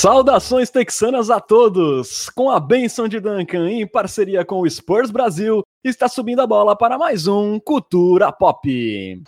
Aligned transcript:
Saudações 0.00 0.70
texanas 0.70 1.28
a 1.28 1.40
todos! 1.40 2.30
Com 2.30 2.52
a 2.52 2.60
benção 2.60 3.08
de 3.08 3.18
Duncan 3.18 3.68
em 3.68 3.84
parceria 3.84 4.44
com 4.44 4.60
o 4.60 4.70
Spurs 4.70 5.10
Brasil, 5.10 5.64
está 5.82 6.08
subindo 6.08 6.40
a 6.40 6.46
bola 6.46 6.78
para 6.78 6.96
mais 6.96 7.26
um 7.26 7.58
Cultura 7.58 8.30
Pop. 8.30 9.20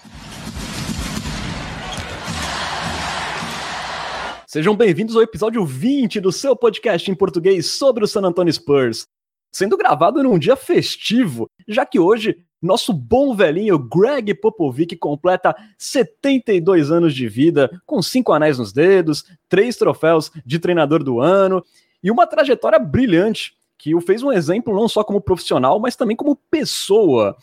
Sejam 4.46 4.76
bem-vindos 4.76 5.16
ao 5.16 5.22
episódio 5.22 5.66
20 5.66 6.20
do 6.20 6.30
seu 6.30 6.54
podcast 6.54 7.10
em 7.10 7.16
português 7.16 7.66
sobre 7.66 8.04
o 8.04 8.06
San 8.06 8.22
Antonio 8.22 8.52
Spurs, 8.52 9.08
sendo 9.52 9.76
gravado 9.76 10.22
num 10.22 10.38
dia 10.38 10.56
festivo, 10.56 11.50
já 11.66 11.84
que 11.84 11.98
hoje 11.98 12.38
nosso 12.62 12.92
bom 12.92 13.34
velhinho 13.34 13.78
Greg 13.78 14.34
Popovic 14.34 14.94
completa 14.96 15.56
72 15.78 16.90
anos 16.90 17.14
de 17.14 17.26
vida, 17.26 17.70
com 17.86 18.02
cinco 18.02 18.32
anéis 18.32 18.58
nos 18.58 18.72
dedos, 18.72 19.24
três 19.48 19.76
troféus 19.76 20.30
de 20.44 20.58
treinador 20.58 21.02
do 21.02 21.20
ano 21.20 21.64
e 22.02 22.10
uma 22.10 22.26
trajetória 22.26 22.78
brilhante 22.78 23.54
que 23.78 23.94
o 23.94 24.00
fez 24.00 24.22
um 24.22 24.30
exemplo 24.30 24.74
não 24.74 24.86
só 24.88 25.02
como 25.02 25.22
profissional, 25.22 25.80
mas 25.80 25.96
também 25.96 26.14
como 26.14 26.36
pessoa. 26.50 27.34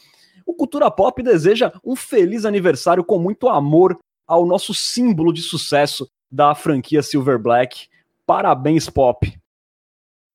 O 0.45 0.53
Cultura 0.53 0.89
Pop 0.91 1.21
deseja 1.23 1.73
um 1.83 1.95
feliz 1.95 2.45
aniversário 2.45 3.03
com 3.03 3.17
muito 3.17 3.49
amor 3.49 3.97
ao 4.27 4.45
nosso 4.45 4.71
símbolo 4.71 5.33
de 5.33 5.41
sucesso 5.41 6.07
da 6.31 6.53
franquia 6.53 7.01
Silver 7.01 7.39
Black. 7.39 7.87
Parabéns, 8.25 8.87
Pop! 8.87 9.35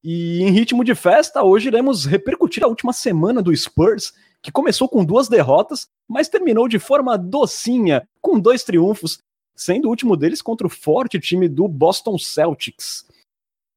E 0.04 0.42
em 0.42 0.50
ritmo 0.50 0.82
de 0.82 0.94
festa, 0.94 1.44
hoje 1.44 1.68
iremos 1.68 2.04
repercutir 2.04 2.64
a 2.64 2.66
última 2.66 2.92
semana 2.92 3.40
do 3.40 3.54
Spurs 3.54 4.12
que 4.42 4.50
começou 4.50 4.88
com 4.88 5.04
duas 5.04 5.28
derrotas, 5.28 5.86
mas 6.08 6.28
terminou 6.28 6.66
de 6.66 6.80
forma 6.80 7.16
docinha, 7.16 8.06
com 8.20 8.40
dois 8.40 8.64
triunfos, 8.64 9.18
sendo 9.54 9.86
o 9.86 9.90
último 9.90 10.16
deles 10.16 10.42
contra 10.42 10.66
o 10.66 10.70
forte 10.70 11.20
time 11.20 11.48
do 11.48 11.68
Boston 11.68 12.18
Celtics. 12.18 13.06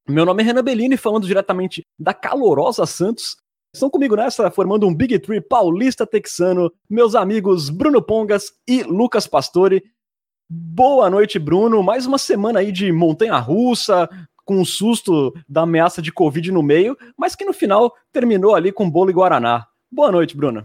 Meu 0.09 0.25
nome 0.25 0.41
é 0.41 0.45
Renan 0.47 0.63
Bellini, 0.63 0.97
falando 0.97 1.27
diretamente 1.27 1.83
da 1.99 2.13
calorosa 2.13 2.85
Santos. 2.87 3.37
Estão 3.71 3.89
comigo 3.89 4.15
nessa, 4.15 4.49
formando 4.49 4.87
um 4.87 4.95
Big 4.95 5.19
Tree 5.19 5.41
paulista 5.41 6.07
texano, 6.07 6.71
meus 6.89 7.13
amigos 7.13 7.69
Bruno 7.69 8.01
Pongas 8.01 8.53
e 8.67 8.81
Lucas 8.81 9.27
Pastore. 9.27 9.83
Boa 10.49 11.09
noite, 11.09 11.37
Bruno. 11.37 11.83
Mais 11.83 12.05
uma 12.05 12.17
semana 12.17 12.59
aí 12.59 12.71
de 12.71 12.91
montanha 12.91 13.37
russa, 13.37 14.09
com 14.45 14.61
um 14.61 14.63
susto 14.63 15.33
da 15.49 15.61
ameaça 15.61 16.01
de 16.01 16.11
Covid 16.11 16.51
no 16.51 16.61
meio, 16.61 16.95
mas 17.17 17.35
que 17.35 17.43
no 17.43 17.51
final 17.51 17.93
terminou 18.13 18.55
ali 18.55 18.71
com 18.71 18.89
bolo 18.89 19.09
e 19.09 19.13
guaraná. 19.13 19.67
Boa 19.91 20.11
noite, 20.11 20.37
Bruno. 20.37 20.63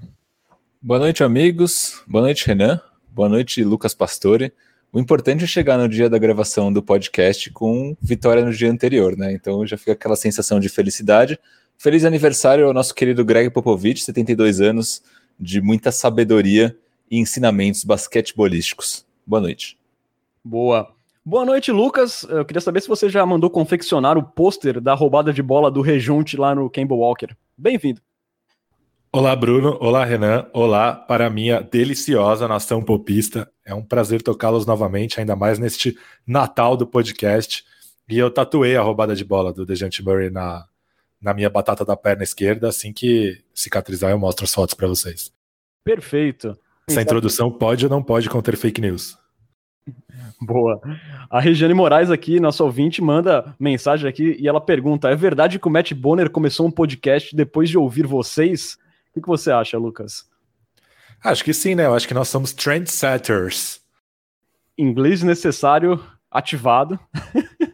Boa 0.80 1.00
noite, 1.00 1.24
amigos. 1.24 2.02
Boa 2.06 2.22
noite, 2.22 2.46
Renan. 2.46 2.80
Boa 3.10 3.28
noite, 3.28 3.64
Lucas 3.64 3.94
Pastore. 3.94 4.52
O 4.92 4.98
importante 4.98 5.44
é 5.44 5.46
chegar 5.46 5.78
no 5.78 5.88
dia 5.88 6.10
da 6.10 6.18
gravação 6.18 6.72
do 6.72 6.82
podcast 6.82 7.50
com 7.50 7.96
vitória 8.00 8.44
no 8.44 8.52
dia 8.52 8.70
anterior, 8.70 9.16
né? 9.16 9.32
Então 9.32 9.66
já 9.66 9.78
fica 9.78 9.92
aquela 9.92 10.16
sensação 10.16 10.60
de 10.60 10.68
felicidade. 10.68 11.38
Feliz 11.78 12.04
aniversário 12.04 12.66
ao 12.66 12.74
nosso 12.74 12.94
querido 12.94 13.24
Greg 13.24 13.50
Popovich, 13.50 14.02
72 14.02 14.60
anos 14.60 15.02
de 15.38 15.60
muita 15.60 15.90
sabedoria 15.90 16.76
e 17.10 17.18
ensinamentos 17.18 17.84
basquetebolísticos. 17.84 19.06
Boa 19.26 19.40
noite. 19.40 19.78
Boa. 20.44 20.99
Boa 21.30 21.44
noite, 21.44 21.70
Lucas. 21.70 22.24
Eu 22.24 22.44
queria 22.44 22.60
saber 22.60 22.82
se 22.82 22.88
você 22.88 23.08
já 23.08 23.24
mandou 23.24 23.48
confeccionar 23.48 24.18
o 24.18 24.22
pôster 24.24 24.80
da 24.80 24.94
roubada 24.94 25.32
de 25.32 25.40
bola 25.40 25.70
do 25.70 25.80
Rejunte 25.80 26.36
lá 26.36 26.56
no 26.56 26.68
Campbell 26.68 26.98
Walker. 26.98 27.28
Bem-vindo. 27.56 28.00
Olá, 29.12 29.36
Bruno. 29.36 29.78
Olá, 29.80 30.04
Renan. 30.04 30.48
Olá 30.52 30.92
para 30.92 31.28
a 31.28 31.30
minha 31.30 31.60
deliciosa 31.60 32.48
nação 32.48 32.82
popista. 32.82 33.48
É 33.64 33.72
um 33.72 33.80
prazer 33.80 34.22
tocá-los 34.22 34.66
novamente, 34.66 35.20
ainda 35.20 35.36
mais 35.36 35.56
neste 35.56 35.96
Natal 36.26 36.76
do 36.76 36.84
podcast. 36.84 37.64
E 38.08 38.18
eu 38.18 38.28
tatuei 38.28 38.74
a 38.74 38.82
roubada 38.82 39.14
de 39.14 39.24
bola 39.24 39.52
do 39.52 39.64
Dejante 39.64 40.02
Murray 40.02 40.30
na, 40.30 40.66
na 41.22 41.32
minha 41.32 41.48
batata 41.48 41.84
da 41.84 41.96
perna 41.96 42.24
esquerda. 42.24 42.70
Assim 42.70 42.92
que 42.92 43.40
cicatrizar, 43.54 44.10
eu 44.10 44.18
mostro 44.18 44.44
as 44.44 44.52
fotos 44.52 44.74
para 44.74 44.88
vocês. 44.88 45.32
Perfeito. 45.84 46.58
Essa 46.88 47.02
introdução 47.02 47.52
pode 47.52 47.86
ou 47.86 47.90
não 47.90 48.02
pode 48.02 48.28
conter 48.28 48.56
fake 48.56 48.80
news? 48.80 49.19
Boa. 50.40 50.80
A 51.28 51.40
Regiane 51.40 51.74
Moraes 51.74 52.10
aqui, 52.10 52.40
nosso 52.40 52.64
ouvinte, 52.64 53.02
manda 53.02 53.54
mensagem 53.58 54.08
aqui 54.08 54.36
e 54.38 54.48
ela 54.48 54.60
pergunta: 54.60 55.08
é 55.08 55.16
verdade 55.16 55.58
que 55.58 55.68
o 55.68 55.70
Matt 55.70 55.92
Bonner 55.92 56.30
começou 56.30 56.66
um 56.66 56.70
podcast 56.70 57.34
depois 57.34 57.68
de 57.68 57.78
ouvir 57.78 58.06
vocês? 58.06 58.78
O 59.14 59.20
que, 59.20 59.26
você 59.26 59.50
acha, 59.50 59.76
Lucas? 59.76 60.24
Acho 61.22 61.44
que 61.44 61.52
sim, 61.52 61.74
né? 61.74 61.86
Eu 61.86 61.94
acho 61.94 62.08
que 62.08 62.14
nós 62.14 62.28
somos 62.28 62.52
trendsetters. 62.52 63.80
Inglês 64.78 65.22
necessário 65.22 66.02
ativado. 66.30 66.98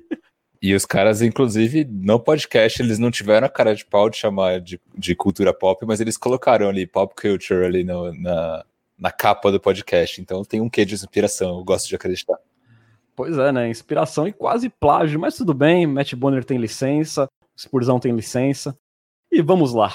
E 0.67 0.75
os 0.75 0.85
caras, 0.85 1.23
inclusive, 1.23 1.85
no 1.85 2.19
podcast, 2.19 2.83
eles 2.83 2.99
não 2.99 3.09
tiveram 3.09 3.47
a 3.47 3.51
cara 3.51 3.73
de 3.73 3.85
pau 3.85 4.11
de 4.11 4.17
chamar 4.17 4.61
de, 4.61 4.81
de 4.97 5.15
cultura 5.15 5.55
pop, 5.55 5.87
mas 5.87 6.01
eles 6.01 6.17
colocaram 6.17 6.69
ali 6.69 6.87
pop 6.87 7.15
culture 7.15 7.65
ali 7.65 7.85
no, 7.85 8.13
na, 8.15 8.65
na 8.99 9.11
capa 9.11 9.51
do 9.53 9.61
podcast. 9.61 10.21
Então 10.21 10.45
tem 10.45 10.61
um 10.61 10.69
quê 10.69 10.85
de 10.85 10.95
inspiração, 10.95 11.59
eu 11.59 11.65
gosto 11.65 11.89
de 11.89 11.95
acreditar. 11.95 12.39
Pois 13.15 13.39
é, 13.39 13.51
né? 13.51 13.69
Inspiração 13.69 14.29
e 14.29 14.33
quase 14.33 14.69
plágio, 14.69 15.19
mas 15.19 15.37
tudo 15.37 15.55
bem. 15.55 15.87
Matt 15.87 16.15
Bonner 16.15 16.45
tem 16.45 16.59
licença, 16.59 17.29
Spurzão 17.57 17.99
tem 17.99 18.15
licença. 18.15 18.77
E 19.33 19.43
vamos 19.43 19.73
lá. 19.73 19.93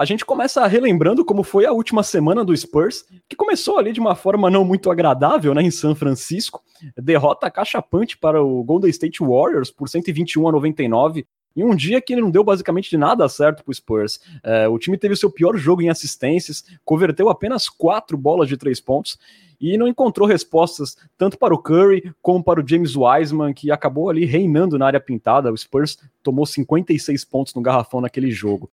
A 0.00 0.04
gente 0.06 0.24
começa 0.24 0.66
relembrando 0.66 1.22
como 1.26 1.42
foi 1.42 1.66
a 1.66 1.72
última 1.72 2.02
semana 2.02 2.42
do 2.42 2.56
Spurs, 2.56 3.04
que 3.28 3.36
começou 3.36 3.78
ali 3.78 3.92
de 3.92 4.00
uma 4.00 4.14
forma 4.14 4.48
não 4.48 4.64
muito 4.64 4.90
agradável, 4.90 5.52
né, 5.54 5.62
em 5.62 5.70
São 5.70 5.94
Francisco. 5.94 6.62
Derrota 6.96 7.50
cachapante 7.50 8.16
para 8.16 8.42
o 8.42 8.64
Golden 8.64 8.88
State 8.88 9.22
Warriors 9.22 9.70
por 9.70 9.90
121 9.90 10.48
a 10.48 10.52
99, 10.52 11.26
em 11.56 11.64
um 11.64 11.74
dia 11.74 12.00
que 12.00 12.16
não 12.16 12.30
deu 12.30 12.44
basicamente 12.44 12.90
de 12.90 12.96
nada 12.96 13.28
certo 13.28 13.64
para 13.64 13.70
o 13.70 13.74
Spurs. 13.74 14.20
É, 14.42 14.68
o 14.68 14.78
time 14.78 14.96
teve 14.96 15.14
o 15.14 15.16
seu 15.16 15.30
pior 15.30 15.56
jogo 15.56 15.82
em 15.82 15.90
assistências, 15.90 16.64
converteu 16.84 17.28
apenas 17.28 17.68
quatro 17.68 18.16
bolas 18.16 18.48
de 18.48 18.56
três 18.56 18.80
pontos 18.80 19.18
e 19.60 19.76
não 19.76 19.86
encontrou 19.86 20.26
respostas 20.26 20.96
tanto 21.18 21.36
para 21.36 21.54
o 21.54 21.58
Curry 21.58 22.14
como 22.22 22.42
para 22.42 22.60
o 22.60 22.66
James 22.66 22.96
Wiseman, 22.96 23.52
que 23.52 23.70
acabou 23.70 24.08
ali 24.08 24.24
reinando 24.24 24.78
na 24.78 24.86
área 24.86 25.00
pintada. 25.00 25.52
O 25.52 25.56
Spurs 25.56 25.98
tomou 26.22 26.46
56 26.46 27.24
pontos 27.24 27.54
no 27.54 27.60
garrafão 27.60 28.00
naquele 28.00 28.30
jogo. 28.30 28.70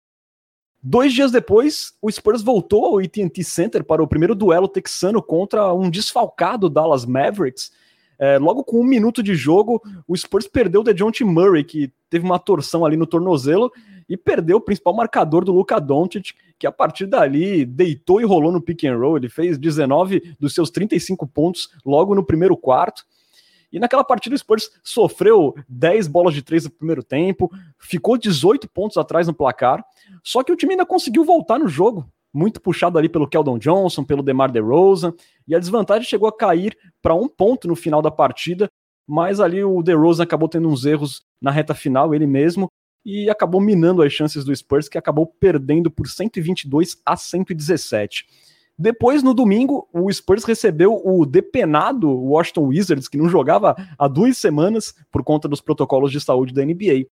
Dois 0.82 1.12
dias 1.12 1.30
depois, 1.30 1.92
o 2.00 2.10
Spurs 2.10 2.40
voltou 2.40 2.86
ao 2.86 2.98
AT&T 2.98 3.44
Center 3.44 3.84
para 3.84 4.02
o 4.02 4.08
primeiro 4.08 4.34
duelo 4.34 4.66
texano 4.66 5.22
contra 5.22 5.74
um 5.74 5.90
desfalcado 5.90 6.70
Dallas 6.70 7.04
Mavericks. 7.04 7.70
É, 8.20 8.36
logo 8.38 8.62
com 8.62 8.78
um 8.78 8.84
minuto 8.84 9.22
de 9.22 9.34
jogo, 9.34 9.82
o 10.06 10.14
Spurs 10.14 10.46
perdeu 10.46 10.82
o 10.82 10.84
DeJounte 10.84 11.24
Murray, 11.24 11.64
que 11.64 11.90
teve 12.10 12.22
uma 12.22 12.38
torção 12.38 12.84
ali 12.84 12.94
no 12.94 13.06
tornozelo, 13.06 13.72
e 14.06 14.14
perdeu 14.14 14.58
o 14.58 14.60
principal 14.60 14.94
marcador 14.94 15.42
do 15.42 15.52
Luka 15.52 15.80
Doncic, 15.80 16.34
que 16.58 16.66
a 16.66 16.72
partir 16.72 17.06
dali 17.06 17.64
deitou 17.64 18.20
e 18.20 18.24
rolou 18.24 18.52
no 18.52 18.60
pick 18.60 18.84
and 18.84 18.98
roll. 18.98 19.16
Ele 19.16 19.30
fez 19.30 19.56
19 19.56 20.34
dos 20.38 20.52
seus 20.54 20.68
35 20.68 21.26
pontos 21.26 21.70
logo 21.82 22.14
no 22.14 22.22
primeiro 22.22 22.58
quarto. 22.58 23.06
E 23.72 23.78
naquela 23.78 24.04
partida 24.04 24.34
o 24.34 24.38
Spurs 24.38 24.70
sofreu 24.82 25.54
10 25.66 26.06
bolas 26.06 26.34
de 26.34 26.42
três 26.42 26.64
no 26.64 26.70
primeiro 26.70 27.02
tempo, 27.02 27.50
ficou 27.78 28.18
18 28.18 28.68
pontos 28.68 28.98
atrás 28.98 29.28
no 29.28 29.32
placar, 29.32 29.82
só 30.22 30.42
que 30.42 30.52
o 30.52 30.56
time 30.56 30.72
ainda 30.72 30.84
conseguiu 30.84 31.24
voltar 31.24 31.58
no 31.58 31.68
jogo, 31.68 32.04
muito 32.32 32.60
puxado 32.60 32.98
ali 32.98 33.08
pelo 33.08 33.28
Keldon 33.28 33.58
Johnson, 33.58 34.04
pelo 34.04 34.22
DeMar 34.22 34.50
DeRozan, 34.50 35.14
e 35.46 35.54
a 35.54 35.58
desvantagem 35.58 36.08
chegou 36.08 36.28
a 36.28 36.36
cair 36.36 36.76
para 37.02 37.14
um 37.14 37.28
ponto 37.28 37.66
no 37.66 37.74
final 37.74 38.00
da 38.00 38.10
partida, 38.10 38.68
mas 39.06 39.40
ali 39.40 39.62
o 39.64 39.82
DeRozan 39.82 40.22
acabou 40.22 40.48
tendo 40.48 40.68
uns 40.68 40.84
erros 40.84 41.22
na 41.40 41.50
reta 41.50 41.74
final, 41.74 42.14
ele 42.14 42.26
mesmo, 42.26 42.68
e 43.04 43.28
acabou 43.30 43.60
minando 43.60 44.02
as 44.02 44.12
chances 44.12 44.44
do 44.44 44.54
Spurs, 44.54 44.88
que 44.88 44.98
acabou 44.98 45.26
perdendo 45.26 45.90
por 45.90 46.06
122 46.06 47.00
a 47.04 47.16
117. 47.16 48.26
Depois, 48.78 49.22
no 49.22 49.34
domingo, 49.34 49.88
o 49.92 50.10
Spurs 50.10 50.44
recebeu 50.44 51.02
o 51.04 51.26
depenado 51.26 52.10
Washington 52.10 52.68
Wizards, 52.68 53.08
que 53.08 53.18
não 53.18 53.28
jogava 53.28 53.76
há 53.98 54.08
duas 54.08 54.38
semanas 54.38 54.94
por 55.10 55.22
conta 55.22 55.46
dos 55.46 55.60
protocolos 55.60 56.10
de 56.10 56.20
saúde 56.20 56.54
da 56.54 56.64
NBA. 56.64 57.06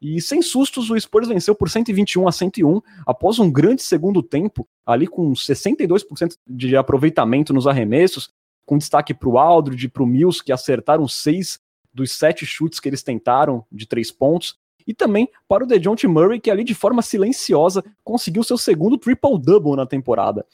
E 0.00 0.20
sem 0.20 0.42
sustos, 0.42 0.90
o 0.90 1.00
Spurs 1.00 1.28
venceu 1.28 1.54
por 1.54 1.70
121 1.70 2.28
a 2.28 2.32
101 2.32 2.80
após 3.06 3.38
um 3.38 3.50
grande 3.50 3.82
segundo 3.82 4.22
tempo, 4.22 4.68
ali 4.84 5.06
com 5.06 5.32
62% 5.32 6.36
de 6.46 6.76
aproveitamento 6.76 7.52
nos 7.54 7.66
arremessos, 7.66 8.30
com 8.66 8.76
destaque 8.76 9.14
para 9.14 9.28
o 9.28 9.38
Aldridge 9.38 9.86
e 9.86 9.88
para 9.88 10.02
o 10.02 10.06
Mills, 10.06 10.42
que 10.42 10.52
acertaram 10.52 11.08
seis 11.08 11.58
dos 11.94 12.12
sete 12.12 12.44
chutes 12.44 12.78
que 12.78 12.88
eles 12.88 13.02
tentaram 13.02 13.64
de 13.72 13.86
três 13.86 14.12
pontos, 14.12 14.56
e 14.86 14.92
também 14.94 15.28
para 15.48 15.64
o 15.64 15.66
DeJounte 15.66 16.06
Murray, 16.06 16.38
que 16.38 16.50
ali 16.50 16.62
de 16.62 16.74
forma 16.74 17.00
silenciosa 17.00 17.82
conseguiu 18.04 18.44
seu 18.44 18.58
segundo 18.58 18.98
triple-double 18.98 19.76
na 19.76 19.86
temporada. 19.86 20.44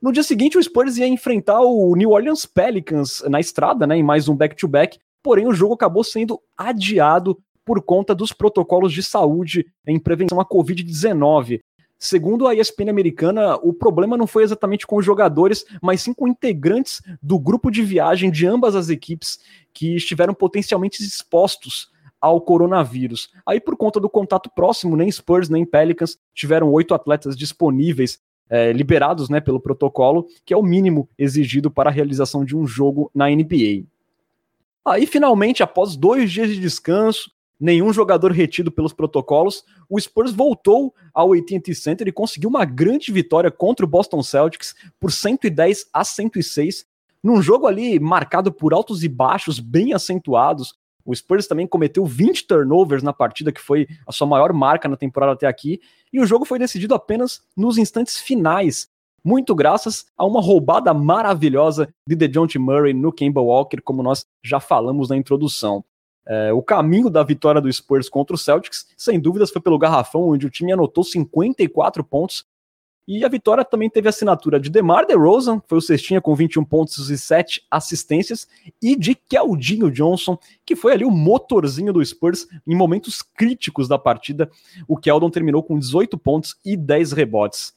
No 0.00 0.10
dia 0.10 0.22
seguinte, 0.22 0.56
o 0.56 0.62
Spurs 0.62 0.96
ia 0.96 1.06
enfrentar 1.06 1.60
o 1.60 1.94
New 1.94 2.10
Orleans 2.10 2.46
Pelicans 2.46 3.22
na 3.28 3.38
estrada, 3.38 3.86
né, 3.86 3.96
em 3.96 4.02
mais 4.02 4.28
um 4.28 4.34
back-to-back, 4.34 4.96
-back, 4.96 5.02
porém 5.22 5.46
o 5.46 5.52
jogo 5.52 5.74
acabou 5.74 6.02
sendo 6.02 6.40
adiado 6.56 7.38
por 7.72 7.80
conta 7.80 8.14
dos 8.14 8.34
protocolos 8.34 8.92
de 8.92 9.02
saúde 9.02 9.64
em 9.86 9.98
prevenção 9.98 10.38
à 10.38 10.44
Covid-19. 10.44 11.62
Segundo 11.98 12.46
a 12.46 12.54
ESPN 12.54 12.90
americana, 12.90 13.56
o 13.62 13.72
problema 13.72 14.14
não 14.14 14.26
foi 14.26 14.42
exatamente 14.42 14.86
com 14.86 14.96
os 14.96 15.06
jogadores, 15.06 15.64
mas 15.80 16.02
sim 16.02 16.12
com 16.12 16.28
integrantes 16.28 17.00
do 17.22 17.38
grupo 17.38 17.70
de 17.70 17.82
viagem 17.82 18.30
de 18.30 18.46
ambas 18.46 18.76
as 18.76 18.90
equipes 18.90 19.38
que 19.72 19.96
estiveram 19.96 20.34
potencialmente 20.34 21.02
expostos 21.02 21.90
ao 22.20 22.42
coronavírus. 22.42 23.30
Aí, 23.46 23.58
por 23.58 23.74
conta 23.74 23.98
do 23.98 24.10
contato 24.10 24.50
próximo, 24.54 24.94
nem 24.94 25.10
Spurs 25.10 25.48
nem 25.48 25.64
Pelicans 25.64 26.18
tiveram 26.34 26.70
oito 26.72 26.92
atletas 26.92 27.34
disponíveis, 27.34 28.20
é, 28.50 28.70
liberados 28.70 29.30
né, 29.30 29.40
pelo 29.40 29.58
protocolo, 29.58 30.26
que 30.44 30.52
é 30.52 30.56
o 30.58 30.62
mínimo 30.62 31.08
exigido 31.18 31.70
para 31.70 31.88
a 31.88 31.92
realização 31.92 32.44
de 32.44 32.54
um 32.54 32.66
jogo 32.66 33.10
na 33.14 33.30
NBA. 33.30 33.86
Aí, 34.84 35.06
finalmente, 35.06 35.62
após 35.62 35.96
dois 35.96 36.30
dias 36.30 36.48
de 36.48 36.60
descanso, 36.60 37.30
nenhum 37.62 37.92
jogador 37.92 38.32
retido 38.32 38.72
pelos 38.72 38.92
protocolos, 38.92 39.64
o 39.88 39.98
Spurs 40.00 40.32
voltou 40.32 40.92
ao 41.14 41.32
AT&T 41.32 41.72
Center 41.76 42.08
e 42.08 42.12
conseguiu 42.12 42.50
uma 42.50 42.64
grande 42.64 43.12
vitória 43.12 43.52
contra 43.52 43.86
o 43.86 43.88
Boston 43.88 44.20
Celtics 44.20 44.74
por 44.98 45.12
110 45.12 45.86
a 45.92 46.02
106, 46.02 46.84
num 47.22 47.40
jogo 47.40 47.68
ali 47.68 48.00
marcado 48.00 48.52
por 48.52 48.74
altos 48.74 49.04
e 49.04 49.08
baixos 49.08 49.60
bem 49.60 49.92
acentuados. 49.92 50.74
O 51.04 51.14
Spurs 51.14 51.46
também 51.46 51.64
cometeu 51.64 52.04
20 52.04 52.48
turnovers 52.48 53.02
na 53.02 53.12
partida, 53.12 53.52
que 53.52 53.60
foi 53.60 53.86
a 54.08 54.10
sua 54.10 54.26
maior 54.26 54.52
marca 54.52 54.88
na 54.88 54.96
temporada 54.96 55.32
até 55.32 55.46
aqui, 55.46 55.80
e 56.12 56.20
o 56.20 56.26
jogo 56.26 56.44
foi 56.44 56.58
decidido 56.58 56.96
apenas 56.96 57.42
nos 57.56 57.78
instantes 57.78 58.18
finais, 58.18 58.88
muito 59.24 59.54
graças 59.54 60.06
a 60.18 60.26
uma 60.26 60.40
roubada 60.40 60.92
maravilhosa 60.92 61.94
de 62.04 62.16
DeJounte 62.16 62.58
Murray 62.58 62.92
no 62.92 63.12
Kemba 63.12 63.40
Walker, 63.40 63.80
como 63.82 64.02
nós 64.02 64.26
já 64.42 64.58
falamos 64.58 65.10
na 65.10 65.16
introdução. 65.16 65.84
É, 66.26 66.52
o 66.52 66.62
caminho 66.62 67.10
da 67.10 67.22
vitória 67.22 67.60
do 67.60 67.72
Spurs 67.72 68.08
contra 68.08 68.34
o 68.34 68.38
Celtics, 68.38 68.86
sem 68.96 69.18
dúvidas, 69.18 69.50
foi 69.50 69.60
pelo 69.60 69.78
garrafão, 69.78 70.28
onde 70.28 70.46
o 70.46 70.50
time 70.50 70.72
anotou 70.72 71.02
54 71.02 72.04
pontos. 72.04 72.46
E 73.06 73.24
a 73.24 73.28
vitória 73.28 73.64
também 73.64 73.90
teve 73.90 74.08
assinatura 74.08 74.60
de 74.60 74.70
DeMar 74.70 75.04
DeRozan, 75.04 75.60
foi 75.66 75.78
o 75.78 75.82
cestinha 75.82 76.20
com 76.20 76.36
21 76.36 76.64
pontos 76.64 77.10
e 77.10 77.18
7 77.18 77.66
assistências, 77.68 78.46
e 78.80 78.94
de 78.94 79.16
Keldinho 79.16 79.90
Johnson, 79.90 80.38
que 80.64 80.76
foi 80.76 80.92
ali 80.92 81.04
o 81.04 81.10
motorzinho 81.10 81.92
do 81.92 82.04
Spurs 82.04 82.46
em 82.64 82.76
momentos 82.76 83.20
críticos 83.20 83.88
da 83.88 83.98
partida. 83.98 84.48
O 84.86 84.96
Keldon 84.96 85.30
terminou 85.30 85.64
com 85.64 85.76
18 85.76 86.16
pontos 86.16 86.56
e 86.64 86.76
10 86.76 87.10
rebotes. 87.10 87.74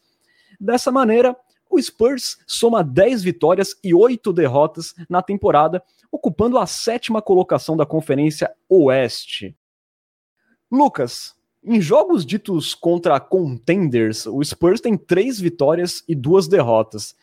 Dessa 0.60 0.92
maneira, 0.92 1.36
o 1.70 1.82
Spurs 1.82 2.38
soma 2.48 2.84
10 2.84 3.24
vitórias 3.24 3.76
e 3.84 3.94
8 3.94 4.32
derrotas 4.32 4.94
na 5.10 5.22
temporada, 5.22 5.84
ocupando 6.12 6.58
a 6.58 6.66
sétima 6.66 7.22
colocação 7.22 7.76
da 7.76 7.86
Conferência 7.86 8.52
Oeste. 8.70 9.56
Lucas, 10.72 11.36
em 11.64 11.82
jogos 11.82 12.26
ditos 12.26 12.74
contra 12.74 13.20
contenders, 13.20 14.26
o 14.26 14.44
Spurs 14.44 14.80
tem 14.80 14.98
três 14.98 15.40
vitórias 15.40 16.04
e 16.08 16.14
duas 16.14 16.48
derrotas. 16.48 17.16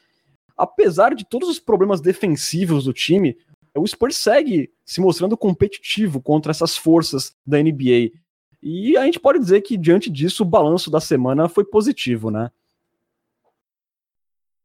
Apesar 0.56 1.14
de 1.14 1.24
todos 1.24 1.48
os 1.48 1.58
problemas 1.58 2.00
defensivos 2.00 2.84
do 2.84 2.92
time, 2.92 3.36
o 3.74 3.86
Spurs 3.86 4.16
segue 4.16 4.70
se 4.84 5.00
mostrando 5.00 5.36
competitivo 5.36 6.20
contra 6.20 6.50
essas 6.50 6.76
forças 6.76 7.34
da 7.46 7.62
NBA. 7.62 8.10
E 8.62 8.96
a 8.96 9.04
gente 9.04 9.18
pode 9.18 9.38
dizer 9.38 9.62
que, 9.62 9.76
diante 9.76 10.10
disso, 10.10 10.42
o 10.42 10.46
balanço 10.46 10.90
da 10.90 11.00
semana 11.00 11.48
foi 11.48 11.64
positivo, 11.64 12.30
né? 12.30 12.50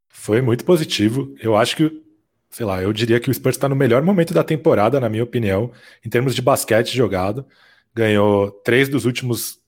Foi 0.08 0.40
muito 0.40 0.64
positivo. 0.64 1.34
Eu 1.40 1.56
acho 1.56 1.76
que 1.76 2.02
sei 2.50 2.64
lá, 2.64 2.82
eu 2.82 2.92
diria 2.92 3.20
que 3.20 3.30
o 3.30 3.34
Spurs 3.34 3.56
está 3.56 3.68
no 3.68 3.76
melhor 3.76 4.02
momento 4.02 4.32
da 4.32 4.42
temporada, 4.42 4.98
na 4.98 5.08
minha 5.08 5.22
opinião, 5.22 5.70
em 6.04 6.08
termos 6.08 6.34
de 6.34 6.42
basquete 6.42 6.96
jogado. 6.96 7.46
Ganhou 7.94 8.50
três 8.50 8.88
dos 8.88 9.04
últimos 9.04 9.58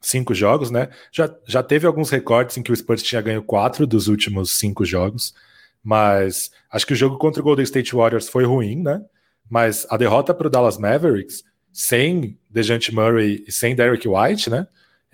cinco 0.00 0.34
jogos, 0.34 0.70
né? 0.70 0.88
Já, 1.12 1.34
já 1.46 1.62
teve 1.62 1.86
alguns 1.86 2.10
recordes 2.10 2.56
em 2.56 2.62
que 2.62 2.72
o 2.72 2.76
Spurs 2.76 3.02
tinha 3.02 3.20
ganho 3.20 3.42
quatro 3.42 3.86
dos 3.86 4.08
últimos 4.08 4.56
cinco 4.58 4.84
jogos, 4.84 5.34
mas 5.82 6.50
acho 6.70 6.86
que 6.86 6.92
o 6.92 6.96
jogo 6.96 7.18
contra 7.18 7.40
o 7.40 7.44
Golden 7.44 7.64
State 7.64 7.94
Warriors 7.94 8.28
foi 8.28 8.44
ruim, 8.44 8.82
né? 8.82 9.02
Mas 9.50 9.86
a 9.90 9.96
derrota 9.96 10.32
para 10.34 10.46
o 10.46 10.50
Dallas 10.50 10.78
Mavericks, 10.78 11.42
sem 11.72 12.38
Dejante 12.48 12.94
Murray 12.94 13.44
e 13.46 13.52
sem 13.52 13.74
Derek 13.74 14.06
White, 14.06 14.50
né? 14.50 14.66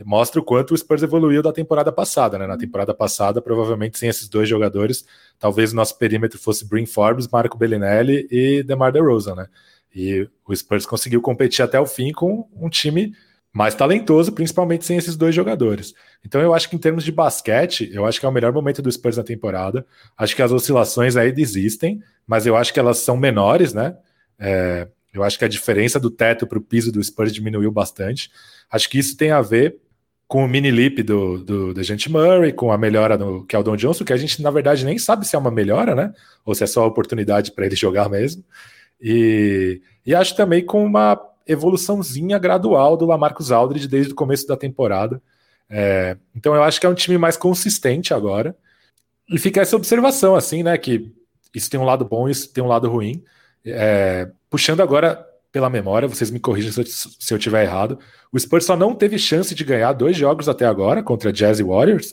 Mostra 0.03 0.41
o 0.41 0.45
quanto 0.45 0.75
o 0.75 0.77
Spurs 0.77 1.03
evoluiu 1.03 1.43
da 1.43 1.53
temporada 1.53 1.93
passada, 1.93 2.39
né? 2.39 2.47
Na 2.47 2.57
temporada 2.57 2.93
passada, 2.93 3.41
provavelmente 3.41 3.99
sem 3.99 4.09
esses 4.09 4.29
dois 4.29 4.49
jogadores, 4.49 5.05
talvez 5.39 5.73
o 5.73 5.77
nosso 5.77 5.97
perímetro 5.99 6.39
fosse 6.39 6.67
Brin 6.67 6.87
Forbes, 6.87 7.29
Marco 7.29 7.57
Bellinelli 7.57 8.27
e 8.31 8.63
DeMar 8.65 8.93
DeRozan, 8.93 9.35
né? 9.37 9.47
E 9.95 10.29
o 10.45 10.57
Spurs 10.57 10.85
conseguiu 10.85 11.23
competir 11.23 11.63
até 11.63 11.79
o 11.79 11.87
fim 11.87 12.11
com 12.13 12.49
um 12.57 12.69
time 12.69 13.15
mais 13.53 13.77
talentoso, 13.77 14.33
principalmente 14.33 14.85
sem 14.85 14.97
esses 14.97 15.15
dois 15.15 15.33
jogadores. 15.33 15.95
Então 16.25 16.41
eu 16.41 16.53
acho 16.53 16.69
que 16.69 16.75
em 16.75 16.79
termos 16.79 17.05
de 17.05 17.13
basquete, 17.13 17.89
eu 17.93 18.05
acho 18.05 18.19
que 18.19 18.27
é 18.27 18.29
o 18.29 18.33
melhor 18.33 18.53
momento 18.53 18.83
do 18.83 18.91
Spurs 18.91 19.17
na 19.17 19.23
temporada. 19.23 19.87
Acho 20.19 20.35
que 20.35 20.43
as 20.43 20.51
oscilações 20.51 21.15
aí 21.15 21.33
existem, 21.37 22.03
mas 22.27 22.47
eu 22.47 22.57
acho 22.57 22.73
que 22.73 22.81
elas 22.81 22.99
são 22.99 23.17
menores, 23.17 23.73
né? 23.73 23.97
É, 24.41 24.89
eu 25.13 25.23
acho 25.23 25.39
que 25.39 25.45
a 25.45 25.49
diferença 25.49 26.01
do 26.01 26.11
teto 26.11 26.45
para 26.49 26.59
o 26.59 26.61
piso 26.61 26.91
do 26.91 27.03
Spurs 27.03 27.33
diminuiu 27.33 27.71
bastante. 27.71 28.33
Acho 28.69 28.91
que 28.91 28.99
isso 28.99 29.17
tem 29.17 29.31
a 29.31 29.41
ver 29.41 29.81
com 30.27 30.45
o 30.45 30.49
mini 30.49 30.71
leap 30.71 31.03
do, 31.03 31.39
do, 31.39 31.75
do 31.75 31.83
Gente 31.83 32.11
Murray, 32.11 32.53
com 32.53 32.73
a 32.73 32.79
melhora 32.79 33.17
do 33.17 33.45
Keldon 33.45 33.77
Johnson, 33.77 34.05
que 34.05 34.13
a 34.13 34.17
gente, 34.17 34.43
na 34.43 34.51
verdade, 34.51 34.85
nem 34.85 34.99
sabe 34.99 35.27
se 35.27 35.37
é 35.37 35.39
uma 35.39 35.51
melhora, 35.51 35.95
né? 35.95 36.13
Ou 36.45 36.55
se 36.55 36.65
é 36.65 36.67
só 36.67 36.83
a 36.83 36.87
oportunidade 36.87 37.53
para 37.53 37.67
ele 37.67 37.77
jogar 37.77 38.09
mesmo. 38.09 38.43
E, 39.01 39.81
e 40.05 40.15
acho 40.15 40.35
também 40.35 40.65
com 40.65 40.85
uma 40.85 41.21
evoluçãozinha 41.47 42.39
gradual 42.39 42.97
do 42.97 43.05
Lamarcus 43.05 43.53
Aldridge 43.53 43.87
desde 43.87 44.13
o 44.13 44.17
começo 44.17 44.47
da 44.47 44.57
temporada. 44.57 45.21
É, 45.69 46.17
então 46.35 46.55
eu 46.55 46.63
acho 46.63 46.81
que 46.81 46.87
é 46.87 46.89
um 46.89 46.95
time 46.95 47.19
mais 47.19 47.37
consistente 47.37 48.15
agora. 48.15 48.57
E 49.29 49.39
fica 49.39 49.61
essa 49.61 49.77
observação, 49.77 50.35
assim, 50.35 50.63
né? 50.63 50.77
Que 50.79 51.13
isso 51.55 51.71
tem 51.71 51.79
um 51.79 51.85
lado 51.85 52.05
bom 52.05 52.29
e 52.29 52.33
isso 52.33 52.53
tem 52.53 52.65
um 52.65 52.69
lado 52.69 52.89
ruim. 52.89 53.23
É, 53.65 54.31
puxando 54.51 54.81
agora 54.81 55.27
pela 55.55 55.71
memória, 55.71 56.09
vocês 56.09 56.33
me 56.33 56.41
corrijam 56.41 56.73
se 56.73 56.81
eu, 56.81 56.85
se 56.85 57.33
eu 57.33 57.39
tiver 57.39 57.63
errado. 57.63 57.97
O 58.33 58.41
Spurs 58.41 58.65
só 58.65 58.77
não 58.77 58.93
teve 58.93 59.17
chance 59.21 59.55
de 59.55 59.63
ganhar 59.63 59.93
dois 59.93 60.17
jogos 60.17 60.49
até 60.49 60.67
agora 60.67 61.01
contra 61.01 61.33
Jazz 61.33 61.61
e 61.61 61.63
Warriors. 61.63 62.13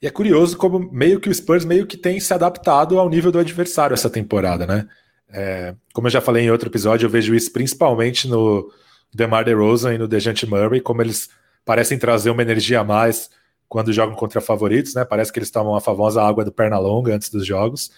E 0.00 0.06
é 0.06 0.10
curioso 0.10 0.56
como 0.56 0.78
meio 0.92 1.18
que 1.18 1.28
o 1.28 1.34
Spurs 1.34 1.64
meio 1.64 1.88
que 1.88 1.96
tem 1.96 2.20
se 2.20 2.32
adaptado 2.32 3.00
ao 3.00 3.10
nível 3.10 3.32
do 3.32 3.38
adversário 3.40 3.94
essa 3.94 4.08
temporada, 4.08 4.64
né? 4.64 4.86
É, 5.28 5.74
como 5.92 6.06
eu 6.06 6.10
já 6.12 6.20
falei 6.20 6.44
em 6.44 6.52
outro 6.52 6.68
episódio, 6.68 7.06
eu 7.06 7.10
vejo 7.10 7.34
isso 7.34 7.52
principalmente 7.52 8.28
no 8.28 8.70
DeMar 9.12 9.44
DeRozan 9.44 9.94
e 9.94 9.98
no 9.98 10.06
DeJounte 10.06 10.46
Murray, 10.46 10.80
como 10.80 11.02
eles 11.02 11.28
parecem 11.64 11.98
trazer 11.98 12.30
uma 12.30 12.42
energia 12.42 12.78
a 12.78 12.84
mais 12.84 13.28
quando 13.68 13.92
jogam 13.92 14.14
contra 14.14 14.40
favoritos, 14.40 14.94
né? 14.94 15.04
Parece 15.04 15.32
que 15.32 15.40
eles 15.40 15.50
tomam 15.50 15.74
a 15.74 15.80
famosa 15.80 16.22
água 16.22 16.44
do 16.44 16.52
perna 16.52 16.78
longa 16.78 17.12
antes 17.12 17.28
dos 17.28 17.44
jogos. 17.44 17.90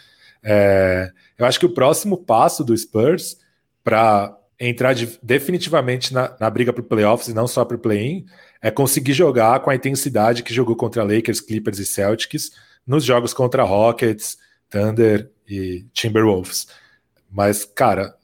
É, 0.43 1.13
eu 1.37 1.45
acho 1.45 1.61
que 1.61 1.67
o 1.67 1.75
próximo 1.75 2.17
passo 2.17 2.65
do 2.65 2.75
Spurs 2.75 3.37
para 3.85 4.40
entrar 4.61 4.93
de, 4.93 5.19
definitivamente 5.23 6.13
na, 6.13 6.37
na 6.39 6.51
briga 6.51 6.73
para 6.73 6.83
playoffs 6.83 7.29
e 7.29 7.35
não 7.35 7.49
só 7.49 7.65
para 7.65 7.77
o 7.77 7.81
play-in, 7.81 8.27
é 8.61 8.71
conseguir 8.71 9.15
jogar 9.15 9.61
com 9.61 9.71
a 9.71 9.75
intensidade 9.75 10.43
que 10.43 10.53
jogou 10.53 10.77
contra 10.77 11.03
Lakers, 11.03 11.41
Clippers 11.41 11.79
e 11.79 11.87
Celtics 11.87 12.51
nos 12.87 13.03
jogos 13.03 13.33
contra 13.33 13.63
Rockets, 13.63 14.37
Thunder 14.69 15.31
e 15.49 15.87
Timberwolves. 15.95 16.69
Mas, 17.31 17.65
cara, 17.65 18.15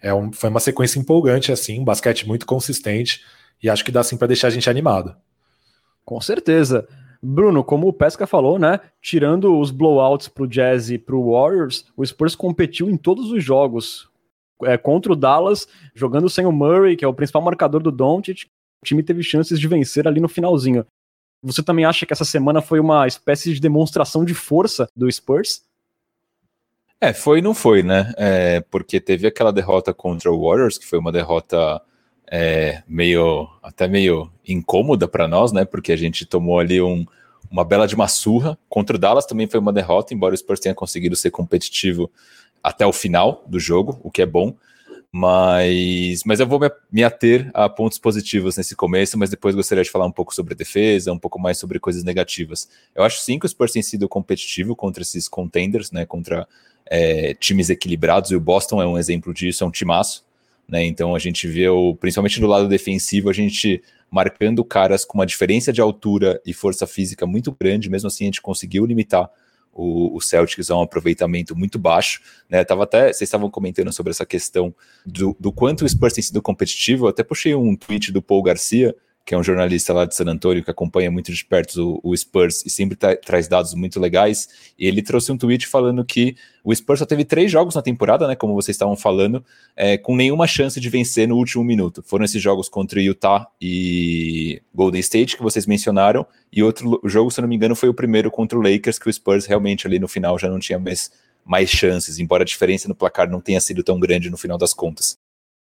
é 0.00 0.14
um, 0.14 0.32
foi 0.32 0.48
uma 0.48 0.60
sequência 0.60 0.98
empolgante, 0.98 1.52
assim, 1.52 1.78
um 1.78 1.84
basquete 1.84 2.26
muito 2.26 2.46
consistente 2.46 3.22
e 3.62 3.68
acho 3.68 3.84
que 3.84 3.92
dá 3.92 4.02
sim 4.02 4.16
para 4.16 4.28
deixar 4.28 4.48
a 4.48 4.50
gente 4.50 4.70
animado. 4.70 5.14
Com 6.04 6.20
certeza. 6.20 6.88
Bruno, 7.22 7.62
como 7.62 7.86
o 7.86 7.92
Pesca 7.92 8.26
falou, 8.26 8.58
né? 8.58 8.80
Tirando 9.00 9.56
os 9.56 9.70
blowouts 9.70 10.26
para 10.26 10.42
o 10.42 10.48
Jazz 10.48 10.90
e 10.90 10.98
para 10.98 11.14
o 11.14 11.32
Warriors, 11.32 11.84
o 11.96 12.04
Spurs 12.04 12.34
competiu 12.34 12.90
em 12.90 12.96
todos 12.96 13.30
os 13.30 13.44
jogos 13.44 14.10
é, 14.64 14.76
contra 14.76 15.12
o 15.12 15.16
Dallas, 15.16 15.66
jogando 15.94 16.28
sem 16.28 16.46
o 16.46 16.52
Murray, 16.52 16.96
que 16.96 17.04
é 17.04 17.08
o 17.08 17.14
principal 17.14 17.42
marcador 17.42 17.82
do 17.82 17.90
Doncic, 17.90 18.46
o 18.82 18.86
time 18.86 19.02
teve 19.02 19.22
chances 19.22 19.58
de 19.58 19.68
vencer 19.68 20.06
ali 20.08 20.20
no 20.20 20.28
finalzinho. 20.28 20.84
Você 21.42 21.62
também 21.62 21.84
acha 21.84 22.06
que 22.06 22.12
essa 22.12 22.24
semana 22.24 22.60
foi 22.60 22.78
uma 22.78 23.06
espécie 23.06 23.52
de 23.52 23.60
demonstração 23.60 24.24
de 24.24 24.34
força 24.34 24.88
do 24.94 25.10
Spurs? 25.10 25.62
É, 27.00 27.12
foi 27.12 27.40
e 27.40 27.42
não 27.42 27.52
foi, 27.52 27.82
né? 27.82 28.12
É, 28.16 28.60
porque 28.70 29.00
teve 29.00 29.26
aquela 29.26 29.52
derrota 29.52 29.92
contra 29.92 30.30
o 30.30 30.40
Warriors, 30.40 30.78
que 30.78 30.86
foi 30.86 31.00
uma 31.00 31.10
derrota 31.10 31.82
é, 32.30 32.82
meio 32.86 33.48
até 33.60 33.88
meio 33.88 34.30
incômoda 34.46 35.08
para 35.08 35.26
nós, 35.26 35.50
né? 35.50 35.64
Porque 35.64 35.90
a 35.90 35.96
gente 35.96 36.24
tomou 36.24 36.60
ali 36.60 36.80
um, 36.80 37.04
uma 37.50 37.64
bela 37.64 37.88
de 37.88 37.96
uma 37.96 38.06
surra. 38.06 38.56
Contra 38.68 38.96
o 38.96 38.98
Dallas 38.98 39.26
também 39.26 39.48
foi 39.48 39.58
uma 39.58 39.72
derrota, 39.72 40.14
embora 40.14 40.32
o 40.32 40.38
Spurs 40.38 40.60
tenha 40.60 40.74
conseguido 40.76 41.16
ser 41.16 41.32
competitivo 41.32 42.08
até 42.62 42.86
o 42.86 42.92
final 42.92 43.44
do 43.46 43.58
jogo, 43.58 44.00
o 44.02 44.10
que 44.10 44.22
é 44.22 44.26
bom. 44.26 44.54
Mas, 45.14 46.24
mas 46.24 46.40
eu 46.40 46.46
vou 46.46 46.58
me 46.90 47.04
ater 47.04 47.50
a 47.52 47.68
pontos 47.68 47.98
positivos 47.98 48.56
nesse 48.56 48.74
começo, 48.74 49.18
mas 49.18 49.28
depois 49.28 49.54
gostaria 49.54 49.84
de 49.84 49.90
falar 49.90 50.06
um 50.06 50.12
pouco 50.12 50.34
sobre 50.34 50.54
a 50.54 50.56
defesa, 50.56 51.12
um 51.12 51.18
pouco 51.18 51.38
mais 51.38 51.58
sobre 51.58 51.78
coisas 51.78 52.02
negativas. 52.02 52.66
Eu 52.94 53.04
acho 53.04 53.20
sim 53.20 53.38
que 53.38 53.44
o 53.44 53.48
Spurs 53.48 53.72
tem 53.72 53.82
sido 53.82 54.08
competitivo 54.08 54.74
contra 54.74 55.02
esses 55.02 55.28
contenders, 55.28 55.90
né? 55.90 56.06
Contra 56.06 56.48
é, 56.86 57.34
times 57.34 57.68
equilibrados, 57.68 58.30
e 58.30 58.36
o 58.36 58.40
Boston 58.40 58.80
é 58.80 58.86
um 58.86 58.96
exemplo 58.96 59.34
disso, 59.34 59.62
é 59.62 59.66
um 59.66 59.70
timaço. 59.70 60.24
né? 60.66 60.84
Então 60.84 61.14
a 61.14 61.18
gente 61.18 61.46
viu, 61.46 61.96
principalmente 62.00 62.40
do 62.40 62.46
lado 62.46 62.66
defensivo, 62.68 63.28
a 63.28 63.32
gente 63.34 63.82
marcando 64.10 64.64
caras 64.64 65.04
com 65.04 65.18
uma 65.18 65.26
diferença 65.26 65.72
de 65.72 65.80
altura 65.80 66.40
e 66.46 66.52
força 66.52 66.86
física 66.86 67.26
muito 67.26 67.52
grande, 67.52 67.90
mesmo 67.90 68.06
assim 68.06 68.24
a 68.24 68.28
gente 68.28 68.42
conseguiu 68.42 68.86
limitar 68.86 69.30
o, 69.72 70.16
o 70.16 70.20
Celtics 70.20 70.70
a 70.70 70.76
um 70.76 70.82
aproveitamento 70.82 71.56
muito 71.56 71.78
baixo, 71.78 72.20
né? 72.48 72.62
Tava 72.64 72.84
até, 72.84 73.06
vocês 73.06 73.22
estavam 73.22 73.50
comentando 73.50 73.92
sobre 73.92 74.10
essa 74.10 74.26
questão 74.26 74.74
do, 75.06 75.36
do 75.40 75.52
quanto 75.52 75.84
o 75.84 75.88
Spurs 75.88 76.12
tem 76.12 76.22
sido 76.22 76.42
competitivo, 76.42 77.06
eu 77.06 77.10
até 77.10 77.22
puxei 77.22 77.54
um 77.54 77.74
tweet 77.74 78.12
do 78.12 78.20
Paul 78.20 78.42
Garcia, 78.42 78.94
que 79.24 79.34
é 79.34 79.38
um 79.38 79.42
jornalista 79.42 79.92
lá 79.92 80.04
de 80.04 80.16
San 80.16 80.24
Antonio 80.24 80.64
que 80.64 80.70
acompanha 80.70 81.10
muito 81.10 81.32
de 81.32 81.44
perto 81.44 82.00
o, 82.02 82.10
o 82.10 82.16
Spurs 82.16 82.64
e 82.66 82.70
sempre 82.70 82.96
tra 82.96 83.16
traz 83.16 83.46
dados 83.46 83.72
muito 83.74 84.00
legais. 84.00 84.48
E 84.78 84.86
ele 84.86 85.00
trouxe 85.00 85.30
um 85.30 85.38
tweet 85.38 85.66
falando 85.66 86.04
que 86.04 86.36
o 86.64 86.74
Spurs 86.74 86.98
só 86.98 87.06
teve 87.06 87.24
três 87.24 87.50
jogos 87.50 87.74
na 87.74 87.82
temporada, 87.82 88.26
né? 88.26 88.34
Como 88.34 88.54
vocês 88.54 88.74
estavam 88.74 88.96
falando, 88.96 89.44
é, 89.76 89.96
com 89.96 90.16
nenhuma 90.16 90.46
chance 90.46 90.80
de 90.80 90.88
vencer 90.88 91.28
no 91.28 91.36
último 91.36 91.62
minuto. 91.62 92.02
Foram 92.02 92.24
esses 92.24 92.42
jogos 92.42 92.68
contra 92.68 93.00
Utah 93.00 93.46
e 93.60 94.60
Golden 94.74 95.00
State 95.00 95.36
que 95.36 95.42
vocês 95.42 95.66
mencionaram. 95.66 96.26
E 96.52 96.62
outro 96.62 97.00
jogo, 97.04 97.30
se 97.30 97.40
não 97.40 97.48
me 97.48 97.54
engano, 97.54 97.76
foi 97.76 97.88
o 97.88 97.94
primeiro 97.94 98.30
contra 98.30 98.58
o 98.58 98.62
Lakers, 98.62 98.98
que 98.98 99.08
o 99.08 99.12
Spurs 99.12 99.46
realmente 99.46 99.86
ali 99.86 99.98
no 99.98 100.08
final 100.08 100.38
já 100.38 100.48
não 100.48 100.58
tinha 100.58 100.78
mais, 100.78 101.12
mais 101.44 101.70
chances, 101.70 102.18
embora 102.18 102.42
a 102.42 102.46
diferença 102.46 102.88
no 102.88 102.94
placar 102.94 103.30
não 103.30 103.40
tenha 103.40 103.60
sido 103.60 103.82
tão 103.84 104.00
grande 104.00 104.30
no 104.30 104.36
final 104.36 104.58
das 104.58 104.74
contas. 104.74 105.16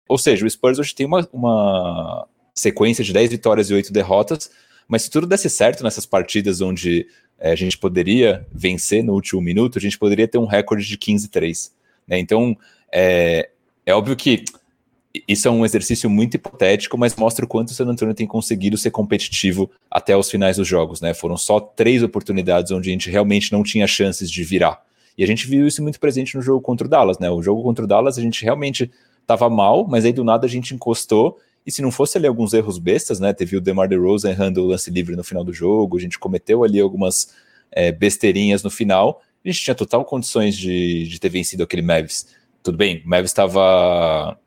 Ou 0.07 0.17
seja, 0.17 0.45
o 0.45 0.49
Spurs 0.49 0.77
hoje 0.77 0.93
tem 0.93 1.05
uma, 1.05 1.27
uma 1.33 2.27
sequência 2.55 3.03
de 3.03 3.11
10 3.11 3.31
vitórias 3.31 3.69
e 3.69 3.73
8 3.73 3.91
derrotas, 3.91 4.49
mas 4.87 5.03
se 5.03 5.09
tudo 5.09 5.27
desse 5.27 5.49
certo 5.49 5.83
nessas 5.83 6.05
partidas 6.05 6.61
onde 6.61 7.07
é, 7.37 7.51
a 7.51 7.55
gente 7.55 7.77
poderia 7.77 8.47
vencer 8.51 9.03
no 9.03 9.13
último 9.13 9.41
minuto, 9.41 9.77
a 9.77 9.81
gente 9.81 9.97
poderia 9.97 10.27
ter 10.27 10.37
um 10.37 10.45
recorde 10.45 10.87
de 10.87 10.97
15-3. 10.97 11.71
Né? 12.07 12.19
Então, 12.19 12.57
é, 12.91 13.49
é 13.85 13.93
óbvio 13.93 14.15
que 14.15 14.45
isso 15.27 15.47
é 15.47 15.51
um 15.51 15.65
exercício 15.65 16.09
muito 16.09 16.35
hipotético, 16.35 16.97
mas 16.97 17.15
mostra 17.15 17.45
o 17.45 17.47
quanto 17.47 17.69
o 17.69 17.73
San 17.73 17.85
Antonio 17.85 18.13
tem 18.13 18.27
conseguido 18.27 18.77
ser 18.77 18.91
competitivo 18.91 19.69
até 19.89 20.15
os 20.15 20.29
finais 20.29 20.57
dos 20.57 20.67
jogos. 20.67 21.01
Né? 21.01 21.13
Foram 21.13 21.37
só 21.37 21.59
três 21.59 22.03
oportunidades 22.03 22.71
onde 22.71 22.89
a 22.89 22.91
gente 22.91 23.09
realmente 23.09 23.51
não 23.51 23.63
tinha 23.63 23.87
chances 23.87 24.29
de 24.29 24.43
virar. 24.43 24.81
E 25.17 25.23
a 25.23 25.27
gente 25.27 25.47
viu 25.47 25.65
isso 25.65 25.81
muito 25.81 25.99
presente 25.99 26.35
no 26.35 26.41
jogo 26.41 26.61
contra 26.61 26.85
o 26.85 26.89
Dallas. 26.89 27.17
Né? 27.17 27.29
O 27.29 27.41
jogo 27.41 27.63
contra 27.63 27.85
o 27.85 27.87
Dallas 27.87 28.17
a 28.17 28.21
gente 28.21 28.43
realmente 28.43 28.91
estava 29.21 29.49
mal, 29.49 29.87
mas 29.87 30.03
aí 30.03 30.11
do 30.11 30.23
nada 30.23 30.45
a 30.45 30.49
gente 30.49 30.75
encostou 30.75 31.39
e 31.65 31.71
se 31.71 31.81
não 31.81 31.91
fosse 31.91 32.17
ali 32.17 32.27
alguns 32.27 32.53
erros 32.53 32.77
bestas, 32.77 33.19
né? 33.19 33.33
Teve 33.33 33.57
o 33.57 33.61
DeMar 33.61 33.87
DeRozan 33.87 34.29
errando 34.29 34.63
o 34.63 34.67
lance 34.67 34.91
livre 34.91 35.15
no 35.15 35.23
final 35.23 35.43
do 35.43 35.51
jogo, 35.51 35.97
a 35.97 35.99
gente 36.01 36.19
cometeu 36.19 36.63
ali 36.63 36.79
algumas 36.79 37.33
é, 37.71 37.91
besteirinhas 37.91 38.61
no 38.61 38.69
final, 38.69 39.21
a 39.43 39.47
gente 39.47 39.61
tinha 39.61 39.75
total 39.75 40.05
condições 40.05 40.55
de, 40.55 41.07
de 41.07 41.19
ter 41.19 41.29
vencido 41.29 41.63
aquele 41.63 41.81
Mavis. 41.81 42.27
Tudo 42.61 42.77
bem, 42.77 43.01
o 43.05 43.09
Mavis 43.09 43.31
estava 43.31 44.37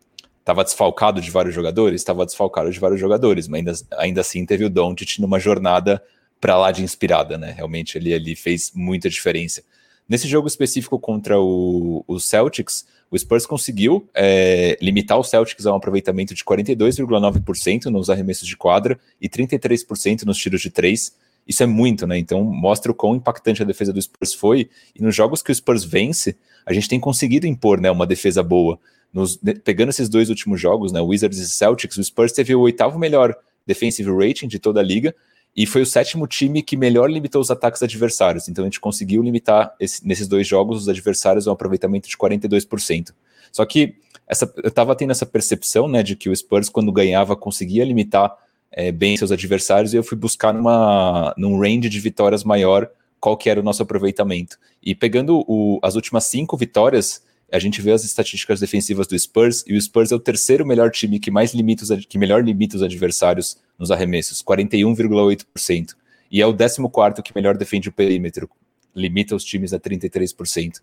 estava 0.40 0.64
desfalcado 0.64 1.20
de 1.20 1.30
vários 1.30 1.54
jogadores, 1.54 2.00
estava 2.00 2.24
desfalcado 2.24 2.70
de 2.70 2.80
vários 2.80 2.98
jogadores, 2.98 3.46
mas 3.46 3.58
ainda, 3.58 3.72
ainda 3.98 4.20
assim 4.22 4.46
teve 4.46 4.64
o 4.64 4.70
Doncic 4.70 5.18
numa 5.18 5.38
jornada 5.38 6.02
para 6.40 6.56
lá 6.56 6.72
de 6.72 6.82
inspirada, 6.82 7.36
né? 7.36 7.52
Realmente 7.52 7.98
ele 7.98 8.14
ali 8.14 8.34
fez 8.34 8.72
muita 8.74 9.10
diferença. 9.10 9.62
Nesse 10.08 10.26
jogo 10.26 10.48
específico 10.48 10.98
contra 10.98 11.38
o, 11.38 12.02
o 12.08 12.18
Celtics, 12.18 12.86
o 13.10 13.18
Spurs 13.18 13.46
conseguiu 13.46 14.08
é, 14.14 14.76
limitar 14.80 15.18
o 15.18 15.24
Celtics 15.24 15.66
a 15.66 15.72
um 15.72 15.76
aproveitamento 15.76 16.34
de 16.34 16.44
42,9% 16.44 17.86
nos 17.86 18.10
arremessos 18.10 18.46
de 18.46 18.56
quadra 18.56 18.98
e 19.20 19.28
33% 19.28 20.24
nos 20.24 20.38
tiros 20.38 20.60
de 20.60 20.70
três. 20.70 21.14
Isso 21.46 21.62
é 21.62 21.66
muito, 21.66 22.06
né? 22.06 22.18
Então 22.18 22.44
mostra 22.44 22.92
o 22.92 22.94
quão 22.94 23.16
impactante 23.16 23.62
a 23.62 23.64
defesa 23.64 23.92
do 23.92 24.00
Spurs 24.00 24.34
foi. 24.34 24.68
E 24.94 25.02
nos 25.02 25.14
jogos 25.14 25.42
que 25.42 25.50
o 25.50 25.54
Spurs 25.54 25.84
vence, 25.84 26.36
a 26.66 26.72
gente 26.72 26.88
tem 26.88 27.00
conseguido 27.00 27.46
impor 27.46 27.80
né, 27.80 27.90
uma 27.90 28.06
defesa 28.06 28.42
boa. 28.42 28.78
Nos, 29.12 29.38
pegando 29.64 29.88
esses 29.88 30.08
dois 30.08 30.28
últimos 30.28 30.60
jogos, 30.60 30.92
né, 30.92 31.00
Wizards 31.00 31.38
e 31.38 31.48
Celtics, 31.48 31.96
o 31.96 32.04
Spurs 32.04 32.32
teve 32.32 32.54
o 32.54 32.60
oitavo 32.60 32.98
melhor 32.98 33.34
defensive 33.66 34.10
rating 34.10 34.48
de 34.48 34.58
toda 34.58 34.80
a 34.80 34.82
liga 34.82 35.14
e 35.58 35.66
foi 35.66 35.82
o 35.82 35.86
sétimo 35.86 36.24
time 36.28 36.62
que 36.62 36.76
melhor 36.76 37.10
limitou 37.10 37.42
os 37.42 37.50
ataques 37.50 37.82
adversários. 37.82 38.48
Então 38.48 38.62
a 38.62 38.68
gente 38.68 38.78
conseguiu 38.78 39.20
limitar 39.20 39.74
esse, 39.80 40.06
nesses 40.06 40.28
dois 40.28 40.46
jogos 40.46 40.82
os 40.82 40.88
adversários 40.88 41.48
a 41.48 41.50
um 41.50 41.54
aproveitamento 41.54 42.08
de 42.08 42.16
42%. 42.16 43.12
Só 43.50 43.66
que 43.66 43.96
essa, 44.28 44.48
eu 44.62 44.68
estava 44.68 44.94
tendo 44.94 45.10
essa 45.10 45.26
percepção 45.26 45.88
né, 45.88 46.00
de 46.00 46.14
que 46.14 46.30
o 46.30 46.36
Spurs, 46.36 46.68
quando 46.68 46.92
ganhava, 46.92 47.34
conseguia 47.34 47.84
limitar 47.84 48.36
é, 48.70 48.92
bem 48.92 49.16
seus 49.16 49.32
adversários, 49.32 49.92
e 49.92 49.96
eu 49.96 50.04
fui 50.04 50.16
buscar 50.16 50.54
numa, 50.54 51.34
num 51.36 51.58
range 51.58 51.88
de 51.88 51.98
vitórias 51.98 52.44
maior 52.44 52.88
qual 53.18 53.36
que 53.36 53.50
era 53.50 53.58
o 53.58 53.64
nosso 53.64 53.82
aproveitamento. 53.82 54.60
E 54.80 54.94
pegando 54.94 55.44
o, 55.48 55.80
as 55.82 55.96
últimas 55.96 56.22
cinco 56.26 56.56
vitórias, 56.56 57.20
a 57.50 57.58
gente 57.58 57.80
vê 57.80 57.92
as 57.92 58.04
estatísticas 58.04 58.60
defensivas 58.60 59.06
do 59.06 59.18
Spurs, 59.18 59.64
e 59.66 59.74
o 59.74 59.80
Spurs 59.80 60.12
é 60.12 60.14
o 60.14 60.20
terceiro 60.20 60.66
melhor 60.66 60.90
time 60.90 61.18
que 61.18 61.30
mais 61.30 61.54
limita 61.54 61.82
os, 61.82 62.06
que 62.06 62.18
melhor 62.18 62.44
limita 62.44 62.76
os 62.76 62.82
adversários 62.82 63.58
nos 63.78 63.90
arremessos, 63.90 64.42
41,8%. 64.42 65.94
E 66.30 66.42
é 66.42 66.46
o 66.46 66.54
14 66.54 67.22
que 67.22 67.34
melhor 67.34 67.56
defende 67.56 67.88
o 67.88 67.92
perímetro, 67.92 68.50
limita 68.94 69.34
os 69.34 69.44
times 69.44 69.72
a 69.72 69.80
33%. 69.80 70.74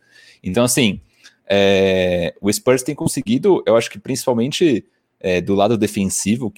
Então, 0.43 0.63
assim, 0.63 0.99
é, 1.47 2.33
o 2.41 2.51
Spurs 2.51 2.81
tem 2.81 2.95
conseguido, 2.95 3.63
eu 3.65 3.77
acho 3.77 3.89
que 3.89 3.99
principalmente 3.99 4.85
é, 5.19 5.41
do 5.41 5.53
lado 5.53 5.77
defensivo, 5.77 6.51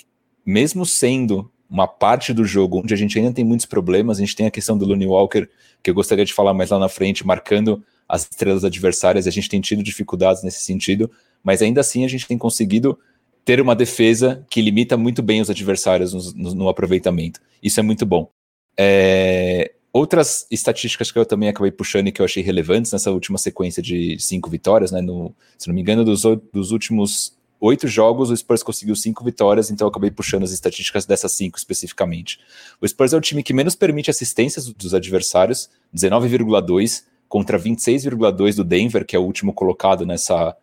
mesmo 0.46 0.86
sendo 0.86 1.52
uma 1.70 1.88
parte 1.88 2.34
do 2.34 2.46
jogo 2.46 2.80
onde 2.80 2.94
a 2.94 2.98
gente 2.98 3.18
ainda 3.20 3.34
tem 3.34 3.44
muitos 3.44 3.66
problemas, 3.66 4.18
a 4.18 4.22
gente 4.22 4.36
tem 4.36 4.48
a 4.48 4.52
questão 4.52 4.78
do 4.78 4.86
Looney 4.86 5.08
Walker, 5.08 5.50
que 5.84 5.90
eu 5.90 5.94
gostaria 5.94 6.24
de 6.24 6.34
falar 6.34 6.54
mais 6.54 6.70
lá 6.70 6.80
na 6.80 6.88
frente, 6.88 7.28
marcando 7.28 7.84
as 8.08 8.24
estrelas 8.24 8.64
adversárias, 8.64 9.28
a 9.28 9.32
gente 9.32 9.50
tem 9.50 9.60
tido 9.60 9.84
dificuldades 9.84 10.44
nesse 10.44 10.62
sentido, 10.62 11.12
mas 11.44 11.62
ainda 11.62 11.82
assim 11.82 12.06
a 12.06 12.08
gente 12.08 12.28
tem 12.28 12.38
conseguido 12.38 12.98
ter 13.44 13.62
uma 13.62 13.76
defesa 13.76 14.46
que 14.50 14.62
limita 14.62 14.98
muito 14.98 15.22
bem 15.24 15.42
os 15.42 15.50
adversários 15.50 16.14
no, 16.14 16.34
no, 16.34 16.56
no 16.56 16.70
aproveitamento. 16.70 17.40
Isso 17.62 17.80
é 17.80 17.84
muito 17.84 18.06
bom. 18.06 18.30
É, 18.78 19.72
outras 19.92 20.46
estatísticas 20.52 21.12
que 21.12 21.18
eu 21.18 21.26
também 21.26 21.50
acabei 21.50 21.72
puxando 21.72 22.08
e 22.08 22.12
que 22.12 22.22
eu 22.22 22.26
achei 22.26 22.44
relevantes 22.44 22.92
nessa 22.92 23.12
última 23.12 23.38
sequência 23.38 23.82
de 23.82 24.18
cinco 24.20 24.50
vitórias, 24.50 24.92
né? 24.92 25.02
No, 25.02 25.34
se 25.58 25.68
não 25.68 25.76
me 25.76 25.82
engano, 25.82 26.04
dos, 26.04 26.24
dos 26.54 26.72
últimos 26.72 27.36
oito 27.60 27.88
jogos, 27.88 28.30
o 28.30 28.38
Spurs 28.38 28.62
conseguiu 28.62 28.96
cinco 28.96 29.24
vitórias, 29.24 29.72
então 29.72 29.86
eu 29.86 29.90
acabei 29.90 30.12
puxando 30.12 30.44
as 30.44 30.52
estatísticas 30.52 31.06
dessas 31.06 31.32
cinco 31.32 31.58
especificamente. 31.58 32.40
O 32.80 32.88
Spurs 32.88 33.14
é 33.14 33.18
o 33.18 33.22
time 33.22 33.42
que 33.42 33.54
menos 33.54 33.76
permite 33.76 34.12
assistências 34.12 34.68
dos 34.68 34.94
adversários, 34.94 35.70
19,2 35.96 37.04
contra 37.28 37.60
26,2 37.60 38.56
do 38.56 38.64
Denver, 38.64 39.06
que 39.06 39.16
é 39.16 39.20
o 39.20 39.24
último 39.24 39.54
colocado 39.54 40.06
nessa, 40.06 40.56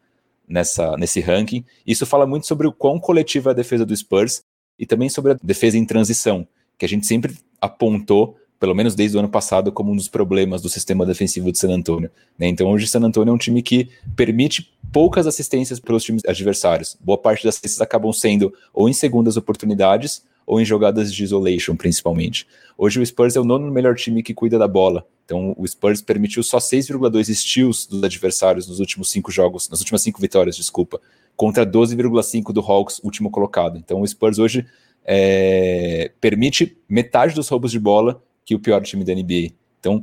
nessa, 0.48 0.96
nesse 0.96 1.20
ranking. 1.20 1.64
Isso 1.86 2.06
fala 2.06 2.26
muito 2.26 2.46
sobre 2.46 2.66
o 2.66 2.72
quão 2.72 2.98
coletiva 2.98 3.50
é 3.50 3.52
a 3.52 3.54
defesa 3.54 3.84
do 3.84 3.96
Spurs 3.96 4.42
e 4.78 4.86
também 4.86 5.08
sobre 5.08 5.32
a 5.32 5.36
defesa 5.42 5.78
em 5.78 5.84
transição, 5.84 6.46
que 6.78 6.84
a 6.84 6.88
gente 6.88 7.06
sempre 7.06 7.36
apontou, 7.60 8.36
pelo 8.58 8.74
menos 8.74 8.94
desde 8.94 9.16
o 9.16 9.20
ano 9.20 9.28
passado, 9.28 9.70
como 9.72 9.92
um 9.92 9.96
dos 9.96 10.08
problemas 10.08 10.62
do 10.62 10.68
sistema 10.68 11.04
defensivo 11.04 11.52
de 11.52 11.58
San 11.58 11.72
Antonio. 11.72 12.10
Né? 12.38 12.48
Então 12.48 12.70
hoje 12.70 12.86
San 12.86 13.00
Antonio 13.00 13.30
é 13.30 13.34
um 13.34 13.38
time 13.38 13.62
que 13.62 13.88
permite 14.16 14.72
poucas 14.92 15.26
assistências 15.26 15.78
pelos 15.78 16.02
times 16.02 16.22
adversários. 16.26 16.96
Boa 17.00 17.18
parte 17.18 17.44
das 17.44 17.54
assistências 17.54 17.80
acabam 17.80 18.12
sendo 18.12 18.52
ou 18.72 18.88
em 18.88 18.92
segundas 18.92 19.36
oportunidades 19.36 20.22
ou 20.46 20.60
em 20.60 20.64
jogadas 20.64 21.12
de 21.12 21.22
isolation, 21.22 21.76
principalmente. 21.76 22.46
Hoje 22.76 23.00
o 23.00 23.06
Spurs 23.06 23.36
é 23.36 23.40
o 23.40 23.44
nono 23.44 23.70
melhor 23.70 23.94
time 23.94 24.22
que 24.22 24.34
cuida 24.34 24.58
da 24.58 24.68
bola. 24.68 25.06
Então 25.24 25.54
o 25.56 25.66
Spurs 25.66 26.02
permitiu 26.02 26.42
só 26.42 26.58
6,2 26.58 27.34
steals 27.34 27.86
dos 27.86 28.02
adversários 28.02 28.68
nos 28.68 28.80
últimos 28.80 29.10
cinco 29.10 29.32
jogos, 29.32 29.68
nas 29.68 29.80
últimas 29.80 30.02
cinco 30.02 30.20
vitórias, 30.20 30.56
desculpa, 30.56 31.00
contra 31.36 31.64
12,5 31.64 32.52
do 32.52 32.60
Hawks, 32.60 33.00
último 33.02 33.30
colocado. 33.30 33.78
Então 33.78 34.00
o 34.00 34.06
Spurs 34.06 34.38
hoje 34.38 34.66
é, 35.04 36.10
permite 36.20 36.76
metade 36.88 37.34
dos 37.34 37.48
roubos 37.48 37.70
de 37.70 37.78
bola 37.78 38.22
que 38.44 38.54
o 38.54 38.58
pior 38.58 38.82
time 38.82 39.04
da 39.04 39.14
NBA. 39.14 39.52
Então 39.80 40.02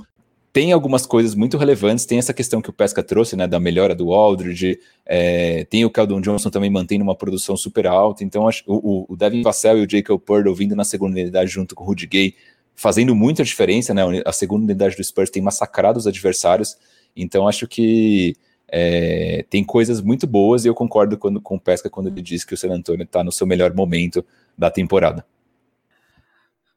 tem 0.53 0.73
algumas 0.73 1.05
coisas 1.05 1.33
muito 1.33 1.57
relevantes, 1.57 2.05
tem 2.05 2.19
essa 2.19 2.33
questão 2.33 2.61
que 2.61 2.69
o 2.69 2.73
Pesca 2.73 3.01
trouxe, 3.01 3.35
né, 3.35 3.47
da 3.47 3.59
melhora 3.59 3.95
do 3.95 4.11
Aldridge, 4.11 4.79
é, 5.05 5.63
tem 5.65 5.85
o 5.85 5.89
Keldon 5.89 6.19
Johnson 6.19 6.49
também 6.49 6.69
mantendo 6.69 7.03
uma 7.03 7.15
produção 7.15 7.55
super 7.55 7.87
alta, 7.87 8.23
então 8.23 8.47
acho, 8.47 8.63
o, 8.67 9.05
o 9.07 9.15
Devin 9.15 9.41
Vassell 9.41 9.77
e 9.77 9.85
o 9.85 9.89
Jacob 9.89 10.19
Purtle 10.19 10.53
vindo 10.53 10.75
na 10.75 10.83
segunda 10.83 11.19
unidade 11.19 11.49
junto 11.49 11.73
com 11.73 11.83
o 11.83 11.87
Rudy 11.87 12.05
Gay, 12.05 12.35
fazendo 12.75 13.15
muita 13.15 13.43
diferença, 13.43 13.93
né, 13.93 14.01
a 14.25 14.33
segunda 14.33 14.65
unidade 14.65 14.95
do 14.97 15.03
Spurs 15.03 15.29
tem 15.29 15.41
massacrado 15.41 15.97
os 15.97 16.05
adversários, 16.05 16.77
então 17.15 17.47
acho 17.47 17.65
que 17.67 18.35
é, 18.67 19.45
tem 19.49 19.63
coisas 19.63 20.01
muito 20.01 20.27
boas 20.27 20.65
e 20.65 20.67
eu 20.67 20.75
concordo 20.75 21.17
quando, 21.17 21.39
com 21.39 21.55
o 21.55 21.59
Pesca 21.59 21.89
quando 21.89 22.07
ele 22.07 22.21
diz 22.21 22.43
que 22.43 22.53
o 22.53 22.57
San 22.57 22.71
Antonio 22.73 23.03
está 23.03 23.23
no 23.23 23.31
seu 23.31 23.45
melhor 23.47 23.73
momento 23.73 24.25
da 24.57 24.71
temporada. 24.71 25.25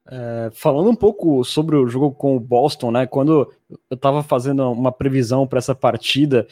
É, 0.07 0.51
falando 0.53 0.89
um 0.89 0.95
pouco 0.95 1.43
sobre 1.43 1.75
o 1.75 1.87
jogo 1.87 2.11
com 2.11 2.35
o 2.35 2.39
Boston, 2.39 2.91
né? 2.91 3.07
Quando 3.07 3.51
eu 3.89 3.95
estava 3.95 4.21
fazendo 4.21 4.71
uma 4.71 4.91
previsão 4.91 5.47
para 5.47 5.57
essa 5.57 5.73
partida, 5.73 6.47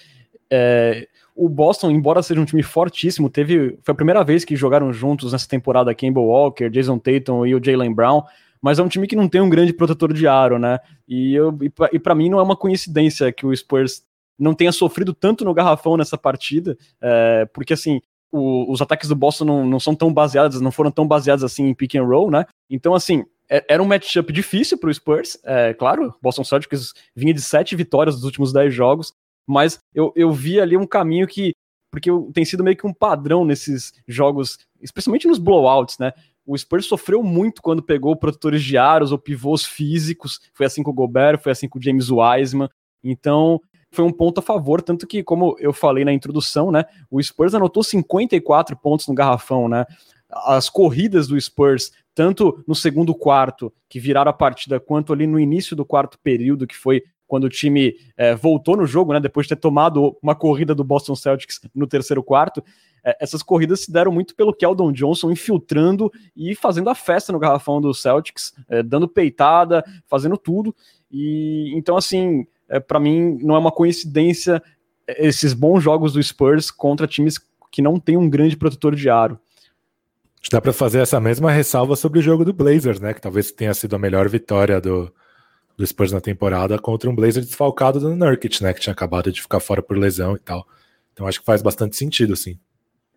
é, 0.49 1.07
o 1.35 1.47
Boston, 1.47 1.91
embora 1.91 2.23
seja 2.23 2.41
um 2.41 2.45
time 2.45 2.63
fortíssimo, 2.63 3.29
teve 3.29 3.77
foi 3.83 3.91
a 3.91 3.95
primeira 3.95 4.23
vez 4.23 4.43
que 4.43 4.55
jogaram 4.55 4.91
juntos 4.91 5.31
nessa 5.31 5.47
temporada 5.47 5.93
Campbell 5.93 6.23
Walker, 6.23 6.69
Jason 6.69 6.97
Tatum 6.97 7.45
e 7.45 7.53
o 7.53 7.63
Jalen 7.63 7.93
Brown, 7.93 8.23
mas 8.61 8.79
é 8.79 8.83
um 8.83 8.87
time 8.87 9.07
que 9.07 9.15
não 9.15 9.29
tem 9.29 9.41
um 9.41 9.49
grande 9.49 9.73
protetor 9.73 10.13
de 10.13 10.27
aro, 10.27 10.57
né? 10.57 10.79
E, 11.07 11.35
eu, 11.35 11.55
e 11.91 11.99
para 11.99 12.15
mim 12.15 12.29
não 12.29 12.39
é 12.39 12.43
uma 12.43 12.55
coincidência 12.55 13.31
que 13.31 13.45
o 13.45 13.55
Spurs 13.55 14.03
não 14.37 14.55
tenha 14.55 14.71
sofrido 14.71 15.13
tanto 15.13 15.45
no 15.45 15.53
garrafão 15.53 15.95
nessa 15.95 16.17
partida, 16.17 16.75
é, 16.99 17.45
porque 17.53 17.73
assim 17.73 18.01
o, 18.33 18.71
os 18.71 18.81
ataques 18.81 19.07
do 19.07 19.15
Boston 19.15 19.45
não, 19.45 19.65
não 19.65 19.79
são 19.79 19.93
tão 19.93 20.11
baseados, 20.11 20.59
não 20.59 20.71
foram 20.71 20.89
tão 20.89 21.07
baseados 21.07 21.43
assim 21.43 21.67
em 21.67 21.73
pick 21.73 21.93
and 21.95 22.03
roll, 22.03 22.31
né? 22.31 22.45
Então, 22.67 22.95
assim, 22.95 23.23
era 23.67 23.83
um 23.83 23.85
matchup 23.85 24.31
difícil 24.31 24.77
para 24.77 24.89
o 24.89 24.93
Spurs, 24.93 25.37
é 25.43 25.73
claro. 25.73 26.13
Boston 26.21 26.43
Celtics 26.43 26.93
vinha 27.15 27.33
de 27.33 27.41
sete 27.41 27.75
vitórias 27.75 28.15
dos 28.15 28.23
últimos 28.23 28.53
dez 28.53 28.73
jogos, 28.73 29.13
mas 29.47 29.79
eu, 29.93 30.11
eu 30.15 30.31
vi 30.31 30.59
ali 30.59 30.77
um 30.77 30.87
caminho 30.87 31.27
que. 31.27 31.53
Porque 31.91 32.09
tem 32.33 32.43
sido 32.43 32.63
meio 32.63 32.75
que 32.75 32.87
um 32.87 32.93
padrão 32.93 33.45
nesses 33.45 33.93
jogos, 34.07 34.57
especialmente 34.81 35.27
nos 35.27 35.37
blowouts, 35.37 35.99
né? 35.99 36.11
O 36.43 36.57
Spurs 36.57 36.87
sofreu 36.87 37.21
muito 37.21 37.61
quando 37.61 37.83
pegou 37.83 38.15
protetores 38.15 38.63
de 38.63 38.77
aros 38.77 39.11
ou 39.11 39.19
pivôs 39.19 39.63
físicos. 39.63 40.39
Foi 40.55 40.65
assim 40.65 40.81
com 40.81 40.89
o 40.89 40.93
Gobert, 40.93 41.39
foi 41.39 41.51
assim 41.51 41.69
com 41.69 41.77
o 41.77 41.81
James 41.81 42.09
Wiseman. 42.09 42.67
Então, 43.03 43.61
foi 43.93 44.03
um 44.03 44.11
ponto 44.11 44.39
a 44.39 44.41
favor, 44.41 44.81
tanto 44.81 45.05
que, 45.05 45.23
como 45.23 45.55
eu 45.59 45.71
falei 45.71 46.03
na 46.03 46.11
introdução, 46.11 46.71
né, 46.71 46.83
o 47.11 47.21
Spurs 47.21 47.53
anotou 47.53 47.83
54 47.83 48.75
pontos 48.75 49.07
no 49.07 49.13
garrafão, 49.13 49.69
né? 49.69 49.85
As 50.29 50.67
corridas 50.67 51.27
do 51.27 51.39
Spurs, 51.39 51.91
tanto 52.15 52.63
no 52.67 52.75
segundo 52.75 53.13
quarto, 53.15 53.73
que 53.89 53.99
viraram 53.99 54.29
a 54.29 54.33
partida, 54.33 54.79
quanto 54.79 55.13
ali 55.13 55.25
no 55.25 55.39
início 55.39 55.75
do 55.75 55.85
quarto 55.85 56.19
período, 56.19 56.67
que 56.67 56.75
foi 56.75 57.03
quando 57.25 57.45
o 57.45 57.49
time 57.49 57.95
é, 58.15 58.35
voltou 58.35 58.77
no 58.77 58.85
jogo, 58.85 59.13
né, 59.13 59.19
depois 59.19 59.47
de 59.47 59.55
ter 59.55 59.61
tomado 59.61 60.15
uma 60.21 60.35
corrida 60.35 60.75
do 60.75 60.83
Boston 60.83 61.15
Celtics 61.15 61.59
no 61.73 61.87
terceiro 61.87 62.21
quarto, 62.21 62.63
é, 63.03 63.17
essas 63.19 63.41
corridas 63.41 63.81
se 63.81 63.91
deram 63.91 64.11
muito 64.11 64.35
pelo 64.35 64.53
Keldon 64.53 64.91
Johnson 64.91 65.31
infiltrando 65.31 66.11
e 66.35 66.53
fazendo 66.53 66.89
a 66.89 66.95
festa 66.95 67.33
no 67.33 67.39
garrafão 67.39 67.81
do 67.81 67.93
Celtics, 67.93 68.53
é, 68.69 68.83
dando 68.83 69.07
peitada, 69.07 69.83
fazendo 70.05 70.37
tudo. 70.37 70.75
E 71.11 71.73
então, 71.75 71.97
assim, 71.97 72.45
para 72.87 72.99
mim 72.99 73.37
não 73.41 73.55
é 73.55 73.59
uma 73.59 73.71
coincidência 73.71 74.61
esses 75.07 75.53
bons 75.53 75.81
jogos 75.81 76.13
do 76.13 76.21
Spurs 76.21 76.71
contra 76.71 77.07
times 77.07 77.39
que 77.71 77.81
não 77.81 77.99
tem 77.99 78.15
um 78.15 78.29
grande 78.29 78.55
protetor 78.55 78.95
de 78.95 79.09
aro. 79.09 79.39
Dá 80.51 80.61
para 80.61 80.73
fazer 80.73 80.99
essa 80.99 81.19
mesma 81.19 81.51
ressalva 81.51 81.95
sobre 81.95 82.19
o 82.19 82.21
jogo 82.21 82.43
do 82.43 82.53
Blazers, 82.53 82.99
né? 82.99 83.13
Que 83.13 83.21
talvez 83.21 83.51
tenha 83.51 83.73
sido 83.73 83.95
a 83.95 83.99
melhor 83.99 84.27
vitória 84.29 84.79
do, 84.79 85.11
do 85.77 85.85
Spurs 85.85 86.11
na 86.11 86.21
temporada 86.21 86.77
contra 86.77 87.09
um 87.09 87.15
Blazer 87.15 87.43
desfalcado 87.43 87.99
do 87.99 88.15
Nurkic, 88.15 88.61
né? 88.61 88.73
Que 88.73 88.81
tinha 88.81 88.93
acabado 88.93 89.31
de 89.31 89.41
ficar 89.41 89.59
fora 89.59 89.81
por 89.81 89.97
lesão 89.97 90.35
e 90.35 90.39
tal. 90.39 90.67
Então 91.13 91.27
acho 91.27 91.39
que 91.39 91.45
faz 91.45 91.61
bastante 91.61 91.95
sentido, 91.95 92.35
sim. 92.35 92.59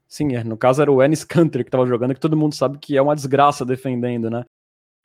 Sim, 0.09 0.37
é. 0.37 0.45
no 0.45 0.56
caso 0.56 0.80
era 0.80 0.90
o 0.90 1.02
Ennis 1.02 1.25
Canter 1.25 1.64
que 1.64 1.68
estava 1.68 1.87
jogando, 1.87 2.14
que 2.14 2.21
todo 2.21 2.37
mundo 2.37 2.54
sabe 2.54 2.78
que 2.78 2.97
é 2.97 3.02
uma 3.02 3.16
desgraça 3.16 3.64
defendendo, 3.64 4.30
né? 4.30 4.45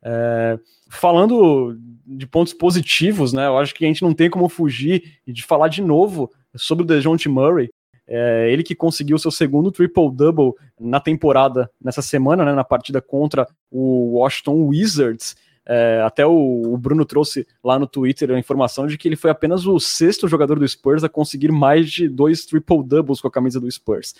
É, 0.04 0.60
falando 0.90 1.78
de 2.06 2.26
pontos 2.28 2.54
positivos, 2.54 3.34
né? 3.34 3.48
Eu 3.48 3.58
acho 3.58 3.74
que 3.74 3.84
a 3.84 3.88
gente 3.88 4.02
não 4.02 4.14
tem 4.14 4.30
como 4.30 4.48
fugir 4.48 5.20
de 5.28 5.44
falar 5.44 5.68
de 5.68 5.82
novo 5.82 6.32
sobre 6.56 6.84
o 6.84 6.88
DeJounte 6.88 7.30
Murray. 7.30 7.70
É, 8.14 8.52
ele 8.52 8.62
que 8.62 8.76
conseguiu 8.76 9.18
seu 9.18 9.32
segundo 9.32 9.72
triple-double 9.72 10.52
na 10.78 11.00
temporada, 11.00 11.72
nessa 11.82 12.02
semana, 12.02 12.44
né, 12.44 12.54
na 12.54 12.64
partida 12.66 13.02
contra 13.02 13.48
o 13.72 14.18
Washington 14.18 14.66
Wizards. 14.66 15.34
É, 15.66 16.02
até 16.06 16.26
o, 16.26 16.74
o, 16.74 16.78
Bruno 16.78 17.06
trouxe 17.06 17.48
lá 17.64 17.80
no 17.80 17.88
Twitter 17.88 18.30
a 18.32 18.38
informação 18.38 18.86
de 18.86 18.98
que 18.98 19.08
ele 19.08 19.16
foi 19.16 19.32
apenas 19.32 19.66
o 19.66 19.80
sexto 19.80 20.28
jogador 20.28 20.60
do 20.60 20.68
Spurs 20.68 21.06
a 21.06 21.10
conseguir 21.10 21.54
mais 21.54 21.90
de 21.90 22.10
dois 22.10 22.44
triple-doubles 22.46 23.22
com 23.22 23.30
a 23.30 23.32
camisa 23.32 23.62
do 23.62 23.72
Spurs. 23.72 24.14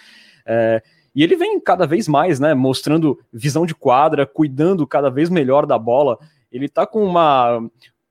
É, 0.46 0.82
e 1.14 1.22
ele 1.22 1.36
vem 1.36 1.60
cada 1.60 1.86
vez 1.86 2.08
mais, 2.08 2.40
né, 2.40 2.54
mostrando 2.54 3.20
visão 3.34 3.66
de 3.66 3.76
quadra, 3.76 4.26
cuidando 4.26 4.88
cada 4.88 5.10
vez 5.10 5.30
melhor 5.30 5.66
da 5.66 5.78
bola. 5.78 6.18
Ele 6.50 6.70
tá 6.70 6.88
com 6.88 7.04
uma, 7.04 7.60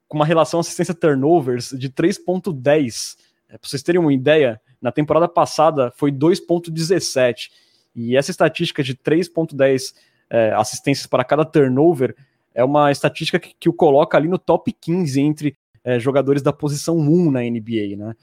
com 0.07 0.19
uma 0.19 0.27
relação 0.27 0.61
assistência 0.61 0.93
turnovers 0.93 1.71
de 1.71 1.89
3.10. 1.89 3.17
É, 3.49 3.57
para 3.57 3.67
vocês 3.67 3.83
terem 3.83 3.99
uma 3.99 4.13
ideia, 4.13 4.61
na 4.81 4.93
temporada 4.93 5.29
passada 5.29 5.93
foi 5.97 6.11
2.17. 6.11 7.51
E 7.95 8.17
essa 8.17 8.31
estatística 8.31 8.83
de 8.83 8.95
3.10 8.95 9.95
é, 10.31 10.53
assistências 10.53 11.07
para 11.07 11.25
cada 11.25 11.45
turnover 11.45 12.15
é 12.55 12.65
uma 12.65 12.91
estatística 12.91 13.39
que, 13.39 13.55
que 13.59 13.69
o 13.69 13.73
coloca 13.73 14.17
ali 14.17 14.29
no 14.29 14.39
top 14.39 14.73
15 14.73 15.21
entre 15.21 15.57
é, 15.83 15.99
jogadores 15.99 16.43
da 16.43 16.53
posição 16.53 16.97
1 16.99 17.31
na 17.31 17.41
NBA, 17.41 17.97
né? 17.97 18.15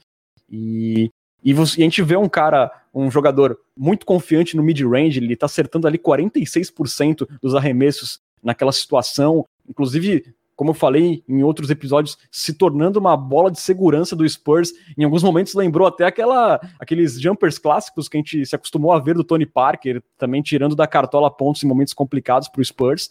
E 0.50 1.10
e, 1.42 1.52
você, 1.52 1.80
e, 1.80 1.82
a 1.82 1.86
gente 1.86 2.02
vê 2.02 2.16
um 2.16 2.28
cara, 2.28 2.70
um 2.92 3.10
jogador 3.10 3.58
muito 3.76 4.04
confiante 4.04 4.56
no 4.56 4.62
mid-range, 4.62 5.18
ele 5.18 5.36
tá 5.36 5.46
acertando 5.46 5.86
ali 5.86 5.98
46% 5.98 7.28
dos 7.40 7.54
arremessos 7.54 8.20
naquela 8.42 8.72
situação, 8.72 9.46
inclusive, 9.68 10.34
como 10.58 10.70
eu 10.70 10.74
falei 10.74 11.22
em 11.28 11.44
outros 11.44 11.70
episódios, 11.70 12.18
se 12.32 12.52
tornando 12.52 12.98
uma 12.98 13.16
bola 13.16 13.48
de 13.48 13.60
segurança 13.60 14.16
do 14.16 14.28
Spurs. 14.28 14.72
Em 14.98 15.04
alguns 15.04 15.22
momentos 15.22 15.54
lembrou 15.54 15.86
até 15.86 16.04
aquela, 16.04 16.60
aqueles 16.80 17.20
jumpers 17.20 17.60
clássicos 17.60 18.08
que 18.08 18.16
a 18.16 18.18
gente 18.18 18.44
se 18.44 18.56
acostumou 18.56 18.90
a 18.90 18.98
ver 18.98 19.14
do 19.14 19.22
Tony 19.22 19.46
Parker, 19.46 20.02
também 20.18 20.42
tirando 20.42 20.74
da 20.74 20.84
cartola 20.84 21.30
pontos 21.30 21.62
em 21.62 21.66
momentos 21.68 21.94
complicados 21.94 22.48
para 22.48 22.60
o 22.60 22.64
Spurs. 22.64 23.08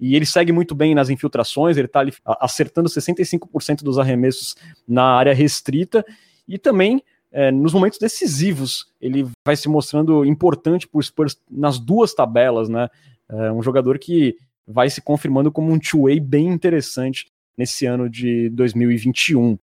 E 0.00 0.16
ele 0.16 0.26
segue 0.26 0.50
muito 0.50 0.74
bem 0.74 0.92
nas 0.92 1.08
infiltrações, 1.08 1.76
ele 1.76 1.86
está 1.86 2.02
acertando 2.40 2.88
65% 2.88 3.84
dos 3.84 3.96
arremessos 3.96 4.56
na 4.86 5.04
área 5.04 5.32
restrita 5.32 6.04
e 6.48 6.58
também 6.58 7.00
é, 7.30 7.52
nos 7.52 7.72
momentos 7.72 8.00
decisivos, 8.00 8.86
ele 9.00 9.24
vai 9.46 9.54
se 9.54 9.68
mostrando 9.68 10.24
importante 10.24 10.88
para 10.88 10.98
o 10.98 11.02
Spurs 11.02 11.40
nas 11.48 11.78
duas 11.78 12.12
tabelas, 12.12 12.68
né? 12.68 12.88
É 13.28 13.52
um 13.52 13.62
jogador 13.62 14.00
que 14.00 14.36
vai 14.68 14.90
se 14.90 15.00
confirmando 15.00 15.50
como 15.50 15.72
um 15.72 15.78
two-way 15.78 16.20
bem 16.20 16.48
interessante 16.48 17.26
nesse 17.56 17.86
ano 17.86 18.08
de 18.08 18.50
2021. 18.50 19.58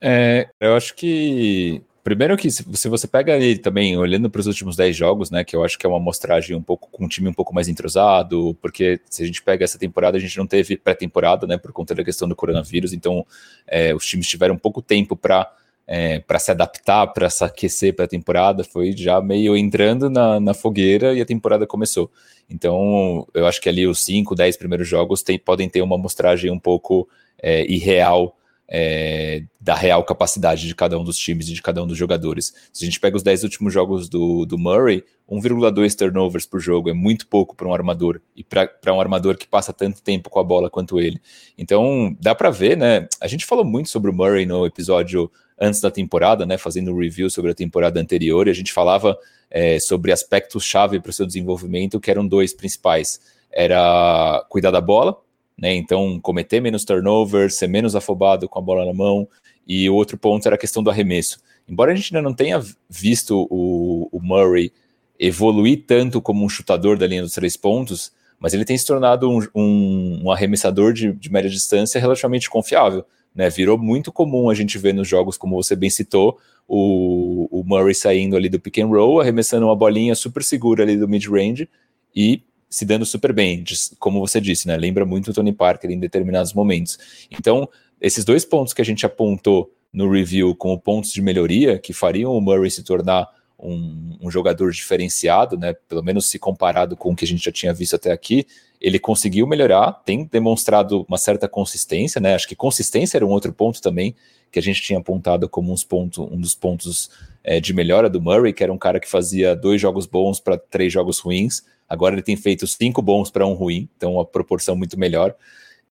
É, 0.00 0.48
eu 0.60 0.76
acho 0.76 0.94
que 0.94 1.82
Primeiro 2.06 2.36
que 2.36 2.48
se 2.52 2.88
você 2.88 3.08
pega 3.08 3.34
ali 3.34 3.58
também, 3.58 3.98
olhando 3.98 4.30
para 4.30 4.38
os 4.38 4.46
últimos 4.46 4.76
10 4.76 4.94
jogos, 4.94 5.28
né, 5.28 5.42
que 5.42 5.56
eu 5.56 5.64
acho 5.64 5.76
que 5.76 5.84
é 5.84 5.88
uma 5.88 5.98
amostragem 5.98 6.54
um 6.54 6.62
pouco 6.62 6.88
com 6.88 7.04
um 7.04 7.08
time 7.08 7.28
um 7.28 7.32
pouco 7.32 7.52
mais 7.52 7.66
entrosado, 7.66 8.56
porque 8.62 9.00
se 9.10 9.24
a 9.24 9.26
gente 9.26 9.42
pega 9.42 9.64
essa 9.64 9.76
temporada, 9.76 10.16
a 10.16 10.20
gente 10.20 10.38
não 10.38 10.46
teve 10.46 10.76
pré-temporada, 10.76 11.48
né, 11.48 11.58
por 11.58 11.72
conta 11.72 11.96
da 11.96 12.04
questão 12.04 12.28
do 12.28 12.36
coronavírus, 12.36 12.92
então 12.92 13.26
é, 13.66 13.92
os 13.92 14.06
times 14.06 14.28
tiveram 14.28 14.56
pouco 14.56 14.80
tempo 14.80 15.16
para 15.16 15.52
é, 15.86 16.18
para 16.18 16.38
se 16.38 16.50
adaptar, 16.50 17.06
para 17.08 17.30
se 17.30 17.44
aquecer 17.44 17.94
para 17.94 18.06
a 18.06 18.08
temporada, 18.08 18.64
foi 18.64 18.92
já 18.92 19.20
meio 19.20 19.56
entrando 19.56 20.10
na, 20.10 20.40
na, 20.40 20.52
fogueira 20.52 21.14
e 21.14 21.20
a 21.20 21.26
temporada 21.26 21.66
começou. 21.66 22.10
Então, 22.50 23.26
eu 23.32 23.46
acho 23.46 23.60
que 23.60 23.68
ali 23.68 23.86
os 23.86 24.04
5, 24.04 24.34
10 24.34 24.56
primeiros 24.56 24.88
jogos 24.88 25.22
tem, 25.22 25.38
podem 25.38 25.68
ter 25.68 25.82
uma 25.82 25.94
amostragem 25.94 26.50
um 26.50 26.58
pouco 26.58 27.08
é, 27.40 27.64
irreal 27.70 28.36
é, 28.68 29.44
da 29.60 29.74
real 29.74 30.02
capacidade 30.04 30.66
de 30.66 30.74
cada 30.74 30.98
um 30.98 31.04
dos 31.04 31.16
times 31.16 31.48
e 31.48 31.52
de 31.52 31.62
cada 31.62 31.82
um 31.82 31.86
dos 31.86 31.96
jogadores. 31.96 32.52
Se 32.72 32.84
a 32.84 32.86
gente 32.86 32.98
pega 32.98 33.16
os 33.16 33.22
10 33.22 33.44
últimos 33.44 33.72
jogos 33.72 34.08
do, 34.08 34.44
do 34.44 34.58
Murray, 34.58 35.04
1,2 35.30 35.94
turnovers 35.96 36.46
por 36.46 36.60
jogo 36.60 36.90
é 36.90 36.92
muito 36.92 37.26
pouco 37.26 37.54
para 37.54 37.68
um 37.68 37.74
armador 37.74 38.20
e 38.34 38.44
para 38.44 38.92
um 38.92 39.00
armador 39.00 39.36
que 39.36 39.46
passa 39.46 39.72
tanto 39.72 40.02
tempo 40.02 40.30
com 40.30 40.40
a 40.40 40.44
bola 40.44 40.70
quanto 40.70 41.00
ele. 41.00 41.20
Então, 41.56 42.16
dá 42.20 42.34
para 42.34 42.50
ver, 42.50 42.76
né? 42.76 43.08
A 43.20 43.26
gente 43.26 43.46
falou 43.46 43.64
muito 43.64 43.88
sobre 43.88 44.10
o 44.10 44.14
Murray 44.14 44.46
no 44.46 44.66
episódio 44.66 45.30
antes 45.58 45.80
da 45.80 45.90
temporada, 45.90 46.44
né, 46.44 46.58
fazendo 46.58 46.92
um 46.92 46.98
review 46.98 47.30
sobre 47.30 47.50
a 47.50 47.54
temporada 47.54 48.00
anterior, 48.00 48.46
e 48.46 48.50
a 48.50 48.54
gente 48.54 48.72
falava 48.72 49.18
é, 49.50 49.78
sobre 49.78 50.12
aspectos-chave 50.12 51.00
para 51.00 51.10
o 51.10 51.12
seu 51.12 51.26
desenvolvimento, 51.26 52.00
que 52.00 52.10
eram 52.10 52.26
dois 52.26 52.52
principais. 52.52 53.20
Era 53.50 54.44
cuidar 54.48 54.70
da 54.70 54.80
bola, 54.80 55.16
né, 55.56 55.74
então 55.74 56.20
cometer 56.20 56.60
menos 56.60 56.84
turnover, 56.84 57.50
ser 57.50 57.68
menos 57.68 57.96
afobado 57.96 58.48
com 58.48 58.58
a 58.58 58.62
bola 58.62 58.84
na 58.84 58.92
mão, 58.92 59.26
e 59.66 59.88
o 59.88 59.94
outro 59.94 60.18
ponto 60.18 60.46
era 60.46 60.56
a 60.56 60.58
questão 60.58 60.82
do 60.82 60.90
arremesso. 60.90 61.38
Embora 61.68 61.92
a 61.92 61.94
gente 61.94 62.14
ainda 62.14 62.26
não 62.26 62.34
tenha 62.34 62.62
visto 62.88 63.46
o, 63.50 64.08
o 64.12 64.20
Murray 64.22 64.72
evoluir 65.18 65.84
tanto 65.86 66.20
como 66.20 66.44
um 66.44 66.48
chutador 66.48 66.96
da 66.96 67.06
linha 67.06 67.22
dos 67.22 67.32
três 67.32 67.56
pontos, 67.56 68.12
mas 68.38 68.54
ele 68.54 68.64
tem 68.64 68.76
se 68.76 68.86
tornado 68.86 69.30
um, 69.30 69.40
um, 69.54 70.20
um 70.24 70.30
arremessador 70.30 70.92
de, 70.92 71.12
de 71.12 71.32
média 71.32 71.50
distância 71.50 72.00
relativamente 72.00 72.50
confiável. 72.50 73.04
Né, 73.36 73.50
virou 73.50 73.76
muito 73.76 74.10
comum 74.10 74.48
a 74.48 74.54
gente 74.54 74.78
ver 74.78 74.94
nos 74.94 75.06
jogos, 75.06 75.36
como 75.36 75.62
você 75.62 75.76
bem 75.76 75.90
citou, 75.90 76.38
o, 76.66 77.46
o 77.50 77.62
Murray 77.64 77.94
saindo 77.94 78.34
ali 78.34 78.48
do 78.48 78.58
pick 78.58 78.78
and 78.78 78.86
roll, 78.86 79.20
arremessando 79.20 79.66
uma 79.66 79.76
bolinha 79.76 80.14
super 80.14 80.42
segura 80.42 80.82
ali 80.82 80.96
do 80.96 81.06
mid-range 81.06 81.68
e 82.14 82.42
se 82.68 82.86
dando 82.86 83.04
super 83.04 83.32
bem, 83.32 83.62
como 83.98 84.20
você 84.20 84.40
disse, 84.40 84.66
né? 84.66 84.76
Lembra 84.76 85.04
muito 85.04 85.30
o 85.30 85.34
Tony 85.34 85.52
Parker 85.52 85.90
em 85.90 85.98
determinados 85.98 86.52
momentos. 86.52 86.98
Então, 87.30 87.68
esses 88.00 88.24
dois 88.24 88.44
pontos 88.44 88.72
que 88.72 88.82
a 88.82 88.84
gente 88.84 89.04
apontou 89.04 89.70
no 89.92 90.10
review 90.10 90.54
como 90.54 90.78
pontos 90.78 91.12
de 91.12 91.22
melhoria 91.22 91.78
que 91.78 91.92
fariam 91.92 92.36
o 92.36 92.40
Murray 92.40 92.70
se 92.70 92.82
tornar 92.82 93.28
um, 93.58 94.18
um, 94.20 94.30
jogador 94.30 94.70
diferenciado, 94.70 95.56
né? 95.56 95.74
Pelo 95.88 96.02
menos 96.02 96.28
se 96.28 96.38
comparado 96.38 96.96
com 96.96 97.12
o 97.12 97.16
que 97.16 97.24
a 97.24 97.28
gente 97.28 97.44
já 97.44 97.52
tinha 97.52 97.72
visto 97.72 97.96
até 97.96 98.12
aqui, 98.12 98.46
ele 98.80 98.98
conseguiu 98.98 99.46
melhorar, 99.46 99.92
tem 100.04 100.24
demonstrado 100.24 101.04
uma 101.08 101.18
certa 101.18 101.48
consistência, 101.48 102.20
né? 102.20 102.34
Acho 102.34 102.48
que 102.48 102.54
consistência 102.54 103.16
era 103.16 103.26
um 103.26 103.30
outro 103.30 103.52
ponto 103.52 103.80
também 103.80 104.14
que 104.50 104.58
a 104.58 104.62
gente 104.62 104.82
tinha 104.82 104.98
apontado 104.98 105.48
como 105.48 105.72
uns 105.72 105.84
pontos, 105.84 106.18
um 106.18 106.40
dos 106.40 106.54
pontos 106.54 107.10
é, 107.42 107.60
de 107.60 107.72
melhora 107.72 108.08
do 108.08 108.20
Murray, 108.20 108.52
que 108.52 108.62
era 108.62 108.72
um 108.72 108.78
cara 108.78 109.00
que 109.00 109.08
fazia 109.08 109.56
dois 109.56 109.80
jogos 109.80 110.06
bons 110.06 110.40
para 110.40 110.58
três 110.58 110.92
jogos 110.92 111.18
ruins. 111.18 111.62
Agora 111.88 112.14
ele 112.14 112.22
tem 112.22 112.36
feito 112.36 112.66
cinco 112.66 113.00
bons 113.00 113.30
para 113.30 113.46
um 113.46 113.54
ruim, 113.54 113.88
então 113.96 114.14
uma 114.14 114.24
proporção 114.24 114.76
muito 114.76 114.98
melhor. 114.98 115.34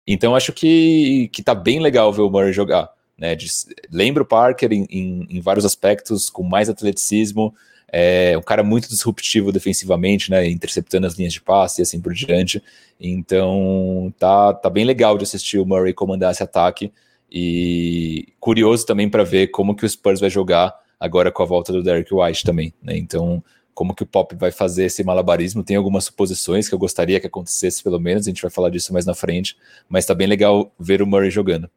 Então 0.06 0.34
acho 0.34 0.52
que, 0.52 1.28
que 1.32 1.42
tá 1.42 1.54
bem 1.54 1.80
legal 1.80 2.12
ver 2.12 2.22
o 2.22 2.30
Murray 2.30 2.52
jogar. 2.52 2.90
Né, 3.22 3.36
de, 3.36 3.46
lembra 3.88 4.24
o 4.24 4.26
Parker 4.26 4.72
em, 4.72 4.84
em, 4.90 5.28
em, 5.30 5.40
vários 5.40 5.64
aspectos, 5.64 6.28
com 6.28 6.42
mais 6.42 6.68
atleticismo, 6.68 7.54
É 7.86 8.36
um 8.36 8.42
cara 8.42 8.64
muito 8.64 8.88
disruptivo 8.88 9.52
defensivamente, 9.52 10.28
né? 10.28 10.48
Interceptando 10.48 11.06
as 11.06 11.14
linhas 11.14 11.32
de 11.32 11.40
passe 11.40 11.80
e 11.80 11.82
assim 11.82 12.00
por 12.00 12.12
diante. 12.14 12.60
Então 12.98 14.12
tá, 14.18 14.54
tá 14.54 14.68
bem 14.68 14.84
legal 14.84 15.16
de 15.16 15.22
assistir 15.22 15.58
o 15.58 15.66
Murray 15.66 15.92
comandar 15.92 16.32
esse 16.32 16.42
ataque. 16.42 16.92
E 17.30 18.26
curioso 18.40 18.84
também 18.86 19.08
para 19.08 19.22
ver 19.22 19.48
como 19.48 19.76
que 19.76 19.86
o 19.86 19.88
Spurs 19.88 20.18
vai 20.18 20.30
jogar 20.30 20.74
agora 20.98 21.30
com 21.30 21.44
a 21.44 21.46
volta 21.46 21.72
do 21.72 21.82
Derek 21.82 22.12
White 22.12 22.44
também, 22.44 22.74
né? 22.82 22.96
Então, 22.96 23.40
como 23.72 23.94
que 23.94 24.02
o 24.02 24.06
Pop 24.06 24.34
vai 24.34 24.50
fazer 24.50 24.86
esse 24.86 25.04
malabarismo? 25.04 25.62
Tem 25.62 25.76
algumas 25.76 26.06
suposições 26.06 26.68
que 26.68 26.74
eu 26.74 26.78
gostaria 26.78 27.20
que 27.20 27.26
acontecesse, 27.28 27.84
pelo 27.84 28.00
menos, 28.00 28.26
a 28.26 28.30
gente 28.30 28.42
vai 28.42 28.50
falar 28.50 28.70
disso 28.70 28.92
mais 28.92 29.06
na 29.06 29.14
frente, 29.14 29.56
mas 29.88 30.06
tá 30.06 30.14
bem 30.14 30.26
legal 30.26 30.72
ver 30.76 31.02
o 31.02 31.06
Murray 31.06 31.30
jogando. 31.30 31.70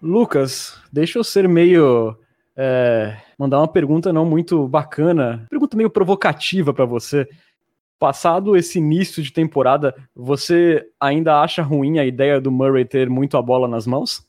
Lucas, 0.00 0.78
deixa 0.92 1.18
eu 1.18 1.24
ser 1.24 1.48
meio. 1.48 2.16
É, 2.56 3.16
mandar 3.38 3.58
uma 3.58 3.68
pergunta 3.68 4.12
não 4.12 4.24
muito 4.24 4.66
bacana, 4.66 5.46
pergunta 5.48 5.76
meio 5.76 5.90
provocativa 5.90 6.74
para 6.74 6.84
você. 6.84 7.28
Passado 7.98 8.56
esse 8.56 8.78
início 8.78 9.22
de 9.22 9.32
temporada, 9.32 9.94
você 10.14 10.84
ainda 11.00 11.40
acha 11.40 11.62
ruim 11.62 11.98
a 11.98 12.04
ideia 12.04 12.40
do 12.40 12.50
Murray 12.50 12.84
ter 12.84 13.08
muito 13.08 13.36
a 13.36 13.42
bola 13.42 13.68
nas 13.68 13.86
mãos? 13.86 14.24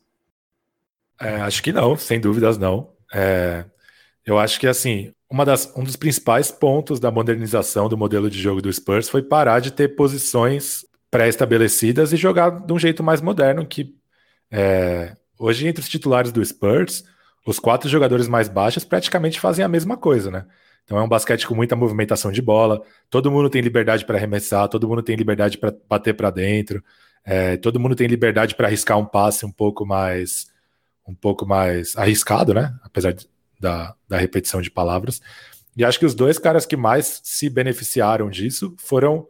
É, 1.19 1.41
acho 1.41 1.61
que 1.61 1.71
não, 1.71 1.95
sem 1.97 2.19
dúvidas 2.19 2.57
não. 2.57 2.91
É, 3.13 3.65
eu 4.25 4.37
acho 4.37 4.59
que 4.59 4.67
assim, 4.67 5.11
das, 5.45 5.71
um 5.75 5.83
dos 5.83 5.95
principais 5.95 6.51
pontos 6.51 6.99
da 6.99 7.11
modernização 7.11 7.89
do 7.89 7.97
modelo 7.97 8.29
de 8.29 8.39
jogo 8.39 8.61
do 8.61 8.71
Spurs 8.71 9.09
foi 9.09 9.21
parar 9.21 9.59
de 9.59 9.71
ter 9.71 9.89
posições 9.89 10.85
pré-estabelecidas 11.11 12.13
e 12.13 12.17
jogar 12.17 12.65
de 12.65 12.73
um 12.73 12.79
jeito 12.79 13.03
mais 13.03 13.21
moderno 13.21 13.65
que 13.65 13.95
é, 14.51 15.15
Hoje, 15.39 15.65
entre 15.65 15.81
os 15.81 15.87
titulares 15.87 16.33
do 16.33 16.43
Spurs, 16.43 17.05
os 17.47 17.57
quatro 17.59 17.87
jogadores 17.87 18.27
mais 18.27 18.49
baixos 18.49 18.83
praticamente 18.83 19.39
fazem 19.39 19.63
a 19.63 19.69
mesma 19.69 19.95
coisa, 19.95 20.29
né? 20.29 20.45
Então 20.83 20.97
é 20.97 21.01
um 21.01 21.07
basquete 21.07 21.47
com 21.47 21.55
muita 21.55 21.75
movimentação 21.75 22.31
de 22.31 22.41
bola, 22.41 22.81
todo 23.09 23.31
mundo 23.31 23.49
tem 23.49 23.61
liberdade 23.61 24.05
para 24.05 24.17
arremessar, 24.17 24.67
todo 24.67 24.87
mundo 24.87 25.01
tem 25.01 25.15
liberdade 25.15 25.57
para 25.57 25.73
bater 25.87 26.13
para 26.13 26.29
dentro, 26.29 26.83
é, 27.23 27.55
todo 27.57 27.79
mundo 27.79 27.95
tem 27.95 28.07
liberdade 28.07 28.55
para 28.55 28.67
arriscar 28.67 28.97
um 28.97 29.05
passe 29.05 29.45
um 29.45 29.51
pouco 29.51 29.85
mais 29.85 30.47
um 31.07 31.15
pouco 31.15 31.45
mais 31.45 31.95
arriscado, 31.95 32.53
né? 32.53 32.75
Apesar 32.83 33.13
de, 33.13 33.27
da, 33.59 33.95
da 34.07 34.17
repetição 34.17 34.61
de 34.61 34.69
palavras. 34.69 35.21
E 35.77 35.85
acho 35.85 35.99
que 35.99 36.05
os 36.05 36.13
dois 36.13 36.37
caras 36.37 36.65
que 36.65 36.75
mais 36.75 37.21
se 37.23 37.49
beneficiaram 37.49 38.29
disso 38.29 38.75
foram 38.77 39.27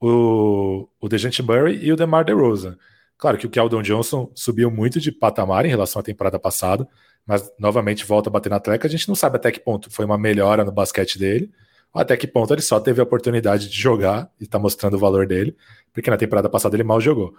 o, 0.00 0.88
o 1.00 1.08
Dejante 1.08 1.42
Murray 1.42 1.78
e 1.82 1.92
o 1.92 1.96
DeMar 1.96 2.24
DeRozan. 2.24 2.76
Claro 3.22 3.38
que 3.38 3.46
o 3.46 3.50
Keldon 3.50 3.82
Johnson 3.82 4.32
subiu 4.34 4.68
muito 4.68 4.98
de 4.98 5.12
patamar 5.12 5.64
em 5.64 5.68
relação 5.68 6.00
à 6.00 6.02
temporada 6.02 6.40
passada, 6.40 6.88
mas 7.24 7.52
novamente 7.56 8.04
volta 8.04 8.28
a 8.28 8.32
bater 8.32 8.50
na 8.50 8.58
treca. 8.58 8.88
A 8.88 8.90
gente 8.90 9.06
não 9.06 9.14
sabe 9.14 9.36
até 9.36 9.52
que 9.52 9.60
ponto 9.60 9.88
foi 9.92 10.04
uma 10.04 10.18
melhora 10.18 10.64
no 10.64 10.72
basquete 10.72 11.20
dele, 11.20 11.48
ou 11.94 12.02
até 12.02 12.16
que 12.16 12.26
ponto 12.26 12.52
ele 12.52 12.62
só 12.62 12.80
teve 12.80 13.00
a 13.00 13.04
oportunidade 13.04 13.68
de 13.68 13.80
jogar 13.80 14.28
e 14.40 14.42
está 14.42 14.58
mostrando 14.58 14.94
o 14.94 14.98
valor 14.98 15.24
dele, 15.24 15.56
porque 15.92 16.10
na 16.10 16.16
temporada 16.16 16.48
passada 16.48 16.74
ele 16.74 16.82
mal 16.82 17.00
jogou. 17.00 17.32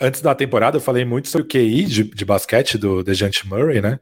Antes 0.00 0.20
da 0.20 0.36
temporada 0.36 0.76
eu 0.76 0.80
falei 0.80 1.04
muito 1.04 1.26
sobre 1.26 1.46
o 1.46 1.48
QI 1.48 1.86
de, 1.86 2.04
de 2.04 2.24
basquete 2.24 2.78
do 2.78 3.02
DeJounte 3.02 3.44
Murray, 3.48 3.80
né? 3.80 3.98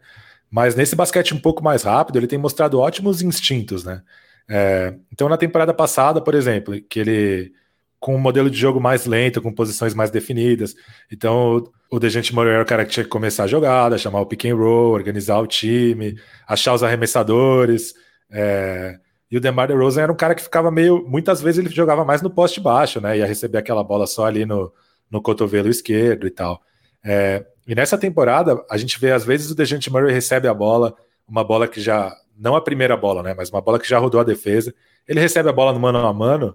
Mas 0.50 0.74
nesse 0.74 0.94
basquete 0.94 1.32
um 1.32 1.40
pouco 1.40 1.64
mais 1.64 1.82
rápido, 1.84 2.18
ele 2.18 2.26
tem 2.26 2.38
mostrado 2.38 2.78
ótimos 2.78 3.22
instintos, 3.22 3.84
né? 3.84 4.02
É, 4.46 4.94
então 5.10 5.30
na 5.30 5.38
temporada 5.38 5.72
passada, 5.72 6.20
por 6.20 6.34
exemplo, 6.34 6.78
que 6.82 7.00
ele 7.00 7.54
com 7.98 8.14
um 8.14 8.18
modelo 8.18 8.50
de 8.50 8.58
jogo 8.58 8.80
mais 8.80 9.06
lento, 9.06 9.42
com 9.42 9.52
posições 9.52 9.94
mais 9.94 10.10
definidas. 10.10 10.74
Então, 11.10 11.64
o 11.90 11.98
Dejante 11.98 12.34
Murray 12.34 12.52
era 12.52 12.62
o 12.62 12.66
cara 12.66 12.84
que 12.84 12.92
tinha 12.92 13.04
que 13.04 13.10
começar 13.10 13.44
a 13.44 13.48
jogada, 13.48 13.98
chamar 13.98 14.20
o 14.20 14.26
pick 14.26 14.44
and 14.44 14.56
roll, 14.56 14.92
organizar 14.92 15.38
o 15.38 15.46
time, 15.46 16.16
achar 16.46 16.74
os 16.74 16.82
arremessadores. 16.82 17.94
É... 18.30 18.98
E 19.30 19.36
o 19.36 19.40
DeMar 19.40 19.66
DeRozan 19.66 20.02
era 20.02 20.12
um 20.12 20.16
cara 20.16 20.34
que 20.34 20.42
ficava 20.42 20.70
meio... 20.70 21.04
Muitas 21.08 21.40
vezes 21.40 21.58
ele 21.58 21.74
jogava 21.74 22.04
mais 22.04 22.22
no 22.22 22.30
poste 22.30 22.60
baixo, 22.60 23.00
né? 23.00 23.18
Ia 23.18 23.26
receber 23.26 23.58
aquela 23.58 23.82
bola 23.82 24.06
só 24.06 24.26
ali 24.26 24.46
no, 24.46 24.72
no 25.10 25.20
cotovelo 25.20 25.68
esquerdo 25.68 26.26
e 26.26 26.30
tal. 26.30 26.60
É... 27.04 27.44
E 27.66 27.74
nessa 27.74 27.98
temporada, 27.98 28.64
a 28.70 28.76
gente 28.76 29.00
vê, 29.00 29.10
às 29.10 29.24
vezes, 29.24 29.50
o 29.50 29.54
Dejante 29.56 29.90
Murray 29.90 30.12
recebe 30.12 30.46
a 30.46 30.54
bola, 30.54 30.94
uma 31.26 31.42
bola 31.42 31.66
que 31.66 31.80
já... 31.80 32.14
Não 32.38 32.54
a 32.54 32.60
primeira 32.60 32.96
bola, 32.96 33.22
né? 33.22 33.34
Mas 33.36 33.50
uma 33.50 33.60
bola 33.60 33.80
que 33.80 33.88
já 33.88 33.98
rodou 33.98 34.20
a 34.20 34.24
defesa. 34.24 34.72
Ele 35.08 35.18
recebe 35.18 35.48
a 35.48 35.52
bola 35.52 35.72
no 35.72 35.80
mano 35.80 35.98
a 35.98 36.12
mano 36.12 36.54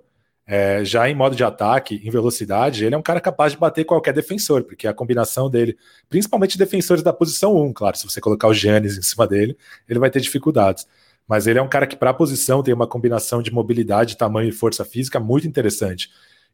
é, 0.53 0.83
já 0.83 1.09
em 1.09 1.15
modo 1.15 1.33
de 1.33 1.45
ataque, 1.45 2.01
em 2.03 2.11
velocidade, 2.11 2.83
ele 2.83 2.93
é 2.93 2.97
um 2.97 3.01
cara 3.01 3.21
capaz 3.21 3.53
de 3.53 3.57
bater 3.57 3.85
qualquer 3.85 4.13
defensor, 4.13 4.65
porque 4.65 4.85
a 4.85 4.93
combinação 4.93 5.49
dele, 5.49 5.77
principalmente 6.09 6.57
defensores 6.57 7.01
da 7.01 7.13
posição 7.13 7.55
1, 7.55 7.71
claro, 7.71 7.95
se 7.95 8.03
você 8.03 8.19
colocar 8.19 8.49
o 8.49 8.53
Giannis 8.53 8.97
em 8.97 9.01
cima 9.01 9.25
dele, 9.25 9.55
ele 9.87 9.97
vai 9.97 10.09
ter 10.09 10.19
dificuldades. 10.19 10.85
Mas 11.25 11.47
ele 11.47 11.57
é 11.57 11.61
um 11.61 11.69
cara 11.69 11.87
que, 11.87 11.95
para 11.95 12.09
a 12.09 12.13
posição, 12.13 12.61
tem 12.61 12.73
uma 12.73 12.85
combinação 12.85 13.41
de 13.41 13.49
mobilidade, 13.49 14.17
tamanho 14.17 14.49
e 14.49 14.51
força 14.51 14.83
física 14.83 15.21
muito 15.21 15.47
interessante. 15.47 16.09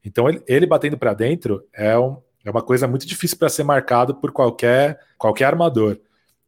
Então, 0.06 0.30
ele, 0.30 0.44
ele 0.46 0.68
batendo 0.68 0.96
para 0.96 1.16
dentro 1.16 1.66
é, 1.74 1.98
um, 1.98 2.18
é 2.46 2.52
uma 2.52 2.62
coisa 2.62 2.88
muito 2.88 3.08
difícil 3.08 3.40
para 3.40 3.50
ser 3.50 3.64
marcado 3.64 4.14
por 4.14 4.32
qualquer, 4.32 5.00
qualquer 5.18 5.46
armador. 5.46 5.98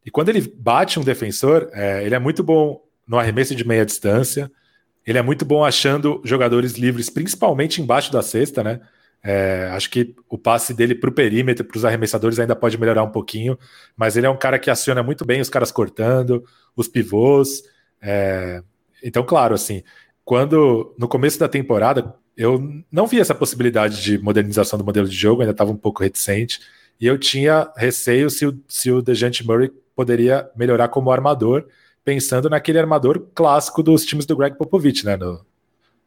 E 0.06 0.10
quando 0.10 0.28
ele 0.28 0.40
bate 0.56 1.00
um 1.00 1.02
defensor, 1.02 1.68
é, 1.72 2.04
ele 2.04 2.14
é 2.14 2.18
muito 2.20 2.44
bom 2.44 2.80
no 3.08 3.18
arremesso 3.18 3.56
de 3.56 3.66
meia 3.66 3.84
distância, 3.84 4.48
ele 5.10 5.18
é 5.18 5.22
muito 5.22 5.44
bom 5.44 5.64
achando 5.64 6.22
jogadores 6.24 6.74
livres, 6.74 7.10
principalmente 7.10 7.82
embaixo 7.82 8.12
da 8.12 8.22
cesta, 8.22 8.62
né? 8.62 8.80
É, 9.20 9.68
acho 9.72 9.90
que 9.90 10.14
o 10.28 10.38
passe 10.38 10.72
dele 10.72 10.94
para 10.94 11.10
o 11.10 11.12
perímetro, 11.12 11.64
para 11.64 11.76
os 11.76 11.84
arremessadores, 11.84 12.38
ainda 12.38 12.54
pode 12.54 12.78
melhorar 12.78 13.02
um 13.02 13.10
pouquinho, 13.10 13.58
mas 13.96 14.16
ele 14.16 14.26
é 14.26 14.30
um 14.30 14.36
cara 14.36 14.56
que 14.56 14.70
aciona 14.70 15.02
muito 15.02 15.24
bem 15.24 15.40
os 15.40 15.50
caras 15.50 15.72
cortando, 15.72 16.44
os 16.76 16.86
pivôs. 16.86 17.64
É, 18.00 18.62
então, 19.02 19.24
claro, 19.24 19.52
assim, 19.52 19.82
quando 20.24 20.94
no 20.96 21.08
começo 21.08 21.40
da 21.40 21.48
temporada 21.48 22.14
eu 22.36 22.62
não 22.90 23.08
vi 23.08 23.18
essa 23.18 23.34
possibilidade 23.34 24.00
de 24.00 24.16
modernização 24.16 24.78
do 24.78 24.84
modelo 24.84 25.08
de 25.08 25.16
jogo, 25.16 25.42
ainda 25.42 25.50
estava 25.50 25.72
um 25.72 25.76
pouco 25.76 26.04
reticente, 26.04 26.60
e 27.00 27.06
eu 27.08 27.18
tinha 27.18 27.68
receio 27.76 28.30
se 28.30 28.46
o, 28.46 28.56
se 28.68 28.92
o 28.92 29.02
Dejante 29.02 29.44
Murray 29.44 29.72
poderia 29.96 30.48
melhorar 30.54 30.86
como 30.86 31.10
armador, 31.10 31.66
pensando 32.04 32.48
naquele 32.48 32.78
armador 32.78 33.28
clássico 33.34 33.82
dos 33.82 34.04
times 34.04 34.26
do 34.26 34.36
Greg 34.36 34.56
Popovich, 34.56 35.04
né? 35.04 35.16
No, 35.16 35.44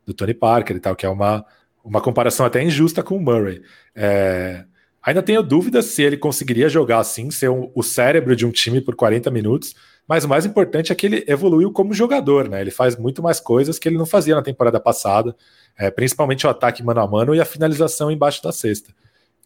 do 0.05 0.13
Tony 0.13 0.33
Parker 0.33 0.75
e 0.75 0.79
tal, 0.79 0.95
que 0.95 1.05
é 1.05 1.09
uma, 1.09 1.45
uma 1.83 2.01
comparação 2.01 2.45
até 2.45 2.63
injusta 2.63 3.01
com 3.03 3.17
o 3.17 3.21
Murray. 3.21 3.61
É, 3.95 4.65
ainda 5.01 5.21
tenho 5.21 5.41
dúvidas 5.41 5.85
se 5.85 6.01
ele 6.01 6.17
conseguiria 6.17 6.69
jogar 6.69 6.99
assim, 6.99 7.31
ser 7.31 7.49
um, 7.49 7.71
o 7.73 7.83
cérebro 7.83 8.35
de 8.35 8.45
um 8.45 8.51
time 8.51 8.81
por 8.81 8.95
40 8.95 9.29
minutos, 9.31 9.75
mas 10.07 10.25
o 10.25 10.29
mais 10.29 10.45
importante 10.45 10.91
é 10.91 10.95
que 10.95 11.05
ele 11.05 11.23
evoluiu 11.27 11.71
como 11.71 11.93
jogador, 11.93 12.49
né? 12.49 12.59
Ele 12.59 12.71
faz 12.71 12.97
muito 12.97 13.23
mais 13.23 13.39
coisas 13.39 13.79
que 13.79 13.87
ele 13.87 13.97
não 13.97 14.05
fazia 14.05 14.35
na 14.35 14.41
temporada 14.41 14.79
passada, 14.79 15.35
é, 15.77 15.89
principalmente 15.89 16.45
o 16.45 16.49
ataque 16.49 16.83
mano 16.83 16.99
a 16.99 17.07
mano 17.07 17.33
e 17.33 17.39
a 17.39 17.45
finalização 17.45 18.11
embaixo 18.11 18.43
da 18.43 18.51
cesta. 18.51 18.93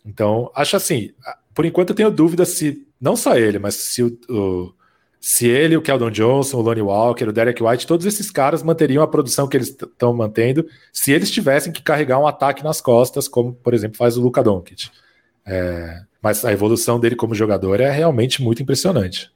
Então, 0.03 0.51
acho 0.55 0.75
assim, 0.75 1.11
por 1.53 1.65
enquanto 1.65 1.89
eu 1.89 1.95
tenho 1.95 2.09
dúvidas 2.09 2.49
se, 2.49 2.87
não 2.99 3.15
só 3.15 3.35
ele, 3.35 3.59
mas 3.59 3.75
se 3.75 4.01
o, 4.01 4.17
o 4.29 4.73
se 5.27 5.45
ele, 5.45 5.75
o 5.75 5.81
Keldon 5.81 6.09
Johnson, 6.09 6.55
o 6.55 6.61
Lonnie 6.61 6.81
Walker, 6.81 7.25
o 7.25 7.33
Derek 7.33 7.61
White, 7.61 7.85
todos 7.85 8.05
esses 8.05 8.31
caras 8.31 8.63
manteriam 8.63 9.03
a 9.03 9.07
produção 9.07 9.45
que 9.45 9.57
eles 9.57 9.67
estão 9.67 10.13
mantendo 10.13 10.65
se 10.93 11.11
eles 11.11 11.29
tivessem 11.29 11.73
que 11.73 11.81
carregar 11.81 12.17
um 12.17 12.25
ataque 12.25 12.63
nas 12.63 12.79
costas, 12.79 13.27
como, 13.27 13.51
por 13.51 13.73
exemplo, 13.73 13.97
faz 13.97 14.15
o 14.15 14.21
Luka 14.21 14.41
Doncic. 14.41 14.89
É, 15.45 15.99
mas 16.21 16.45
a 16.45 16.53
evolução 16.53 16.97
dele 16.97 17.13
como 17.13 17.35
jogador 17.35 17.81
é 17.81 17.91
realmente 17.91 18.41
muito 18.41 18.63
impressionante. 18.63 19.29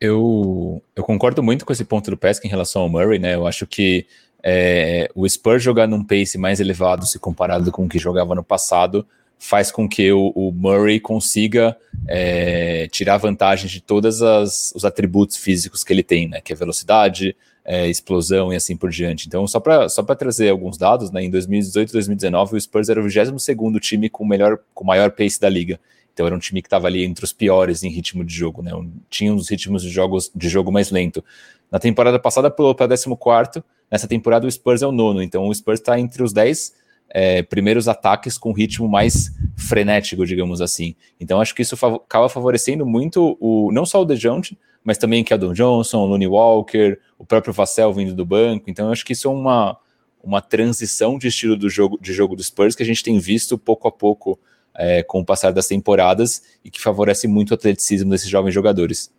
Eu, 0.00 0.82
eu 0.96 1.04
concordo 1.04 1.42
muito 1.42 1.66
com 1.66 1.74
esse 1.74 1.84
ponto 1.84 2.10
do 2.10 2.16
Pesca 2.16 2.46
em 2.46 2.50
relação 2.50 2.80
ao 2.80 2.88
Murray, 2.88 3.18
né? 3.18 3.34
Eu 3.34 3.46
acho 3.46 3.66
que 3.66 4.06
é, 4.42 5.10
o 5.14 5.28
Spurs 5.28 5.62
jogar 5.62 5.86
num 5.86 6.02
pace 6.02 6.38
mais 6.38 6.60
elevado 6.60 7.04
se 7.04 7.18
comparado 7.18 7.70
com 7.70 7.84
o 7.84 7.88
que 7.90 7.98
jogava 7.98 8.34
no 8.34 8.42
passado 8.42 9.06
faz 9.38 9.70
com 9.70 9.88
que 9.88 10.10
o, 10.12 10.32
o 10.34 10.52
Murray 10.52 10.98
consiga 10.98 11.76
é, 12.08 12.88
tirar 12.88 13.18
vantagem 13.18 13.68
de 13.68 13.80
todos 13.80 14.20
os 14.20 14.84
atributos 14.84 15.36
físicos 15.36 15.84
que 15.84 15.92
ele 15.92 16.02
tem, 16.02 16.28
né? 16.28 16.40
Que 16.40 16.52
é 16.52 16.56
velocidade, 16.56 17.36
é, 17.64 17.88
explosão 17.88 18.52
e 18.52 18.56
assim 18.56 18.76
por 18.76 18.90
diante. 18.90 19.26
Então, 19.26 19.46
só 19.46 19.60
para 19.60 19.88
só 19.88 20.02
trazer 20.02 20.48
alguns 20.48 20.76
dados, 20.76 21.10
né? 21.10 21.22
Em 21.22 21.30
2018 21.30 21.90
e 21.90 21.92
2019, 21.92 22.56
o 22.56 22.60
Spurs 22.60 22.88
era 22.88 23.00
o 23.00 23.04
22 23.04 23.80
time 23.80 24.08
com, 24.08 24.24
melhor, 24.24 24.58
com 24.74 24.84
maior 24.84 25.10
pace 25.10 25.40
da 25.40 25.48
liga. 25.48 25.78
Então 26.12 26.26
era 26.26 26.34
um 26.34 26.38
time 26.38 26.62
que 26.62 26.66
estava 26.68 26.86
ali 26.86 27.04
entre 27.04 27.24
os 27.24 27.32
piores 27.32 27.82
em 27.82 27.90
ritmo 27.90 28.24
de 28.24 28.32
jogo, 28.32 28.62
né? 28.62 28.70
Tinha 29.10 29.32
uns 29.32 29.50
ritmos 29.50 29.82
de, 29.82 29.90
jogos, 29.90 30.30
de 30.34 30.48
jogo 30.48 30.70
mais 30.70 30.90
lento. 30.90 31.24
Na 31.70 31.80
temporada 31.80 32.18
passada 32.20 32.50
pulou 32.50 32.74
para 32.74 32.88
14, 32.88 33.62
nessa 33.90 34.06
temporada 34.06 34.46
o 34.46 34.50
Spurs 34.50 34.80
é 34.80 34.86
o 34.86 34.92
nono, 34.92 35.20
então 35.20 35.48
o 35.48 35.54
Spurs 35.54 35.80
está 35.80 35.98
entre 35.98 36.22
os 36.22 36.32
10 36.32 36.83
é, 37.14 37.44
primeiros 37.44 37.86
ataques 37.86 38.36
com 38.36 38.52
ritmo 38.52 38.88
mais 38.88 39.32
frenético, 39.56 40.26
digamos 40.26 40.60
assim. 40.60 40.96
Então 41.20 41.40
acho 41.40 41.54
que 41.54 41.62
isso 41.62 41.76
fav 41.76 41.94
acaba 41.94 42.28
favorecendo 42.28 42.84
muito 42.84 43.38
o 43.40 43.70
não 43.72 43.86
só 43.86 44.02
o 44.02 44.04
DeJounte, 44.04 44.58
mas 44.82 44.98
também 44.98 45.22
Keldon 45.22 45.52
Johnson, 45.52 45.98
o 45.98 46.06
Looney 46.06 46.26
Walker, 46.26 46.98
o 47.16 47.24
próprio 47.24 47.54
Vassell 47.54 47.94
vindo 47.94 48.14
do 48.14 48.26
banco. 48.26 48.68
Então 48.68 48.90
acho 48.90 49.04
que 49.04 49.12
isso 49.12 49.28
é 49.28 49.30
uma, 49.30 49.78
uma 50.22 50.42
transição 50.42 51.16
de 51.16 51.28
estilo 51.28 51.56
do 51.56 51.70
jogo, 51.70 51.96
de 52.02 52.12
jogo 52.12 52.34
dos 52.34 52.46
Spurs 52.46 52.74
que 52.74 52.82
a 52.82 52.86
gente 52.86 53.04
tem 53.04 53.16
visto 53.20 53.56
pouco 53.56 53.86
a 53.86 53.92
pouco 53.92 54.36
é, 54.74 55.04
com 55.04 55.20
o 55.20 55.24
passar 55.24 55.52
das 55.52 55.68
temporadas 55.68 56.42
e 56.64 56.70
que 56.70 56.80
favorece 56.80 57.28
muito 57.28 57.52
o 57.52 57.54
atleticismo 57.54 58.10
desses 58.10 58.28
jovens 58.28 58.52
jogadores. 58.52 59.12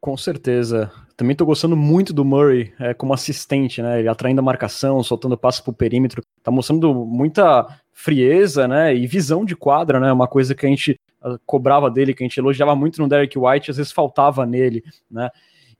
Com 0.00 0.16
certeza. 0.16 0.90
Também 1.18 1.34
tô 1.34 1.44
gostando 1.44 1.76
muito 1.76 2.12
do 2.12 2.24
Murray 2.24 2.72
é, 2.78 2.94
como 2.94 3.12
assistente, 3.12 3.82
né? 3.82 3.98
Ele 3.98 4.08
atraindo 4.08 4.40
a 4.40 4.44
marcação, 4.44 5.02
soltando 5.02 5.36
passo 5.36 5.64
pro 5.64 5.72
perímetro. 5.72 6.22
Tá 6.44 6.52
mostrando 6.52 6.94
muita 6.94 7.66
frieza, 7.92 8.68
né? 8.68 8.94
E 8.94 9.04
visão 9.04 9.44
de 9.44 9.56
quadra, 9.56 9.98
né? 9.98 10.12
Uma 10.12 10.28
coisa 10.28 10.54
que 10.54 10.64
a 10.64 10.68
gente 10.68 10.92
uh, 11.20 11.36
cobrava 11.44 11.90
dele, 11.90 12.14
que 12.14 12.22
a 12.22 12.26
gente 12.26 12.38
elogiava 12.38 12.76
muito 12.76 13.02
no 13.02 13.08
Derek 13.08 13.36
White, 13.36 13.68
às 13.68 13.78
vezes 13.78 13.90
faltava 13.90 14.46
nele, 14.46 14.84
né? 15.10 15.28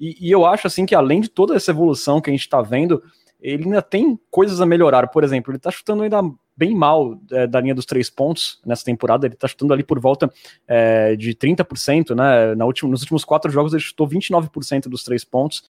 E, 0.00 0.26
e 0.26 0.28
eu 0.28 0.44
acho, 0.44 0.66
assim, 0.66 0.84
que 0.84 0.94
além 0.96 1.20
de 1.20 1.28
toda 1.28 1.54
essa 1.54 1.70
evolução 1.70 2.20
que 2.20 2.30
a 2.30 2.32
gente 2.32 2.48
tá 2.48 2.60
vendo, 2.60 3.00
ele 3.40 3.64
ainda 3.64 3.82
tem 3.82 4.18
coisas 4.30 4.60
a 4.60 4.66
melhorar. 4.66 5.08
Por 5.08 5.22
exemplo, 5.22 5.52
ele 5.52 5.58
tá 5.58 5.70
chutando 5.70 6.02
ainda 6.02 6.20
bem 6.56 6.74
mal 6.74 7.18
é, 7.30 7.46
da 7.46 7.60
linha 7.60 7.74
dos 7.74 7.86
três 7.86 8.10
pontos 8.10 8.60
nessa 8.66 8.84
temporada. 8.84 9.26
Ele 9.26 9.36
tá 9.36 9.46
chutando 9.46 9.72
ali 9.72 9.84
por 9.84 10.00
volta 10.00 10.30
é, 10.66 11.14
de 11.14 11.34
30%, 11.34 12.14
né? 12.14 12.54
Na 12.54 12.64
última, 12.64 12.90
nos 12.90 13.02
últimos 13.02 13.24
quatro 13.24 13.50
jogos 13.50 13.72
ele 13.72 13.82
chutou 13.82 14.08
29% 14.08 14.88
dos 14.88 15.04
três 15.04 15.24
pontos. 15.24 15.62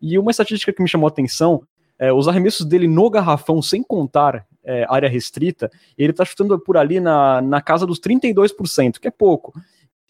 E 0.00 0.18
uma 0.18 0.30
estatística 0.32 0.72
que 0.72 0.82
me 0.82 0.88
chamou 0.88 1.06
a 1.06 1.10
atenção 1.10 1.62
é, 2.02 2.12
os 2.12 2.26
arremessos 2.26 2.66
dele 2.66 2.88
no 2.88 3.08
garrafão, 3.08 3.62
sem 3.62 3.80
contar 3.80 4.44
é, 4.64 4.84
área 4.88 5.08
restrita, 5.08 5.70
ele 5.96 6.12
tá 6.12 6.24
chutando 6.24 6.58
por 6.58 6.76
ali 6.76 6.98
na, 6.98 7.40
na 7.40 7.60
casa 7.60 7.86
dos 7.86 8.00
32%, 8.00 8.98
que 8.98 9.06
é 9.06 9.10
pouco. 9.10 9.52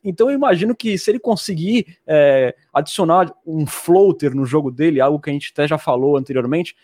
Então 0.03 0.31
eu 0.31 0.35
imagino 0.35 0.75
que 0.75 0.96
se 0.96 1.11
ele 1.11 1.18
conseguir 1.18 1.98
é, 2.07 2.55
adicionar 2.72 3.33
um 3.46 3.66
floater 3.66 4.35
no 4.35 4.46
jogo 4.46 4.70
dele, 4.70 5.03
algo 5.03 5.20
que 5.20 5.29
a 5.29 5.33
gente 5.35 5.51
até 5.53 5.68
já 5.68 5.77
falou 5.77 6.16
anteriormente, 6.16 6.75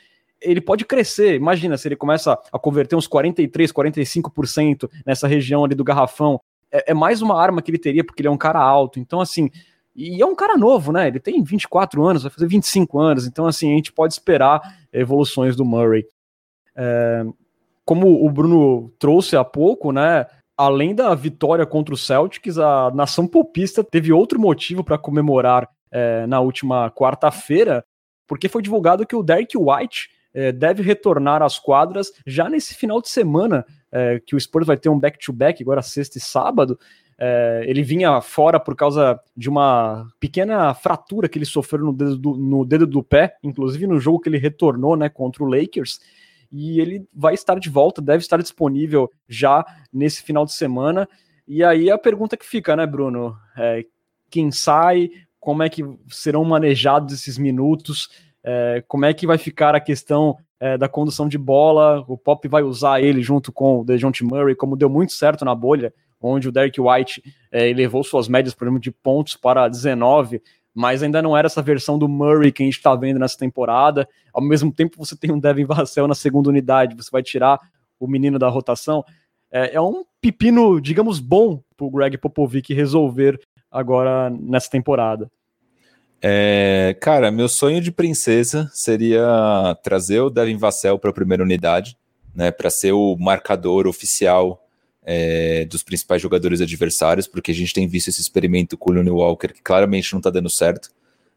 ele 0.40 0.61
pode 0.61 0.85
crescer. 0.85 1.35
Imagina 1.35 1.77
se 1.77 1.88
ele 1.88 1.96
começa 1.96 2.38
a 2.53 2.59
converter 2.59 2.96
uns 2.96 3.07
43, 3.07 3.72
45% 3.72 4.88
nessa 5.05 5.27
região 5.27 5.64
ali 5.64 5.74
do 5.74 5.85
garrafão. 5.85 6.40
É, 6.70 6.92
é, 6.92 6.94
mais 6.94 7.22
uma 7.22 7.40
arma 7.40 7.62
que 7.62 7.70
ele 7.70 7.79
teria, 7.79 8.05
porque 8.05 8.20
ele 8.22 8.29
é 8.29 8.31
um 8.31 8.38
cara 8.38 8.61
alto. 8.61 9.01
Então, 9.01 9.20
assim, 9.20 9.51
e 9.94 10.22
é 10.22 10.27
um 10.27 10.35
cara 10.35 10.57
novo, 10.57 10.92
né? 10.92 11.09
Ele 11.09 11.18
tem 11.18 11.42
24 11.42 12.05
anos, 12.05 12.22
vai 12.22 12.31
fazer 12.31 12.46
25 12.46 12.98
anos. 12.98 13.27
Então, 13.27 13.46
assim, 13.46 13.72
a 13.72 13.77
gente 13.77 13.92
pode 13.92 14.12
esperar 14.12 14.61
evoluções 14.92 15.57
do 15.57 15.64
Murray. 15.64 16.07
É, 16.77 17.24
como 17.85 18.24
o 18.24 18.31
Bruno 18.31 18.92
trouxe 18.98 19.37
há 19.37 19.44
pouco, 19.44 19.92
né? 19.92 20.27
Além 20.57 20.94
da 20.94 21.14
vitória 21.14 21.64
contra 21.64 21.94
o 21.94 21.96
Celtics, 21.96 22.59
a 22.59 22.90
nação 22.94 23.27
popista 23.27 23.83
teve 23.83 24.12
outro 24.12 24.38
motivo 24.40 24.85
para 24.85 24.98
comemorar 24.98 25.68
é, 25.90 26.27
na 26.27 26.40
última 26.40 26.90
quarta-feira, 26.90 27.85
porque 28.27 28.48
foi 28.48 28.61
divulgado 28.61 29.07
que 29.07 29.16
o 29.16 29.22
Derek 29.22 29.57
White 29.57 30.11
é, 30.38 30.53
deve 30.53 30.85
retornar 30.85 31.42
às 31.42 31.59
quadras 31.59 32.12
já 32.24 32.48
nesse 32.48 32.72
final 32.72 33.03
de 33.03 33.09
semana, 33.09 33.66
é, 33.90 34.20
que 34.24 34.37
o 34.37 34.40
Spurs 34.40 34.64
vai 34.64 34.77
ter 34.77 34.88
um 34.88 34.98
back-to-back, 34.98 35.59
-back, 35.59 35.62
agora 35.62 35.83
sexta 35.83 36.16
e 36.16 36.20
sábado. 36.20 36.79
É, 37.18 37.64
ele 37.66 37.83
vinha 37.83 38.20
fora 38.20 38.61
por 38.61 38.77
causa 38.77 39.18
de 39.37 39.48
uma 39.48 40.07
pequena 40.20 40.72
fratura 40.74 41.29
que 41.29 41.37
ele 41.37 41.44
sofreu 41.44 41.87
no 41.87 41.92
dedo, 41.92 42.16
do, 42.16 42.37
no 42.37 42.64
dedo 42.64 42.87
do 42.87 43.03
pé, 43.03 43.37
inclusive 43.42 43.85
no 43.88 43.98
jogo 43.98 44.20
que 44.20 44.29
ele 44.29 44.38
retornou 44.38 44.96
né, 44.96 45.09
contra 45.09 45.42
o 45.42 45.48
Lakers. 45.48 45.98
E 46.53 46.81
ele 46.81 47.05
vai 47.12 47.35
estar 47.35 47.59
de 47.59 47.68
volta, 47.68 48.01
deve 48.01 48.22
estar 48.22 48.40
disponível 48.40 49.11
já 49.29 49.66
nesse 49.92 50.22
final 50.22 50.44
de 50.44 50.53
semana. 50.53 51.09
E 51.48 51.64
aí 51.64 51.90
a 51.90 51.98
pergunta 51.98 52.37
que 52.37 52.46
fica, 52.46 52.77
né, 52.77 52.87
Bruno? 52.87 53.37
É, 53.57 53.85
quem 54.31 54.53
sai? 54.53 55.11
Como 55.40 55.64
é 55.64 55.68
que 55.68 55.83
serão 56.09 56.44
manejados 56.44 57.12
esses 57.12 57.38
minutos? 57.38 58.09
É, 58.50 58.82
como 58.88 59.04
é 59.04 59.12
que 59.12 59.26
vai 59.26 59.37
ficar 59.37 59.74
a 59.74 59.80
questão 59.80 60.38
é, 60.58 60.78
da 60.78 60.88
condução 60.88 61.28
de 61.28 61.37
bola? 61.37 62.02
O 62.08 62.16
Pop 62.16 62.48
vai 62.48 62.62
usar 62.62 62.98
ele 62.98 63.22
junto 63.22 63.52
com 63.52 63.80
o 63.80 63.84
DeJounte 63.84 64.24
Murray, 64.24 64.54
como 64.54 64.74
deu 64.74 64.88
muito 64.88 65.12
certo 65.12 65.44
na 65.44 65.54
bolha, 65.54 65.92
onde 66.18 66.48
o 66.48 66.52
Derek 66.52 66.80
White 66.80 67.22
é, 67.52 67.68
elevou 67.68 68.02
suas 68.02 68.26
médias, 68.26 68.54
por 68.54 68.64
exemplo, 68.64 68.80
de 68.80 68.90
pontos 68.90 69.37
para 69.37 69.68
19, 69.68 70.40
mas 70.74 71.02
ainda 71.02 71.20
não 71.20 71.37
era 71.37 71.44
essa 71.44 71.61
versão 71.61 71.98
do 71.98 72.08
Murray 72.08 72.50
que 72.50 72.62
a 72.62 72.66
gente 72.66 72.78
está 72.78 72.96
vendo 72.96 73.20
nessa 73.20 73.37
temporada. 73.37 74.08
Ao 74.32 74.42
mesmo 74.42 74.72
tempo, 74.72 74.96
você 74.96 75.14
tem 75.14 75.30
um 75.30 75.38
Devin 75.38 75.66
Vassell 75.68 76.08
na 76.08 76.14
segunda 76.14 76.48
unidade, 76.48 76.96
você 76.96 77.11
vai 77.12 77.22
tirar 77.22 77.61
o 78.00 78.08
menino 78.08 78.38
da 78.38 78.48
rotação. 78.48 79.04
É, 79.52 79.74
é 79.74 79.80
um 79.80 80.04
pepino, 80.22 80.80
digamos, 80.80 81.20
bom 81.20 81.62
para 81.76 81.87
o 81.87 81.90
Greg 81.90 82.16
Popovich 82.16 82.72
resolver 82.72 83.38
agora 83.70 84.30
nessa 84.30 84.70
temporada. 84.70 85.30
É, 86.20 86.96
cara, 87.00 87.31
meu 87.31 87.48
sonho 87.48 87.81
de 87.81 87.92
princesa 87.92 88.68
seria 88.74 89.76
trazer 89.83 90.20
o 90.20 90.31
Devin 90.31 90.57
Vassell 90.57 90.98
para 90.98 91.11
a 91.11 91.12
primeira 91.12 91.42
unidade, 91.42 91.96
né, 92.35 92.50
para 92.50 92.70
ser 92.70 92.92
o 92.92 93.16
marcador 93.16 93.87
oficial 93.87 94.64
é, 95.04 95.64
dos 95.64 95.83
principais 95.83 96.20
jogadores 96.20 96.61
adversários, 96.61 97.26
porque 97.26 97.50
a 97.50 97.54
gente 97.54 97.72
tem 97.72 97.87
visto 97.87 98.09
esse 98.09 98.20
experimento 98.20 98.76
com 98.76 98.90
o 98.90 98.94
Looney 98.94 99.11
Walker 99.11 99.48
que 99.48 99.62
claramente 99.62 100.12
não 100.12 100.18
está 100.18 100.28
dando 100.31 100.50
certo. 100.50 100.90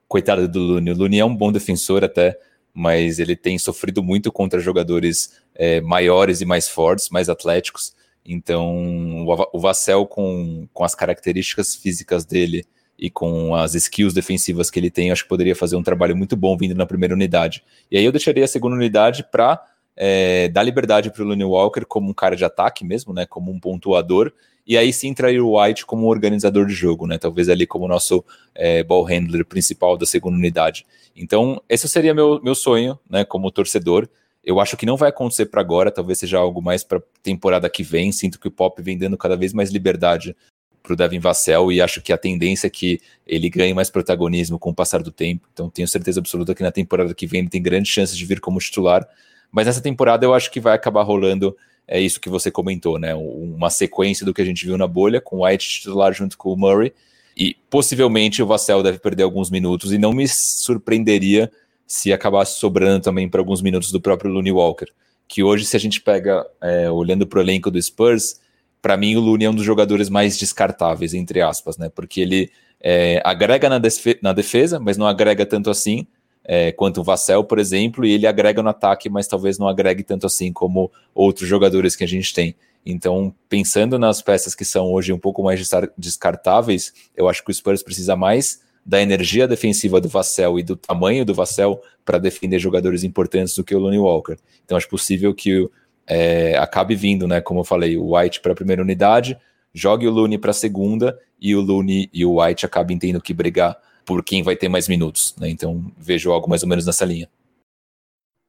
Coitado 0.08 0.48
do 0.48 0.60
Looney. 0.60 0.94
O 0.94 0.98
Looney 0.98 1.20
é 1.20 1.26
um 1.26 1.36
bom 1.36 1.52
defensor 1.52 2.04
até, 2.04 2.38
mas 2.74 3.20
ele 3.20 3.36
tem 3.36 3.58
sofrido 3.58 4.04
muito 4.04 4.32
contra 4.32 4.60
jogadores 4.60 5.42
é, 5.56 5.80
maiores 5.80 6.42
e 6.42 6.46
mais 6.46 6.68
fortes, 6.68 7.10
mais 7.10 7.30
atléticos. 7.30 7.94
Então, 8.26 9.26
o 9.54 9.60
Vassell, 9.60 10.06
com, 10.06 10.68
com 10.74 10.84
as 10.84 10.94
características 10.94 11.76
físicas 11.76 12.26
dele, 12.26 12.66
e 13.02 13.10
com 13.10 13.56
as 13.56 13.74
skills 13.74 14.14
defensivas 14.14 14.70
que 14.70 14.80
ele 14.80 14.92
tem, 14.92 15.12
acho 15.12 15.24
que 15.24 15.30
poderia 15.30 15.56
fazer 15.56 15.76
um 15.76 15.82
trabalho 15.82 16.16
muito 16.16 16.38
bom 16.38 16.56
vindo 16.56 16.76
na 16.76 16.86
primeira 16.86 17.16
unidade. 17.16 17.64
E 17.90 17.98
aí 17.98 18.06
eu 18.06 18.12
deixaria 18.12 18.46
a 18.46 18.48
segunda 18.48 18.76
unidade 18.76 19.26
para 19.32 19.60
é, 19.98 20.48
dar 20.50 20.62
liberdade 20.62 21.10
para 21.10 21.24
o 21.24 21.26
Looney 21.26 21.44
Walker 21.44 21.84
como 21.84 22.12
um 22.12 22.14
cara 22.14 22.36
de 22.36 22.46
ataque 22.46 22.86
mesmo, 22.86 23.12
né, 23.12 23.26
como 23.26 23.52
um 23.52 23.60
pontuador, 23.60 24.32
e 24.68 24.78
aí 24.78 24.94
sim 24.94 25.16
trair 25.16 25.42
o 25.42 25.60
White 25.60 25.84
como 25.88 26.06
organizador 26.06 26.68
de 26.68 26.74
jogo, 26.74 27.08
né, 27.08 27.18
talvez 27.18 27.50
ali 27.50 27.66
como 27.66 27.88
nosso 27.88 28.24
é, 28.54 28.84
ball 28.84 29.04
handler 29.04 29.44
principal 29.46 29.98
da 29.98 30.06
segunda 30.06 30.38
unidade. 30.38 30.86
Então, 31.16 31.60
esse 31.68 31.90
seria 31.90 32.14
meu, 32.14 32.40
meu 32.44 32.54
sonho, 32.54 33.00
né, 33.10 33.26
como 33.26 33.50
torcedor. 33.50 34.08
Eu 34.44 34.60
acho 34.60 34.78
que 34.78 34.86
não 34.86 34.98
vai 34.98 35.10
acontecer 35.10 35.48
para 35.48 35.62
agora, 35.62 35.92
talvez 35.92 36.20
seja 36.20 36.38
algo 36.38 36.62
mais 36.62 36.84
para 36.84 37.02
temporada 37.22 37.70
que 37.70 37.84
vem. 37.84 38.12
Sinto 38.12 38.40
que 38.40 38.48
o 38.48 38.52
Pop 38.52 38.82
vem 38.82 38.98
dando 38.98 39.18
cada 39.18 39.36
vez 39.36 39.54
mais 39.54 39.70
liberdade 39.70 40.36
para 40.82 40.94
o 40.94 40.96
Devin 40.96 41.20
Vassell 41.20 41.72
e 41.72 41.82
acho 41.82 42.02
que 42.02 42.12
a 42.12 42.18
tendência 42.18 42.68
é 42.68 42.70
que 42.70 43.00
ele 43.26 43.50
ganhe 43.50 43.74
mais 43.74 43.90
protagonismo 43.90 44.58
com 44.58 44.72
o 44.72 44.74
passar 44.74 45.04
do 45.04 45.12
tempo. 45.12 45.48
Então 45.54 45.70
tenho 45.70 45.88
certeza 45.88 46.20
absoluta 46.20 46.56
que 46.56 46.64
na 46.64 46.72
temporada 46.72 47.14
que 47.14 47.28
vem 47.28 47.42
ele 47.42 47.50
tem 47.50 47.62
grandes 47.62 47.92
chances 47.92 48.18
de 48.18 48.26
vir 48.26 48.40
como 48.40 48.60
titular. 48.60 49.08
Mas 49.52 49.68
nessa 49.68 49.82
temporada 49.82 50.26
eu 50.26 50.34
acho 50.34 50.52
que 50.52 50.60
vai 50.60 50.74
acabar 50.74 51.04
rolando 51.04 51.56
é 51.88 52.00
isso 52.00 52.22
que 52.22 52.30
você 52.30 52.50
comentou, 52.50 52.98
né? 52.98 53.14
Uma 53.14 53.70
sequência 53.70 54.26
do 54.26 54.34
que 54.34 54.42
a 54.42 54.46
gente 54.46 54.66
viu 54.66 54.78
na 54.78 54.88
bolha, 54.88 55.20
com 55.20 55.44
White 55.44 55.82
titular 55.82 56.14
junto 56.14 56.38
com 56.38 56.54
o 56.54 56.58
Murray. 56.58 56.94
E 57.36 57.56
possivelmente 57.70 58.42
o 58.42 58.46
Vassell 58.48 58.84
deve 58.84 59.00
perder 59.00 59.24
alguns 59.24 59.50
minutos 59.50 59.92
e 59.92 59.98
não 59.98 60.14
me 60.14 60.28
surpreenderia 60.28 61.52
se 61.86 62.14
acabasse 62.14 62.60
sobrando 62.60 63.02
também 63.02 63.28
para 63.28 63.42
alguns 63.42 63.62
minutos 63.62 63.92
do 63.92 64.00
próprio 64.00 64.32
Looney 64.32 64.52
Walker. 64.52 64.88
Que 65.28 65.44
hoje, 65.44 65.66
se 65.66 65.76
a 65.76 65.80
gente 65.80 66.00
pega, 66.02 66.46
é, 66.62 66.90
olhando 66.90 67.28
para 67.28 67.40
o 67.40 67.42
elenco 67.42 67.70
do 67.70 67.82
Spurs, 67.82 68.40
para 68.82 68.98
mim, 68.98 69.16
o 69.16 69.20
Looney 69.20 69.46
é 69.46 69.50
um 69.50 69.56
dos 69.56 69.66
jogadores 69.66 70.10
mais 70.10 70.38
descartáveis, 70.38 71.14
entre 71.14 71.42
aspas, 71.42 71.78
né? 71.78 71.90
Porque 71.90 72.20
ele 72.20 72.52
é, 72.82 73.22
agrega 73.24 73.70
na, 73.70 73.80
na, 74.22 74.34
defesa, 74.34 74.80
mas 74.80 74.98
não 74.98 75.06
agrega 75.06 75.46
tanto 75.46 75.70
assim 75.70 76.08
é, 76.44 76.72
quanto 76.72 77.02
o 77.02 77.04
Vassell, 77.04 77.44
por 77.44 77.60
exemplo, 77.60 78.06
e 78.06 78.12
ele 78.12 78.26
agrega 78.26 78.64
no 78.64 78.70
ataque, 78.70 79.10
mas 79.10 79.28
talvez 79.28 79.60
não 79.60 79.68
agregue 79.68 80.04
tanto 80.04 80.26
assim 80.26 80.52
como 80.52 80.92
outros 81.14 81.48
jogadores 81.48 81.96
que 81.96 82.04
a 82.04 82.08
gente 82.08 82.34
tem. 82.34 82.56
Então, 82.86 83.34
pensando 83.48 84.00
nas 84.00 84.22
peças 84.22 84.56
que 84.56 84.66
são 84.66 84.92
hoje 84.92 85.14
um 85.14 85.20
pouco 85.20 85.44
mais 85.44 85.70
descartáveis, 85.96 86.92
eu 87.16 87.30
acho 87.30 87.44
que 87.44 87.52
o 87.52 87.54
Spurs 87.54 87.84
precisa 87.84 88.16
mais 88.16 88.62
da 88.84 89.00
energia 89.00 89.48
defensiva 89.48 90.02
do 90.02 90.10
Vassell 90.10 90.58
e 90.58 90.64
do 90.64 90.76
tamanho 90.76 91.24
do 91.24 91.36
Vassell 91.36 91.80
para 92.04 92.18
defender 92.18 92.58
jogadores 92.58 93.04
importantes 93.04 93.54
do 93.54 93.64
que 93.64 93.76
o 93.76 93.80
Lonnie 93.80 94.00
Walker. 94.00 94.38
Então, 94.66 94.76
acho 94.76 94.90
possível 94.90 95.36
que 95.36 95.70
é, 96.08 96.58
acabe 96.58 96.96
vindo, 96.96 97.28
né? 97.28 97.42
Como 97.42 97.62
eu 97.62 97.64
falei, 97.64 97.98
o 97.98 98.16
White 98.16 98.42
para 98.42 98.52
a 98.52 98.56
primeira 98.56 98.82
unidade, 98.82 99.38
jogue 99.74 100.08
o 100.08 100.12
Looney 100.12 100.38
para 100.38 100.52
a 100.52 100.54
segunda 100.54 101.18
e 101.40 101.56
o 101.56 101.62
Looney 101.62 102.10
e 102.14 102.26
o 102.26 102.42
White 102.42 102.66
acabem 102.66 102.98
tendo 102.98 103.22
que 103.22 103.34
brigar 103.34 103.78
por 104.06 104.24
quem 104.24 104.44
vai 104.44 104.56
ter 104.56 104.68
mais 104.68 104.88
minutos, 104.88 105.36
né? 105.40 105.50
Então 105.50 105.92
vejo 105.98 106.32
algo 106.32 106.50
mais 106.50 106.64
ou 106.64 106.70
menos 106.70 106.86
nessa 106.86 107.06
linha. 107.06 107.30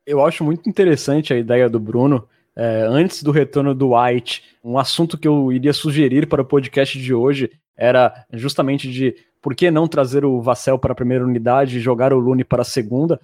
Eu 0.07 0.25
acho 0.25 0.43
muito 0.43 0.69
interessante 0.69 1.33
a 1.33 1.38
ideia 1.38 1.69
do 1.69 1.79
Bruno. 1.79 2.27
É, 2.55 2.83
antes 2.83 3.23
do 3.23 3.31
retorno 3.31 3.75
do 3.75 3.95
White, 3.95 4.43
um 4.62 4.79
assunto 4.79 5.17
que 5.17 5.27
eu 5.27 5.53
iria 5.53 5.73
sugerir 5.73 6.27
para 6.27 6.43
o 6.43 6.45
podcast 6.45 6.99
de 6.99 7.15
hoje 7.15 7.51
era 7.77 8.27
justamente 8.33 8.91
de 8.91 9.15
por 9.41 9.55
que 9.55 9.71
não 9.71 9.88
trazer 9.88 10.25
o 10.25 10.41
Vassell 10.41 10.79
para 10.79 10.93
a 10.93 10.97
primeira 10.97 11.25
unidade 11.25 11.79
e 11.79 11.81
jogar 11.81 12.12
o 12.12 12.19
Looney 12.19 12.45
para 12.45 12.62
a 12.62 12.65
segunda. 12.65 13.21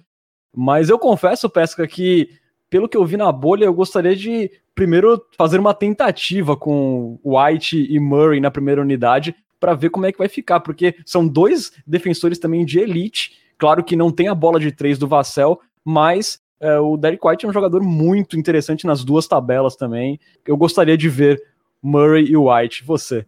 Mas 0.55 0.89
eu 0.89 0.97
confesso, 0.97 1.49
Pesca, 1.49 1.87
que 1.87 2.29
pelo 2.69 2.87
que 2.87 2.97
eu 2.97 3.05
vi 3.05 3.17
na 3.17 3.31
bolha, 3.31 3.65
eu 3.65 3.73
gostaria 3.73 4.15
de 4.15 4.51
primeiro 4.75 5.21
fazer 5.37 5.59
uma 5.59 5.73
tentativa 5.73 6.55
com 6.55 7.19
White 7.23 7.87
e 7.89 7.99
Murray 7.99 8.39
na 8.39 8.51
primeira 8.51 8.81
unidade 8.81 9.35
para 9.59 9.73
ver 9.73 9.89
como 9.89 10.05
é 10.05 10.11
que 10.11 10.17
vai 10.17 10.29
ficar, 10.29 10.61
porque 10.61 10.95
são 11.05 11.27
dois 11.27 11.71
defensores 11.85 12.39
também 12.39 12.63
de 12.63 12.79
elite. 12.79 13.37
Claro 13.57 13.83
que 13.83 13.95
não 13.95 14.11
tem 14.11 14.29
a 14.29 14.35
bola 14.35 14.59
de 14.59 14.71
três 14.71 14.97
do 14.97 15.07
Vassell, 15.07 15.59
mas 15.83 16.39
é, 16.59 16.79
o 16.79 16.95
Derek 16.95 17.25
White 17.25 17.45
é 17.45 17.49
um 17.49 17.53
jogador 17.53 17.81
muito 17.83 18.37
interessante 18.37 18.85
nas 18.85 19.03
duas 19.03 19.27
tabelas 19.27 19.75
também. 19.75 20.19
Eu 20.45 20.55
gostaria 20.55 20.97
de 20.97 21.09
ver 21.09 21.43
Murray 21.81 22.25
e 22.25 22.37
White. 22.37 22.85
Você? 22.85 23.25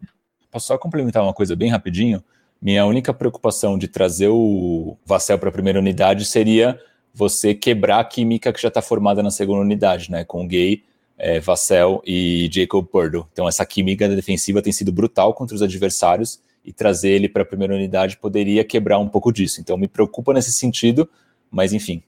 Posso 0.49 0.67
só 0.67 0.77
complementar 0.77 1.23
uma 1.23 1.33
coisa 1.33 1.55
bem 1.55 1.69
rapidinho? 1.69 2.23
Minha 2.61 2.85
única 2.85 3.13
preocupação 3.13 3.77
de 3.77 3.87
trazer 3.87 4.27
o 4.29 4.97
Vassell 5.05 5.39
para 5.39 5.49
a 5.49 5.51
primeira 5.51 5.79
unidade 5.79 6.25
seria 6.25 6.79
você 7.13 7.53
quebrar 7.53 7.99
a 7.99 8.03
química 8.03 8.53
que 8.53 8.61
já 8.61 8.67
está 8.67 8.81
formada 8.81 9.21
na 9.21 9.31
segunda 9.31 9.61
unidade, 9.61 10.09
né? 10.11 10.23
Com 10.23 10.47
Gay, 10.47 10.83
é, 11.17 11.39
Vassell 11.39 12.01
e 12.05 12.49
Jacob 12.51 12.85
Purdo. 12.85 13.27
Então, 13.31 13.47
essa 13.47 13.65
química 13.65 14.07
defensiva 14.07 14.61
tem 14.61 14.73
sido 14.73 14.91
brutal 14.91 15.33
contra 15.33 15.55
os 15.55 15.61
adversários 15.61 16.41
e 16.63 16.71
trazer 16.71 17.09
ele 17.09 17.27
para 17.27 17.43
a 17.43 17.45
primeira 17.45 17.73
unidade 17.73 18.17
poderia 18.17 18.63
quebrar 18.63 18.97
um 18.99 19.07
pouco 19.07 19.31
disso. 19.31 19.61
Então, 19.61 19.77
me 19.77 19.87
preocupa 19.87 20.33
nesse 20.33 20.51
sentido, 20.51 21.09
mas 21.49 21.73
enfim, 21.73 22.01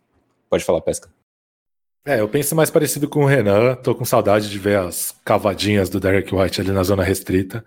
pode 0.49 0.63
falar, 0.63 0.81
Pesca. 0.81 1.09
É, 2.05 2.19
eu 2.19 2.27
penso 2.27 2.55
mais 2.55 2.69
parecido 2.69 3.07
com 3.07 3.23
o 3.23 3.25
Renan. 3.25 3.75
Tô 3.75 3.95
com 3.95 4.03
saudade 4.03 4.49
de 4.49 4.59
ver 4.59 4.77
as 4.77 5.15
cavadinhas 5.23 5.89
do 5.89 5.99
Derek 5.99 6.33
White 6.35 6.59
ali 6.59 6.71
na 6.71 6.83
zona 6.83 7.03
restrita. 7.03 7.63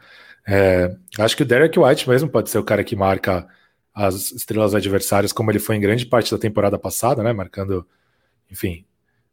É, 0.46 0.94
acho 1.18 1.36
que 1.36 1.42
o 1.42 1.46
Derek 1.46 1.78
White 1.78 2.08
mesmo 2.08 2.28
pode 2.28 2.50
ser 2.50 2.58
o 2.58 2.64
cara 2.64 2.84
que 2.84 2.94
marca 2.94 3.48
as 3.96 4.30
estrelas 4.32 4.74
adversárias, 4.74 5.32
como 5.32 5.50
ele 5.50 5.58
foi 5.58 5.74
em 5.76 5.80
grande 5.80 6.04
parte 6.04 6.30
da 6.30 6.36
temporada 6.36 6.78
passada, 6.78 7.22
né? 7.22 7.32
Marcando, 7.32 7.86
enfim, 8.50 8.84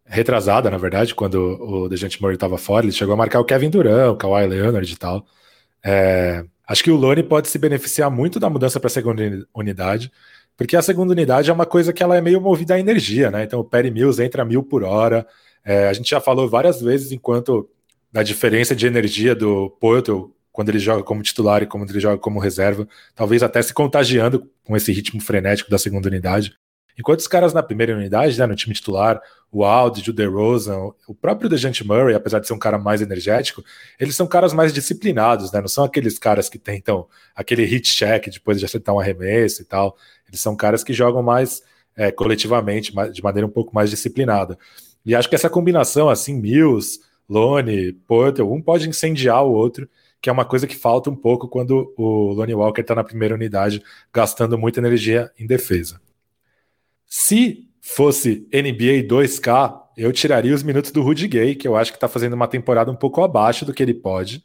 retrasada, 0.06 0.72
na 0.72 0.78
verdade, 0.78 1.14
quando 1.14 1.36
o 1.36 1.90
Dejante 1.90 2.22
Murray 2.22 2.36
estava 2.36 2.58
fora. 2.58 2.86
Ele 2.86 2.94
chegou 2.94 3.14
a 3.14 3.18
marcar 3.18 3.42
o 3.42 3.46
Kevin 3.46 3.70
Durant, 3.70 4.14
o 4.14 4.16
Kawhi 4.16 4.48
Leonard 4.48 4.90
e 4.90 4.96
tal. 4.96 5.26
É, 5.84 6.46
acho 6.66 6.82
que 6.82 6.90
o 6.90 6.96
Lone 6.96 7.24
pode 7.24 7.50
se 7.50 7.60
beneficiar 7.60 8.10
muito 8.10 8.40
da 8.40 8.50
mudança 8.50 8.80
para 8.80 8.88
a 8.88 8.90
segunda 8.90 9.46
unidade, 9.54 10.10
porque 10.56 10.78
a 10.78 10.82
segunda 10.82 11.12
unidade 11.12 11.50
é 11.50 11.54
uma 11.54 11.66
coisa 11.66 11.92
que 11.92 12.02
ela 12.02 12.16
é 12.16 12.22
meio 12.22 12.40
movida 12.40 12.76
à 12.76 12.80
energia, 12.80 13.30
né? 13.30 13.44
Então 13.44 13.60
o 13.60 13.66
Perry 13.66 13.92
Mills 13.92 14.24
entra 14.24 14.46
mil 14.46 14.64
por 14.64 14.82
hora. 14.84 15.28
É, 15.66 15.90
a 15.90 15.94
gente 15.94 16.10
já 16.10 16.22
falou 16.22 16.48
várias 16.50 16.82
vezes 16.82 17.12
enquanto 17.12 17.70
da 18.10 18.24
diferença 18.24 18.74
de 18.74 18.88
energia 18.88 19.36
do 19.36 19.70
Porto 19.72 20.33
quando 20.54 20.70
ele 20.70 20.80
joga 20.80 21.04
como 21.04 21.24
titular 21.24 21.64
e 21.64 21.66
quando 21.66 21.90
ele 21.90 22.00
joga 22.00 22.18
como 22.18 22.40
reserva, 22.40 22.88
talvez 23.16 23.42
até 23.42 23.62
se 23.62 23.74
contagiando 23.74 24.48
com 24.64 24.78
esse 24.78 24.94
ritmo 24.94 25.20
frenético 25.20 25.70
da 25.70 25.80
segunda 25.80 26.08
unidade. 26.08 26.56
Enquanto 26.98 27.22
os 27.22 27.28
caras 27.28 27.54
na 27.54 27.64
primeira 27.64 27.96
unidade, 27.96 28.38
né, 28.38 28.46
no 28.46 28.56
time 28.56 28.76
titular, 28.76 29.20
o 29.52 29.66
Aldi, 29.66 30.08
o 30.12 30.14
DeRozan, 30.14 30.92
o 31.08 31.16
próprio 31.16 31.50
DeJounte 31.50 31.86
Murray, 31.86 32.14
apesar 32.14 32.40
de 32.40 32.46
ser 32.46 32.54
um 32.54 32.60
cara 32.60 32.78
mais 32.78 33.02
energético, 33.02 33.64
eles 34.00 34.16
são 34.16 34.28
caras 34.28 34.54
mais 34.54 34.72
disciplinados, 34.72 35.52
né? 35.52 35.60
Não 35.60 35.68
são 35.68 35.84
aqueles 35.84 36.20
caras 36.20 36.50
que 36.50 36.60
tentam 36.60 37.08
aquele 37.36 37.66
hit 37.66 37.92
check 37.92 38.30
depois 38.32 38.60
de 38.60 38.66
acertar 38.66 38.94
um 38.94 39.00
arremesso 39.00 39.64
e 39.64 39.66
tal. 39.66 39.98
Eles 40.28 40.40
são 40.40 40.56
caras 40.56 40.84
que 40.84 40.94
jogam 40.94 41.24
mais 41.24 41.64
é, 41.96 42.12
coletivamente, 42.12 42.94
de 43.12 43.24
maneira 43.24 43.48
um 43.48 43.52
pouco 43.52 43.74
mais 43.74 43.90
disciplinada. 43.90 44.56
E 45.04 45.16
acho 45.16 45.28
que 45.28 45.36
essa 45.36 45.50
combinação, 45.50 46.10
assim, 46.10 46.40
Mills, 46.40 47.00
Lone, 47.28 47.94
Porter, 48.08 48.46
um 48.46 48.62
pode 48.62 48.88
incendiar 48.88 49.44
o 49.44 49.52
outro 49.52 49.90
que 50.24 50.30
é 50.30 50.32
uma 50.32 50.46
coisa 50.46 50.66
que 50.66 50.76
falta 50.78 51.10
um 51.10 51.16
pouco 51.18 51.50
quando 51.50 51.94
o 51.98 52.32
Lonnie 52.32 52.56
Walker 52.56 52.80
está 52.80 52.96
na 52.96 53.04
primeira 53.04 53.36
unidade, 53.36 53.84
gastando 54.14 54.58
muita 54.58 54.80
energia 54.80 55.30
em 55.38 55.46
defesa. 55.46 56.00
Se 57.06 57.68
fosse 57.82 58.48
NBA 58.54 59.06
2K, 59.06 59.82
eu 59.98 60.14
tiraria 60.14 60.56
os 60.56 60.64
minutos 60.64 60.92
do 60.92 61.02
Rudy 61.02 61.28
Gay, 61.28 61.56
que 61.56 61.68
eu 61.68 61.76
acho 61.76 61.92
que 61.92 61.98
está 61.98 62.08
fazendo 62.08 62.36
uma 62.36 62.48
temporada 62.48 62.90
um 62.90 62.96
pouco 62.96 63.22
abaixo 63.22 63.66
do 63.66 63.74
que 63.74 63.84
ele 63.84 63.94
pode, 63.94 64.42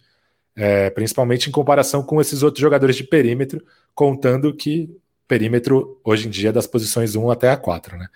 é, 0.56 0.90
principalmente 0.90 1.48
em 1.48 1.52
comparação 1.52 2.02
com 2.02 2.20
esses 2.20 2.42
outros 2.42 2.60
jogadores 2.60 2.96
de 2.96 3.04
perímetro, 3.04 3.64
contando 3.94 4.52
que 4.52 4.90
perímetro 5.28 6.00
hoje 6.02 6.26
em 6.26 6.30
dia 6.30 6.48
é 6.48 6.52
das 6.52 6.66
posições 6.66 7.14
1 7.14 7.30
até 7.30 7.52
a 7.52 7.56
4, 7.56 7.96
né? 7.96 8.08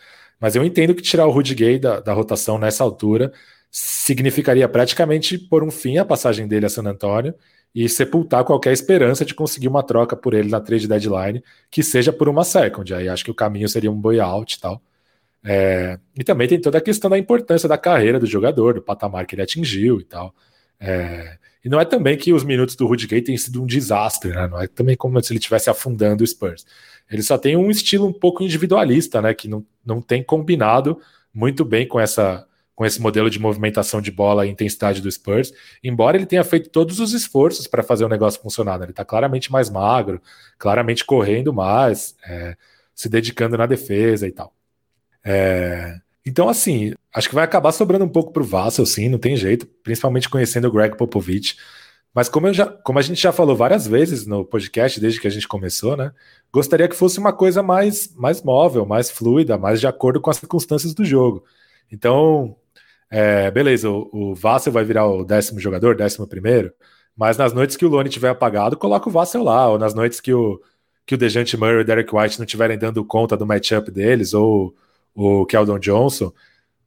Mas 0.42 0.56
eu 0.56 0.64
entendo 0.64 0.92
que 0.92 1.00
tirar 1.00 1.24
o 1.24 1.30
Rudy 1.30 1.54
Gay 1.54 1.78
da, 1.78 2.00
da 2.00 2.12
rotação 2.12 2.58
nessa 2.58 2.82
altura 2.82 3.32
significaria 3.70 4.68
praticamente 4.68 5.38
pôr 5.38 5.62
um 5.62 5.70
fim 5.70 5.98
à 5.98 6.04
passagem 6.04 6.48
dele 6.48 6.66
a 6.66 6.68
San 6.68 6.82
Antonio 6.82 7.32
e 7.72 7.88
sepultar 7.88 8.42
qualquer 8.42 8.72
esperança 8.72 9.24
de 9.24 9.36
conseguir 9.36 9.68
uma 9.68 9.84
troca 9.84 10.16
por 10.16 10.34
ele 10.34 10.50
na 10.50 10.60
trade 10.60 10.88
deadline, 10.88 11.44
que 11.70 11.80
seja 11.80 12.12
por 12.12 12.28
uma 12.28 12.42
second. 12.42 12.92
Aí 12.92 13.08
acho 13.08 13.24
que 13.24 13.30
o 13.30 13.34
caminho 13.34 13.68
seria 13.68 13.90
um 13.90 13.98
buyout 13.98 14.56
e 14.56 14.60
tal. 14.60 14.82
É, 15.44 15.96
e 16.18 16.24
também 16.24 16.48
tem 16.48 16.60
toda 16.60 16.78
a 16.78 16.80
questão 16.80 17.08
da 17.08 17.16
importância 17.16 17.68
da 17.68 17.78
carreira 17.78 18.18
do 18.18 18.26
jogador, 18.26 18.74
do 18.74 18.82
patamar 18.82 19.26
que 19.26 19.36
ele 19.36 19.42
atingiu 19.42 20.00
e 20.00 20.04
tal. 20.04 20.34
É, 20.80 21.38
e 21.64 21.68
não 21.68 21.80
é 21.80 21.84
também 21.84 22.18
que 22.18 22.32
os 22.32 22.42
minutos 22.42 22.74
do 22.74 22.84
Rudy 22.88 23.06
Gay 23.06 23.22
tenham 23.22 23.38
sido 23.38 23.62
um 23.62 23.66
desastre, 23.66 24.32
né? 24.32 24.48
Não 24.48 24.60
é 24.60 24.66
também 24.66 24.96
como 24.96 25.22
se 25.22 25.32
ele 25.32 25.38
estivesse 25.38 25.70
afundando 25.70 26.24
o 26.24 26.26
Spurs. 26.26 26.66
Ele 27.10 27.22
só 27.22 27.36
tem 27.36 27.56
um 27.56 27.70
estilo 27.70 28.06
um 28.06 28.12
pouco 28.12 28.42
individualista, 28.42 29.20
né? 29.20 29.34
Que 29.34 29.48
não, 29.48 29.64
não 29.84 30.00
tem 30.00 30.22
combinado 30.22 30.98
muito 31.32 31.64
bem 31.64 31.86
com 31.86 32.00
essa 32.00 32.46
com 32.74 32.86
esse 32.86 33.00
modelo 33.00 33.28
de 33.28 33.38
movimentação 33.38 34.00
de 34.00 34.10
bola 34.10 34.46
e 34.46 34.50
intensidade 34.50 35.00
do 35.00 35.10
Spurs, 35.10 35.52
embora 35.84 36.16
ele 36.16 36.26
tenha 36.26 36.42
feito 36.42 36.70
todos 36.70 37.00
os 37.00 37.12
esforços 37.12 37.66
para 37.66 37.82
fazer 37.82 38.04
o 38.04 38.08
negócio 38.08 38.40
funcionar. 38.40 38.78
Né? 38.78 38.86
Ele 38.86 38.92
está 38.92 39.04
claramente 39.04 39.52
mais 39.52 39.68
magro, 39.68 40.20
claramente 40.58 41.04
correndo 41.04 41.52
mais, 41.52 42.16
é, 42.26 42.56
se 42.94 43.08
dedicando 43.08 43.58
na 43.58 43.66
defesa 43.66 44.26
e 44.26 44.32
tal. 44.32 44.54
É, 45.22 45.96
então, 46.24 46.48
assim, 46.48 46.94
acho 47.14 47.28
que 47.28 47.34
vai 47.34 47.44
acabar 47.44 47.72
sobrando 47.72 48.04
um 48.04 48.08
pouco 48.08 48.32
para 48.32 48.42
o 48.42 48.46
Vassell, 48.46 48.86
sim, 48.86 49.08
não 49.08 49.18
tem 49.18 49.36
jeito, 49.36 49.66
principalmente 49.66 50.28
conhecendo 50.28 50.68
o 50.68 50.72
Greg 50.72 50.96
Popovich. 50.96 51.56
Mas 52.14 52.28
como, 52.28 52.52
já, 52.52 52.66
como 52.66 52.98
a 52.98 53.02
gente 53.02 53.20
já 53.20 53.32
falou 53.32 53.56
várias 53.56 53.86
vezes 53.86 54.26
no 54.26 54.44
podcast 54.44 55.00
desde 55.00 55.20
que 55.20 55.26
a 55.26 55.30
gente 55.30 55.48
começou, 55.48 55.96
né? 55.96 56.12
Gostaria 56.52 56.86
que 56.86 56.94
fosse 56.94 57.18
uma 57.18 57.32
coisa 57.32 57.62
mais, 57.62 58.14
mais 58.14 58.42
móvel, 58.42 58.84
mais 58.84 59.10
fluida, 59.10 59.56
mais 59.56 59.80
de 59.80 59.86
acordo 59.86 60.20
com 60.20 60.30
as 60.30 60.36
circunstâncias 60.36 60.92
do 60.92 61.04
jogo. 61.04 61.42
Então, 61.90 62.54
é, 63.10 63.50
beleza, 63.50 63.90
o, 63.90 64.08
o 64.12 64.34
Vassel 64.34 64.72
vai 64.72 64.84
virar 64.84 65.06
o 65.06 65.24
décimo 65.24 65.58
jogador, 65.58 65.96
décimo 65.96 66.26
primeiro, 66.26 66.72
mas 67.16 67.36
nas 67.36 67.52
noites 67.52 67.76
que 67.76 67.84
o 67.84 67.88
Lone 67.88 68.10
tiver 68.10 68.30
apagado, 68.30 68.76
coloca 68.76 69.08
o 69.08 69.12
Vassel 69.12 69.42
lá, 69.42 69.68
ou 69.68 69.78
nas 69.78 69.94
noites 69.94 70.20
que 70.20 70.32
o, 70.32 70.60
que 71.06 71.14
o 71.14 71.18
Dejante 71.18 71.56
Murray 71.56 71.78
e 71.78 71.80
o 71.80 71.84
Derek 71.84 72.14
White 72.14 72.38
não 72.38 72.44
estiverem 72.44 72.78
dando 72.78 73.04
conta 73.04 73.36
do 73.36 73.46
matchup 73.46 73.90
deles, 73.90 74.34
ou 74.34 74.74
o 75.14 75.44
Keldon 75.46 75.78
Johnson, 75.78 76.32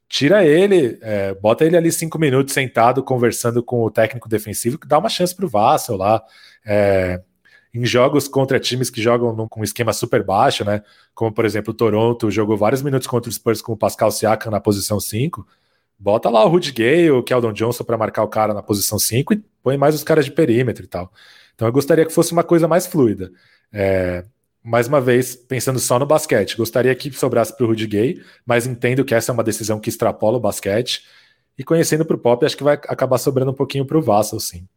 tira 0.08 0.46
ele, 0.46 0.98
é, 1.02 1.34
bota 1.34 1.66
ele 1.66 1.76
ali 1.78 1.92
cinco 1.92 2.20
minutos 2.20 2.54
sentado 2.54 3.04
conversando 3.04 3.64
com 3.64 3.84
o 3.84 3.92
técnico 3.92 4.30
defensivo, 4.30 4.78
que 4.78 4.88
dá 4.88 4.98
uma 4.98 5.10
chance 5.10 5.36
para 5.36 5.46
o 5.46 5.50
Vassel 5.50 5.98
lá. 5.98 6.24
É, 6.66 7.22
em 7.76 7.86
jogos 7.86 8.28
contra 8.28 8.58
times 8.58 8.90
que 8.90 9.02
jogam 9.02 9.36
num, 9.36 9.50
com 9.50 9.60
um 9.60 9.64
esquema 9.64 9.92
super 9.92 10.24
baixo, 10.24 10.64
né? 10.64 10.82
Como 11.14 11.32
por 11.34 11.44
exemplo 11.44 11.72
o 11.72 11.74
Toronto 11.76 12.32
jogou 12.32 12.56
vários 12.56 12.82
minutos 12.82 13.06
contra 13.06 13.30
os 13.30 13.36
Spurs 13.36 13.62
com 13.62 13.74
o 13.74 13.78
Pascal 13.78 14.10
Siakam 14.12 14.50
na 14.50 14.62
posição 14.62 14.98
5. 14.98 15.46
Bota 16.00 16.30
lá 16.30 16.46
o 16.46 16.48
Rudy 16.48 16.72
Gay, 16.72 17.12
o 17.12 17.22
Keldon 17.22 17.52
Johnson 17.52 17.84
para 17.84 17.98
marcar 17.98 18.24
o 18.24 18.30
cara 18.30 18.54
na 18.54 18.64
posição 18.64 18.98
5 18.98 19.34
e 19.34 19.44
põe 19.62 19.78
mais 19.78 19.94
os 19.94 20.06
caras 20.06 20.24
de 20.24 20.32
perímetro 20.32 20.86
e 20.86 20.88
tal. 20.88 21.12
Então 21.54 21.68
eu 21.68 21.72
gostaria 21.74 22.06
que 22.06 22.14
fosse 22.14 22.32
uma 22.32 22.44
coisa 22.44 22.66
mais 22.66 22.88
fluida. 22.88 23.30
É, 23.74 24.24
mais 24.66 24.88
uma 24.88 25.00
vez, 25.00 25.36
pensando 25.36 25.78
só 25.78 26.00
no 26.00 26.08
basquete, 26.08 26.58
gostaria 26.58 26.94
que 26.96 27.12
sobrasse 27.12 27.56
para 27.56 27.66
o 27.66 27.70
Rudy 27.70 27.86
Gay, 27.86 28.22
mas 28.44 28.66
entendo 28.66 29.06
que 29.06 29.14
essa 29.14 29.32
é 29.32 29.34
uma 29.34 29.44
decisão 29.44 29.80
que 29.80 29.90
extrapola 29.90 30.38
o 30.38 30.42
basquete. 30.42 31.04
E 31.56 31.64
conhecendo 31.64 32.04
para 32.04 32.16
o 32.16 32.20
Pop, 32.20 32.44
acho 32.44 32.58
que 32.58 32.64
vai 32.64 32.74
acabar 32.74 33.20
sobrando 33.20 33.52
um 33.52 33.54
pouquinho 33.54 33.86
para 33.86 33.98
o 33.98 34.02
Vassal, 34.02 34.40
sim. 34.40 34.68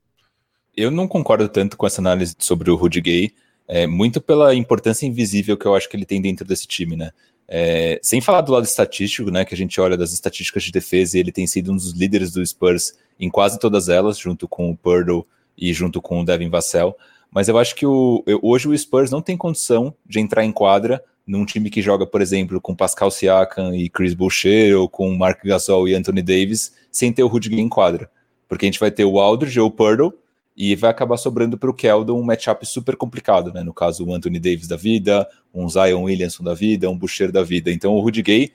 Eu 0.77 0.91
não 0.91 1.09
concordo 1.09 1.49
tanto 1.49 1.75
com 1.77 1.87
essa 1.87 2.03
análise 2.03 2.37
sobre 2.39 2.71
o 2.71 2.77
Rudy 2.77 3.01
Gay, 3.01 3.35
é, 3.67 3.87
muito 3.87 4.21
pela 4.21 4.55
importância 4.55 5.07
invisível 5.07 5.57
que 5.57 5.65
eu 5.65 5.75
acho 5.75 5.89
que 5.89 5.97
ele 5.97 6.05
tem 6.05 6.21
dentro 6.21 6.47
desse 6.47 6.67
time, 6.67 6.95
né? 6.95 7.11
É, 7.49 7.99
sem 8.03 8.21
falar 8.21 8.43
do 8.43 8.53
lado 8.53 8.65
estatístico, 8.65 9.31
né, 9.31 9.43
que 9.43 9.55
a 9.55 9.57
gente 9.57 9.81
olha 9.81 9.97
das 9.97 10.13
estatísticas 10.13 10.65
de 10.65 10.71
defesa, 10.71 11.17
e 11.17 11.21
ele 11.21 11.33
tem 11.33 11.47
sido 11.47 11.73
um 11.73 11.77
dos 11.77 11.93
líderes 11.93 12.31
do 12.31 12.45
Spurs 12.45 12.93
em 13.19 13.31
quase 13.31 13.59
todas 13.59 13.89
elas, 13.89 14.19
junto 14.19 14.47
com 14.47 14.71
o 14.71 14.77
Purdle 14.77 15.27
e 15.57 15.73
junto 15.73 16.03
com 16.03 16.21
o 16.21 16.25
Devin 16.27 16.51
Vassell. 16.51 16.95
Mas 17.31 17.49
eu 17.49 17.59
acho 17.59 17.75
que 17.75 17.87
o, 17.87 18.25
hoje 18.43 18.69
o 18.69 18.77
Spurs 18.77 19.11
não 19.11 19.21
tem 19.21 19.37
condição 19.37 19.95
de 20.07 20.21
entrar 20.21 20.45
em 20.45 20.53
quadra 20.53 21.03
num 21.27 21.45
time 21.45 21.69
que 21.69 21.83
joga, 21.83 22.07
por 22.07 22.23
exemplo, 22.23 22.61
com 22.61 22.75
Pascal 22.75 23.11
Siakam 23.11 23.75
e 23.75 23.91
Chris 23.91 24.15
Boucher, 24.15 24.79
ou 24.79 24.89
com 24.89 25.15
Mark 25.15 25.45
Gasol 25.45 25.87
e 25.87 25.95
Anthony 25.95 26.23
Davis, 26.23 26.73
sem 26.91 27.13
ter 27.13 27.23
o 27.23 27.27
Rudy 27.27 27.51
Gay 27.51 27.61
em 27.61 27.69
quadra. 27.69 28.11
Porque 28.49 28.65
a 28.65 28.69
gente 28.69 28.81
vai 28.81 28.91
ter 28.91 29.05
o 29.05 29.21
Aldridge 29.21 29.61
ou 29.61 29.69
o 29.69 29.71
Purdle, 29.71 30.15
e 30.59 30.75
vai 30.75 30.91
acabar 30.91 31.17
sobrando 31.17 31.57
para 31.57 31.71
o 31.71 31.73
Keldon 31.73 32.19
um 32.19 32.25
matchup 32.25 32.67
super 32.67 32.97
complicado, 32.97 33.53
né? 33.53 33.63
No 33.63 33.73
caso, 33.73 34.05
o 34.05 34.13
Anthony 34.13 34.41
Davis 34.41 34.67
da 34.67 34.75
vida, 34.75 35.29
um 35.55 35.69
Zion 35.69 36.03
Williamson 36.03 36.43
da 36.43 36.53
vida, 36.53 36.91
um 36.91 36.99
Boucher 36.99 37.31
da 37.31 37.45
vida. 37.45 37.71
Então, 37.71 37.95
o 37.95 38.01
Rudy 38.01 38.23
Gay, 38.23 38.53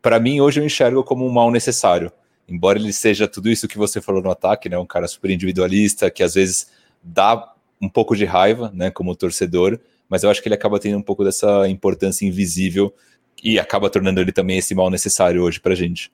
para 0.00 0.20
mim, 0.20 0.40
hoje 0.40 0.60
eu 0.60 0.64
enxergo 0.64 1.02
como 1.02 1.26
um 1.26 1.32
mal 1.32 1.50
necessário. 1.50 2.12
Embora 2.48 2.78
ele 2.78 2.92
seja 2.92 3.26
tudo 3.26 3.50
isso 3.50 3.66
que 3.66 3.76
você 3.76 4.00
falou 4.00 4.22
no 4.22 4.30
ataque, 4.30 4.68
né? 4.68 4.78
Um 4.78 4.86
cara 4.86 5.08
super 5.08 5.28
individualista, 5.28 6.08
que 6.08 6.22
às 6.22 6.34
vezes 6.34 6.70
dá 7.02 7.52
um 7.80 7.88
pouco 7.88 8.14
de 8.16 8.24
raiva, 8.24 8.70
né? 8.74 8.90
Como 8.90 9.16
torcedor, 9.16 9.78
mas 10.08 10.22
eu 10.22 10.30
acho 10.30 10.42
que 10.42 10.48
ele 10.48 10.54
acaba 10.54 10.78
tendo 10.78 10.98
um 10.98 11.02
pouco 11.02 11.24
dessa 11.24 11.68
importância 11.68 12.26
invisível 12.26 12.92
e 13.42 13.58
acaba 13.58 13.88
tornando 13.88 14.20
ele 14.20 14.32
também 14.32 14.58
esse 14.58 14.74
mal 14.74 14.90
necessário 14.90 15.42
hoje 15.42 15.60
para 15.60 15.74
gente. 15.74 16.12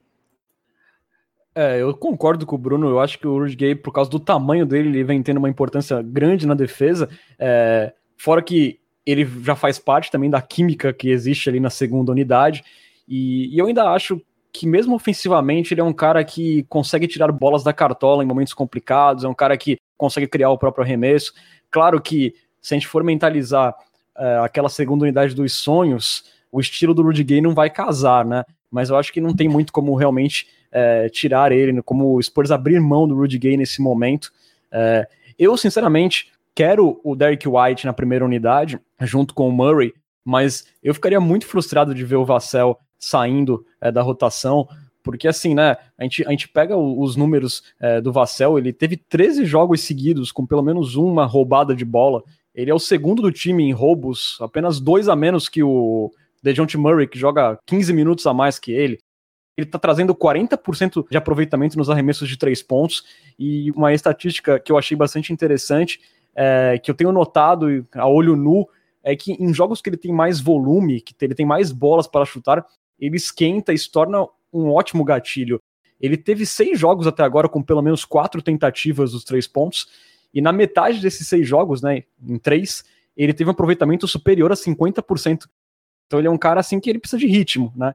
É, 1.54 1.80
eu 1.80 1.94
concordo 1.94 2.44
com 2.44 2.54
o 2.54 2.58
Bruno. 2.58 2.86
Eu 2.86 3.00
acho 3.00 3.18
que 3.18 3.26
o 3.26 3.38
Rudy 3.38 3.56
Gay, 3.56 3.74
por 3.74 3.90
causa 3.90 4.10
do 4.10 4.20
tamanho 4.20 4.66
dele, 4.66 4.90
ele 4.90 5.02
vem 5.02 5.22
tendo 5.22 5.38
uma 5.38 5.48
importância 5.48 6.02
grande 6.02 6.46
na 6.46 6.54
defesa. 6.54 7.08
É, 7.38 7.94
fora 8.16 8.42
que 8.42 8.78
ele 9.06 9.24
já 9.42 9.56
faz 9.56 9.78
parte 9.78 10.10
também 10.10 10.28
da 10.28 10.42
química 10.42 10.92
que 10.92 11.08
existe 11.08 11.48
ali 11.48 11.58
na 11.58 11.70
segunda 11.70 12.12
unidade. 12.12 12.62
E, 13.08 13.54
e, 13.54 13.58
eu 13.58 13.66
ainda 13.66 13.90
acho 13.90 14.20
que, 14.52 14.66
mesmo 14.66 14.94
ofensivamente, 14.94 15.72
ele 15.72 15.80
é 15.80 15.84
um 15.84 15.92
cara 15.92 16.22
que 16.24 16.64
consegue 16.68 17.06
tirar 17.06 17.32
bolas 17.32 17.64
da 17.64 17.72
cartola 17.72 18.22
em 18.22 18.26
momentos 18.26 18.52
complicados, 18.52 19.24
é 19.24 19.28
um 19.28 19.34
cara 19.34 19.56
que 19.56 19.78
consegue 19.97 20.26
criar 20.26 20.51
o 20.51 20.59
próprio 20.59 20.84
arremesso. 20.84 21.32
Claro 21.70 22.01
que, 22.01 22.34
se 22.61 22.74
a 22.74 22.76
gente 22.76 22.86
for 22.86 23.03
mentalizar 23.05 23.74
é, 24.16 24.38
aquela 24.38 24.68
segunda 24.68 25.05
unidade 25.05 25.34
dos 25.34 25.55
sonhos, 25.55 26.24
o 26.51 26.61
estilo 26.61 26.94
do 26.94 27.03
Rudy 27.03 27.24
Gay 27.24 27.40
não 27.40 27.55
vai 27.55 27.70
casar, 27.70 28.24
né? 28.24 28.44
Mas 28.70 28.90
eu 28.90 28.97
acho 28.97 29.12
que 29.12 29.20
não 29.20 29.34
tem 29.34 29.49
muito 29.49 29.72
como 29.72 29.94
realmente 29.94 30.49
é, 30.72 31.09
tirar 31.09 31.53
ele, 31.53 31.80
como 31.82 32.14
o 32.14 32.22
Spurs 32.22 32.51
abrir 32.51 32.80
mão 32.80 33.07
do 33.07 33.14
Rudy 33.14 33.38
Gay 33.38 33.57
nesse 33.57 33.80
momento. 33.80 34.32
É, 34.70 35.09
eu, 35.38 35.57
sinceramente, 35.57 36.32
quero 36.55 37.01
o 37.05 37.14
Derek 37.14 37.47
White 37.47 37.86
na 37.86 37.92
primeira 37.92 38.24
unidade, 38.24 38.80
junto 39.03 39.34
com 39.34 39.49
o 39.49 39.53
Murray, 39.53 39.92
mas 40.24 40.66
eu 40.82 40.94
ficaria 40.94 41.20
muito 41.20 41.47
frustrado 41.47 41.94
de 41.94 42.05
ver 42.05 42.16
o 42.16 42.24
Vassell 42.24 42.78
saindo 42.99 43.64
da 43.92 44.03
rotação, 44.03 44.66
porque 45.07 45.28
assim, 45.28 45.54
né, 45.54 45.76
a 45.96 46.02
gente, 46.02 46.26
a 46.26 46.30
gente 46.30 46.48
pega 46.48 46.76
os 46.76 47.14
números 47.14 47.62
é, 47.78 48.00
do 48.00 48.12
Vassell, 48.12 48.59
ele 48.59 48.72
teve 48.72 48.96
13 48.96 49.44
jogos 49.44 49.82
seguidos 49.82 50.32
com 50.32 50.44
pelo 50.44 50.64
menos 50.64 50.96
uma 50.96 51.24
roubada 51.24 51.76
de 51.76 51.84
bola, 51.84 52.24
ele 52.52 52.72
é 52.72 52.74
o 52.74 52.78
segundo 52.80 53.22
do 53.22 53.30
time 53.30 53.62
em 53.62 53.72
roubos, 53.72 54.36
apenas 54.40 54.80
dois 54.80 55.09
a 55.09 55.14
menos 55.14 55.48
que 55.48 55.62
o 55.62 56.11
DeJounte 56.42 56.76
Murray, 56.76 57.07
que 57.07 57.16
joga 57.16 57.57
15 57.66 57.92
minutos 57.92 58.26
a 58.26 58.34
mais 58.34 58.59
que 58.59 58.72
ele. 58.72 58.98
Ele 59.57 59.68
está 59.68 59.78
trazendo 59.78 60.12
40% 60.12 61.07
de 61.09 61.16
aproveitamento 61.16 61.78
nos 61.78 61.88
arremessos 61.88 62.28
de 62.28 62.36
três 62.36 62.61
pontos, 62.61 63.04
e 63.38 63.70
uma 63.76 63.94
estatística 63.94 64.59
que 64.59 64.72
eu 64.72 64.76
achei 64.76 64.96
bastante 64.96 65.32
interessante, 65.32 66.00
é, 66.34 66.80
que 66.82 66.90
eu 66.90 66.96
tenho 66.96 67.12
notado 67.12 67.86
a 67.94 68.09
olho 68.09 68.34
nu, 68.34 68.66
é 69.04 69.14
que 69.14 69.34
em 69.34 69.54
jogos 69.54 69.80
que 69.80 69.88
ele 69.88 69.96
tem 69.96 70.12
mais 70.12 70.40
volume, 70.40 71.00
que 71.00 71.14
ele 71.24 71.34
tem 71.34 71.46
mais 71.46 71.70
bolas 71.70 72.09
para 72.09 72.24
chutar, 72.24 72.66
ele 72.98 73.16
esquenta 73.16 73.72
e 73.72 73.78
se 73.78 73.90
torna 73.90 74.26
um 74.53 74.70
ótimo 74.70 75.05
gatilho. 75.05 75.61
Ele 76.01 76.16
teve 76.16 76.44
seis 76.44 76.78
jogos 76.78 77.07
até 77.07 77.22
agora 77.22 77.49
com 77.49 77.62
pelo 77.62 77.82
menos 77.82 78.05
quatro 78.05 78.42
tentativas 78.42 79.12
dos 79.12 79.24
três 79.24 79.47
pontos, 79.47 79.88
e 80.32 80.40
na 80.40 80.53
metade 80.53 81.01
desses 81.01 81.26
seis 81.26 81.49
jogos, 81.49 81.80
né, 81.80 82.03
em 82.22 82.38
três, 82.38 82.84
ele 83.16 83.32
teve 83.32 83.49
um 83.49 83.53
aproveitamento 83.53 84.07
superior 84.07 84.53
a 84.53 84.55
50%. 84.55 85.47
Então 86.07 86.18
ele 86.18 86.28
é 86.28 86.30
um 86.30 86.38
cara 86.38 86.61
assim 86.61 86.78
que 86.78 86.90
ele 86.90 86.99
precisa 86.99 87.18
de 87.18 87.26
ritmo, 87.26 87.72
né? 87.74 87.94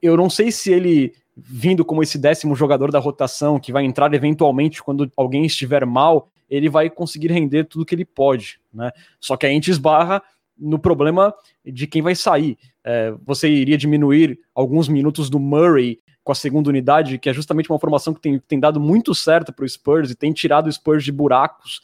Eu 0.00 0.16
não 0.16 0.28
sei 0.28 0.50
se 0.50 0.72
ele 0.72 1.14
vindo 1.36 1.84
como 1.84 2.02
esse 2.02 2.18
décimo 2.18 2.54
jogador 2.54 2.90
da 2.90 2.98
rotação 2.98 3.60
que 3.60 3.70
vai 3.70 3.84
entrar 3.84 4.12
eventualmente 4.14 4.82
quando 4.82 5.10
alguém 5.16 5.44
estiver 5.44 5.84
mal, 5.84 6.30
ele 6.48 6.68
vai 6.68 6.88
conseguir 6.88 7.28
render 7.28 7.64
tudo 7.64 7.84
que 7.84 7.94
ele 7.94 8.04
pode, 8.04 8.58
né? 8.72 8.90
Só 9.20 9.36
que 9.36 9.44
a 9.44 9.50
gente 9.50 9.70
esbarra 9.70 10.22
no 10.58 10.78
problema 10.78 11.34
de 11.64 11.86
quem 11.86 12.02
vai 12.02 12.14
sair. 12.14 12.58
É, 12.84 13.14
você 13.24 13.48
iria 13.48 13.76
diminuir 13.76 14.38
alguns 14.54 14.88
minutos 14.88 15.28
do 15.28 15.38
Murray 15.38 16.00
com 16.24 16.32
a 16.32 16.34
segunda 16.34 16.70
unidade, 16.70 17.18
que 17.18 17.28
é 17.28 17.32
justamente 17.32 17.70
uma 17.70 17.78
formação 17.78 18.12
que 18.12 18.20
tem, 18.20 18.38
tem 18.38 18.58
dado 18.58 18.80
muito 18.80 19.14
certo 19.14 19.52
para 19.52 19.64
o 19.64 19.68
Spurs 19.68 20.10
e 20.10 20.16
tem 20.16 20.32
tirado 20.32 20.66
o 20.66 20.72
Spurs 20.72 21.04
de 21.04 21.12
buracos. 21.12 21.80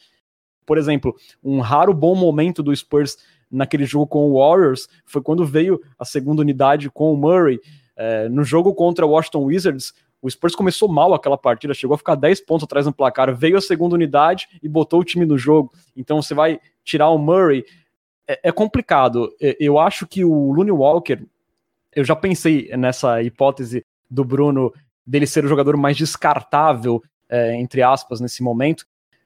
Por 0.65 0.77
exemplo, 0.77 1.15
um 1.43 1.59
raro 1.59 1.93
bom 1.93 2.15
momento 2.15 2.61
do 2.61 2.75
Spurs 2.75 3.17
naquele 3.49 3.85
jogo 3.85 4.07
com 4.07 4.29
o 4.29 4.39
Warriors 4.39 4.89
foi 5.05 5.21
quando 5.21 5.45
veio 5.45 5.79
a 5.97 6.03
segunda 6.03 6.41
unidade 6.41 6.89
com 6.89 7.13
o 7.13 7.17
Murray. 7.17 7.59
É, 7.95 8.27
no 8.27 8.43
jogo 8.43 8.73
contra 8.73 9.05
o 9.05 9.11
Washington 9.11 9.43
Wizards, 9.45 9.93
o 10.21 10.29
Spurs 10.29 10.55
começou 10.55 10.87
mal 10.87 11.13
aquela 11.13 11.37
partida, 11.37 11.73
chegou 11.73 11.95
a 11.95 11.97
ficar 11.97 12.15
10 12.15 12.41
pontos 12.45 12.63
atrás 12.63 12.85
no 12.85 12.93
placar, 12.93 13.35
veio 13.35 13.57
a 13.57 13.61
segunda 13.61 13.93
unidade 13.93 14.47
e 14.63 14.69
botou 14.69 15.01
o 15.01 15.03
time 15.03 15.25
no 15.25 15.37
jogo. 15.37 15.71
Então 15.95 16.21
você 16.21 16.33
vai 16.33 16.59
tirar 16.83 17.09
o 17.09 17.17
Murray, 17.17 17.65
é, 18.27 18.39
é 18.43 18.51
complicado. 18.51 19.33
Eu 19.59 19.79
acho 19.79 20.07
que 20.07 20.23
o 20.23 20.51
Looney 20.51 20.71
Walker, 20.71 21.19
eu 21.95 22.03
já 22.03 22.15
pensei 22.15 22.69
nessa 22.75 23.21
hipótese 23.21 23.85
do 24.09 24.23
Bruno 24.23 24.73
dele 25.05 25.27
ser 25.27 25.43
o 25.43 25.47
jogador 25.47 25.75
mais 25.77 25.97
descartável, 25.97 27.03
é, 27.29 27.55
entre 27.55 27.81
aspas, 27.81 28.19
nesse 28.19 28.41
momento. 28.41 28.85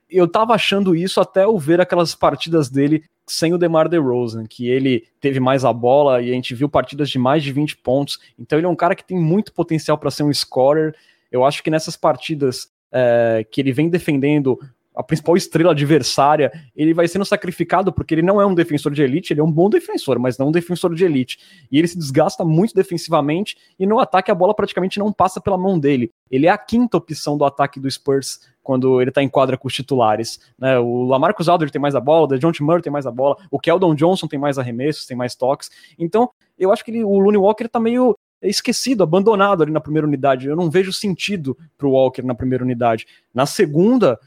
Eu 0.09 0.27
tava 0.27 0.53
achando 0.53 0.95
isso 0.95 1.19
até 1.19 1.43
eu 1.43 1.57
ver 1.57 1.81
aquelas 1.81 2.15
partidas 2.15 2.69
dele 2.69 3.03
sem 3.25 3.53
o 3.53 3.57
DeMar 3.57 3.89
DeRozan, 3.89 4.45
que 4.45 4.69
ele 4.69 5.05
teve 5.19 5.39
mais 5.39 5.65
a 5.65 5.73
bola 5.73 6.21
e 6.21 6.31
a 6.31 6.33
gente 6.33 6.55
viu 6.55 6.69
partidas 6.69 7.09
de 7.09 7.19
mais 7.19 7.43
de 7.43 7.51
20 7.51 7.77
pontos. 7.77 8.19
Então 8.39 8.57
ele 8.57 8.65
é 8.65 8.69
um 8.69 8.75
cara 8.75 8.95
que 8.95 9.03
tem 9.03 9.19
muito 9.19 9.51
potencial 9.51 9.97
para 9.97 10.09
ser 10.09 10.23
um 10.23 10.33
scorer. 10.33 10.95
Eu 11.29 11.43
acho 11.43 11.61
que 11.61 11.69
nessas 11.69 11.97
partidas 11.97 12.71
é, 12.89 13.45
que 13.51 13.59
ele 13.59 13.73
vem 13.73 13.89
defendendo 13.89 14.57
a 14.97 15.03
principal 15.03 15.37
estrela 15.37 15.71
adversária, 15.71 16.51
ele 16.75 16.91
vai 16.91 17.07
sendo 17.07 17.23
sacrificado 17.23 17.93
porque 17.93 18.15
ele 18.15 18.23
não 18.23 18.41
é 18.41 18.45
um 18.45 18.55
defensor 18.55 18.91
de 18.91 19.03
elite, 19.03 19.31
ele 19.31 19.39
é 19.39 19.43
um 19.43 19.51
bom 19.51 19.69
defensor, 19.69 20.17
mas 20.17 20.39
não 20.39 20.47
um 20.47 20.51
defensor 20.51 20.95
de 20.95 21.05
elite. 21.05 21.37
E 21.71 21.77
ele 21.77 21.87
se 21.87 21.97
desgasta 21.97 22.43
muito 22.43 22.73
defensivamente 22.73 23.55
e 23.77 23.85
no 23.85 23.99
ataque 23.99 24.31
a 24.31 24.35
bola 24.35 24.55
praticamente 24.55 24.97
não 24.97 25.13
passa 25.13 25.39
pela 25.39 25.57
mão 25.57 25.77
dele. 25.77 26.11
Ele 26.31 26.47
é 26.47 26.49
a 26.49 26.57
quinta 26.57 26.97
opção 26.97 27.37
do 27.37 27.45
ataque 27.45 27.79
do 27.79 27.89
Spurs 27.89 28.39
quando 28.63 28.99
ele 28.99 29.11
tá 29.11 29.21
em 29.21 29.29
quadra 29.29 29.55
com 29.55 29.67
os 29.67 29.73
titulares. 29.73 30.39
Né? 30.57 30.79
O 30.79 31.03
Lamarcus 31.03 31.47
Aldridge 31.47 31.71
tem 31.71 31.81
mais 31.81 31.93
a 31.93 32.01
bola, 32.01 32.27
o 32.27 32.39
John 32.39 32.51
Murray 32.59 32.81
tem 32.81 32.91
mais 32.91 33.05
a 33.05 33.11
bola, 33.11 33.37
o 33.51 33.59
Keldon 33.59 33.93
Johnson 33.93 34.27
tem 34.27 34.39
mais 34.39 34.57
arremessos, 34.57 35.05
tem 35.05 35.15
mais 35.15 35.35
toques. 35.35 35.69
Então, 35.97 36.29
eu 36.57 36.71
acho 36.71 36.83
que 36.83 36.89
ele, 36.89 37.03
o 37.03 37.19
Looney 37.19 37.37
Walker 37.37 37.67
tá 37.69 37.79
meio 37.79 38.17
esquecido, 38.41 39.03
abandonado 39.03 39.63
ali 39.63 39.71
na 39.71 39.79
primeira 39.79 40.07
unidade. 40.07 40.47
Eu 40.47 40.55
não 40.55 40.69
vejo 40.69 40.91
sentido 40.91 41.57
pro 41.77 41.91
Walker 41.91 42.23
na 42.23 42.35
primeira 42.35 42.63
unidade. 42.63 43.05
Na 43.33 43.45
segunda, 43.45 44.19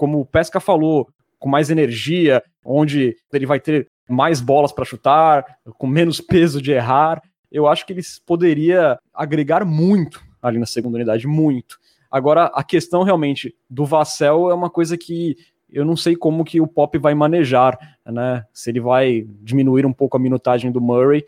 como 0.00 0.20
o 0.20 0.24
Pesca 0.24 0.58
falou, 0.60 1.10
com 1.38 1.46
mais 1.46 1.68
energia, 1.68 2.42
onde 2.64 3.18
ele 3.30 3.44
vai 3.44 3.60
ter 3.60 3.86
mais 4.08 4.40
bolas 4.40 4.72
para 4.72 4.82
chutar, 4.82 5.44
com 5.76 5.86
menos 5.86 6.22
peso 6.24 6.62
de 6.62 6.72
errar. 6.72 7.22
Eu 7.52 7.66
acho 7.66 7.84
que 7.84 7.92
ele 7.92 8.00
poderia 8.24 8.98
agregar 9.12 9.62
muito 9.62 10.24
ali 10.40 10.58
na 10.58 10.64
segunda 10.64 10.96
unidade, 10.96 11.26
muito. 11.26 11.78
Agora, 12.10 12.46
a 12.46 12.64
questão 12.64 13.02
realmente 13.02 13.54
do 13.68 13.84
Vassell 13.84 14.48
é 14.48 14.54
uma 14.54 14.70
coisa 14.70 14.96
que 14.96 15.36
eu 15.70 15.84
não 15.84 15.98
sei 15.98 16.16
como 16.16 16.46
que 16.46 16.62
o 16.62 16.66
Pop 16.66 16.96
vai 16.96 17.14
manejar, 17.14 17.78
né? 18.06 18.46
Se 18.54 18.70
ele 18.70 18.80
vai 18.80 19.26
diminuir 19.42 19.84
um 19.84 19.92
pouco 19.92 20.16
a 20.16 20.20
minutagem 20.20 20.72
do 20.72 20.80
Murray. 20.80 21.26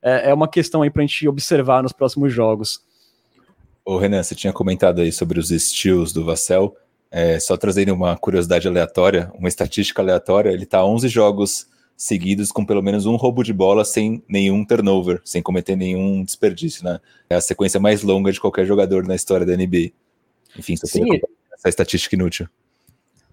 É, 0.00 0.30
é 0.30 0.34
uma 0.34 0.48
questão 0.48 0.80
aí 0.80 0.88
para 0.88 1.02
a 1.02 1.06
gente 1.06 1.28
observar 1.28 1.82
nos 1.82 1.92
próximos 1.92 2.32
jogos. 2.32 2.82
O 3.84 3.98
Renan, 3.98 4.22
você 4.22 4.34
tinha 4.34 4.52
comentado 4.52 5.02
aí 5.02 5.12
sobre 5.12 5.38
os 5.38 5.50
estilos 5.50 6.10
do 6.10 6.24
Vassell. 6.24 6.74
É, 7.16 7.38
só 7.38 7.56
trazendo 7.56 7.94
uma 7.94 8.16
curiosidade 8.16 8.66
aleatória, 8.66 9.30
uma 9.38 9.46
estatística 9.46 10.02
aleatória, 10.02 10.50
ele 10.50 10.64
está 10.64 10.84
11 10.84 11.06
jogos 11.06 11.64
seguidos 11.96 12.50
com 12.50 12.66
pelo 12.66 12.82
menos 12.82 13.06
um 13.06 13.14
roubo 13.14 13.44
de 13.44 13.52
bola 13.52 13.84
sem 13.84 14.20
nenhum 14.28 14.64
turnover, 14.64 15.20
sem 15.24 15.40
cometer 15.40 15.76
nenhum 15.76 16.24
desperdício, 16.24 16.82
né? 16.82 16.98
É 17.30 17.36
a 17.36 17.40
sequência 17.40 17.78
mais 17.78 18.02
longa 18.02 18.32
de 18.32 18.40
qualquer 18.40 18.66
jogador 18.66 19.06
na 19.06 19.14
história 19.14 19.46
da 19.46 19.56
NBA. 19.56 19.92
Enfim, 20.58 20.76
só 20.76 20.88
Sim. 20.88 21.20
essa 21.56 21.68
estatística 21.68 22.16
inútil. 22.16 22.48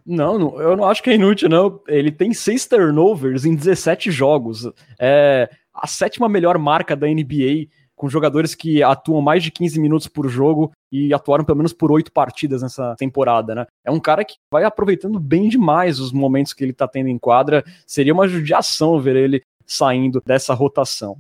Não, 0.06 0.38
não, 0.38 0.62
eu 0.62 0.78
não 0.78 0.86
acho 0.86 1.02
que 1.02 1.10
é 1.10 1.16
inútil, 1.16 1.50
não. 1.50 1.82
Ele 1.88 2.12
tem 2.12 2.36
seis 2.36 2.68
turnovers 2.68 3.46
em 3.46 3.56
17 3.56 4.12
jogos. 4.12 4.70
É 5.00 5.50
a 5.74 5.88
sétima 5.88 6.30
melhor 6.30 6.60
marca 6.60 6.96
da 6.96 7.08
NBA 7.08 7.66
com 8.02 8.10
jogadores 8.10 8.56
que 8.56 8.82
atuam 8.82 9.22
mais 9.22 9.44
de 9.44 9.52
15 9.52 9.80
minutos 9.80 10.08
por 10.08 10.28
jogo 10.28 10.72
e 10.92 11.14
atuaram 11.14 11.46
pelo 11.46 11.58
menos 11.58 11.72
por 11.72 11.92
oito 11.92 12.12
partidas 12.12 12.64
nessa 12.64 12.96
temporada, 12.98 13.54
né? 13.54 13.68
É 13.86 13.92
um 13.92 14.00
cara 14.00 14.26
que 14.26 14.38
vai 14.52 14.64
aproveitando 14.64 15.20
bem 15.20 15.48
demais 15.48 16.00
os 16.00 16.12
momentos 16.12 16.52
que 16.52 16.64
ele 16.64 16.74
tá 16.74 16.88
tendo 16.88 17.10
em 17.10 17.20
quadra. 17.20 17.64
Seria 17.86 18.12
uma 18.12 18.28
judiação 18.28 19.00
ver 19.00 19.16
ele 19.16 19.44
saindo 19.68 20.20
dessa 20.26 20.52
rotação. 20.56 21.16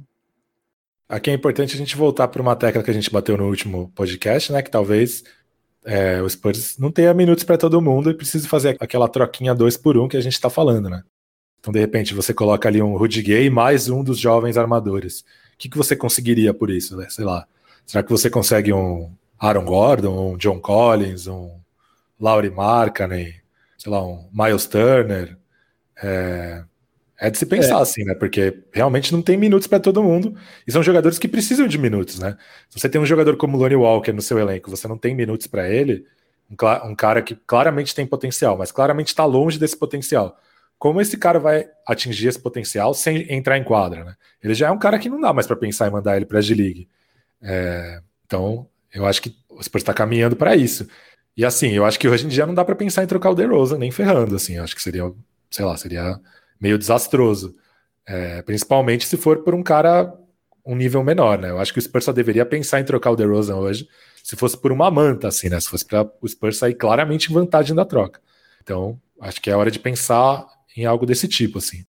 Aqui 1.07 1.29
é 1.29 1.35
importante 1.35 1.75
a 1.75 1.77
gente 1.77 1.95
voltar 1.95 2.27
para 2.29 2.41
uma 2.41 2.55
tecla 2.55 2.81
que 2.81 2.89
a 2.89 2.93
gente 2.95 3.11
bateu 3.11 3.37
no 3.37 3.47
último 3.47 3.91
podcast, 3.93 4.51
né? 4.51 4.63
Que 4.63 4.71
talvez 4.71 5.23
é, 5.85 6.19
o 6.19 6.27
Spurs 6.27 6.79
não 6.79 6.91
tenha 6.91 7.13
minutos 7.13 7.43
para 7.43 7.59
todo 7.59 7.79
mundo 7.79 8.09
e 8.09 8.15
precise 8.15 8.47
fazer 8.47 8.75
aquela 8.79 9.07
troquinha 9.07 9.53
dois 9.53 9.77
por 9.77 9.99
um 9.99 10.07
que 10.07 10.17
a 10.17 10.21
gente 10.21 10.33
está 10.33 10.49
falando, 10.49 10.89
né? 10.89 11.03
Então, 11.59 11.71
de 11.71 11.79
repente, 11.79 12.15
você 12.15 12.33
coloca 12.33 12.67
ali 12.67 12.81
um 12.81 12.97
Rudy 12.97 13.21
Gay 13.21 13.51
mais 13.51 13.87
um 13.87 14.03
dos 14.03 14.17
jovens 14.17 14.57
armadores 14.57 15.23
que, 15.61 15.69
que 15.69 15.77
você 15.77 15.95
conseguiria 15.95 16.53
por 16.53 16.71
isso? 16.71 16.97
Né? 16.97 17.07
Sei 17.09 17.23
lá. 17.23 17.45
Será 17.85 18.03
que 18.03 18.09
você 18.09 18.29
consegue 18.29 18.73
um 18.73 19.11
Aaron 19.39 19.65
Gordon, 19.65 20.33
um 20.33 20.37
John 20.37 20.59
Collins, 20.59 21.27
um 21.27 21.51
Laurie 22.19 22.49
Markkanen, 22.49 23.35
sei 23.77 23.91
lá, 23.91 24.03
um 24.03 24.27
Miles 24.33 24.65
Turner? 24.65 25.37
É, 26.01 26.63
é 27.19 27.29
de 27.29 27.37
se 27.37 27.45
pensar 27.45 27.77
é. 27.77 27.81
assim, 27.81 28.03
né? 28.03 28.15
Porque 28.15 28.63
realmente 28.71 29.11
não 29.11 29.21
tem 29.21 29.37
minutos 29.37 29.67
para 29.67 29.79
todo 29.79 30.01
mundo 30.01 30.35
e 30.65 30.71
são 30.71 30.81
jogadores 30.81 31.19
que 31.19 31.27
precisam 31.27 31.67
de 31.67 31.77
minutos, 31.77 32.17
né? 32.17 32.37
Se 32.67 32.79
você 32.79 32.89
tem 32.89 32.99
um 32.99 33.05
jogador 33.05 33.37
como 33.37 33.57
Lonnie 33.57 33.75
Walker 33.75 34.13
no 34.13 34.21
seu 34.21 34.39
elenco, 34.39 34.71
você 34.71 34.87
não 34.87 34.97
tem 34.97 35.13
minutos 35.13 35.45
para 35.45 35.69
ele, 35.69 36.07
um, 36.49 36.89
um, 36.89 36.95
cara 36.95 37.21
que 37.21 37.35
claramente 37.35 37.93
tem 37.93 38.07
potencial, 38.07 38.57
mas 38.57 38.71
claramente 38.71 39.09
está 39.09 39.25
longe 39.25 39.59
desse 39.59 39.77
potencial 39.77 40.39
como 40.81 40.99
esse 40.99 41.15
cara 41.15 41.37
vai 41.37 41.69
atingir 41.85 42.27
esse 42.27 42.39
potencial 42.39 42.91
sem 42.95 43.31
entrar 43.31 43.55
em 43.55 43.63
quadra, 43.63 44.03
né? 44.03 44.15
Ele 44.41 44.55
já 44.55 44.69
é 44.69 44.71
um 44.71 44.79
cara 44.79 44.97
que 44.97 45.09
não 45.09 45.21
dá 45.21 45.31
mais 45.31 45.45
para 45.45 45.55
pensar 45.55 45.87
em 45.87 45.91
mandar 45.91 46.17
ele 46.17 46.25
para 46.25 46.39
a 46.39 46.41
G-League. 46.41 46.89
É, 47.39 48.01
então, 48.25 48.67
eu 48.91 49.05
acho 49.05 49.21
que 49.21 49.35
o 49.47 49.61
Spurs 49.61 49.83
está 49.83 49.93
caminhando 49.93 50.35
para 50.35 50.55
isso. 50.55 50.87
E 51.37 51.45
assim, 51.45 51.69
eu 51.69 51.85
acho 51.85 51.99
que 51.99 52.07
hoje 52.07 52.25
em 52.25 52.29
dia 52.29 52.47
não 52.47 52.55
dá 52.55 52.65
para 52.65 52.75
pensar 52.75 53.03
em 53.03 53.07
trocar 53.07 53.29
o 53.29 53.35
DeRozan 53.35 53.77
nem 53.77 53.91
ferrando, 53.91 54.35
assim. 54.35 54.55
Eu 54.55 54.63
acho 54.63 54.75
que 54.75 54.81
seria, 54.81 55.03
sei 55.51 55.63
lá, 55.63 55.77
seria 55.77 56.19
meio 56.59 56.79
desastroso. 56.79 57.55
É, 58.03 58.41
principalmente 58.41 59.05
se 59.05 59.17
for 59.17 59.43
por 59.43 59.53
um 59.53 59.61
cara 59.61 60.11
um 60.65 60.75
nível 60.75 61.03
menor, 61.03 61.37
né? 61.37 61.51
Eu 61.51 61.59
acho 61.59 61.71
que 61.71 61.77
o 61.77 61.81
Spurs 61.81 62.05
só 62.05 62.11
deveria 62.11 62.43
pensar 62.43 62.79
em 62.79 62.85
trocar 62.85 63.11
o 63.11 63.15
DeRozan 63.15 63.57
hoje 63.57 63.87
se 64.23 64.35
fosse 64.35 64.57
por 64.57 64.71
uma 64.71 64.89
manta, 64.89 65.27
assim, 65.27 65.47
né? 65.47 65.59
Se 65.59 65.69
fosse 65.69 65.85
para 65.85 66.09
o 66.19 66.27
Spurs 66.27 66.57
sair 66.57 66.73
claramente 66.73 67.29
em 67.29 67.33
vantagem 67.35 67.75
da 67.75 67.85
troca. 67.85 68.19
Então, 68.63 68.99
acho 69.21 69.39
que 69.39 69.51
é 69.51 69.55
hora 69.55 69.69
de 69.69 69.77
pensar 69.77 70.47
em 70.75 70.85
algo 70.85 71.05
desse 71.05 71.27
tipo, 71.27 71.57
assim. 71.57 71.83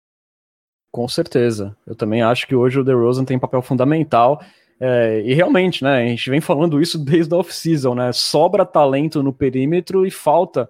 Com 0.91 1.09
certeza. 1.09 1.77
Eu 1.87 1.95
também 1.95 2.23
acho 2.23 2.47
que 2.47 2.55
hoje 2.55 2.79
o 2.79 2.85
DeRozan 2.85 3.25
tem 3.25 3.39
papel 3.39 3.63
fundamental. 3.63 4.43
É, 4.79 5.23
e 5.25 5.33
realmente, 5.33 5.83
né, 5.83 6.03
a 6.03 6.07
gente 6.07 6.29
vem 6.29 6.41
falando 6.41 6.81
isso 6.81 6.99
desde 6.99 7.33
a 7.35 7.39
off-season, 7.39 7.95
né? 7.95 8.13
Sobra 8.13 8.67
talento 8.67 9.23
no 9.23 9.33
perímetro 9.33 10.07
e 10.07 10.11
falta 10.11 10.69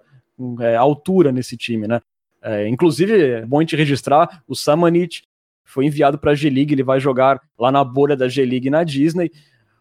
é, 0.61 0.75
altura 0.75 1.31
nesse 1.31 1.57
time, 1.57 1.87
né? 1.87 1.99
É, 2.41 2.67
inclusive, 2.67 3.13
é 3.13 3.45
bom 3.45 3.59
a 3.59 3.61
gente 3.61 3.75
registrar, 3.75 4.43
o 4.47 4.55
Samanit 4.55 5.23
foi 5.63 5.85
enviado 5.85 6.17
para 6.17 6.31
a 6.31 6.35
G-League, 6.35 6.73
ele 6.73 6.83
vai 6.83 6.99
jogar 6.99 7.41
lá 7.57 7.71
na 7.71 7.83
bolha 7.83 8.15
da 8.15 8.27
G-League 8.27 8.69
na 8.69 8.83
Disney. 8.83 9.31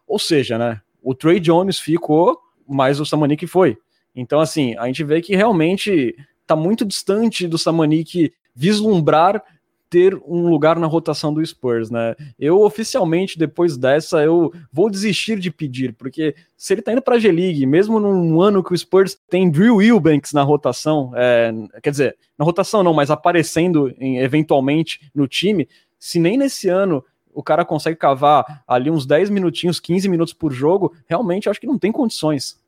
Ou 0.06 0.18
seja, 0.18 0.56
né, 0.56 0.80
o 1.02 1.14
Trey 1.14 1.40
Jones 1.40 1.78
ficou, 1.78 2.38
mas 2.68 3.00
o 3.00 3.06
Samanik 3.06 3.46
foi. 3.46 3.76
Então, 4.14 4.40
assim, 4.40 4.76
a 4.76 4.86
gente 4.86 5.02
vê 5.02 5.20
que 5.20 5.34
realmente 5.34 6.14
está 6.52 6.56
muito 6.56 6.84
distante 6.84 7.48
do 7.48 7.56
Samanik 7.56 8.32
vislumbrar 8.54 9.42
ter 9.88 10.14
um 10.26 10.48
lugar 10.48 10.78
na 10.78 10.86
rotação 10.86 11.34
do 11.34 11.44
Spurs, 11.44 11.90
né? 11.90 12.14
Eu 12.38 12.62
oficialmente 12.62 13.38
depois 13.38 13.76
dessa 13.76 14.22
eu 14.22 14.50
vou 14.72 14.88
desistir 14.90 15.38
de 15.38 15.50
pedir, 15.50 15.92
porque 15.92 16.34
se 16.56 16.72
ele 16.72 16.80
tá 16.80 16.92
indo 16.92 17.02
para 17.02 17.16
a 17.16 17.18
G-League, 17.18 17.66
mesmo 17.66 18.00
num 18.00 18.40
ano 18.40 18.64
que 18.64 18.72
o 18.72 18.78
Spurs 18.78 19.18
tem 19.28 19.50
Drew 19.50 19.82
Eubanks 19.82 20.32
na 20.32 20.42
rotação, 20.42 21.12
é, 21.14 21.52
quer 21.82 21.90
dizer, 21.90 22.16
na 22.38 22.44
rotação 22.44 22.82
não, 22.82 22.94
mas 22.94 23.10
aparecendo 23.10 23.94
em, 23.98 24.18
eventualmente 24.18 25.10
no 25.14 25.28
time, 25.28 25.68
se 25.98 26.18
nem 26.18 26.38
nesse 26.38 26.70
ano 26.70 27.04
o 27.34 27.42
cara 27.42 27.64
consegue 27.64 27.96
cavar 27.96 28.62
ali 28.66 28.90
uns 28.90 29.04
10 29.04 29.28
minutinhos, 29.28 29.78
15 29.78 30.08
minutos 30.08 30.32
por 30.32 30.52
jogo, 30.52 30.94
realmente 31.06 31.50
acho 31.50 31.60
que 31.60 31.66
não 31.66 31.78
tem 31.78 31.92
condições. 31.92 32.61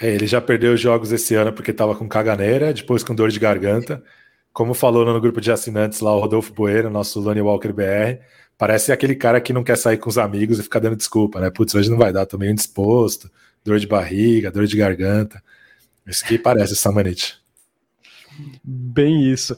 É, 0.00 0.14
ele 0.14 0.26
já 0.26 0.40
perdeu 0.40 0.74
os 0.74 0.80
jogos 0.80 1.10
esse 1.10 1.34
ano 1.34 1.52
porque 1.52 1.72
estava 1.72 1.94
com 1.94 2.08
caganeira, 2.08 2.72
depois 2.72 3.02
com 3.02 3.14
dor 3.14 3.30
de 3.30 3.38
garganta. 3.38 4.02
Como 4.52 4.74
falou 4.74 5.04
no 5.04 5.20
grupo 5.20 5.40
de 5.40 5.50
assinantes 5.50 6.00
lá, 6.00 6.14
o 6.14 6.20
Rodolfo 6.20 6.52
Poeira, 6.52 6.88
nosso 6.88 7.20
Lonnie 7.20 7.42
Walker 7.42 7.72
BR, 7.72 8.22
parece 8.56 8.92
aquele 8.92 9.14
cara 9.14 9.40
que 9.40 9.52
não 9.52 9.64
quer 9.64 9.76
sair 9.76 9.98
com 9.98 10.08
os 10.08 10.18
amigos 10.18 10.58
e 10.58 10.62
ficar 10.62 10.80
dando 10.80 10.96
desculpa, 10.96 11.40
né? 11.40 11.50
Putz, 11.50 11.74
hoje 11.74 11.90
não 11.90 11.98
vai 11.98 12.12
dar, 12.12 12.26
tô 12.26 12.38
meio 12.38 12.52
indisposto, 12.52 13.30
dor 13.64 13.78
de 13.78 13.86
barriga, 13.86 14.50
dor 14.50 14.66
de 14.66 14.76
garganta. 14.76 15.42
Isso 16.06 16.24
que 16.24 16.38
parece 16.38 16.74
Samanit. 16.74 17.36
Bem 18.64 19.30
isso. 19.30 19.56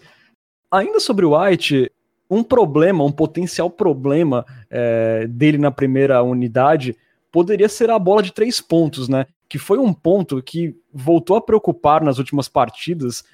Ainda 0.71 1.01
sobre 1.01 1.25
o 1.25 1.39
White, 1.39 1.91
um 2.31 2.43
problema, 2.43 3.05
um 3.05 3.13
potencial 3.13 3.71
problema 3.71 4.45
é, 4.71 5.27
dele 5.27 5.59
na 5.59 5.71
primeira 5.71 6.23
unidade 6.23 6.97
poderia 7.31 7.69
ser 7.69 7.91
a 7.91 7.99
bola 7.99 8.23
de 8.23 8.33
três 8.33 8.61
pontos, 8.61 9.09
né? 9.09 9.27
Que 9.51 9.59
foi 9.59 9.79
um 9.79 9.93
ponto 9.93 10.43
que 10.43 10.75
voltou 10.93 11.37
a 11.37 11.43
preocupar 11.43 12.03
nas 12.03 12.19
últimas 12.19 12.49
partidas, 12.49 13.25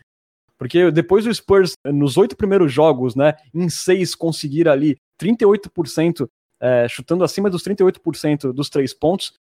porque 0.58 0.90
depois 0.90 1.24
do 1.24 1.34
Spurs, 1.34 1.74
nos 1.84 2.16
oito 2.16 2.36
primeiros 2.36 2.72
jogos, 2.72 3.14
né, 3.14 3.34
em 3.54 3.68
seis, 3.68 4.14
conseguir 4.14 4.68
ali 4.68 4.96
38%, 5.20 6.28
é, 6.58 6.88
chutando 6.88 7.22
acima 7.22 7.50
dos 7.50 7.62
38% 7.62 8.52
dos 8.52 8.70
três 8.70 8.94
pontos. 8.94 9.34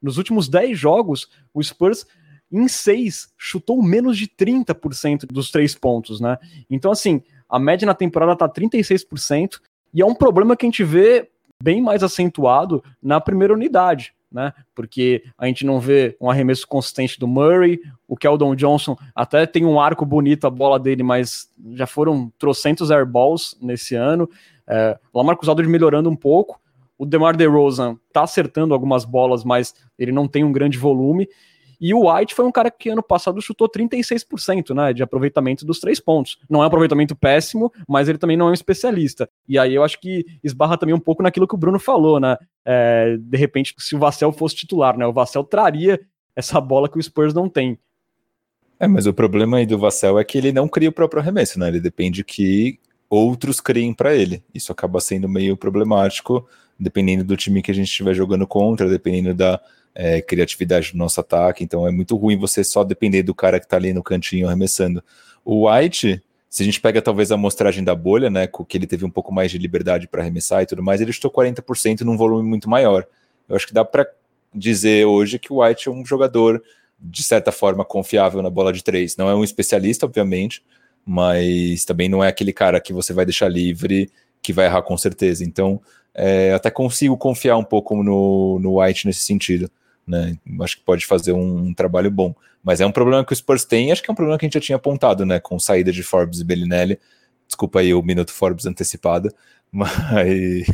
Nos 0.00 0.18
últimos 0.18 0.48
dez 0.48 0.78
jogos, 0.78 1.28
o 1.52 1.62
Spurs, 1.62 2.06
em 2.52 2.68
seis, 2.68 3.32
chutou 3.36 3.82
menos 3.82 4.16
de 4.18 4.28
30% 4.28 5.26
dos 5.26 5.50
três 5.50 5.74
pontos, 5.74 6.20
né? 6.20 6.38
Então, 6.68 6.92
assim, 6.92 7.22
a 7.48 7.58
média 7.58 7.86
na 7.86 7.94
temporada 7.94 8.36
tá 8.36 8.48
36%, 8.48 9.60
e 9.92 10.02
é 10.02 10.06
um 10.06 10.14
problema 10.14 10.56
que 10.56 10.66
a 10.66 10.68
gente 10.68 10.84
vê 10.84 11.30
bem 11.62 11.80
mais 11.80 12.02
acentuado 12.02 12.84
na 13.02 13.20
primeira 13.20 13.54
unidade 13.54 14.14
né? 14.30 14.52
Porque 14.74 15.22
a 15.36 15.46
gente 15.46 15.64
não 15.64 15.80
vê 15.80 16.16
um 16.20 16.30
arremesso 16.30 16.66
consistente 16.66 17.18
do 17.18 17.26
Murray, 17.26 17.80
o 18.06 18.16
Keldon 18.16 18.54
Johnson 18.54 18.96
até 19.14 19.46
tem 19.46 19.64
um 19.64 19.80
arco 19.80 20.04
bonito 20.04 20.46
a 20.46 20.50
bola 20.50 20.78
dele, 20.78 21.02
mas 21.02 21.50
já 21.72 21.86
foram 21.86 22.32
trocentos 22.38 22.90
airballs 22.90 23.56
nesse 23.60 23.94
ano. 23.94 24.28
É, 24.66 24.98
Lamarcus 25.14 25.48
Aldridge 25.48 25.70
melhorando 25.70 26.10
um 26.10 26.16
pouco. 26.16 26.60
O 26.98 27.06
DeMar 27.06 27.36
DeRozan 27.36 27.96
tá 28.12 28.22
acertando 28.22 28.74
algumas 28.74 29.04
bolas, 29.04 29.44
mas 29.44 29.74
ele 29.98 30.10
não 30.12 30.26
tem 30.26 30.44
um 30.44 30.52
grande 30.52 30.76
volume. 30.76 31.28
E 31.80 31.94
o 31.94 32.10
White 32.10 32.34
foi 32.34 32.44
um 32.44 32.52
cara 32.52 32.70
que 32.70 32.88
ano 32.88 33.02
passado 33.02 33.40
chutou 33.40 33.68
36% 33.68 34.74
né, 34.74 34.92
de 34.92 35.02
aproveitamento 35.02 35.64
dos 35.64 35.78
três 35.78 36.00
pontos. 36.00 36.38
Não 36.48 36.60
é 36.60 36.64
um 36.64 36.66
aproveitamento 36.66 37.14
péssimo, 37.14 37.72
mas 37.88 38.08
ele 38.08 38.18
também 38.18 38.36
não 38.36 38.48
é 38.48 38.50
um 38.50 38.54
especialista. 38.54 39.28
E 39.48 39.58
aí 39.58 39.74
eu 39.74 39.84
acho 39.84 40.00
que 40.00 40.24
esbarra 40.42 40.76
também 40.76 40.94
um 40.94 41.00
pouco 41.00 41.22
naquilo 41.22 41.46
que 41.46 41.54
o 41.54 41.58
Bruno 41.58 41.78
falou, 41.78 42.18
né? 42.18 42.36
É, 42.64 43.16
de 43.18 43.38
repente, 43.38 43.74
se 43.78 43.94
o 43.94 43.98
Vassell 43.98 44.32
fosse 44.32 44.56
titular, 44.56 44.96
né? 44.96 45.06
O 45.06 45.12
Vassell 45.12 45.44
traria 45.44 46.00
essa 46.34 46.60
bola 46.60 46.88
que 46.88 46.98
o 46.98 47.02
Spurs 47.02 47.32
não 47.32 47.48
tem. 47.48 47.78
É, 48.80 48.86
mas 48.86 49.06
o 49.06 49.12
problema 49.12 49.56
aí 49.56 49.66
do 49.66 49.78
Vassell 49.78 50.18
é 50.18 50.24
que 50.24 50.38
ele 50.38 50.52
não 50.52 50.68
cria 50.68 50.88
o 50.88 50.92
próprio 50.92 51.20
arremesso, 51.20 51.58
né? 51.58 51.68
Ele 51.68 51.80
depende 51.80 52.22
que 52.22 52.78
outros 53.10 53.60
criem 53.60 53.92
para 53.92 54.14
ele. 54.14 54.42
Isso 54.54 54.70
acaba 54.70 55.00
sendo 55.00 55.28
meio 55.28 55.56
problemático, 55.56 56.46
dependendo 56.78 57.24
do 57.24 57.36
time 57.36 57.62
que 57.62 57.70
a 57.70 57.74
gente 57.74 57.88
estiver 57.88 58.14
jogando 58.14 58.46
contra, 58.46 58.88
dependendo 58.88 59.34
da 59.34 59.60
é, 59.98 60.22
criatividade 60.22 60.92
do 60.92 60.98
nosso 60.98 61.20
ataque. 61.20 61.64
Então 61.64 61.86
é 61.86 61.90
muito 61.90 62.16
ruim 62.16 62.38
você 62.38 62.62
só 62.62 62.84
depender 62.84 63.24
do 63.24 63.34
cara 63.34 63.58
que 63.58 63.66
está 63.66 63.76
ali 63.76 63.92
no 63.92 64.00
cantinho 64.00 64.46
arremessando. 64.46 65.02
O 65.44 65.68
White, 65.68 66.22
se 66.48 66.62
a 66.62 66.64
gente 66.64 66.80
pega 66.80 67.02
talvez 67.02 67.32
a 67.32 67.34
amostragem 67.34 67.82
da 67.82 67.96
bolha, 67.96 68.30
né, 68.30 68.46
que 68.46 68.78
ele 68.78 68.86
teve 68.86 69.04
um 69.04 69.10
pouco 69.10 69.34
mais 69.34 69.50
de 69.50 69.58
liberdade 69.58 70.06
para 70.06 70.22
arremessar 70.22 70.62
e 70.62 70.66
tudo 70.66 70.84
mais, 70.84 71.00
ele 71.00 71.10
estou 71.10 71.28
40% 71.28 72.02
num 72.02 72.16
volume 72.16 72.48
muito 72.48 72.70
maior. 72.70 73.04
Eu 73.48 73.56
acho 73.56 73.66
que 73.66 73.74
dá 73.74 73.84
para 73.84 74.08
dizer 74.54 75.04
hoje 75.04 75.36
que 75.36 75.52
o 75.52 75.64
White 75.64 75.88
é 75.88 75.92
um 75.92 76.06
jogador 76.06 76.62
de 77.00 77.22
certa 77.24 77.50
forma 77.50 77.84
confiável 77.84 78.40
na 78.40 78.50
bola 78.50 78.72
de 78.72 78.84
três. 78.84 79.16
Não 79.16 79.28
é 79.28 79.34
um 79.34 79.42
especialista, 79.42 80.06
obviamente, 80.06 80.62
mas 81.04 81.84
também 81.84 82.08
não 82.08 82.22
é 82.22 82.28
aquele 82.28 82.52
cara 82.52 82.80
que 82.80 82.92
você 82.92 83.12
vai 83.12 83.24
deixar 83.24 83.48
livre 83.48 84.08
que 84.40 84.52
vai 84.52 84.66
errar 84.66 84.82
com 84.82 84.96
certeza. 84.96 85.42
Então, 85.42 85.80
é, 86.14 86.52
até 86.52 86.70
consigo 86.70 87.16
confiar 87.16 87.56
um 87.56 87.64
pouco 87.64 88.00
no, 88.02 88.60
no 88.60 88.80
White 88.80 89.04
nesse 89.04 89.22
sentido 89.22 89.68
né? 90.08 90.36
Acho 90.60 90.78
que 90.78 90.82
pode 90.82 91.06
fazer 91.06 91.32
um, 91.32 91.66
um, 91.66 91.74
trabalho 91.74 92.10
bom. 92.10 92.34
Mas 92.62 92.80
é 92.80 92.86
um 92.86 92.92
problema 92.92 93.24
que 93.24 93.32
o 93.32 93.36
Spurs 93.36 93.64
tem, 93.64 93.92
acho 93.92 94.02
que 94.02 94.10
é 94.10 94.12
um 94.12 94.16
problema 94.16 94.38
que 94.38 94.44
a 94.44 94.48
gente 94.48 94.54
já 94.54 94.60
tinha 94.60 94.76
apontado, 94.76 95.24
né? 95.24 95.38
Com 95.38 95.58
saída 95.58 95.92
de 95.92 96.02
Forbes 96.02 96.40
e 96.40 96.44
Bellinelli. 96.44 96.98
Desculpa 97.46 97.80
aí 97.80 97.94
o 97.94 98.02
minuto 98.02 98.32
Forbes 98.32 98.66
antecipado, 98.66 99.32
mas, 99.72 100.66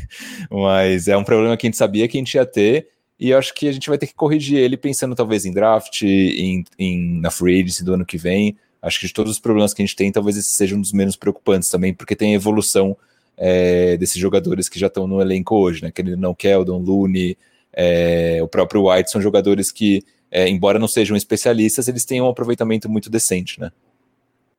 mas 0.50 1.08
é 1.08 1.16
um 1.16 1.24
problema 1.24 1.56
que 1.56 1.66
a 1.66 1.68
gente 1.68 1.76
sabia 1.76 2.08
que 2.08 2.16
a 2.16 2.20
gente 2.20 2.34
ia 2.34 2.46
ter, 2.46 2.88
e 3.18 3.32
acho 3.32 3.54
que 3.54 3.68
a 3.68 3.72
gente 3.72 3.88
vai 3.88 3.96
ter 3.96 4.08
que 4.08 4.14
corrigir 4.14 4.58
ele 4.58 4.76
pensando 4.76 5.14
talvez 5.14 5.44
em 5.44 5.52
draft, 5.52 6.02
em, 6.02 6.64
em 6.78 7.20
na 7.20 7.30
free 7.30 7.60
agency 7.60 7.84
do 7.84 7.94
ano 7.94 8.04
que 8.04 8.18
vem. 8.18 8.56
Acho 8.82 9.00
que 9.00 9.06
de 9.06 9.12
todos 9.12 9.32
os 9.32 9.38
problemas 9.38 9.72
que 9.72 9.80
a 9.82 9.86
gente 9.86 9.96
tem, 9.96 10.12
talvez 10.12 10.36
esse 10.36 10.50
seja 10.50 10.76
um 10.76 10.80
dos 10.80 10.92
menos 10.92 11.16
preocupantes 11.16 11.70
também, 11.70 11.94
porque 11.94 12.16
tem 12.16 12.32
a 12.32 12.36
evolução 12.36 12.96
é, 13.36 13.96
desses 13.96 14.16
jogadores 14.16 14.68
que 14.68 14.78
já 14.78 14.88
estão 14.88 15.06
no 15.06 15.20
elenco 15.20 15.56
hoje, 15.56 15.82
né? 15.82 15.90
Que 15.90 16.02
ele 16.02 16.16
não 16.16 16.34
Keldon, 16.34 16.78
Looney, 16.78 17.36
é, 17.76 18.40
o 18.42 18.48
próprio 18.48 18.88
White 18.88 19.10
são 19.10 19.20
jogadores 19.20 19.70
que, 19.70 20.02
é, 20.30 20.48
embora 20.48 20.78
não 20.78 20.88
sejam 20.88 21.16
especialistas, 21.16 21.88
eles 21.88 22.04
têm 22.04 22.20
um 22.20 22.28
aproveitamento 22.28 22.88
muito 22.88 23.10
decente, 23.10 23.60
né? 23.60 23.70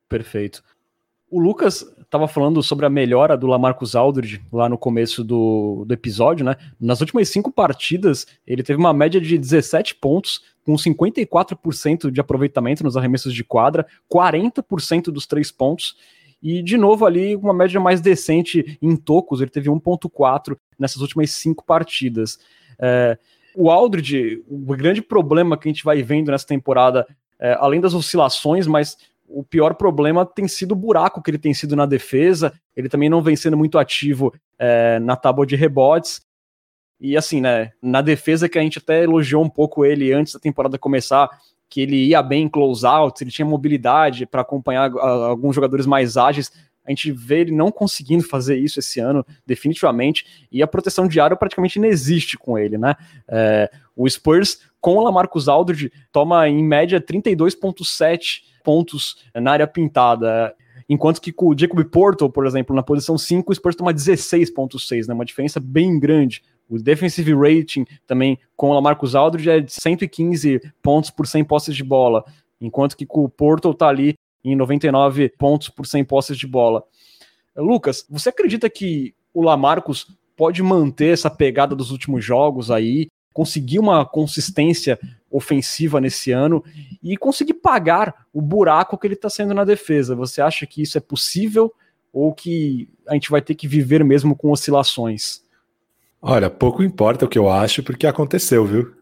Perfeito. 0.08 0.62
O 1.28 1.40
Lucas 1.40 1.84
estava 2.00 2.28
falando 2.28 2.62
sobre 2.62 2.86
a 2.86 2.90
melhora 2.90 3.36
do 3.36 3.48
Lamarcus 3.48 3.96
Aldridge 3.96 4.40
lá 4.52 4.68
no 4.68 4.78
começo 4.78 5.24
do, 5.24 5.84
do 5.84 5.92
episódio, 5.92 6.44
né? 6.44 6.56
Nas 6.80 7.00
últimas 7.00 7.28
cinco 7.28 7.50
partidas, 7.50 8.26
ele 8.46 8.62
teve 8.62 8.78
uma 8.78 8.92
média 8.92 9.20
de 9.20 9.36
17 9.36 9.96
pontos, 9.96 10.42
com 10.64 10.74
54% 10.74 12.10
de 12.10 12.20
aproveitamento 12.20 12.84
nos 12.84 12.96
arremessos 12.96 13.34
de 13.34 13.42
quadra, 13.42 13.86
40% 14.12 15.04
dos 15.10 15.26
três 15.26 15.50
pontos, 15.50 15.96
e 16.40 16.62
de 16.62 16.76
novo 16.76 17.04
ali 17.04 17.34
uma 17.34 17.52
média 17.52 17.80
mais 17.80 18.00
decente 18.00 18.78
em 18.80 18.94
tocos, 18.94 19.40
ele 19.40 19.50
teve 19.50 19.68
1.4 19.68 20.56
nessas 20.78 21.02
últimas 21.02 21.30
cinco 21.32 21.64
partidas. 21.64 22.38
É, 22.78 23.18
o 23.54 23.70
Aldridge, 23.70 24.44
o 24.48 24.76
grande 24.76 25.00
problema 25.00 25.56
que 25.56 25.68
a 25.68 25.72
gente 25.72 25.84
vai 25.84 26.02
vendo 26.02 26.30
nessa 26.30 26.46
temporada, 26.46 27.06
é, 27.40 27.56
além 27.58 27.80
das 27.80 27.94
oscilações, 27.94 28.66
mas 28.66 28.96
o 29.28 29.42
pior 29.42 29.74
problema 29.74 30.24
tem 30.24 30.46
sido 30.46 30.72
o 30.72 30.76
buraco 30.76 31.22
que 31.22 31.30
ele 31.30 31.38
tem 31.38 31.54
sido 31.54 31.74
na 31.74 31.86
defesa. 31.86 32.52
Ele 32.76 32.88
também 32.88 33.08
não 33.08 33.22
vem 33.22 33.34
sendo 33.34 33.56
muito 33.56 33.78
ativo 33.78 34.32
é, 34.58 34.98
na 35.00 35.16
tábua 35.16 35.46
de 35.46 35.56
rebotes. 35.56 36.20
E 37.00 37.16
assim, 37.16 37.40
né, 37.40 37.72
na 37.82 38.00
defesa 38.00 38.48
que 38.48 38.58
a 38.58 38.62
gente 38.62 38.78
até 38.78 39.02
elogiou 39.02 39.42
um 39.42 39.50
pouco 39.50 39.84
ele 39.84 40.12
antes 40.12 40.32
da 40.32 40.40
temporada 40.40 40.78
começar, 40.78 41.28
que 41.68 41.80
ele 41.80 42.06
ia 42.06 42.22
bem 42.22 42.44
em 42.44 42.48
close-outs, 42.48 43.20
ele 43.20 43.30
tinha 43.30 43.44
mobilidade 43.44 44.24
para 44.24 44.42
acompanhar 44.42 44.90
alguns 44.92 45.54
jogadores 45.54 45.84
mais 45.84 46.16
ágeis. 46.16 46.50
A 46.86 46.90
gente 46.90 47.10
vê 47.10 47.40
ele 47.40 47.52
não 47.52 47.70
conseguindo 47.70 48.22
fazer 48.22 48.56
isso 48.56 48.78
esse 48.78 49.00
ano, 49.00 49.24
definitivamente, 49.44 50.46
e 50.50 50.62
a 50.62 50.66
proteção 50.66 51.08
aro 51.20 51.36
praticamente 51.36 51.78
não 51.78 51.88
existe 51.88 52.38
com 52.38 52.56
ele, 52.56 52.78
né? 52.78 52.94
É, 53.28 53.70
o 53.94 54.08
Spurs, 54.08 54.60
com 54.80 54.96
o 54.96 55.02
Lamarcus 55.02 55.48
Aldridge, 55.48 55.90
toma 56.12 56.48
em 56.48 56.62
média 56.62 57.00
32,7 57.00 58.42
pontos 58.62 59.16
na 59.34 59.52
área 59.52 59.66
pintada. 59.66 60.54
Enquanto 60.88 61.20
que 61.20 61.32
com 61.32 61.48
o 61.48 61.58
Jacob 61.58 61.82
Porto, 61.84 62.30
por 62.30 62.46
exemplo, 62.46 62.74
na 62.74 62.82
posição 62.82 63.18
5, 63.18 63.50
o 63.50 63.54
Spurs 63.54 63.74
toma 63.74 63.92
16,6, 63.92 65.08
né? 65.08 65.14
Uma 65.14 65.24
diferença 65.24 65.58
bem 65.58 65.98
grande. 65.98 66.42
O 66.68 66.78
defensive 66.78 67.32
rating 67.34 67.84
também 68.06 68.38
com 68.56 68.70
o 68.70 68.74
Lamarcus 68.74 69.14
Aldridge 69.14 69.50
é 69.50 69.60
de 69.60 69.72
115 69.72 70.60
pontos 70.82 71.10
por 71.10 71.26
100 71.26 71.44
posses 71.44 71.74
de 71.74 71.84
bola, 71.84 72.24
enquanto 72.60 72.96
que 72.96 73.06
com 73.06 73.24
o 73.24 73.28
Porto 73.28 73.72
tá 73.72 73.88
ali 73.88 74.14
em 74.52 74.56
99 74.56 75.28
pontos 75.30 75.68
por 75.68 75.86
100 75.86 76.04
posses 76.04 76.38
de 76.38 76.46
bola. 76.46 76.84
Lucas, 77.56 78.06
você 78.08 78.28
acredita 78.28 78.70
que 78.70 79.14
o 79.32 79.42
Lamarcus 79.42 80.06
pode 80.36 80.62
manter 80.62 81.12
essa 81.12 81.30
pegada 81.30 81.74
dos 81.74 81.90
últimos 81.90 82.24
jogos 82.24 82.70
aí, 82.70 83.08
conseguir 83.32 83.78
uma 83.78 84.04
consistência 84.04 84.98
ofensiva 85.30 86.00
nesse 86.00 86.32
ano 86.32 86.64
e 87.02 87.16
conseguir 87.16 87.54
pagar 87.54 88.26
o 88.32 88.40
buraco 88.40 88.96
que 88.96 89.06
ele 89.06 89.14
está 89.14 89.28
sendo 89.28 89.52
na 89.52 89.64
defesa? 89.64 90.14
Você 90.14 90.40
acha 90.40 90.66
que 90.66 90.82
isso 90.82 90.96
é 90.96 91.00
possível 91.00 91.72
ou 92.12 92.32
que 92.32 92.88
a 93.06 93.14
gente 93.14 93.30
vai 93.30 93.42
ter 93.42 93.54
que 93.54 93.66
viver 93.68 94.04
mesmo 94.04 94.36
com 94.36 94.50
oscilações? 94.50 95.42
Olha, 96.20 96.48
pouco 96.48 96.82
importa 96.82 97.24
o 97.24 97.28
que 97.28 97.38
eu 97.38 97.50
acho, 97.50 97.82
porque 97.82 98.06
aconteceu, 98.06 98.64
viu? 98.64 98.94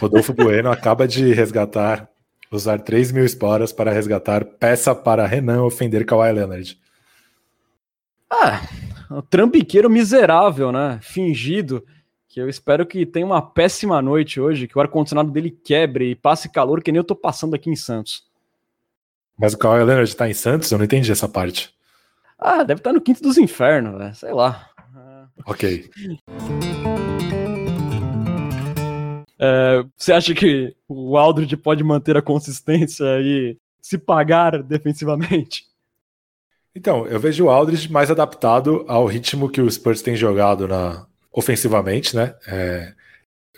Rodolfo 0.00 0.32
Bueno 0.32 0.70
acaba 0.70 1.06
de 1.06 1.32
resgatar, 1.32 2.08
usar 2.50 2.80
3 2.80 3.12
mil 3.12 3.24
esporas 3.24 3.72
para 3.72 3.92
resgatar 3.92 4.44
peça 4.44 4.94
para 4.94 5.26
Renan 5.26 5.62
ofender 5.62 6.04
Kawhi 6.04 6.32
Leonard. 6.32 6.78
Ah, 8.30 8.60
um 9.10 9.22
trambiqueiro 9.22 9.88
miserável, 9.88 10.70
né? 10.70 10.98
Fingido. 11.02 11.84
Que 12.28 12.40
eu 12.40 12.48
espero 12.48 12.84
que 12.84 13.06
tenha 13.06 13.24
uma 13.24 13.40
péssima 13.40 14.02
noite 14.02 14.38
hoje, 14.38 14.68
que 14.68 14.76
o 14.76 14.80
ar-condicionado 14.80 15.30
dele 15.30 15.50
quebre 15.50 16.10
e 16.10 16.14
passe 16.14 16.50
calor, 16.50 16.82
que 16.82 16.92
nem 16.92 16.98
eu 16.98 17.04
tô 17.04 17.16
passando 17.16 17.54
aqui 17.54 17.70
em 17.70 17.76
Santos. 17.76 18.24
Mas 19.38 19.54
o 19.54 19.58
Kawhi 19.58 19.82
Leonard 19.82 20.14
tá 20.14 20.28
em 20.28 20.34
Santos? 20.34 20.70
Eu 20.70 20.78
não 20.78 20.84
entendi 20.84 21.10
essa 21.10 21.28
parte. 21.28 21.72
Ah, 22.38 22.62
deve 22.62 22.80
estar 22.80 22.90
tá 22.90 22.94
no 22.94 23.00
quinto 23.00 23.22
dos 23.22 23.38
infernos, 23.38 23.98
né? 23.98 24.12
Sei 24.12 24.32
lá. 24.32 24.68
Ok. 25.46 25.90
É, 29.38 29.84
você 29.96 30.12
acha 30.12 30.34
que 30.34 30.74
o 30.88 31.16
Aldridge 31.16 31.56
pode 31.56 31.84
manter 31.84 32.16
a 32.16 32.22
consistência 32.22 33.04
e 33.20 33.56
se 33.80 33.96
pagar 33.96 34.62
defensivamente? 34.62 35.64
Então, 36.74 37.06
eu 37.06 37.18
vejo 37.18 37.44
o 37.44 37.50
Aldridge 37.50 37.90
mais 37.90 38.10
adaptado 38.10 38.84
ao 38.88 39.06
ritmo 39.06 39.48
que 39.48 39.60
o 39.60 39.70
Spurs 39.70 40.02
tem 40.02 40.16
jogado 40.16 40.68
na 40.68 41.06
ofensivamente, 41.32 42.16
né? 42.16 42.34
É, 42.46 42.92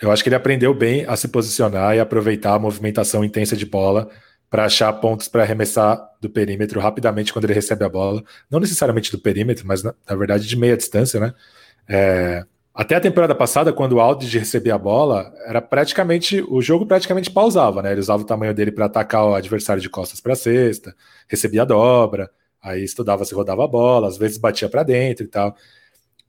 eu 0.00 0.10
acho 0.10 0.22
que 0.22 0.28
ele 0.28 0.36
aprendeu 0.36 0.74
bem 0.74 1.04
a 1.06 1.16
se 1.16 1.28
posicionar 1.28 1.94
e 1.94 2.00
aproveitar 2.00 2.54
a 2.54 2.58
movimentação 2.58 3.24
intensa 3.24 3.56
de 3.56 3.66
bola 3.66 4.10
para 4.48 4.64
achar 4.64 4.92
pontos 4.94 5.28
para 5.28 5.42
arremessar 5.42 6.00
do 6.20 6.28
perímetro 6.28 6.80
rapidamente 6.80 7.32
quando 7.32 7.44
ele 7.44 7.54
recebe 7.54 7.84
a 7.84 7.88
bola. 7.88 8.22
Não 8.50 8.58
necessariamente 8.58 9.12
do 9.12 9.18
perímetro, 9.20 9.66
mas 9.66 9.82
na, 9.82 9.94
na 10.08 10.16
verdade 10.16 10.48
de 10.48 10.56
meia 10.56 10.76
distância, 10.76 11.20
né? 11.20 11.34
É, 11.88 12.44
até 12.72 12.94
a 12.94 13.00
temporada 13.00 13.34
passada, 13.34 13.72
quando 13.72 13.92
o 13.94 14.00
Aldridge 14.00 14.38
recebia 14.38 14.74
a 14.76 14.78
bola, 14.78 15.32
era 15.44 15.60
praticamente 15.60 16.40
o 16.48 16.62
jogo 16.62 16.86
praticamente 16.86 17.30
pausava, 17.30 17.82
né? 17.82 17.90
Ele 17.90 18.00
usava 18.00 18.22
o 18.22 18.26
tamanho 18.26 18.54
dele 18.54 18.70
para 18.70 18.86
atacar 18.86 19.24
o 19.26 19.34
adversário 19.34 19.82
de 19.82 19.90
costas 19.90 20.20
para 20.20 20.36
cesta, 20.36 20.94
recebia 21.28 21.62
a 21.62 21.64
dobra, 21.64 22.30
aí 22.62 22.84
estudava 22.84 23.24
se 23.24 23.34
rodava 23.34 23.64
a 23.64 23.68
bola, 23.68 24.06
às 24.06 24.16
vezes 24.16 24.38
batia 24.38 24.68
para 24.68 24.84
dentro 24.84 25.24
e 25.24 25.28
tal. 25.28 25.56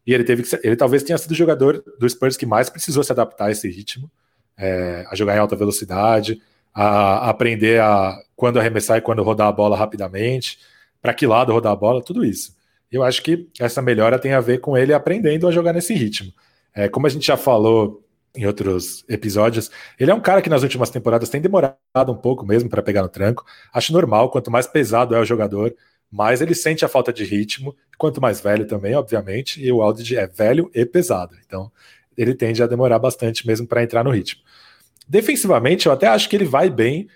E 0.06 0.14
ele 0.14 0.24
teve 0.24 0.44
que, 0.44 0.60
ele 0.64 0.76
talvez 0.76 1.04
tenha 1.04 1.18
sido 1.18 1.32
o 1.32 1.36
jogador 1.36 1.84
do 2.00 2.10
Spurs 2.10 2.36
que 2.36 2.46
mais 2.46 2.70
precisou 2.70 3.04
se 3.04 3.12
adaptar 3.12 3.46
a 3.46 3.52
esse 3.52 3.70
ritmo, 3.70 4.10
é, 4.58 5.06
a 5.10 5.16
jogar 5.16 5.36
em 5.36 5.40
alta 5.40 5.56
velocidade, 5.56 6.42
a, 6.74 7.28
a 7.28 7.30
aprender 7.30 7.80
a 7.82 8.18
quando 8.36 8.60
arremessar 8.60 8.98
e 8.98 9.02
quando 9.02 9.22
rodar 9.22 9.48
a 9.48 9.52
bola 9.52 9.78
rapidamente, 9.78 10.58
para 11.00 11.14
que 11.14 11.28
lado 11.28 11.52
rodar 11.52 11.74
a 11.74 11.76
bola, 11.76 12.04
tudo 12.04 12.26
isso. 12.26 12.56
Eu 12.92 13.04
acho 13.04 13.24
que 13.24 13.48
essa 13.60 13.82
melhora 13.82 14.20
tem 14.20 14.34
a 14.34 14.40
ver 14.40 14.60
com 14.60 14.78
ele 14.78 14.94
aprendendo 14.94 15.48
a 15.48 15.52
jogar 15.52 15.74
nesse 15.74 15.94
ritmo. 15.94 16.32
É, 16.74 16.90
como 16.90 17.08
a 17.08 17.10
gente 17.10 17.26
já 17.26 17.38
falou 17.38 18.04
em 18.36 18.46
outros 18.46 19.04
episódios, 19.10 19.70
ele 20.00 20.12
é 20.12 20.14
um 20.14 20.20
cara 20.22 20.42
que 20.42 20.50
nas 20.50 20.64
últimas 20.64 20.90
temporadas 20.90 21.30
tem 21.30 21.42
demorado 21.42 21.76
um 22.10 22.16
pouco 22.16 22.46
mesmo 22.46 22.70
para 22.70 22.82
pegar 22.82 23.02
no 23.02 23.10
tranco. 23.10 23.46
Acho 23.74 23.94
normal, 23.94 24.30
quanto 24.30 24.52
mais 24.52 24.68
pesado 24.68 25.16
é 25.16 25.20
o 25.20 25.26
jogador, 25.26 25.74
mais 26.10 26.42
ele 26.42 26.54
sente 26.54 26.84
a 26.84 26.88
falta 26.88 27.12
de 27.12 27.24
ritmo, 27.24 27.76
quanto 27.98 28.22
mais 28.22 28.42
velho 28.42 28.66
também, 28.66 28.96
obviamente, 28.96 29.64
e 29.64 29.72
o 29.72 29.82
Aldridge 29.82 30.18
é 30.18 30.28
velho 30.28 30.70
e 30.74 30.86
pesado. 30.86 31.36
Então, 31.46 31.72
ele 32.18 32.34
tende 32.34 32.62
a 32.62 32.68
demorar 32.68 33.00
bastante 33.00 33.48
mesmo 33.48 33.68
para 33.68 33.84
entrar 33.84 34.04
no 34.04 34.12
ritmo. 34.12 34.42
Defensivamente, 35.08 35.88
eu 35.88 35.92
até 35.92 36.08
acho 36.08 36.30
que 36.30 36.36
ele 36.36 36.46
vai 36.46 36.70
bem 36.70 37.08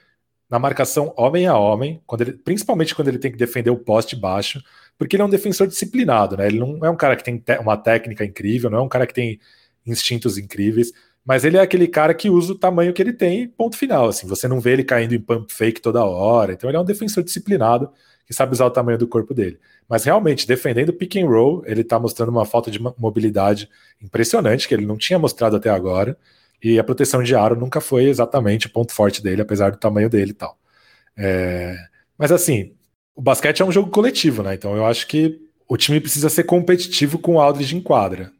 na 0.49 0.59
marcação 0.59 1.13
homem 1.17 1.47
a 1.47 1.57
homem, 1.57 2.01
quando 2.05 2.21
ele, 2.21 2.33
principalmente 2.33 2.93
quando 2.93 3.07
ele 3.07 3.17
tem 3.17 3.31
que 3.31 3.37
defender 3.37 3.69
o 3.69 3.77
poste 3.77 4.15
baixo 4.15 4.63
porque 4.97 5.15
ele 5.15 5.23
é 5.23 5.25
um 5.25 5.29
defensor 5.29 5.67
disciplinado, 5.67 6.37
né? 6.37 6.47
Ele 6.47 6.59
não 6.59 6.79
é 6.85 6.89
um 6.89 6.95
cara 6.95 7.15
que 7.15 7.23
tem 7.23 7.41
uma 7.59 7.77
técnica 7.77 8.23
incrível, 8.23 8.69
não 8.69 8.79
é 8.79 8.81
um 8.81 8.89
cara 8.89 9.05
que 9.05 9.13
tem 9.13 9.39
instintos 9.85 10.37
incríveis, 10.37 10.91
mas 11.25 11.43
ele 11.43 11.57
é 11.57 11.61
aquele 11.61 11.87
cara 11.87 12.13
que 12.13 12.29
usa 12.29 12.53
o 12.53 12.57
tamanho 12.57 12.93
que 12.93 13.01
ele 13.01 13.11
tem, 13.11 13.47
ponto 13.47 13.75
final. 13.75 14.07
Assim, 14.07 14.27
você 14.27 14.47
não 14.47 14.59
vê 14.59 14.73
ele 14.73 14.83
caindo 14.83 15.15
em 15.15 15.19
pump 15.19 15.51
fake 15.51 15.81
toda 15.81 16.05
hora. 16.05 16.53
Então 16.53 16.69
ele 16.69 16.77
é 16.77 16.79
um 16.79 16.85
defensor 16.85 17.23
disciplinado 17.23 17.89
que 18.27 18.33
sabe 18.33 18.53
usar 18.53 18.65
o 18.65 18.71
tamanho 18.71 18.97
do 18.97 19.07
corpo 19.07 19.33
dele. 19.33 19.59
Mas 19.89 20.03
realmente, 20.03 20.47
defendendo 20.47 20.89
o 20.89 20.93
pick 20.93 21.15
and 21.15 21.27
roll, 21.27 21.63
ele 21.65 21.81
está 21.81 21.99
mostrando 21.99 22.29
uma 22.29 22.45
falta 22.45 22.69
de 22.71 22.79
mobilidade 22.97 23.69
impressionante 24.01 24.67
que 24.67 24.73
ele 24.73 24.85
não 24.85 24.97
tinha 24.97 25.17
mostrado 25.17 25.55
até 25.55 25.69
agora. 25.69 26.17
E 26.63 26.79
a 26.79 26.83
proteção 26.83 27.21
de 27.21 27.35
aro 27.35 27.55
nunca 27.55 27.81
foi 27.81 28.05
exatamente 28.05 28.67
o 28.67 28.71
ponto 28.71 28.93
forte 28.93 29.21
dele, 29.21 29.41
apesar 29.41 29.71
do 29.71 29.77
tamanho 29.77 30.09
dele 30.09 30.31
e 30.31 30.33
tal. 30.33 30.57
É... 31.17 31.75
Mas 32.17 32.31
assim, 32.31 32.74
o 33.15 33.21
basquete 33.21 33.61
é 33.61 33.65
um 33.65 33.71
jogo 33.71 33.89
coletivo, 33.89 34.43
né? 34.43 34.53
Então 34.53 34.75
eu 34.75 34.85
acho 34.85 35.07
que 35.07 35.39
o 35.67 35.77
time 35.77 35.99
precisa 35.99 36.29
ser 36.29 36.43
competitivo 36.43 37.17
com 37.17 37.35
o 37.35 37.39
Aldridge 37.39 37.75
em 37.75 37.81
quadra. 37.81 38.31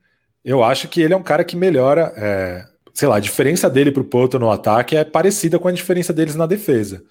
Eu 0.43 0.63
acho 0.63 0.87
que 0.87 1.01
ele 1.01 1.13
é 1.13 1.17
um 1.17 1.23
cara 1.23 1.43
que 1.43 1.55
melhora, 1.55 2.13
é, 2.15 2.65
sei 2.93 3.07
lá, 3.07 3.15
a 3.15 3.21
diferença 3.21 3.69
dele 3.69 3.91
pro 3.91 4.03
Poto 4.03 4.37
no 4.37 4.51
ataque 4.51 4.95
é 4.95 5.03
parecida 5.03 5.57
com 5.57 5.67
a 5.67 5.71
diferença 5.71 6.13
deles 6.13 6.35
na 6.35 6.45
defesa, 6.45 7.03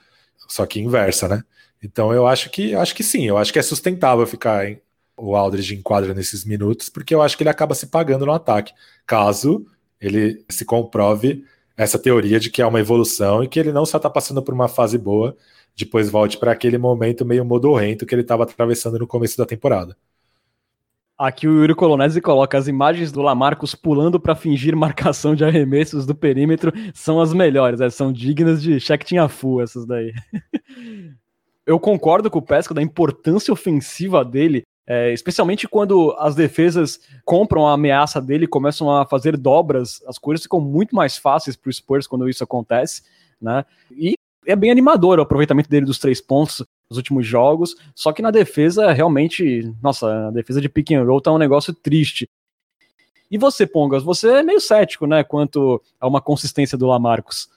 só 0.48 0.66
que 0.66 0.80
inversa, 0.80 1.26
né? 1.26 1.42
Então 1.82 2.12
eu 2.12 2.26
acho 2.26 2.50
que 2.50 2.74
acho 2.74 2.94
que 2.94 3.02
sim, 3.02 3.26
eu 3.26 3.36
acho 3.36 3.52
que 3.52 3.58
é 3.58 3.62
sustentável 3.62 4.26
ficar 4.26 4.68
em, 4.68 4.80
o 5.16 5.34
Aldridge 5.34 5.74
em 5.74 5.82
quadra 5.82 6.14
nesses 6.14 6.44
minutos, 6.44 6.88
porque 6.88 7.14
eu 7.14 7.22
acho 7.22 7.36
que 7.36 7.42
ele 7.42 7.50
acaba 7.50 7.74
se 7.74 7.86
pagando 7.86 8.26
no 8.26 8.32
ataque, 8.32 8.72
caso 9.06 9.66
ele 10.00 10.44
se 10.48 10.64
comprove 10.64 11.44
essa 11.76 11.98
teoria 11.98 12.38
de 12.38 12.50
que 12.50 12.62
é 12.62 12.66
uma 12.66 12.80
evolução 12.80 13.42
e 13.42 13.48
que 13.48 13.58
ele 13.58 13.72
não 13.72 13.84
só 13.84 13.96
está 13.96 14.08
passando 14.08 14.42
por 14.42 14.54
uma 14.54 14.68
fase 14.68 14.96
boa, 14.96 15.36
depois 15.76 16.10
volte 16.10 16.38
para 16.38 16.52
aquele 16.52 16.78
momento 16.78 17.24
meio 17.24 17.44
modorrento 17.44 18.06
que 18.06 18.14
ele 18.14 18.22
estava 18.22 18.44
atravessando 18.44 18.98
no 18.98 19.06
começo 19.06 19.36
da 19.36 19.46
temporada. 19.46 19.96
Aqui 21.16 21.46
o 21.46 21.60
Yuri 21.60 21.76
Colonese 21.76 22.20
coloca 22.20 22.58
as 22.58 22.66
imagens 22.66 23.12
do 23.12 23.22
Lamarcus 23.22 23.74
pulando 23.74 24.18
para 24.18 24.34
fingir 24.34 24.74
marcação 24.76 25.34
de 25.34 25.44
arremessos 25.44 26.04
do 26.04 26.14
perímetro 26.14 26.72
são 26.92 27.20
as 27.20 27.32
melhores, 27.32 27.78
né? 27.78 27.88
são 27.88 28.12
dignas 28.12 28.60
de 28.60 28.78
tinha 29.04 29.28
full 29.28 29.62
essas 29.62 29.86
daí. 29.86 30.12
Eu 31.64 31.78
concordo 31.80 32.30
com 32.30 32.40
o 32.40 32.42
Pesca 32.42 32.74
da 32.74 32.82
importância 32.82 33.52
ofensiva 33.52 34.24
dele, 34.24 34.64
é, 34.86 35.12
especialmente 35.14 35.66
quando 35.66 36.14
as 36.18 36.34
defesas 36.34 37.00
compram 37.24 37.66
a 37.66 37.72
ameaça 37.72 38.20
dele 38.20 38.46
começam 38.46 38.90
a 38.94 39.06
fazer 39.06 39.36
dobras, 39.36 40.02
as 40.06 40.18
coisas 40.18 40.42
ficam 40.42 40.60
muito 40.60 40.94
mais 40.94 41.16
fáceis 41.16 41.56
para 41.56 41.70
o 41.70 41.72
Spurs 41.72 42.06
quando 42.06 42.28
isso 42.28 42.44
acontece, 42.44 43.02
né? 43.40 43.64
E 43.90 44.14
é 44.46 44.56
bem 44.56 44.70
animador 44.70 45.18
o 45.18 45.22
aproveitamento 45.22 45.68
dele 45.68 45.86
dos 45.86 45.98
três 45.98 46.20
pontos 46.20 46.64
nos 46.88 46.96
últimos 46.96 47.26
jogos, 47.26 47.74
só 47.94 48.12
que 48.12 48.22
na 48.22 48.30
defesa, 48.30 48.92
realmente, 48.92 49.72
nossa, 49.82 50.28
a 50.28 50.30
defesa 50.30 50.60
de 50.60 50.68
pick 50.68 50.92
and 50.92 51.04
roll 51.04 51.20
tá 51.20 51.32
um 51.32 51.38
negócio 51.38 51.72
triste. 51.72 52.28
E 53.30 53.38
você, 53.38 53.66
Pongas, 53.66 54.02
você 54.02 54.28
é 54.28 54.42
meio 54.42 54.60
cético, 54.60 55.06
né, 55.06 55.24
quanto 55.24 55.82
a 56.00 56.06
uma 56.06 56.20
consistência 56.20 56.78
do 56.78 56.86
Lamarcus. 56.86 57.48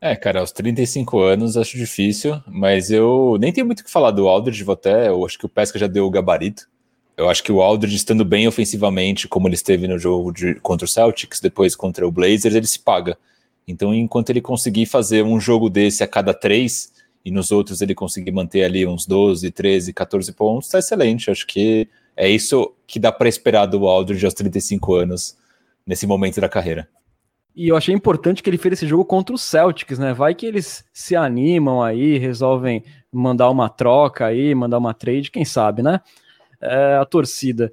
É, 0.00 0.14
cara, 0.14 0.40
aos 0.40 0.52
35 0.52 1.18
anos 1.18 1.56
acho 1.56 1.76
difícil, 1.76 2.40
mas 2.46 2.90
eu 2.90 3.36
nem 3.40 3.52
tenho 3.52 3.66
muito 3.66 3.80
o 3.80 3.84
que 3.84 3.90
falar 3.90 4.12
do 4.12 4.28
Aldridge, 4.28 4.62
vou 4.62 4.74
até, 4.74 5.08
eu 5.08 5.24
acho 5.26 5.36
que 5.36 5.46
o 5.46 5.48
Pesca 5.48 5.78
já 5.78 5.88
deu 5.88 6.06
o 6.06 6.10
gabarito. 6.10 6.68
Eu 7.16 7.28
acho 7.28 7.42
que 7.42 7.50
o 7.50 7.60
Aldridge 7.60 7.96
estando 7.96 8.24
bem 8.24 8.46
ofensivamente, 8.46 9.26
como 9.26 9.48
ele 9.48 9.56
esteve 9.56 9.88
no 9.88 9.98
jogo 9.98 10.30
de, 10.30 10.54
contra 10.60 10.84
o 10.84 10.88
Celtics, 10.88 11.40
depois 11.40 11.74
contra 11.74 12.06
o 12.06 12.12
Blazers, 12.12 12.54
ele 12.54 12.66
se 12.68 12.78
paga. 12.78 13.18
Então, 13.68 13.94
enquanto 13.94 14.30
ele 14.30 14.40
conseguir 14.40 14.86
fazer 14.86 15.22
um 15.22 15.38
jogo 15.38 15.68
desse 15.68 16.02
a 16.02 16.08
cada 16.08 16.32
três, 16.32 16.90
e 17.22 17.30
nos 17.30 17.52
outros 17.52 17.82
ele 17.82 17.94
conseguir 17.94 18.32
manter 18.32 18.64
ali 18.64 18.86
uns 18.86 19.06
12, 19.06 19.50
13, 19.50 19.92
14 19.92 20.32
pontos, 20.32 20.70
tá 20.70 20.78
excelente. 20.78 21.30
Acho 21.30 21.46
que 21.46 21.86
é 22.16 22.28
isso 22.28 22.74
que 22.86 22.98
dá 22.98 23.12
para 23.12 23.28
esperar 23.28 23.66
do 23.66 23.86
Aldridge 23.86 24.24
aos 24.24 24.32
35 24.32 24.94
anos, 24.94 25.36
nesse 25.86 26.06
momento 26.06 26.40
da 26.40 26.48
carreira. 26.48 26.88
E 27.54 27.68
eu 27.68 27.76
achei 27.76 27.94
importante 27.94 28.42
que 28.42 28.48
ele 28.48 28.56
fez 28.56 28.74
esse 28.74 28.86
jogo 28.86 29.04
contra 29.04 29.34
os 29.34 29.42
Celtics, 29.42 29.98
né? 29.98 30.14
Vai 30.14 30.34
que 30.34 30.46
eles 30.46 30.84
se 30.92 31.14
animam 31.14 31.82
aí, 31.82 32.16
resolvem 32.16 32.82
mandar 33.12 33.50
uma 33.50 33.68
troca 33.68 34.24
aí, 34.24 34.54
mandar 34.54 34.78
uma 34.78 34.94
trade, 34.94 35.30
quem 35.30 35.44
sabe, 35.44 35.82
né? 35.82 36.00
É, 36.60 36.96
a 36.96 37.04
torcida. 37.04 37.70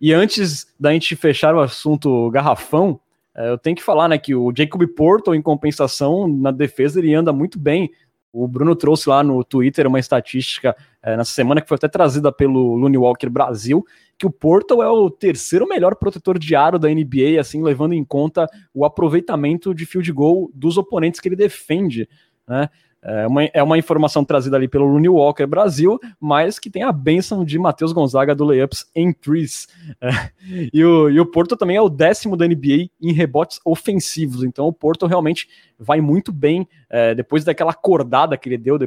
E 0.00 0.12
antes 0.12 0.66
da 0.80 0.92
gente 0.92 1.14
fechar 1.14 1.54
o 1.54 1.60
assunto 1.60 2.28
garrafão, 2.30 2.98
eu 3.46 3.58
tenho 3.58 3.76
que 3.76 3.82
falar, 3.82 4.08
né, 4.08 4.18
que 4.18 4.34
o 4.34 4.52
Jacob 4.56 4.84
Porto, 4.96 5.34
em 5.34 5.40
compensação, 5.40 6.26
na 6.26 6.50
defesa, 6.50 6.98
ele 6.98 7.14
anda 7.14 7.32
muito 7.32 7.58
bem. 7.58 7.90
O 8.32 8.46
Bruno 8.46 8.76
trouxe 8.76 9.08
lá 9.08 9.22
no 9.22 9.42
Twitter 9.42 9.86
uma 9.86 9.98
estatística 9.98 10.76
é, 11.02 11.16
nessa 11.16 11.32
semana 11.32 11.60
que 11.60 11.68
foi 11.68 11.76
até 11.76 11.88
trazida 11.88 12.30
pelo 12.30 12.74
Looney 12.74 12.98
Walker 12.98 13.28
Brasil, 13.28 13.84
que 14.18 14.26
o 14.26 14.30
Porto 14.30 14.82
é 14.82 14.88
o 14.88 15.08
terceiro 15.08 15.66
melhor 15.66 15.94
protetor 15.94 16.38
de 16.38 16.54
aro 16.54 16.78
da 16.78 16.88
NBA, 16.88 17.40
assim, 17.40 17.62
levando 17.62 17.94
em 17.94 18.04
conta 18.04 18.46
o 18.74 18.84
aproveitamento 18.84 19.74
de 19.74 19.86
field 19.86 20.12
goal 20.12 20.50
dos 20.52 20.76
oponentes 20.76 21.20
que 21.20 21.28
ele 21.28 21.36
defende. 21.36 22.08
Né? 22.46 22.68
É 23.02 23.26
uma, 23.26 23.44
é 23.44 23.62
uma 23.62 23.78
informação 23.78 24.24
trazida 24.24 24.56
ali 24.56 24.66
pelo 24.66 24.90
Rooney 24.90 25.08
Walker 25.08 25.46
Brasil, 25.46 26.00
mas 26.20 26.58
que 26.58 26.68
tem 26.68 26.82
a 26.82 26.90
benção 26.90 27.44
de 27.44 27.58
Matheus 27.58 27.92
Gonzaga 27.92 28.34
do 28.34 28.44
Layups 28.44 28.90
em 28.94 29.12
Trees. 29.12 29.68
É, 30.00 30.30
e, 30.72 30.84
o, 30.84 31.08
e 31.08 31.20
o 31.20 31.26
Porto 31.26 31.56
também 31.56 31.76
é 31.76 31.80
o 31.80 31.88
décimo 31.88 32.36
da 32.36 32.46
NBA 32.46 32.90
em 33.00 33.12
rebotes 33.12 33.60
ofensivos, 33.64 34.42
então 34.42 34.66
o 34.66 34.72
Porto 34.72 35.06
realmente 35.06 35.48
vai 35.78 36.00
muito 36.00 36.32
bem. 36.32 36.68
É, 36.90 37.14
depois 37.14 37.44
daquela 37.44 37.70
acordada 37.70 38.36
que 38.36 38.48
ele 38.48 38.58
deu, 38.58 38.78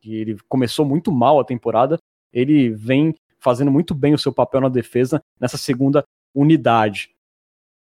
que 0.00 0.14
ele 0.14 0.38
começou 0.48 0.84
muito 0.84 1.12
mal 1.12 1.38
a 1.38 1.44
temporada, 1.44 1.98
ele 2.32 2.70
vem 2.70 3.14
fazendo 3.38 3.70
muito 3.70 3.94
bem 3.94 4.14
o 4.14 4.18
seu 4.18 4.32
papel 4.32 4.60
na 4.60 4.68
defesa 4.68 5.22
nessa 5.40 5.56
segunda 5.56 6.04
unidade. 6.34 7.10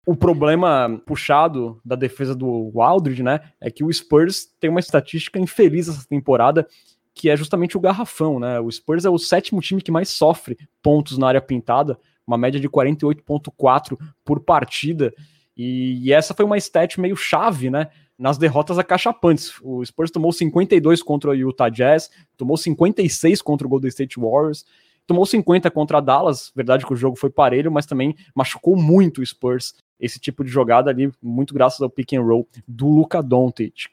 O 0.07 0.14
problema 0.14 1.00
puxado 1.07 1.80
da 1.84 1.96
defesa 1.96 2.34
do 2.34 2.70
Aldridge, 2.80 3.22
né, 3.22 3.40
é 3.61 3.70
que 3.70 3.82
o 3.82 3.92
Spurs 3.92 4.46
tem 4.61 4.68
uma 4.68 4.80
estatística 4.80 5.38
infeliz 5.38 5.88
essa 5.88 6.07
temporada, 6.07 6.66
que 7.14 7.30
é 7.30 7.36
justamente 7.36 7.76
o 7.76 7.80
garrafão, 7.80 8.40
né? 8.40 8.59
O 8.59 8.70
Spurs 8.70 9.05
é 9.05 9.11
o 9.11 9.18
sétimo 9.18 9.61
time 9.61 9.80
que 9.80 9.92
mais 9.92 10.09
sofre 10.09 10.59
pontos 10.82 11.16
na 11.16 11.28
área 11.28 11.40
pintada, 11.40 11.98
uma 12.26 12.36
média 12.36 12.59
de 12.59 12.68
48.4 12.68 13.96
por 14.24 14.40
partida. 14.40 15.14
E, 15.57 16.00
e, 16.02 16.12
essa 16.12 16.34
foi 16.34 16.44
uma 16.44 16.59
stat 16.59 17.00
meio 17.00 17.14
chave, 17.14 17.70
né? 17.70 17.88
Nas 18.18 18.36
derrotas 18.36 18.78
acachapantes. 18.78 19.52
O 19.62 19.84
Spurs 19.84 20.11
tomou 20.11 20.32
52 20.32 21.02
contra 21.02 21.30
o 21.30 21.34
Utah 21.34 21.68
Jazz, 21.68 22.11
tomou 22.36 22.57
56 22.57 23.40
contra 23.40 23.66
o 23.66 23.70
Golden 23.70 23.88
State 23.88 24.18
Warriors, 24.18 24.64
tomou 25.07 25.26
50 25.26 25.70
contra 25.70 25.98
a 25.98 26.00
Dallas. 26.00 26.52
Verdade 26.55 26.84
que 26.84 26.92
o 26.92 26.96
jogo 26.96 27.16
foi 27.16 27.30
parelho, 27.30 27.70
mas 27.70 27.86
também 27.86 28.14
machucou 28.34 28.76
muito 28.76 29.20
o 29.20 29.26
Spurs 29.26 29.74
esse 30.00 30.18
tipo 30.18 30.44
de 30.44 30.50
jogada 30.50 30.90
ali, 30.90 31.11
muito 31.22 31.55
graças 31.55 31.80
ao 31.80 31.88
pick 31.88 32.12
and 32.12 32.22
roll 32.22 32.46
do 32.66 32.88
Luca 32.88 33.22
Doncic. 33.22 33.86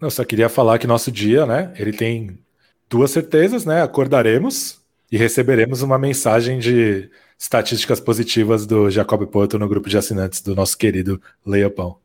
Eu 0.00 0.10
só 0.10 0.24
queria 0.24 0.48
falar 0.48 0.78
que 0.78 0.86
nosso 0.86 1.12
dia, 1.12 1.44
né, 1.44 1.72
ele 1.78 1.92
tem 1.92 2.38
duas 2.88 3.10
certezas, 3.10 3.64
né, 3.64 3.82
acordaremos 3.82 4.80
e 5.12 5.16
receberemos 5.16 5.82
uma 5.82 5.98
mensagem 5.98 6.58
de 6.58 7.10
estatísticas 7.38 8.00
positivas 8.00 8.66
do 8.66 8.90
Jacob 8.90 9.26
Porto 9.26 9.58
no 9.58 9.68
grupo 9.68 9.88
de 9.88 9.98
assinantes 9.98 10.40
do 10.40 10.54
nosso 10.54 10.76
querido 10.76 11.20
Leopão. 11.44 11.96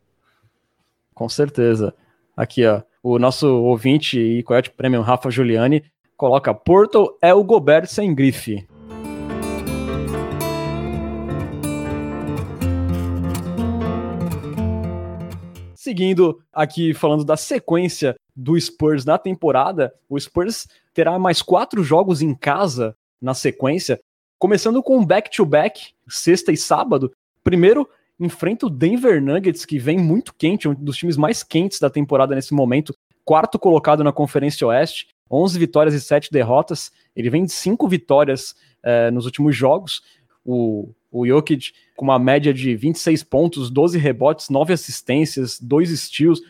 Com 1.14 1.28
certeza. 1.28 1.94
Aqui, 2.36 2.66
ó, 2.66 2.82
o 3.02 3.18
nosso 3.18 3.46
ouvinte 3.46 4.18
e 4.18 4.42
Coyote 4.42 4.70
Premium 4.70 5.00
Rafa 5.00 5.30
Giuliani 5.30 5.82
coloca 6.16 6.54
Porto 6.54 7.16
é 7.20 7.34
o 7.34 7.44
Gobert 7.44 7.86
sem 7.86 8.14
grife. 8.14 8.66
Seguindo 15.74 16.42
aqui 16.52 16.92
falando 16.92 17.24
da 17.24 17.36
sequência 17.36 18.16
do 18.34 18.58
Spurs 18.58 19.04
na 19.04 19.18
temporada, 19.18 19.94
o 20.08 20.18
Spurs 20.18 20.66
terá 20.92 21.16
mais 21.18 21.40
quatro 21.42 21.84
jogos 21.84 22.22
em 22.22 22.34
casa 22.34 22.96
na 23.20 23.34
sequência, 23.34 24.00
começando 24.38 24.82
com 24.82 24.98
um 24.98 25.06
back-to-back, 25.06 25.94
sexta 26.08 26.50
e 26.50 26.56
sábado. 26.56 27.12
Primeiro, 27.44 27.88
enfrenta 28.18 28.66
o 28.66 28.70
Denver 28.70 29.22
Nuggets, 29.22 29.64
que 29.64 29.78
vem 29.78 29.96
muito 29.96 30.34
quente, 30.34 30.68
um 30.68 30.74
dos 30.74 30.96
times 30.96 31.16
mais 31.16 31.42
quentes 31.42 31.78
da 31.78 31.88
temporada 31.88 32.34
nesse 32.34 32.52
momento, 32.52 32.92
quarto 33.24 33.58
colocado 33.58 34.02
na 34.02 34.12
Conferência 34.12 34.66
Oeste, 34.66 35.06
11 35.30 35.58
vitórias 35.58 35.94
e 35.94 36.00
7 36.00 36.30
derrotas. 36.30 36.92
Ele 37.14 37.30
vem 37.30 37.44
de 37.44 37.52
5 37.52 37.88
vitórias 37.88 38.54
eh, 38.82 39.10
nos 39.10 39.24
últimos 39.24 39.56
jogos. 39.56 40.02
O 40.44 40.94
o 41.16 41.26
Jokic 41.26 41.72
com 41.96 42.04
uma 42.04 42.18
média 42.18 42.52
de 42.52 42.76
26 42.76 43.22
pontos, 43.22 43.70
12 43.70 43.98
rebotes, 43.98 44.50
9 44.50 44.74
assistências, 44.74 45.58
2 45.58 45.98
steals. 45.98 46.42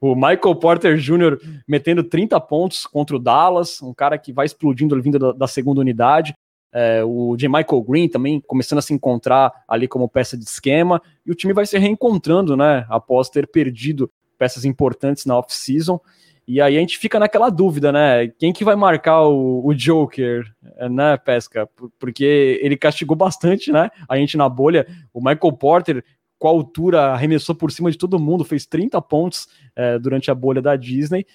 O 0.00 0.14
Michael 0.16 0.56
Porter 0.56 0.96
Jr. 0.96 1.38
metendo 1.66 2.02
30 2.02 2.38
pontos 2.40 2.86
contra 2.86 3.14
o 3.14 3.18
Dallas, 3.18 3.80
um 3.80 3.94
cara 3.94 4.18
que 4.18 4.32
vai 4.32 4.46
explodindo 4.46 5.00
vindo 5.00 5.18
da, 5.18 5.32
da 5.32 5.46
segunda 5.46 5.80
unidade. 5.80 6.34
É, 6.72 7.04
o 7.04 7.36
J. 7.36 7.48
Michael 7.48 7.82
Green 7.82 8.08
também 8.08 8.40
começando 8.40 8.80
a 8.80 8.82
se 8.82 8.92
encontrar 8.92 9.52
ali 9.68 9.86
como 9.86 10.08
peça 10.08 10.36
de 10.36 10.42
esquema, 10.42 11.00
e 11.24 11.30
o 11.30 11.34
time 11.34 11.52
vai 11.52 11.64
se 11.64 11.78
reencontrando, 11.78 12.56
né, 12.56 12.84
após 12.88 13.30
ter 13.30 13.46
perdido 13.46 14.10
peças 14.36 14.64
importantes 14.64 15.24
na 15.24 15.38
off-season. 15.38 16.00
E 16.46 16.60
aí 16.60 16.76
a 16.76 16.80
gente 16.80 16.98
fica 16.98 17.18
naquela 17.18 17.48
dúvida, 17.48 17.90
né? 17.90 18.28
Quem 18.38 18.52
que 18.52 18.64
vai 18.64 18.76
marcar 18.76 19.22
o, 19.22 19.66
o 19.66 19.74
Joker, 19.74 20.44
né, 20.90 21.16
Pesca? 21.16 21.68
Porque 21.98 22.60
ele 22.62 22.76
castigou 22.76 23.16
bastante, 23.16 23.72
né? 23.72 23.90
A 24.08 24.16
gente 24.16 24.36
na 24.36 24.48
bolha. 24.48 24.86
O 25.12 25.20
Michael 25.20 25.52
Porter, 25.52 26.04
com 26.38 26.48
a 26.48 26.50
altura, 26.50 27.12
arremessou 27.12 27.54
por 27.54 27.72
cima 27.72 27.90
de 27.90 27.96
todo 27.96 28.18
mundo, 28.18 28.44
fez 28.44 28.66
30 28.66 29.00
pontos 29.00 29.48
é, 29.74 29.98
durante 29.98 30.30
a 30.30 30.34
bolha 30.34 30.60
da 30.60 30.76
Disney. 30.76 31.26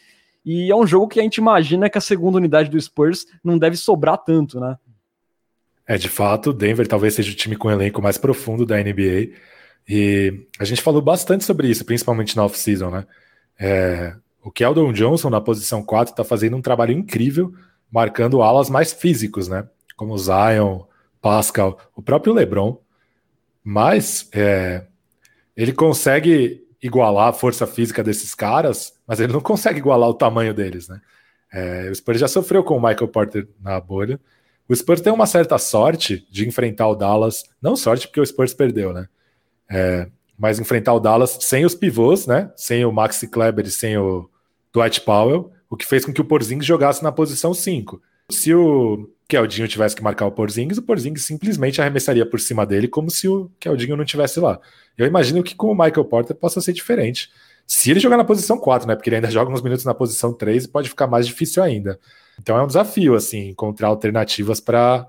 E 0.45 0.71
é 0.71 0.75
um 0.75 0.85
jogo 0.85 1.07
que 1.07 1.19
a 1.19 1.23
gente 1.23 1.37
imagina 1.37 1.89
que 1.89 1.97
a 1.97 2.01
segunda 2.01 2.37
unidade 2.37 2.69
do 2.69 2.79
Spurs 2.79 3.25
não 3.43 3.57
deve 3.57 3.77
sobrar 3.77 4.17
tanto, 4.19 4.59
né? 4.59 4.77
É, 5.87 5.97
de 5.97 6.07
fato, 6.07 6.53
Denver 6.53 6.87
talvez 6.87 7.15
seja 7.15 7.31
o 7.31 7.35
time 7.35 7.55
com 7.55 7.67
o 7.67 7.71
elenco 7.71 7.99
mais 7.99 8.17
profundo 8.17 8.63
da 8.63 8.77
NBA. 8.77 9.33
E 9.87 10.45
a 10.59 10.63
gente 10.63 10.83
falou 10.83 11.01
bastante 11.01 11.43
sobre 11.43 11.67
isso, 11.67 11.83
principalmente 11.83 12.37
na 12.37 12.45
off-season, 12.45 12.91
né? 12.91 13.07
É, 13.59 14.15
o 14.43 14.51
Keldon 14.51 14.93
Johnson, 14.93 15.29
na 15.29 15.41
posição 15.41 15.83
4, 15.83 16.13
está 16.13 16.23
fazendo 16.23 16.55
um 16.55 16.61
trabalho 16.61 16.93
incrível, 16.93 17.53
marcando 17.91 18.41
alas 18.41 18.69
mais 18.69 18.93
físicos, 18.93 19.47
né? 19.47 19.67
Como 19.95 20.17
Zion, 20.17 20.83
Pascal, 21.21 21.77
o 21.95 22.01
próprio 22.01 22.33
LeBron. 22.33 22.79
Mas 23.63 24.29
é, 24.33 24.85
ele 25.55 25.73
consegue 25.73 26.65
igualar 26.81 27.29
a 27.29 27.33
força 27.33 27.67
física 27.67 28.03
desses 28.03 28.33
caras, 28.33 28.93
mas 29.05 29.19
ele 29.19 29.33
não 29.33 29.41
consegue 29.41 29.79
igualar 29.79 30.09
o 30.09 30.13
tamanho 30.13 30.53
deles, 30.53 30.87
né? 30.87 31.01
É, 31.51 31.89
o 31.89 31.95
Spurs 31.95 32.19
já 32.19 32.27
sofreu 32.27 32.63
com 32.63 32.77
o 32.77 32.81
Michael 32.81 33.07
Porter 33.07 33.47
na 33.59 33.79
bolha. 33.79 34.19
O 34.67 34.75
Spurs 34.75 35.01
tem 35.01 35.11
uma 35.11 35.25
certa 35.25 35.57
sorte 35.57 36.25
de 36.31 36.47
enfrentar 36.47 36.87
o 36.87 36.95
Dallas, 36.95 37.43
não 37.61 37.75
sorte 37.75 38.07
porque 38.07 38.21
o 38.21 38.25
Spurs 38.25 38.53
perdeu, 38.53 38.93
né? 38.93 39.09
É, 39.69 40.07
mas 40.39 40.57
enfrentar 40.57 40.93
o 40.93 40.99
Dallas 41.01 41.37
sem 41.41 41.65
os 41.65 41.75
pivôs, 41.75 42.25
né? 42.25 42.49
Sem 42.55 42.85
o 42.85 42.91
Maxi 42.93 43.27
Kleber 43.27 43.65
e 43.67 43.71
sem 43.71 43.97
o 43.97 44.29
Dwight 44.73 45.01
Powell, 45.01 45.51
o 45.69 45.75
que 45.75 45.85
fez 45.85 46.05
com 46.05 46.13
que 46.13 46.21
o 46.21 46.25
Porzingis 46.25 46.65
jogasse 46.65 47.03
na 47.03 47.11
posição 47.11 47.53
5. 47.53 48.01
Se 48.31 48.53
o 48.53 49.09
Keldinho 49.27 49.67
tivesse 49.67 49.95
que 49.95 50.03
marcar 50.03 50.25
o 50.25 50.31
Porzingis, 50.31 50.77
o 50.77 50.81
Porzingis 50.81 51.25
simplesmente 51.25 51.81
arremessaria 51.81 52.25
por 52.25 52.39
cima 52.39 52.65
dele 52.65 52.87
como 52.87 53.11
se 53.11 53.27
o 53.27 53.51
Keldinho 53.59 53.97
não 53.97 54.05
tivesse 54.05 54.39
lá. 54.39 54.59
Eu 54.97 55.05
imagino 55.05 55.43
que 55.43 55.53
com 55.53 55.67
o 55.67 55.75
Michael 55.75 56.05
Porter 56.05 56.35
possa 56.35 56.61
ser 56.61 56.71
diferente. 56.71 57.29
Se 57.67 57.91
ele 57.91 57.99
jogar 57.99 58.17
na 58.17 58.23
posição 58.23 58.57
4, 58.57 58.87
né? 58.87 58.95
Porque 58.95 59.09
ele 59.09 59.17
ainda 59.17 59.29
joga 59.29 59.51
uns 59.51 59.61
minutos 59.61 59.83
na 59.83 59.93
posição 59.93 60.33
3 60.33 60.65
e 60.65 60.67
pode 60.69 60.89
ficar 60.89 61.05
mais 61.07 61.27
difícil 61.27 61.61
ainda. 61.61 61.99
Então 62.41 62.57
é 62.57 62.63
um 62.63 62.67
desafio, 62.67 63.13
assim, 63.13 63.49
encontrar 63.49 63.89
alternativas 63.89 64.61
para 64.61 65.05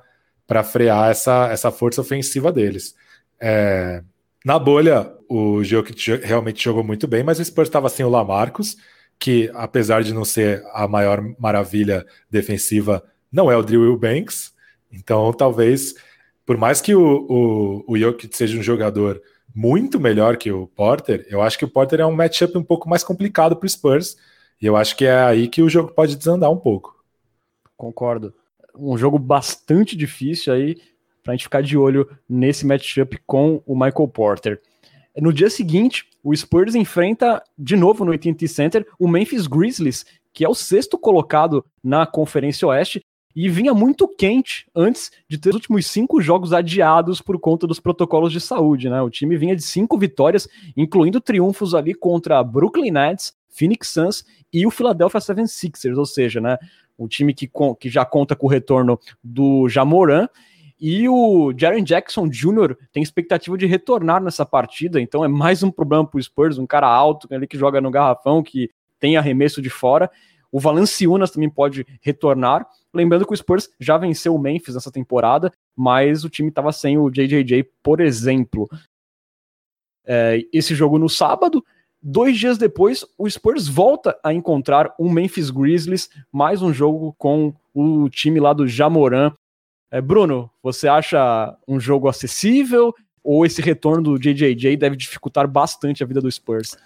frear 0.65 1.11
essa, 1.11 1.49
essa 1.53 1.71
força 1.71 2.01
ofensiva 2.01 2.51
deles. 2.51 2.95
É, 3.41 4.03
na 4.45 4.59
bolha, 4.59 5.13
o 5.29 5.63
Jokic 5.63 6.17
realmente 6.25 6.63
jogou 6.65 6.83
muito 6.83 7.07
bem, 7.07 7.23
mas 7.23 7.39
o 7.39 7.45
Spurs 7.45 7.69
estava 7.69 7.89
sem 7.89 8.05
o 8.05 8.09
Lamarcus, 8.09 8.77
que 9.19 9.51
apesar 9.55 10.03
de 10.03 10.15
não 10.15 10.25
ser 10.25 10.65
a 10.73 10.89
maior 10.89 11.23
maravilha 11.39 12.07
defensiva, 12.31 13.05
não 13.31 13.51
é 13.51 13.57
o 13.57 13.63
Drew 13.63 13.97
Banks. 13.99 14.53
Então, 14.91 15.33
talvez, 15.33 15.95
por 16.47 16.57
mais 16.57 16.81
que 16.81 16.95
o, 16.95 17.27
o, 17.29 17.85
o 17.93 17.99
Jokic 17.99 18.35
seja 18.35 18.59
um 18.59 18.63
jogador 18.63 19.21
muito 19.55 20.01
melhor 20.01 20.37
que 20.37 20.51
o 20.51 20.67
Porter, 20.67 21.27
eu 21.29 21.43
acho 21.43 21.59
que 21.59 21.65
o 21.65 21.71
Porter 21.71 22.01
é 22.01 22.07
um 22.07 22.13
matchup 22.13 22.57
um 22.57 22.63
pouco 22.63 22.89
mais 22.89 23.05
complicado 23.05 23.57
para 23.57 23.67
o 23.67 23.69
Spurs. 23.69 24.17
E 24.61 24.67
eu 24.67 24.77
acho 24.77 24.97
que 24.97 25.05
é 25.05 25.19
aí 25.19 25.49
que 25.49 25.63
o 25.63 25.69
jogo 25.69 25.93
pode 25.93 26.17
desandar 26.17 26.51
um 26.51 26.57
pouco. 26.57 26.95
Concordo. 27.77 28.35
Um 28.77 28.97
jogo 28.97 29.19
bastante 29.19 29.97
difícil 29.97 30.53
aí 30.53 30.77
para 31.31 31.35
a 31.35 31.37
gente 31.37 31.45
ficar 31.45 31.63
de 31.63 31.79
olho 31.79 32.09
nesse 32.29 32.67
matchup 32.67 33.17
com 33.25 33.63
o 33.65 33.75
Michael 33.75 34.09
Porter. 34.09 34.61
No 35.17 35.33
dia 35.33 35.49
seguinte, 35.49 36.07
o 36.25 36.35
Spurs 36.35 36.75
enfrenta 36.75 37.43
de 37.57 37.77
novo 37.77 38.05
no 38.05 38.13
AT&T 38.13 38.49
Center 38.49 38.87
o 38.99 39.07
Memphis 39.07 39.47
Grizzlies, 39.47 40.05
que 40.33 40.45
é 40.45 40.49
o 40.49 40.55
sexto 40.55 40.99
colocado 40.99 41.65
na 41.83 42.05
Conferência 42.05 42.67
Oeste 42.67 43.01
e 43.35 43.49
vinha 43.49 43.73
muito 43.73 44.09
quente 44.09 44.67
antes 44.75 45.13
de 45.29 45.39
ter 45.39 45.51
os 45.51 45.57
últimos 45.57 45.87
cinco 45.87 46.21
jogos 46.21 46.53
adiados 46.53 47.21
por 47.21 47.39
conta 47.39 47.65
dos 47.65 47.79
protocolos 47.79 48.33
de 48.33 48.41
saúde, 48.41 48.91
né? 48.91 49.01
O 49.01 49.11
time 49.11 49.37
vinha 49.37 49.55
de 49.55 49.63
cinco 49.63 49.97
vitórias, 49.97 50.49
incluindo 50.77 51.21
triunfos 51.21 51.75
ali 51.75 51.95
contra 51.95 52.43
Brooklyn 52.43 52.91
Nets, 52.91 53.33
Phoenix 53.49 53.89
Suns 53.89 54.25
e 54.53 54.67
o 54.67 54.71
Philadelphia 54.71 55.21
76ers, 55.21 55.97
ou 55.97 56.07
seja, 56.07 56.41
né, 56.41 56.59
um 56.99 57.07
time 57.07 57.33
que, 57.33 57.49
que 57.79 57.89
já 57.89 58.05
conta 58.05 58.35
com 58.35 58.47
o 58.47 58.51
retorno 58.51 58.99
do 59.23 59.69
Jamoran 59.69 60.29
e 60.81 61.09
o 61.09 61.53
Jaren 61.57 61.83
Jackson 61.83 62.29
Jr. 62.29 62.77
tem 62.93 63.03
expectativa 63.03 63.59
de 63.59 63.67
retornar 63.67 64.23
nessa 64.23 64.47
partida, 64.47 65.01
então 65.01 65.25
é 65.25 65.29
mais 65.29 65.63
um 65.63 65.71
problema 65.71 66.07
para 66.07 66.19
o 66.19 66.23
Spurs, 66.23 66.59
um 66.59 66.67
cara 66.67 66.89
alto 66.89 67.29
ali 67.33 67.47
que 67.47 67.59
joga 67.59 67.81
no 67.81 67.91
garrafão, 67.91 68.43
que 68.43 68.71
tem 68.99 69.17
arremesso 69.17 69.61
de 69.61 69.69
fora. 69.69 70.11
O 70.51 70.59
Valanciunas 70.59 71.31
também 71.31 71.51
pode 71.51 71.87
retornar. 72.01 72.67
Lembrando 72.93 73.27
que 73.27 73.33
o 73.33 73.37
Spurs 73.37 73.69
já 73.79 73.97
venceu 73.97 74.35
o 74.35 74.39
Memphis 74.39 74.75
nessa 74.75 74.91
temporada, 74.91 75.53
mas 75.77 76.25
o 76.25 76.29
time 76.29 76.49
estava 76.49 76.73
sem 76.73 76.99
o 76.99 77.11
JJJ, 77.11 77.65
por 77.83 78.01
exemplo. 78.01 78.69
É, 80.05 80.41
esse 80.53 80.75
jogo 80.75 80.99
no 80.99 81.09
sábado, 81.09 81.63
Dois 82.03 82.39
dias 82.39 82.57
depois, 82.57 83.05
o 83.19 83.29
Spurs 83.29 83.69
volta 83.69 84.19
a 84.25 84.33
encontrar 84.33 84.95
o 84.99 85.11
Memphis 85.11 85.51
Grizzlies, 85.51 86.09
mais 86.33 86.63
um 86.63 86.73
jogo 86.73 87.15
com 87.19 87.53
o 87.75 88.09
time 88.09 88.41
lá 88.41 88.55
do 88.55 88.67
Jamoran. 88.67 89.35
É, 89.91 90.01
Bruno, 90.01 90.51
você 90.63 90.87
acha 90.87 91.57
um 91.67 91.81
jogo 91.81 92.09
acessível 92.09 92.95
ou 93.23 93.45
esse 93.45 93.61
retorno 93.61 94.03
do 94.03 94.19
JJJ 94.19 94.77
deve 94.77 94.97
dificultar 94.97 95.49
bastante 95.49 96.03
a 96.03 96.07
vida 96.07 96.21
do 96.21 96.31
Spurs? 96.31 96.77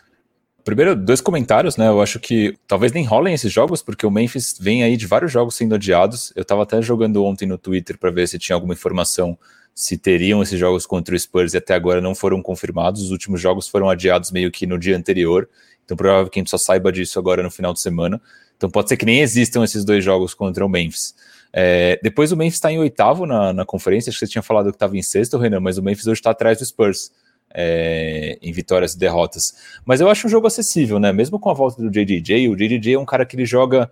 Primeiro, 0.65 0.97
dois 0.97 1.21
comentários, 1.21 1.77
né? 1.77 1.89
Eu 1.89 2.01
acho 2.01 2.19
que 2.19 2.57
talvez 2.67 2.91
nem 2.93 3.05
rolem 3.05 3.35
esses 3.35 3.53
jogos, 3.53 3.83
porque 3.83 4.07
o 4.07 4.11
Memphis 4.11 4.57
vem 4.59 4.83
aí 4.83 4.97
de 4.97 5.07
vários 5.07 5.31
jogos 5.31 5.55
sendo 5.55 5.75
adiados. 5.75 6.33
Eu 6.35 6.43
tava 6.43 6.63
até 6.63 6.81
jogando 6.81 7.23
ontem 7.23 7.45
no 7.45 7.59
Twitter 7.59 7.99
para 7.99 8.11
ver 8.11 8.27
se 8.27 8.39
tinha 8.39 8.57
alguma 8.57 8.73
informação 8.73 9.39
se 9.75 9.99
teriam 9.99 10.41
esses 10.41 10.59
jogos 10.59 10.87
contra 10.87 11.15
o 11.15 11.19
Spurs 11.19 11.53
e 11.53 11.59
até 11.59 11.75
agora 11.75 12.01
não 12.01 12.15
foram 12.15 12.41
confirmados. 12.41 13.03
Os 13.03 13.11
últimos 13.11 13.41
jogos 13.41 13.69
foram 13.69 13.91
adiados 13.91 14.31
meio 14.31 14.51
que 14.51 14.67
no 14.67 14.79
dia 14.79 14.97
anterior. 14.97 15.49
Então, 15.85 15.97
provavelmente 15.97 16.39
a 16.39 16.41
gente 16.41 16.51
só 16.51 16.57
saiba 16.57 16.91
disso 16.91 17.19
agora 17.19 17.43
no 17.43 17.51
final 17.51 17.75
de 17.75 17.81
semana. 17.81 18.19
Então, 18.57 18.71
pode 18.71 18.89
ser 18.89 18.97
que 18.97 19.05
nem 19.05 19.21
existam 19.21 19.65
esses 19.65 19.85
dois 19.85 20.03
jogos 20.03 20.33
contra 20.33 20.65
o 20.65 20.69
Memphis. 20.69 21.15
É, 21.57 22.01
depois, 22.03 22.33
o 22.33 22.37
Memphis 22.37 22.55
está 22.55 22.73
em 22.73 22.79
oitavo 22.79 23.27
na, 23.27 23.53
na 23.53 23.65
conferência. 23.65 24.11
Acho 24.11 24.19
que 24.19 24.27
você 24.27 24.33
tinha 24.33 24.43
falado 24.43 24.71
que 24.71 24.77
estava 24.77 24.97
em 24.97 25.03
sexto, 25.03 25.39
Renan, 25.39 25.61
mas 25.61 25.79
o 25.79 25.83
Memphis 25.83 26.07
hoje 26.09 26.19
está 26.19 26.31
atrás 26.31 26.59
do 26.59 26.67
Spurs 26.67 27.13
é, 27.55 28.37
em 28.43 28.53
vitórias 28.53 28.95
e 28.95 28.99
derrotas. 28.99 29.55
Mas 29.85 30.01
eu 30.01 30.09
acho 30.09 30.27
um 30.27 30.31
jogo 30.31 30.49
acessível, 30.49 30.99
né? 30.99 31.13
Mesmo 31.13 31.39
com 31.39 31.49
a 31.49 31.55
volta 31.55 31.81
do 31.81 31.89
JJJ, 31.89 32.49
o 32.49 32.57
JJJ 32.57 32.95
é 32.95 32.99
um 32.99 33.05
cara 33.05 33.25
que 33.25 33.37
ele 33.37 33.47
joga 33.47 33.89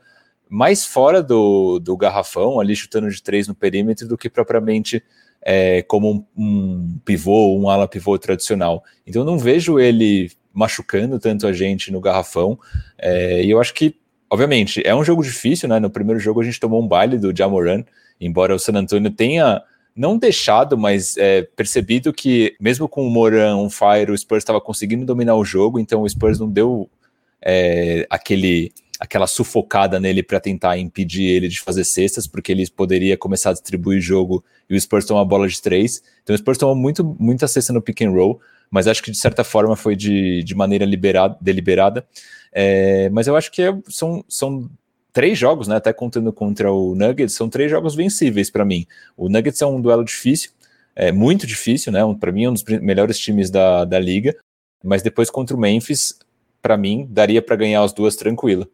mais 0.49 0.85
fora 0.85 1.23
do, 1.23 1.79
do 1.79 1.97
garrafão, 1.97 2.59
ali 2.59 2.75
chutando 2.75 3.09
de 3.09 3.23
três 3.23 3.47
no 3.47 3.55
perímetro, 3.55 4.09
do 4.09 4.19
que 4.19 4.29
propriamente 4.29 5.03
é, 5.41 5.83
como 5.83 6.13
um, 6.13 6.25
um, 6.37 6.99
pivô, 7.05 7.57
um 7.57 7.69
ala 7.69 7.87
pivô 7.87 8.19
tradicional. 8.19 8.83
Então 9.07 9.23
eu 9.23 9.27
não 9.27 9.39
vejo 9.39 9.79
ele 9.79 10.31
machucando 10.53 11.19
tanto 11.19 11.47
a 11.47 11.53
gente 11.53 11.91
no 11.91 12.01
garrafão. 12.01 12.59
É, 12.99 13.43
e 13.43 13.51
eu 13.51 13.61
acho 13.61 13.73
que, 13.73 13.97
obviamente, 14.33 14.81
é 14.83 14.95
um 14.95 15.05
jogo 15.05 15.23
difícil, 15.23 15.69
né? 15.69 15.79
No 15.79 15.91
primeiro 15.91 16.19
jogo 16.19 16.41
a 16.41 16.45
gente 16.45 16.59
tomou 16.59 16.83
um 16.83 16.89
baile 16.89 17.19
do 17.19 17.37
Jamoran, 17.37 17.85
embora 18.19 18.55
o 18.55 18.59
San 18.59 18.73
Antonio 18.73 19.11
tenha 19.11 19.63
não 19.95 20.17
deixado, 20.17 20.79
mas 20.79 21.19
é, 21.19 21.43
percebido 21.43 22.15
que 22.15 22.57
mesmo 22.59 22.89
com 22.89 23.07
o 23.07 23.11
Moran 23.11 23.57
on 23.57 23.69
fire, 23.69 24.11
o 24.11 24.17
Spurs 24.17 24.41
estava 24.41 24.59
conseguindo 24.59 25.05
dominar 25.05 25.35
o 25.35 25.45
jogo, 25.45 25.79
então 25.79 26.01
o 26.01 26.09
Spurs 26.09 26.41
não 26.41 26.49
deu 26.49 26.89
é, 27.43 28.07
aquele 28.09 28.73
aquela 28.99 29.27
sufocada 29.27 30.01
nele 30.01 30.23
para 30.23 30.41
tentar 30.41 30.79
impedir 30.79 31.25
ele 31.25 31.49
de 31.49 31.61
fazer 31.61 31.85
cestas, 31.85 32.27
porque 32.27 32.53
ele 32.53 32.67
poderia 32.71 33.19
começar 33.19 33.51
a 33.51 33.53
distribuir 33.53 34.01
jogo 34.01 34.43
e 34.71 34.75
o 34.75 34.81
Spurs 34.81 35.05
tomou 35.05 35.21
a 35.21 35.27
bola 35.27 35.47
de 35.47 35.61
três. 35.61 36.03
Então 36.23 36.35
o 36.35 36.39
Spurs 36.39 36.57
tomou 36.57 36.75
muito, 36.75 37.05
muita 37.19 37.47
cesta 37.47 37.71
no 37.71 37.83
pick 37.83 38.01
and 38.01 38.13
roll, 38.13 38.41
mas 38.71 38.87
acho 38.87 39.03
que 39.03 39.11
de 39.11 39.19
certa 39.19 39.45
forma 39.45 39.77
foi 39.77 39.95
de, 39.95 40.43
de 40.43 40.55
maneira 40.55 40.87
liberada, 40.87 41.37
deliberada. 41.39 42.07
É, 42.53 43.09
mas 43.11 43.27
eu 43.27 43.37
acho 43.37 43.51
que 43.51 43.63
é, 43.63 43.77
são, 43.89 44.25
são 44.29 44.71
três 45.13 45.39
jogos, 45.39 45.69
né? 45.69 45.77
Até 45.77 45.93
contando 45.93 46.33
contra 46.33 46.73
o 46.73 46.95
Nuggets, 46.95 47.35
são 47.35 47.49
três 47.49 47.71
jogos 47.71 47.95
vencíveis 47.95 48.51
para 48.51 48.65
mim. 48.65 48.87
O 49.17 49.29
Nuggets 49.29 49.63
é 49.63 49.67
um 49.67 49.81
duelo 49.81 50.05
difícil, 50.05 50.51
é 50.95 51.11
muito 51.13 51.47
difícil, 51.47 51.93
né? 51.93 52.05
Um, 52.05 52.15
para 52.15 52.33
mim 52.33 52.45
é 52.45 52.51
um 52.51 52.53
dos 52.53 52.65
melhores 52.65 53.19
times 53.19 53.51
da, 53.51 53.85
da 53.85 53.99
liga. 53.99 54.37
Mas 54.85 55.03
depois 55.03 55.31
contra 55.31 55.57
o 55.57 55.61
Memphis, 55.61 56.19
para 56.61 56.77
mim 56.77 57.07
daria 57.09 57.41
para 57.41 57.57
ganhar 57.57 57.83
as 57.83 57.93
duas 57.93 58.17
tranquilo. 58.17 58.69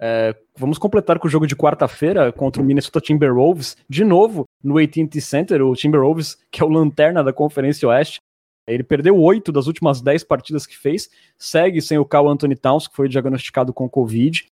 É, 0.00 0.34
vamos 0.56 0.76
completar 0.78 1.18
com 1.18 1.26
o 1.28 1.30
jogo 1.30 1.46
de 1.46 1.54
quarta-feira 1.54 2.32
contra 2.32 2.60
o 2.60 2.64
Minnesota 2.64 3.00
Timberwolves, 3.00 3.76
de 3.88 4.04
novo 4.04 4.44
no 4.62 4.78
AT&T 4.78 5.20
Center, 5.20 5.62
o 5.62 5.74
Timberwolves, 5.74 6.36
que 6.50 6.62
é 6.62 6.64
o 6.64 6.68
lanterna 6.68 7.22
da 7.22 7.32
Conferência 7.32 7.88
Oeste, 7.88 8.18
ele 8.66 8.82
perdeu 8.82 9.18
oito 9.20 9.52
das 9.52 9.66
últimas 9.66 10.00
dez 10.00 10.24
partidas 10.24 10.66
que 10.66 10.76
fez, 10.76 11.08
segue 11.36 11.80
sem 11.82 11.98
o 11.98 12.04
Carl 12.04 12.28
Anthony 12.28 12.56
Towns, 12.56 12.86
que 12.88 12.96
foi 12.96 13.08
diagnosticado 13.08 13.72
com 13.72 13.88
Covid, 13.88 14.46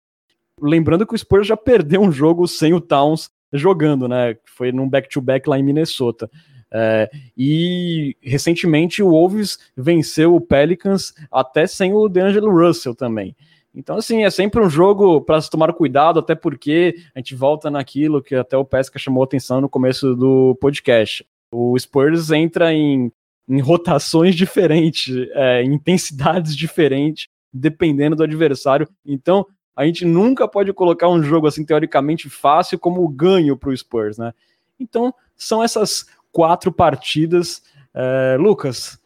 Lembrando 0.61 1.07
que 1.07 1.15
o 1.15 1.19
Spurs 1.19 1.47
já 1.47 1.57
perdeu 1.57 2.01
um 2.01 2.13
jogo 2.13 2.47
sem 2.47 2.75
o 2.75 2.81
Towns 2.81 3.31
jogando, 3.53 4.09
né? 4.09 4.37
Foi 4.45 4.71
num 4.73 4.89
back-to-back 4.89 5.45
-back 5.45 5.51
lá 5.51 5.59
em 5.59 5.63
Minnesota. 5.63 6.31
É, 6.75 7.11
e 7.37 8.17
recentemente 8.23 9.03
o 9.03 9.11
Wolves 9.11 9.59
venceu 9.77 10.35
o 10.35 10.41
Pelicans 10.41 11.13
até 11.31 11.67
sem 11.67 11.93
o 11.93 12.09
DeAngelo 12.09 12.51
Russell 12.51 12.95
também. 12.95 13.37
Então, 13.75 13.97
assim, 13.97 14.25
é 14.25 14.31
sempre 14.31 14.61
um 14.61 14.71
jogo 14.71 15.21
para 15.21 15.41
se 15.41 15.51
tomar 15.51 15.73
cuidado, 15.73 16.19
até 16.19 16.35
porque 16.35 16.95
a 17.15 17.19
gente 17.19 17.35
volta 17.35 17.71
naquilo 17.71 18.23
que 18.23 18.35
até 18.35 18.57
o 18.57 18.65
Pesca 18.65 18.99
chamou 18.99 19.23
atenção 19.23 19.61
no 19.61 19.69
começo 19.69 20.15
do 20.15 20.57
podcast. 20.61 21.27
O 21.51 21.79
Spurs 21.79 22.31
entra 22.31 22.73
em, 22.73 23.11
em 23.49 23.61
rotações 23.61 24.35
diferentes, 24.35 25.15
é, 25.33 25.63
intensidades 25.65 26.57
diferentes, 26.57 27.29
dependendo 27.53 28.17
do 28.17 28.23
adversário. 28.23 28.89
Então, 29.05 29.47
a 29.75 29.85
gente 29.85 30.05
nunca 30.05 30.47
pode 30.47 30.73
colocar 30.73 31.09
um 31.09 31.23
jogo 31.23 31.47
assim 31.47 31.65
teoricamente 31.65 32.29
fácil 32.29 32.79
como 32.79 33.07
ganho 33.09 33.57
para 33.57 33.71
o 33.71 33.77
Spurs, 33.77 34.19
né? 34.19 34.33
Então 34.79 35.15
são 35.37 35.63
essas 35.63 36.07
quatro 36.31 36.71
partidas. 36.71 37.63
É, 37.95 38.37
Lucas, 38.39 38.99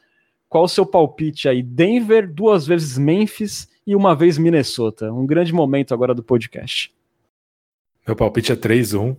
qual 0.48 0.64
o 0.64 0.68
seu 0.68 0.84
palpite 0.84 1.48
aí? 1.48 1.62
Denver, 1.62 2.32
duas 2.32 2.66
vezes 2.66 2.98
Memphis 2.98 3.68
e 3.86 3.94
uma 3.94 4.14
vez 4.14 4.38
Minnesota. 4.38 5.12
Um 5.12 5.26
grande 5.26 5.52
momento 5.52 5.94
agora 5.94 6.14
do 6.14 6.22
podcast. 6.22 6.92
Meu 8.06 8.16
palpite 8.16 8.52
é 8.52 8.56
3-1, 8.56 9.16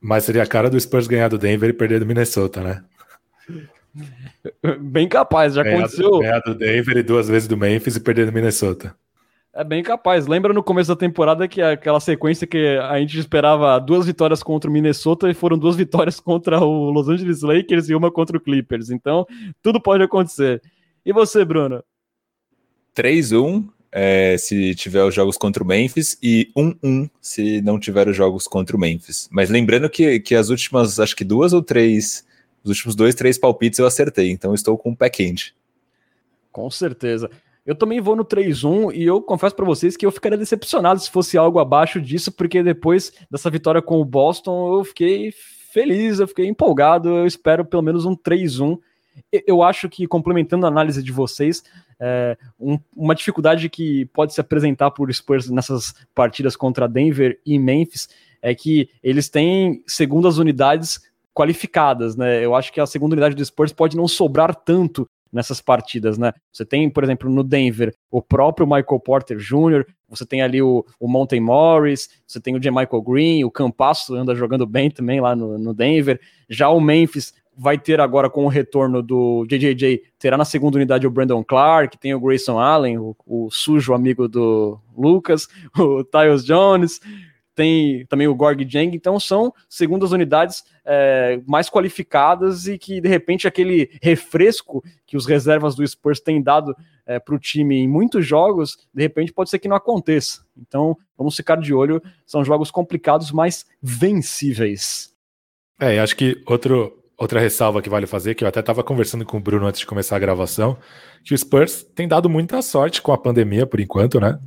mas 0.00 0.24
seria 0.24 0.42
a 0.42 0.46
cara 0.46 0.70
do 0.70 0.78
Spurs 0.78 1.06
ganhar 1.06 1.28
do 1.28 1.38
Denver 1.38 1.70
e 1.70 1.72
perder 1.72 2.00
do 2.00 2.06
Minnesota, 2.06 2.62
né? 2.62 2.84
Bem 4.80 5.08
capaz, 5.08 5.54
já 5.54 5.62
ganhar, 5.62 5.78
aconteceu. 5.78 6.18
Ganhar 6.18 6.40
do 6.40 6.54
Denver 6.54 6.96
e 6.96 7.02
duas 7.02 7.28
vezes 7.28 7.48
do 7.48 7.56
Memphis 7.56 7.96
e 7.96 8.00
perder 8.00 8.26
do 8.26 8.32
Minnesota. 8.32 8.94
É 9.52 9.64
bem 9.64 9.82
capaz. 9.82 10.26
Lembra 10.26 10.54
no 10.54 10.62
começo 10.62 10.88
da 10.88 10.96
temporada 10.96 11.48
que 11.48 11.60
aquela 11.60 11.98
sequência 11.98 12.46
que 12.46 12.78
a 12.78 12.98
gente 13.00 13.18
esperava 13.18 13.78
duas 13.80 14.06
vitórias 14.06 14.42
contra 14.42 14.70
o 14.70 14.72
Minnesota 14.72 15.28
e 15.28 15.34
foram 15.34 15.58
duas 15.58 15.74
vitórias 15.76 16.20
contra 16.20 16.60
o 16.60 16.90
Los 16.90 17.08
Angeles 17.08 17.42
Lakers 17.42 17.88
e 17.88 17.94
uma 17.94 18.10
contra 18.12 18.36
o 18.36 18.40
Clippers. 18.40 18.90
Então, 18.90 19.26
tudo 19.60 19.80
pode 19.80 20.04
acontecer. 20.04 20.62
E 21.04 21.12
você, 21.12 21.44
Bruno? 21.44 21.82
3-1 22.94 23.68
é, 23.92 24.36
se 24.38 24.74
tiver 24.74 25.02
os 25.02 25.14
jogos 25.14 25.36
contra 25.36 25.62
o 25.62 25.66
Memphis 25.66 26.16
e 26.22 26.48
1-1 26.56 27.10
se 27.20 27.60
não 27.62 27.78
tiver 27.78 28.08
os 28.08 28.16
jogos 28.16 28.46
contra 28.46 28.76
o 28.76 28.80
Memphis. 28.80 29.28
Mas 29.32 29.50
lembrando 29.50 29.90
que, 29.90 30.20
que 30.20 30.34
as 30.34 30.48
últimas, 30.48 31.00
acho 31.00 31.16
que 31.16 31.24
duas 31.24 31.52
ou 31.52 31.62
três, 31.62 32.24
os 32.62 32.70
últimos 32.70 32.94
dois, 32.94 33.14
três 33.14 33.38
palpites 33.38 33.78
eu 33.78 33.86
acertei. 33.86 34.30
Então, 34.30 34.54
estou 34.54 34.76
com 34.76 34.90
o 34.90 34.96
pé 34.96 35.08
quente. 35.08 35.54
Com 36.52 36.70
certeza. 36.70 37.30
Eu 37.64 37.74
também 37.74 38.00
vou 38.00 38.16
no 38.16 38.24
3-1 38.24 38.94
e 38.94 39.04
eu 39.04 39.20
confesso 39.20 39.54
para 39.54 39.64
vocês 39.64 39.96
que 39.96 40.04
eu 40.04 40.10
ficaria 40.10 40.38
decepcionado 40.38 40.98
se 40.98 41.10
fosse 41.10 41.36
algo 41.36 41.58
abaixo 41.58 42.00
disso, 42.00 42.32
porque 42.32 42.62
depois 42.62 43.12
dessa 43.30 43.50
vitória 43.50 43.82
com 43.82 44.00
o 44.00 44.04
Boston 44.04 44.78
eu 44.78 44.84
fiquei 44.84 45.32
feliz, 45.72 46.18
eu 46.18 46.26
fiquei 46.26 46.46
empolgado. 46.46 47.08
Eu 47.08 47.26
espero 47.26 47.64
pelo 47.64 47.82
menos 47.82 48.04
um 48.04 48.16
3-1. 48.16 48.78
Eu 49.46 49.62
acho 49.62 49.88
que, 49.88 50.06
complementando 50.06 50.66
a 50.66 50.68
análise 50.68 51.02
de 51.02 51.12
vocês, 51.12 51.62
é, 52.00 52.36
um, 52.58 52.78
uma 52.96 53.14
dificuldade 53.14 53.68
que 53.68 54.06
pode 54.06 54.32
se 54.32 54.40
apresentar 54.40 54.90
por 54.90 55.12
Spurs 55.12 55.50
nessas 55.50 55.94
partidas 56.14 56.56
contra 56.56 56.88
Denver 56.88 57.38
e 57.44 57.58
Memphis 57.58 58.08
é 58.42 58.54
que 58.54 58.88
eles 59.02 59.28
têm 59.28 59.84
segundas 59.86 60.38
unidades 60.38 61.00
qualificadas, 61.40 62.16
né? 62.16 62.44
Eu 62.44 62.54
acho 62.54 62.70
que 62.70 62.78
a 62.78 62.84
segunda 62.84 63.14
unidade 63.14 63.34
do 63.34 63.42
Spurs 63.42 63.72
pode 63.72 63.96
não 63.96 64.06
sobrar 64.06 64.54
tanto 64.54 65.08
nessas 65.32 65.58
partidas, 65.58 66.18
né? 66.18 66.34
Você 66.52 66.66
tem, 66.66 66.90
por 66.90 67.02
exemplo, 67.02 67.30
no 67.30 67.42
Denver, 67.42 67.94
o 68.10 68.20
próprio 68.20 68.66
Michael 68.66 69.00
Porter 69.00 69.38
Jr., 69.38 69.86
você 70.06 70.26
tem 70.26 70.42
ali 70.42 70.60
o, 70.60 70.84
o 70.98 71.08
Monte 71.08 71.40
Morris, 71.40 72.10
você 72.26 72.38
tem 72.38 72.54
o 72.54 72.60
J. 72.60 72.70
Michael 72.70 73.00
Green, 73.00 73.44
o 73.44 73.50
Campasso 73.50 74.14
anda 74.14 74.34
jogando 74.34 74.66
bem 74.66 74.90
também 74.90 75.18
lá 75.18 75.34
no, 75.34 75.56
no 75.56 75.72
Denver. 75.72 76.20
Já 76.46 76.68
o 76.68 76.78
Memphis 76.78 77.32
vai 77.56 77.78
ter 77.78 78.00
agora 78.00 78.28
com 78.28 78.44
o 78.44 78.48
retorno 78.48 79.02
do 79.02 79.46
JJJ, 79.46 80.02
terá 80.18 80.36
na 80.36 80.44
segunda 80.44 80.76
unidade 80.76 81.06
o 81.06 81.10
Brandon 81.10 81.42
Clark, 81.42 81.96
tem 81.98 82.12
o 82.12 82.20
Grayson 82.20 82.58
Allen, 82.58 82.98
o, 82.98 83.16
o 83.24 83.50
sujo 83.50 83.94
amigo 83.94 84.28
do 84.28 84.78
Lucas, 84.94 85.48
o 85.78 86.04
Tyus 86.04 86.44
Jones, 86.44 87.00
tem 87.60 88.06
também 88.06 88.26
o 88.26 88.34
Gorg 88.34 88.66
Jang, 88.66 88.96
então 88.96 89.20
são 89.20 89.52
segundas 89.68 90.12
unidades 90.12 90.64
é, 90.82 91.42
mais 91.46 91.68
qualificadas 91.68 92.66
e 92.66 92.78
que 92.78 93.02
de 93.02 93.08
repente 93.08 93.46
aquele 93.46 93.90
refresco 94.00 94.82
que 95.06 95.14
os 95.14 95.26
reservas 95.26 95.74
do 95.74 95.86
Spurs 95.86 96.20
têm 96.20 96.42
dado 96.42 96.74
é, 97.04 97.18
para 97.18 97.34
o 97.34 97.38
time 97.38 97.76
em 97.76 97.86
muitos 97.86 98.26
jogos, 98.26 98.78
de 98.94 99.02
repente 99.02 99.30
pode 99.30 99.50
ser 99.50 99.58
que 99.58 99.68
não 99.68 99.76
aconteça. 99.76 100.42
Então 100.56 100.96
vamos 101.18 101.36
ficar 101.36 101.56
de 101.56 101.74
olho, 101.74 102.02
são 102.24 102.42
jogos 102.42 102.70
complicados, 102.70 103.30
mas 103.30 103.66
vencíveis. 103.82 105.12
É, 105.78 106.00
acho 106.00 106.16
que 106.16 106.42
outro, 106.46 106.98
outra 107.14 107.40
ressalva 107.40 107.82
que 107.82 107.90
vale 107.90 108.06
fazer, 108.06 108.34
que 108.34 108.42
eu 108.42 108.48
até 108.48 108.60
estava 108.60 108.82
conversando 108.82 109.26
com 109.26 109.36
o 109.36 109.40
Bruno 109.40 109.66
antes 109.66 109.80
de 109.80 109.86
começar 109.86 110.16
a 110.16 110.20
gravação, 110.20 110.78
que 111.22 111.34
o 111.34 111.38
Spurs 111.38 111.82
tem 111.94 112.08
dado 112.08 112.30
muita 112.30 112.62
sorte 112.62 113.02
com 113.02 113.12
a 113.12 113.18
pandemia 113.18 113.66
por 113.66 113.80
enquanto, 113.80 114.18
né? 114.18 114.40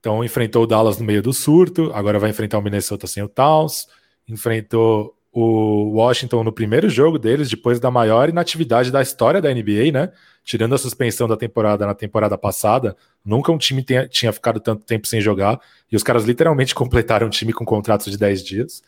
Então 0.00 0.22
enfrentou 0.22 0.64
o 0.64 0.66
Dallas 0.66 0.98
no 0.98 1.04
meio 1.04 1.22
do 1.22 1.32
surto, 1.32 1.90
agora 1.94 2.18
vai 2.18 2.30
enfrentar 2.30 2.58
o 2.58 2.62
Minnesota 2.62 3.06
sem 3.06 3.22
o 3.22 3.28
Towns, 3.28 3.86
enfrentou 4.28 5.14
o 5.32 5.92
Washington 5.92 6.42
no 6.42 6.52
primeiro 6.52 6.88
jogo 6.88 7.18
deles, 7.18 7.48
depois 7.48 7.78
da 7.78 7.90
maior 7.90 8.28
inatividade 8.28 8.90
da 8.90 9.02
história 9.02 9.40
da 9.40 9.52
NBA, 9.52 9.92
né? 9.92 10.10
Tirando 10.42 10.74
a 10.74 10.78
suspensão 10.78 11.28
da 11.28 11.36
temporada 11.36 11.86
na 11.86 11.94
temporada 11.94 12.38
passada, 12.38 12.96
nunca 13.24 13.52
um 13.52 13.58
time 13.58 13.82
tenha, 13.82 14.08
tinha 14.08 14.32
ficado 14.32 14.58
tanto 14.58 14.84
tempo 14.84 15.06
sem 15.06 15.20
jogar. 15.20 15.60
E 15.92 15.96
os 15.96 16.02
caras 16.02 16.24
literalmente 16.24 16.74
completaram 16.74 17.26
o 17.26 17.30
time 17.30 17.52
com 17.52 17.64
contratos 17.64 18.10
de 18.10 18.16
10 18.16 18.42
dias. 18.42 18.82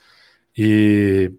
E 0.57 1.31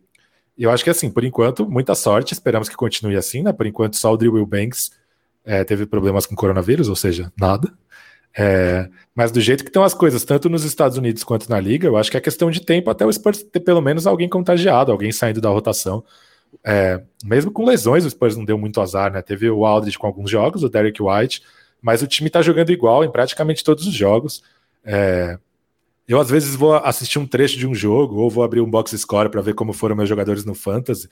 eu 0.58 0.70
acho 0.70 0.84
que 0.84 0.90
assim, 0.90 1.10
por 1.10 1.24
enquanto, 1.24 1.68
muita 1.70 1.96
sorte. 1.96 2.34
Esperamos 2.34 2.70
que 2.70 2.76
continue 2.76 3.18
assim, 3.18 3.42
né? 3.42 3.52
Por 3.52 3.66
enquanto, 3.66 3.98
só 3.98 4.14
o 4.14 4.18
Drew 4.18 4.34
Wilbanks 4.34 4.92
é, 5.44 5.64
teve 5.64 5.86
problemas 5.86 6.26
com 6.26 6.36
coronavírus, 6.36 6.88
ou 6.88 6.96
seja, 6.96 7.34
nada. 7.38 7.74
É, 8.38 8.90
mas 9.14 9.32
do 9.32 9.42
jeito 9.42 9.64
que 9.64 9.70
estão 9.70 9.84
as 9.84 9.94
coisas, 9.94 10.24
tanto 10.24 10.50
nos 10.50 10.64
Estados 10.64 10.98
Unidos 10.98 11.24
quanto 11.24 11.50
na 11.50 11.60
Liga, 11.60 11.88
eu 11.88 11.98
acho 11.98 12.10
que 12.10 12.18
é 12.18 12.22
questão 12.22 12.50
de 12.50 12.62
tempo 12.62 12.90
até 12.90 13.06
o 13.06 13.12
Spurs 13.12 13.44
ter 13.44 13.60
pelo 13.60 13.82
menos 13.82 14.08
alguém 14.08 14.30
contagiado, 14.30 14.92
alguém 14.92 15.12
saindo 15.12 15.42
da 15.42 15.50
rotação. 15.50 16.04
É, 16.64 17.02
mesmo 17.24 17.52
com 17.52 17.66
lesões, 17.66 18.06
o 18.06 18.10
Spurs 18.10 18.36
não 18.36 18.46
deu 18.46 18.58
muito 18.58 18.80
azar, 18.82 19.12
né? 19.12 19.22
Teve 19.22 19.50
o 19.50 19.66
Aldridge 19.66 19.98
com 19.98 20.08
alguns 20.08 20.30
jogos, 20.30 20.64
o 20.64 20.70
Derek 20.70 21.02
White, 21.02 21.42
mas 21.82 22.02
o 22.02 22.08
time 22.08 22.30
tá 22.30 22.42
jogando 22.42 22.72
igual 22.72 23.04
em 23.04 23.12
praticamente 23.12 23.64
todos 23.64 23.86
os 23.86 23.94
jogos. 23.94 24.44
É, 24.84 25.38
eu, 26.08 26.20
às 26.20 26.30
vezes, 26.30 26.56
vou 26.56 26.76
assistir 26.76 27.20
um 27.20 27.28
trecho 27.28 27.58
de 27.58 27.68
um 27.68 27.74
jogo 27.74 28.18
ou 28.18 28.30
vou 28.30 28.44
abrir 28.44 28.62
um 28.62 28.70
box 28.70 28.98
score 28.98 29.30
para 29.30 29.42
ver 29.42 29.54
como 29.54 29.74
foram 29.74 29.96
meus 29.96 30.10
jogadores 30.10 30.46
no 30.46 30.54
Fantasy. 30.54 31.10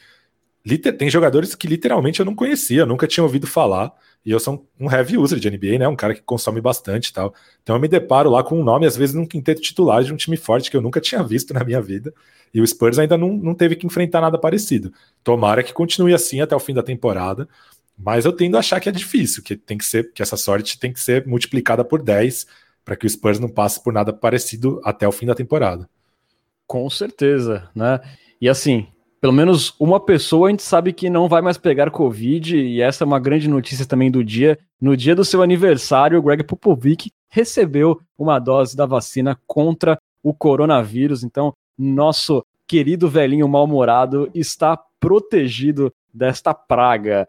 Liter 0.66 0.96
tem 0.98 1.10
jogadores 1.10 1.56
que 1.56 1.68
literalmente 1.68 2.20
eu 2.20 2.26
não 2.26 2.36
conhecia, 2.36 2.86
nunca 2.86 3.08
tinha 3.08 3.24
ouvido 3.24 3.48
falar. 3.48 3.94
E 4.26 4.32
eu 4.32 4.40
sou 4.40 4.68
um 4.80 4.92
heavy 4.92 5.18
user 5.18 5.40
de 5.40 5.50
NBA, 5.50 5.80
né? 5.80 5.88
Um 5.88 5.96
cara 5.96 6.14
que 6.14 6.22
consome 6.22 6.60
bastante 6.60 7.08
e 7.08 7.14
tal. 7.14 7.34
Então 7.64 7.76
eu 7.76 7.80
me 7.80 7.88
deparo 7.88 8.30
lá 8.30 8.44
com 8.44 8.60
um 8.60 8.64
nome, 8.64 8.86
às 8.86 8.96
vezes, 8.96 9.16
num 9.16 9.26
quinteto 9.26 9.62
titular 9.62 10.04
de 10.04 10.14
um 10.14 10.18
time 10.18 10.36
forte 10.36 10.70
que 10.70 10.78
eu 10.78 10.82
nunca 10.82 11.00
tinha 11.00 11.24
visto 11.24 11.54
na 11.54 11.64
minha 11.64 11.82
vida. 11.82 12.14
E 12.54 12.62
o 12.62 12.68
Spurs 12.68 13.00
ainda 13.00 13.18
não, 13.18 13.30
não 13.30 13.54
teve 13.54 13.76
que 13.76 13.86
enfrentar 13.86 14.22
nada 14.22 14.38
parecido. 14.38 14.92
Tomara 15.24 15.64
que 15.64 15.74
continue 15.74 16.14
assim 16.14 16.42
até 16.42 16.56
o 16.56 16.60
fim 16.60 16.74
da 16.74 16.84
temporada. 16.84 17.48
Mas 17.98 18.26
eu 18.26 18.32
tendo 18.32 18.56
a 18.56 18.60
achar 18.60 18.80
que 18.80 18.88
é 18.88 18.92
difícil, 18.92 19.44
que 19.44 19.58
tem 19.58 19.78
que 19.78 19.86
ser, 19.86 20.14
que 20.14 20.22
essa 20.22 20.38
sorte 20.38 20.80
tem 20.80 20.94
que 20.94 21.00
ser 21.00 21.28
multiplicada 21.28 21.84
por 21.84 22.02
10 22.02 22.48
para 22.86 22.96
que 22.96 23.06
o 23.06 23.10
Spurs 23.10 23.40
não 23.40 23.50
passe 23.50 23.84
por 23.84 23.92
nada 23.92 24.14
parecido 24.14 24.82
até 24.84 25.08
o 25.08 25.12
fim 25.12 25.26
da 25.26 25.36
temporada. 25.36 25.88
Com 26.66 26.90
certeza, 26.90 27.70
né? 27.76 28.00
E 28.40 28.48
assim, 28.48 28.88
pelo 29.22 29.34
menos 29.34 29.76
uma 29.80 30.00
pessoa 30.00 30.48
a 30.48 30.52
gente 30.52 30.64
sabe 30.64 30.94
que 30.94 31.10
não 31.10 31.28
vai 31.28 31.42
mais 31.42 31.58
pegar 31.58 31.92
Covid, 31.92 32.58
e 32.58 32.82
essa 32.82 33.04
é 33.04 33.08
uma 33.08 33.20
grande 33.20 33.50
notícia 33.50 33.86
também 33.86 34.10
do 34.10 34.24
dia. 34.24 34.58
No 34.80 34.96
dia 34.96 35.16
do 35.16 35.26
seu 35.26 35.42
aniversário, 35.42 36.18
o 36.18 36.22
Greg 36.22 36.44
Popovich 36.44 37.12
recebeu 37.28 38.00
uma 38.18 38.40
dose 38.40 38.76
da 38.76 38.86
vacina 38.86 39.38
contra 39.46 40.00
o 40.24 40.34
coronavírus. 40.34 41.24
Então, 41.24 41.54
nosso 41.78 42.46
querido 42.68 43.10
velhinho 43.10 43.48
mal-humorado 43.48 44.30
está 44.34 44.78
protegido 45.00 45.94
desta 46.14 46.54
praga. 46.54 47.28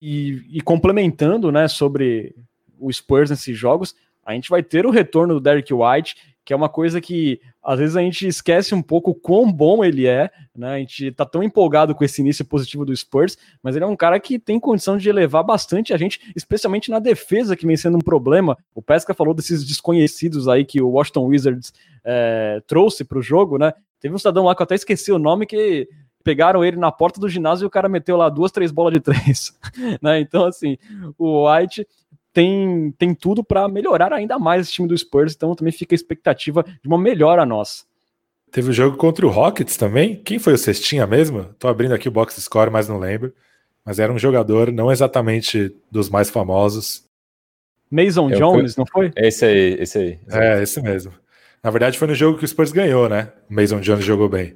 E, 0.00 0.42
e, 0.50 0.60
complementando 0.60 1.50
né, 1.50 1.66
sobre 1.68 2.34
o 2.78 2.92
Spurs 2.92 3.30
nesses 3.30 3.56
jogos, 3.56 3.94
a 4.24 4.32
gente 4.34 4.50
vai 4.50 4.62
ter 4.62 4.86
o 4.86 4.90
retorno 4.90 5.34
do 5.34 5.40
Derek 5.40 5.72
White, 5.72 6.16
que 6.48 6.54
é 6.54 6.56
uma 6.56 6.70
coisa 6.70 6.98
que 6.98 7.42
às 7.62 7.78
vezes 7.78 7.94
a 7.94 8.00
gente 8.00 8.26
esquece 8.26 8.74
um 8.74 8.80
pouco 8.80 9.14
quão 9.14 9.52
bom 9.52 9.84
ele 9.84 10.06
é, 10.06 10.30
né? 10.56 10.76
A 10.76 10.78
gente 10.78 11.12
tá 11.12 11.26
tão 11.26 11.42
empolgado 11.42 11.94
com 11.94 12.02
esse 12.02 12.22
início 12.22 12.42
positivo 12.42 12.86
do 12.86 12.96
Spurs, 12.96 13.36
mas 13.62 13.76
ele 13.76 13.84
é 13.84 13.86
um 13.86 13.94
cara 13.94 14.18
que 14.18 14.38
tem 14.38 14.58
condição 14.58 14.96
de 14.96 15.10
elevar 15.10 15.44
bastante 15.44 15.92
a 15.92 15.98
gente, 15.98 16.32
especialmente 16.34 16.90
na 16.90 17.00
defesa, 17.00 17.54
que 17.54 17.66
vem 17.66 17.76
sendo 17.76 17.98
um 17.98 18.00
problema. 18.00 18.56
O 18.74 18.80
Pesca 18.80 19.12
falou 19.12 19.34
desses 19.34 19.62
desconhecidos 19.62 20.48
aí 20.48 20.64
que 20.64 20.80
o 20.80 20.88
Washington 20.88 21.26
Wizards 21.26 21.70
é, 22.02 22.62
trouxe 22.66 23.04
para 23.04 23.18
o 23.18 23.22
jogo, 23.22 23.58
né? 23.58 23.74
Teve 24.00 24.14
um 24.14 24.18
cidadão 24.18 24.46
lá 24.46 24.56
que 24.56 24.62
eu 24.62 24.64
até 24.64 24.74
esqueci 24.74 25.12
o 25.12 25.18
nome 25.18 25.44
que 25.44 25.86
pegaram 26.24 26.64
ele 26.64 26.78
na 26.78 26.90
porta 26.90 27.20
do 27.20 27.28
ginásio 27.28 27.66
e 27.66 27.68
o 27.68 27.70
cara 27.70 27.90
meteu 27.90 28.16
lá 28.16 28.30
duas, 28.30 28.50
três 28.50 28.72
bolas 28.72 28.94
de 28.94 29.00
três, 29.00 29.52
né? 30.00 30.18
Então, 30.18 30.46
assim, 30.46 30.78
o 31.18 31.46
White 31.46 31.86
tem, 32.38 32.94
tem 32.96 33.12
tudo 33.16 33.42
para 33.42 33.66
melhorar 33.66 34.12
ainda 34.12 34.38
mais 34.38 34.62
esse 34.62 34.72
time 34.74 34.86
do 34.86 34.96
Spurs, 34.96 35.34
então 35.34 35.56
também 35.56 35.72
fica 35.72 35.92
a 35.92 35.96
expectativa 35.96 36.62
de 36.62 36.86
uma 36.86 36.96
melhora 36.96 37.44
nossa. 37.44 37.82
Teve 38.52 38.68
o 38.68 38.70
um 38.70 38.72
jogo 38.72 38.96
contra 38.96 39.26
o 39.26 39.28
Rockets 39.28 39.76
também. 39.76 40.14
Quem 40.14 40.38
foi 40.38 40.52
o 40.52 40.58
Cestinha 40.58 41.04
mesmo? 41.04 41.46
Tô 41.58 41.66
abrindo 41.66 41.94
aqui 41.94 42.06
o 42.06 42.12
box 42.12 42.40
score, 42.40 42.70
mas 42.70 42.88
não 42.88 42.96
lembro. 42.96 43.34
Mas 43.84 43.98
era 43.98 44.12
um 44.12 44.18
jogador 44.20 44.70
não 44.70 44.92
exatamente 44.92 45.74
dos 45.90 46.08
mais 46.08 46.30
famosos. 46.30 47.04
Mason 47.90 48.30
Jones, 48.30 48.76
não 48.76 48.86
foi? 48.86 49.10
Esse 49.16 49.44
aí, 49.44 49.76
esse 49.80 49.98
aí. 49.98 50.18
É, 50.30 50.62
esse 50.62 50.80
mesmo. 50.80 51.12
Na 51.60 51.70
verdade, 51.70 51.98
foi 51.98 52.06
no 52.06 52.14
jogo 52.14 52.38
que 52.38 52.44
o 52.44 52.48
Spurs 52.48 52.70
ganhou, 52.70 53.08
né? 53.08 53.32
O 53.50 53.54
Mason 53.54 53.80
Jones 53.80 54.04
jogou 54.04 54.28
bem. 54.28 54.54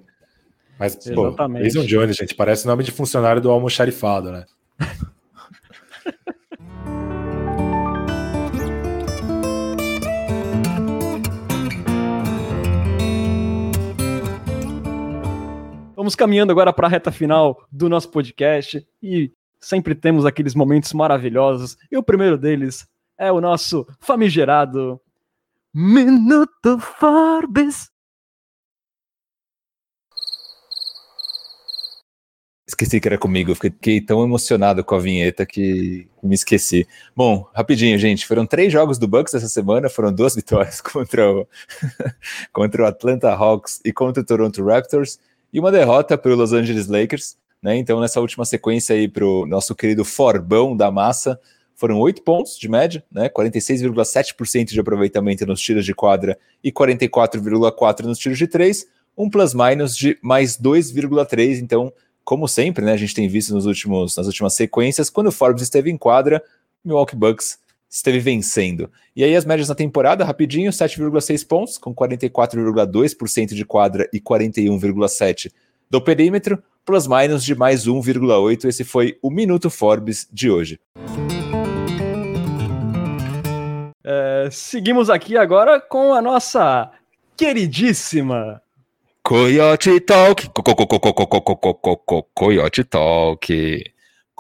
Mas, 0.78 0.97
Exatamente. 1.05 1.37
pô, 1.37 1.49
Mason 1.49 1.85
Jones, 1.85 2.16
gente, 2.16 2.35
parece 2.37 2.64
nome 2.64 2.85
de 2.85 2.93
funcionário 2.93 3.43
do 3.43 3.51
almoxarifado, 3.51 4.30
né? 4.30 4.45
Vamos 16.03 16.16
caminhando 16.16 16.50
agora 16.50 16.72
para 16.72 16.88
a 16.88 16.90
reta 16.90 17.12
final 17.12 17.64
do 17.70 17.88
nosso 17.88 18.11
podcast 18.11 18.84
e 19.00 19.30
sempre 19.61 19.94
temos 19.94 20.26
aqueles 20.26 20.53
momentos 20.53 20.92
maravilhosos. 20.92 21.76
E 21.92 21.96
o 21.96 22.03
primeiro 22.03 22.36
deles 22.36 22.88
é 23.16 23.30
o 23.30 23.40
nosso 23.40 23.86
famigerado 24.00 25.00
Minuto 25.72 26.80
Forbes. 26.80 27.88
Esqueci 32.66 33.00
que 33.00 33.07
era 33.07 33.16
comigo, 33.16 33.55
fiquei 33.55 34.00
tão 34.00 34.24
emocionado 34.24 34.82
com 34.82 34.96
a 34.96 34.98
vinheta 34.98 35.46
que 35.46 36.09
me 36.20 36.34
esqueci. 36.34 36.84
Bom, 37.14 37.48
rapidinho, 37.55 37.96
gente, 37.96 38.26
foram 38.26 38.44
três 38.44 38.72
jogos 38.72 38.98
do 38.98 39.07
Bucks 39.07 39.34
essa 39.34 39.48
semana, 39.48 39.88
foram 39.88 40.12
duas 40.12 40.34
vitórias 40.34 40.80
contra 40.82 41.30
o, 41.30 41.46
contra 42.53 42.82
o 42.82 42.86
Atlanta 42.86 43.32
Hawks 43.32 43.80
e 43.84 43.92
contra 43.92 44.20
o 44.20 44.26
Toronto 44.26 44.64
Raptors 44.64 45.20
e 45.53 45.61
uma 45.61 45.70
derrota 45.70 46.16
para 46.16 46.32
o 46.32 46.36
Los 46.36 46.53
Angeles 46.53 46.86
Lakers. 46.86 47.36
Né? 47.62 47.76
Então, 47.76 48.00
nessa 48.00 48.20
última 48.20 48.44
sequência 48.44 48.94
aí 48.94 49.09
para 49.09 49.24
o 49.24 49.46
nosso 49.46 49.74
querido 49.74 50.05
Forbão 50.05 50.76
da 50.76 50.90
massa, 50.90 51.38
foram 51.74 51.98
oito 52.00 52.22
pontos 52.22 52.59
de 52.59 52.68
média, 52.68 53.05
né? 53.11 53.28
46,7% 53.28 54.66
de 54.66 54.80
aproveitamento 54.80 55.44
nos 55.46 55.61
tiros 55.61 55.84
de 55.84 55.94
quadra 55.94 56.38
e 56.62 56.70
44,4% 56.70 58.05
nos 58.05 58.18
tiros 58.18 58.38
de 58.38 58.46
três, 58.46 58.86
um 59.16 59.28
plus-minus 59.28 59.96
de 59.96 60.16
mais 60.22 60.57
2,3%. 60.57 61.61
Então, 61.61 61.92
como 62.24 62.46
sempre, 62.46 62.84
né, 62.84 62.92
a 62.92 62.96
gente 62.96 63.14
tem 63.14 63.28
visto 63.28 63.53
nos 63.53 63.66
últimos, 63.66 64.16
nas 64.16 64.26
últimas 64.26 64.55
sequências, 64.55 65.11
quando 65.11 65.26
o 65.26 65.32
Forbes 65.32 65.62
esteve 65.62 65.90
em 65.90 65.96
quadra, 65.96 66.42
Milwaukee 66.84 67.16
Bucks 67.16 67.59
esteve 67.93 68.18
vencendo. 68.18 68.90
E 69.14 69.22
aí 69.22 69.36
as 69.36 69.45
médias 69.45 69.68
na 69.68 69.74
temporada, 69.74 70.24
rapidinho, 70.24 70.72
7,6 70.72 71.47
pontos, 71.47 71.76
com 71.76 71.95
44,2% 71.95 73.49
de 73.55 73.64
quadra 73.66 74.09
e 74.11 74.18
41,7% 74.18 75.53
do 75.90 76.01
perímetro, 76.01 76.62
plus 76.86 77.07
minus 77.07 77.45
de 77.45 77.55
mais 77.55 77.86
1,8%. 77.86 78.64
Esse 78.64 78.82
foi 78.82 79.18
o 79.20 79.30
Minuto 79.30 79.68
Forbes 79.68 80.26
de 80.32 80.51
hoje. 80.51 80.80
É, 84.03 84.49
seguimos 84.51 85.11
aqui 85.11 85.36
agora 85.36 85.78
com 85.78 86.14
a 86.14 86.22
nossa 86.22 86.90
queridíssima 87.36 88.62
Coyote 89.22 90.01
Talk. 90.01 90.51
Coyote 92.34 92.84
Talk. 92.84 93.91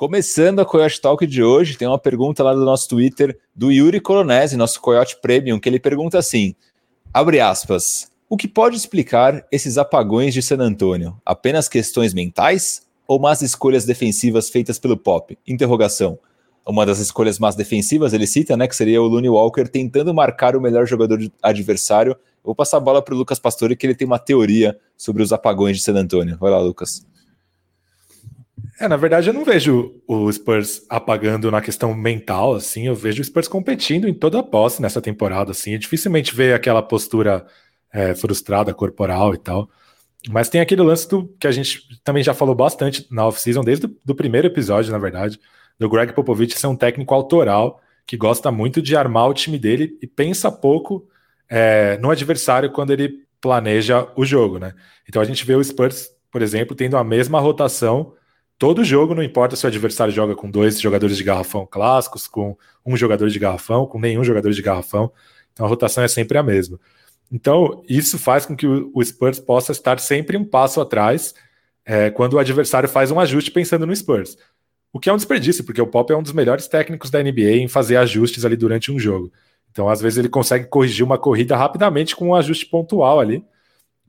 Começando 0.02 0.58
a 0.58 0.64
Coyote 0.64 1.00
Talk 1.00 1.24
de 1.24 1.44
hoje, 1.44 1.76
tem 1.76 1.86
uma 1.86 1.96
pergunta 1.96 2.42
lá 2.42 2.52
do 2.52 2.64
nosso 2.64 2.88
Twitter 2.88 3.38
do 3.54 3.70
Yuri 3.70 4.00
Colonese, 4.00 4.56
nosso 4.56 4.80
Coyote 4.80 5.16
Premium, 5.22 5.60
que 5.60 5.68
ele 5.68 5.78
pergunta 5.78 6.18
assim: 6.18 6.56
abre 7.14 7.38
aspas. 7.38 8.10
O 8.28 8.36
que 8.36 8.48
pode 8.48 8.76
explicar 8.76 9.46
esses 9.52 9.78
apagões 9.78 10.34
de 10.34 10.42
San 10.42 10.58
Antônio? 10.58 11.16
Apenas 11.24 11.68
questões 11.68 12.12
mentais 12.12 12.82
ou 13.06 13.20
más 13.20 13.42
escolhas 13.42 13.84
defensivas 13.84 14.50
feitas 14.50 14.76
pelo 14.76 14.96
Pop? 14.96 15.38
Interrogação. 15.46 16.18
Uma 16.66 16.84
das 16.84 16.98
escolhas 16.98 17.38
mais 17.38 17.54
defensivas, 17.54 18.12
ele 18.12 18.26
cita, 18.26 18.56
né, 18.56 18.66
que 18.66 18.74
seria 18.74 19.00
o 19.00 19.06
Looney 19.06 19.30
Walker 19.30 19.68
tentando 19.68 20.12
marcar 20.12 20.56
o 20.56 20.60
melhor 20.60 20.84
jogador 20.84 21.20
adversário. 21.40 22.16
vou 22.42 22.56
passar 22.56 22.78
a 22.78 22.80
bola 22.80 23.00
para 23.00 23.14
o 23.14 23.16
Lucas 23.16 23.38
Pastore, 23.38 23.76
que 23.76 23.86
ele 23.86 23.94
tem 23.94 24.08
uma 24.08 24.18
teoria 24.18 24.76
sobre 24.96 25.22
os 25.22 25.32
apagões 25.32 25.76
de 25.76 25.84
San 25.84 25.94
Antônio. 25.94 26.36
Vai 26.40 26.50
lá, 26.50 26.58
Lucas. 26.58 27.06
É, 28.82 28.88
na 28.88 28.96
verdade, 28.96 29.28
eu 29.28 29.32
não 29.32 29.44
vejo 29.44 30.02
o 30.08 30.32
Spurs 30.32 30.84
apagando 30.88 31.48
na 31.52 31.60
questão 31.60 31.94
mental, 31.94 32.56
assim. 32.56 32.88
Eu 32.88 32.96
vejo 32.96 33.22
o 33.22 33.24
Spurs 33.24 33.46
competindo 33.46 34.08
em 34.08 34.12
toda 34.12 34.40
a 34.40 34.42
posse 34.42 34.82
nessa 34.82 35.00
temporada, 35.00 35.52
assim. 35.52 35.74
É 35.74 35.78
dificilmente 35.78 36.34
ver 36.34 36.52
aquela 36.52 36.82
postura 36.82 37.46
é, 37.92 38.12
frustrada, 38.12 38.74
corporal 38.74 39.34
e 39.34 39.38
tal. 39.38 39.70
Mas 40.28 40.48
tem 40.48 40.60
aquele 40.60 40.82
lance 40.82 41.08
do, 41.08 41.28
que 41.38 41.46
a 41.46 41.52
gente 41.52 41.80
também 42.02 42.24
já 42.24 42.34
falou 42.34 42.56
bastante 42.56 43.06
na 43.08 43.24
off-season, 43.24 43.62
desde 43.62 43.86
o 43.86 44.14
primeiro 44.16 44.48
episódio, 44.48 44.90
na 44.90 44.98
verdade, 44.98 45.38
do 45.78 45.88
Greg 45.88 46.12
Popovich 46.12 46.58
ser 46.58 46.66
um 46.66 46.74
técnico 46.74 47.14
autoral 47.14 47.80
que 48.04 48.16
gosta 48.16 48.50
muito 48.50 48.82
de 48.82 48.96
armar 48.96 49.28
o 49.28 49.34
time 49.34 49.60
dele 49.60 49.96
e 50.02 50.08
pensa 50.08 50.50
pouco 50.50 51.06
é, 51.48 51.96
no 51.98 52.10
adversário 52.10 52.68
quando 52.72 52.92
ele 52.92 53.14
planeja 53.40 54.08
o 54.16 54.24
jogo, 54.24 54.58
né? 54.58 54.74
Então 55.08 55.22
a 55.22 55.24
gente 55.24 55.46
vê 55.46 55.54
o 55.54 55.62
Spurs 55.62 56.10
por 56.32 56.40
exemplo, 56.40 56.74
tendo 56.74 56.96
a 56.96 57.04
mesma 57.04 57.38
rotação 57.38 58.14
todo 58.62 58.84
jogo, 58.84 59.12
não 59.12 59.24
importa 59.24 59.56
se 59.56 59.64
o 59.64 59.66
adversário 59.66 60.14
joga 60.14 60.36
com 60.36 60.48
dois 60.48 60.80
jogadores 60.80 61.16
de 61.16 61.24
garrafão 61.24 61.66
clássicos, 61.66 62.28
com 62.28 62.56
um 62.86 62.96
jogador 62.96 63.28
de 63.28 63.36
garrafão, 63.36 63.86
com 63.86 63.98
nenhum 63.98 64.22
jogador 64.22 64.52
de 64.52 64.62
garrafão. 64.62 65.10
Então 65.52 65.66
a 65.66 65.68
rotação 65.68 66.04
é 66.04 66.06
sempre 66.06 66.38
a 66.38 66.44
mesma. 66.44 66.78
Então, 67.32 67.82
isso 67.88 68.20
faz 68.20 68.46
com 68.46 68.54
que 68.54 68.64
o 68.64 69.04
Spurs 69.04 69.40
possa 69.40 69.72
estar 69.72 69.98
sempre 69.98 70.36
um 70.36 70.44
passo 70.44 70.80
atrás 70.80 71.34
é, 71.84 72.08
quando 72.10 72.34
o 72.34 72.38
adversário 72.38 72.88
faz 72.88 73.10
um 73.10 73.18
ajuste 73.18 73.50
pensando 73.50 73.84
no 73.84 73.96
Spurs. 73.96 74.38
O 74.92 75.00
que 75.00 75.10
é 75.10 75.12
um 75.12 75.16
desperdício, 75.16 75.64
porque 75.64 75.82
o 75.82 75.86
Pop 75.88 76.12
é 76.12 76.16
um 76.16 76.22
dos 76.22 76.32
melhores 76.32 76.68
técnicos 76.68 77.10
da 77.10 77.20
NBA 77.20 77.56
em 77.56 77.66
fazer 77.66 77.96
ajustes 77.96 78.44
ali 78.44 78.54
durante 78.54 78.92
um 78.92 78.98
jogo. 78.98 79.32
Então, 79.72 79.88
às 79.88 80.00
vezes, 80.00 80.18
ele 80.18 80.28
consegue 80.28 80.66
corrigir 80.66 81.04
uma 81.04 81.18
corrida 81.18 81.56
rapidamente 81.56 82.14
com 82.14 82.28
um 82.28 82.34
ajuste 82.36 82.66
pontual 82.66 83.18
ali. 83.18 83.44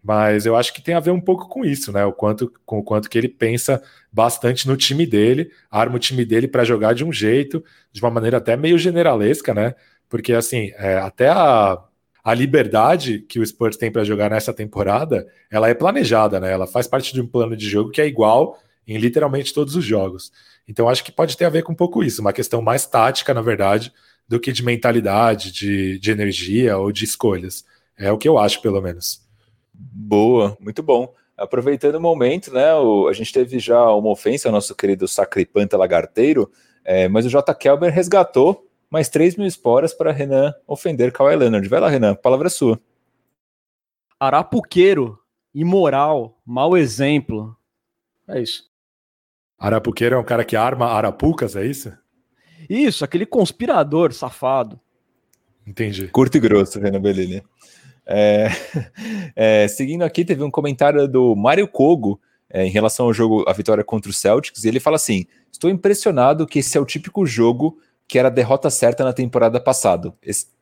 Mas 0.04 0.46
eu 0.46 0.56
acho 0.58 0.74
que 0.74 0.82
tem 0.82 0.94
a 0.94 1.00
ver 1.00 1.12
um 1.12 1.22
pouco 1.22 1.48
com 1.48 1.64
isso, 1.64 1.92
né? 1.94 2.04
O 2.04 2.12
quanto, 2.12 2.52
com 2.66 2.80
o 2.80 2.84
quanto 2.84 3.10
que 3.10 3.18
ele 3.18 3.30
pensa 3.30 3.82
bastante 4.12 4.68
no 4.68 4.76
time 4.76 5.06
dele, 5.06 5.50
arma 5.72 5.96
o 5.96 6.00
time 6.00 6.26
dele 6.26 6.48
para 6.48 6.66
jogar 6.66 6.94
de 6.94 7.06
um 7.06 7.14
jeito, 7.14 7.64
de 7.92 8.02
uma 8.02 8.12
maneira 8.12 8.38
até 8.38 8.58
meio 8.58 8.78
generalesca, 8.78 9.54
né? 9.54 9.74
Porque 10.10 10.34
assim, 10.34 10.72
é, 10.76 10.98
até 10.98 11.30
a, 11.30 11.82
a 12.22 12.34
liberdade 12.34 13.20
que 13.20 13.40
o 13.40 13.46
Spurs 13.46 13.78
tem 13.78 13.90
para 13.90 14.04
jogar 14.04 14.30
nessa 14.30 14.54
temporada, 14.54 15.26
ela 15.50 15.70
é 15.70 15.74
planejada, 15.74 16.38
né? 16.38 16.52
Ela 16.52 16.68
faz 16.68 16.86
parte 16.86 17.14
de 17.14 17.22
um 17.22 17.28
plano 17.28 17.56
de 17.56 17.70
jogo 17.70 17.90
que 17.90 18.02
é 18.02 18.06
igual 18.06 18.60
em 18.86 18.98
literalmente 18.98 19.54
todos 19.54 19.74
os 19.78 19.86
jogos. 19.86 20.34
Então 20.68 20.90
acho 20.90 21.04
que 21.04 21.14
pode 21.14 21.38
ter 21.38 21.46
a 21.46 21.50
ver 21.50 21.64
com 21.64 21.72
um 21.72 21.76
pouco 21.76 22.04
isso, 22.04 22.20
uma 22.20 22.34
questão 22.34 22.62
mais 22.62 22.86
tática, 22.86 23.34
na 23.34 23.42
verdade, 23.42 23.94
do 24.28 24.38
que 24.38 24.52
de 24.52 24.64
mentalidade, 24.64 25.50
de, 25.52 25.98
de 25.98 26.12
energia 26.12 26.78
ou 26.78 26.92
de 26.92 27.06
escolhas. 27.06 27.64
É 27.98 28.12
o 28.12 28.18
que 28.18 28.28
eu 28.28 28.38
acho, 28.38 28.62
pelo 28.62 28.82
menos. 28.82 29.23
Boa, 29.74 30.58
muito 30.60 30.84
bom. 30.84 31.14
Aproveitando 31.36 31.96
o 31.96 32.02
momento, 32.02 32.54
né? 32.54 32.74
O, 32.76 33.08
a 33.08 33.14
gente 33.14 33.34
teve 33.34 33.58
já 33.60 33.90
uma 33.92 34.10
ofensa 34.10 34.48
ao 34.48 34.52
nosso 34.52 34.76
querido 34.76 35.08
Sacripanta 35.08 35.78
Lagarteiro, 35.78 36.52
é, 36.84 37.08
mas 37.08 37.26
o 37.26 37.30
J. 37.30 37.54
Kelber 37.56 37.92
resgatou 37.92 38.70
mais 38.90 39.10
3 39.10 39.36
mil 39.38 39.48
esporas 39.48 39.94
para 39.94 40.12
Renan 40.12 40.54
ofender 40.68 41.12
Kawhi 41.12 41.36
Leonard. 41.36 41.68
Vai 41.68 41.80
lá, 41.80 41.90
Renan, 41.90 42.12
a 42.12 42.16
palavra 42.16 42.48
é 42.48 42.50
sua. 42.52 42.80
Arapuqueiro, 44.20 45.18
imoral, 45.54 46.40
mau 46.46 46.78
exemplo. 46.78 47.58
É 48.28 48.40
isso. 48.40 48.72
Arapuqueiro 49.58 50.16
é 50.16 50.20
um 50.20 50.24
cara 50.24 50.46
que 50.46 50.56
arma 50.56 50.86
arapucas, 50.86 51.56
é 51.56 51.66
isso? 51.66 51.92
Isso, 52.70 53.04
aquele 53.04 53.26
conspirador 53.26 54.14
safado. 54.14 54.80
Entendi. 55.66 56.08
Curto 56.10 56.38
e 56.38 56.40
grosso, 56.40 56.80
Renan 56.80 57.02
Bellini. 57.02 57.42
É, 58.06 58.50
é, 59.36 59.68
seguindo 59.68 60.04
aqui, 60.04 60.26
teve 60.26 60.44
um 60.44 60.52
comentário 60.52 61.08
do 61.08 61.36
Mário 61.36 61.68
Kogo 61.68 62.20
é, 62.50 62.66
em 62.66 62.70
relação 62.70 63.08
ao 63.08 63.14
jogo, 63.14 63.44
a 63.48 63.54
vitória 63.54 63.84
contra 63.84 64.10
o 64.10 64.14
Celtics, 64.14 64.64
e 64.64 64.68
ele 64.68 64.80
fala 64.80 64.96
assim: 64.96 65.26
Estou 65.52 65.70
impressionado 65.70 66.46
que 66.46 66.60
esse 66.60 66.78
é 66.78 66.82
o 66.82 66.86
típico 66.86 67.26
jogo 67.26 67.78
que 68.08 68.20
era 68.20 68.28
a 68.28 68.32
derrota 68.32 68.70
certa 68.70 69.04
na 69.04 69.14
temporada 69.14 69.60
passada. 69.60 70.14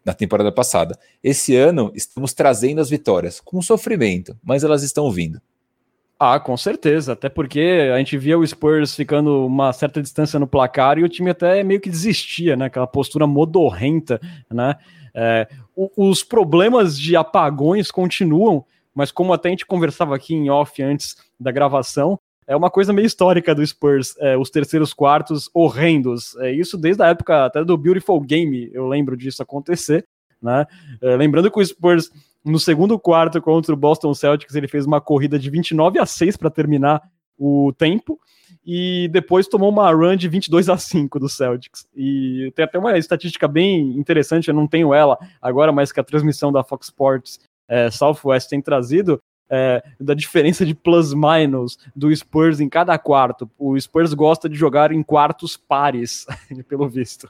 Na 0.05 0.13
temporada 0.13 0.51
passada. 0.51 0.97
Esse 1.23 1.55
ano 1.55 1.91
estamos 1.95 2.33
trazendo 2.33 2.79
as 2.79 2.89
vitórias, 2.89 3.39
com 3.39 3.61
sofrimento, 3.61 4.37
mas 4.43 4.63
elas 4.63 4.83
estão 4.83 5.11
vindo. 5.11 5.41
Ah, 6.23 6.39
com 6.39 6.55
certeza, 6.55 7.13
até 7.13 7.29
porque 7.29 7.89
a 7.91 7.97
gente 7.97 8.15
via 8.15 8.37
o 8.37 8.45
Spurs 8.45 8.95
ficando 8.95 9.45
uma 9.45 9.73
certa 9.73 10.01
distância 10.01 10.39
no 10.39 10.45
placar 10.45 10.99
e 10.99 11.03
o 11.03 11.09
time 11.09 11.31
até 11.31 11.63
meio 11.63 11.81
que 11.81 11.89
desistia, 11.89 12.55
né? 12.55 12.65
Aquela 12.65 12.85
postura 12.85 13.25
modorrenta, 13.25 14.21
né? 14.47 14.75
É, 15.13 15.47
os 15.75 16.23
problemas 16.23 16.97
de 16.99 17.15
apagões 17.15 17.91
continuam, 17.91 18.65
mas 18.93 19.11
como 19.11 19.33
até 19.33 19.49
a 19.49 19.51
gente 19.51 19.65
conversava 19.65 20.15
aqui 20.15 20.33
em 20.33 20.49
off 20.49 20.81
antes 20.81 21.15
da 21.39 21.51
gravação, 21.51 22.19
é 22.47 22.55
uma 22.55 22.69
coisa 22.69 22.91
meio 22.91 23.05
histórica 23.05 23.55
do 23.55 23.65
Spurs, 23.65 24.15
é, 24.19 24.35
os 24.35 24.49
terceiros 24.49 24.93
quartos 24.93 25.49
horrendos. 25.53 26.35
É, 26.37 26.51
isso 26.51 26.77
desde 26.77 27.01
a 27.03 27.07
época 27.07 27.45
até 27.45 27.63
do 27.63 27.77
Beautiful 27.77 28.19
Game, 28.19 28.69
eu 28.73 28.87
lembro 28.87 29.15
disso 29.15 29.41
acontecer. 29.41 30.05
Né? 30.41 30.65
É, 31.01 31.15
lembrando 31.15 31.51
que 31.51 31.59
o 31.59 31.65
Spurs, 31.65 32.11
no 32.43 32.59
segundo 32.59 32.99
quarto 32.99 33.41
contra 33.41 33.73
o 33.73 33.77
Boston 33.77 34.13
Celtics, 34.13 34.55
ele 34.55 34.67
fez 34.67 34.85
uma 34.85 34.99
corrida 34.99 35.37
de 35.37 35.49
29 35.49 35.99
a 35.99 36.05
6 36.05 36.35
para 36.35 36.49
terminar 36.49 37.01
o 37.37 37.71
tempo 37.77 38.19
e 38.65 39.09
depois 39.11 39.47
tomou 39.47 39.69
uma 39.69 39.91
run 39.91 40.15
de 40.15 40.27
22 40.27 40.69
a 40.69 40.77
5 40.77 41.19
do 41.19 41.27
Celtics. 41.27 41.85
E 41.95 42.51
tem 42.55 42.65
até 42.65 42.77
uma 42.77 42.97
estatística 42.97 43.47
bem 43.47 43.97
interessante, 43.97 44.47
eu 44.47 44.53
não 44.53 44.67
tenho 44.67 44.93
ela 44.93 45.17
agora, 45.41 45.71
mas 45.71 45.91
que 45.91 45.99
a 45.99 46.03
transmissão 46.03 46.51
da 46.51 46.63
Fox 46.63 46.87
Sports 46.87 47.39
é, 47.67 47.89
Southwest 47.89 48.49
tem 48.49 48.61
trazido, 48.61 49.21
é, 49.49 49.83
da 49.99 50.13
diferença 50.13 50.65
de 50.65 50.73
plus-minus 50.73 51.77
do 51.95 52.15
Spurs 52.15 52.59
em 52.59 52.69
cada 52.69 52.97
quarto. 52.97 53.49
O 53.57 53.79
Spurs 53.79 54.13
gosta 54.13 54.47
de 54.47 54.55
jogar 54.55 54.91
em 54.91 55.03
quartos 55.03 55.57
pares, 55.57 56.25
pelo 56.69 56.87
visto. 56.87 57.29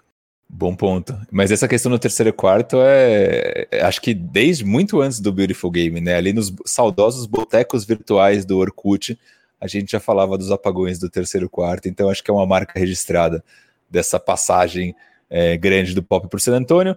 Bom 0.54 0.76
ponto. 0.76 1.18
Mas 1.32 1.50
essa 1.50 1.68
questão 1.68 1.90
no 1.90 1.98
terceiro 1.98 2.34
quarto 2.34 2.78
é, 2.82 3.68
é. 3.72 3.82
Acho 3.84 4.02
que 4.02 4.14
desde 4.14 4.66
muito 4.66 5.02
antes 5.02 5.22
do 5.22 5.32
Beautiful 5.32 5.72
Game, 5.72 6.02
né? 6.02 6.16
Ali 6.16 6.34
nos 6.34 6.54
saudosos 6.66 7.26
botecos 7.26 7.86
virtuais 7.86 8.44
do 8.44 8.58
Orkut, 8.58 9.18
a 9.62 9.68
gente 9.68 9.92
já 9.92 10.00
falava 10.00 10.38
dos 10.38 10.52
apagões 10.52 10.98
do 10.98 11.10
terceiro 11.10 11.48
quarto, 11.48 11.88
então 11.88 12.10
acho 12.10 12.24
que 12.24 12.32
é 12.32 12.34
uma 12.34 12.48
marca 12.48 12.80
registrada 12.80 13.44
dessa 13.88 14.20
passagem 14.20 14.96
é, 15.30 15.56
grande 15.56 15.94
do 15.94 16.02
Pop 16.02 16.28
por 16.28 16.42
San 16.42 16.58
Antônio. 16.58 16.96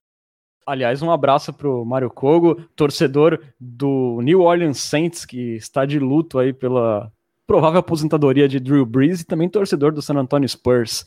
Aliás, 0.66 1.02
um 1.02 1.10
abraço 1.10 1.52
para 1.52 1.68
o 1.68 1.84
Mário 1.84 2.08
Kogo, 2.08 2.54
torcedor 2.74 3.38
do 3.60 4.20
New 4.22 4.40
Orleans 4.40 4.80
Saints, 4.80 5.26
que 5.26 5.56
está 5.56 5.84
de 5.84 5.98
luto 5.98 6.38
aí 6.38 6.54
pela 6.54 7.12
provável 7.46 7.80
aposentadoria 7.80 8.48
de 8.48 8.58
Drew 8.58 8.86
Brees, 8.86 9.20
e 9.20 9.26
também 9.26 9.46
torcedor 9.46 9.92
do 9.92 10.00
San 10.00 10.14
Antonio 10.14 10.48
Spurs. 10.48 11.04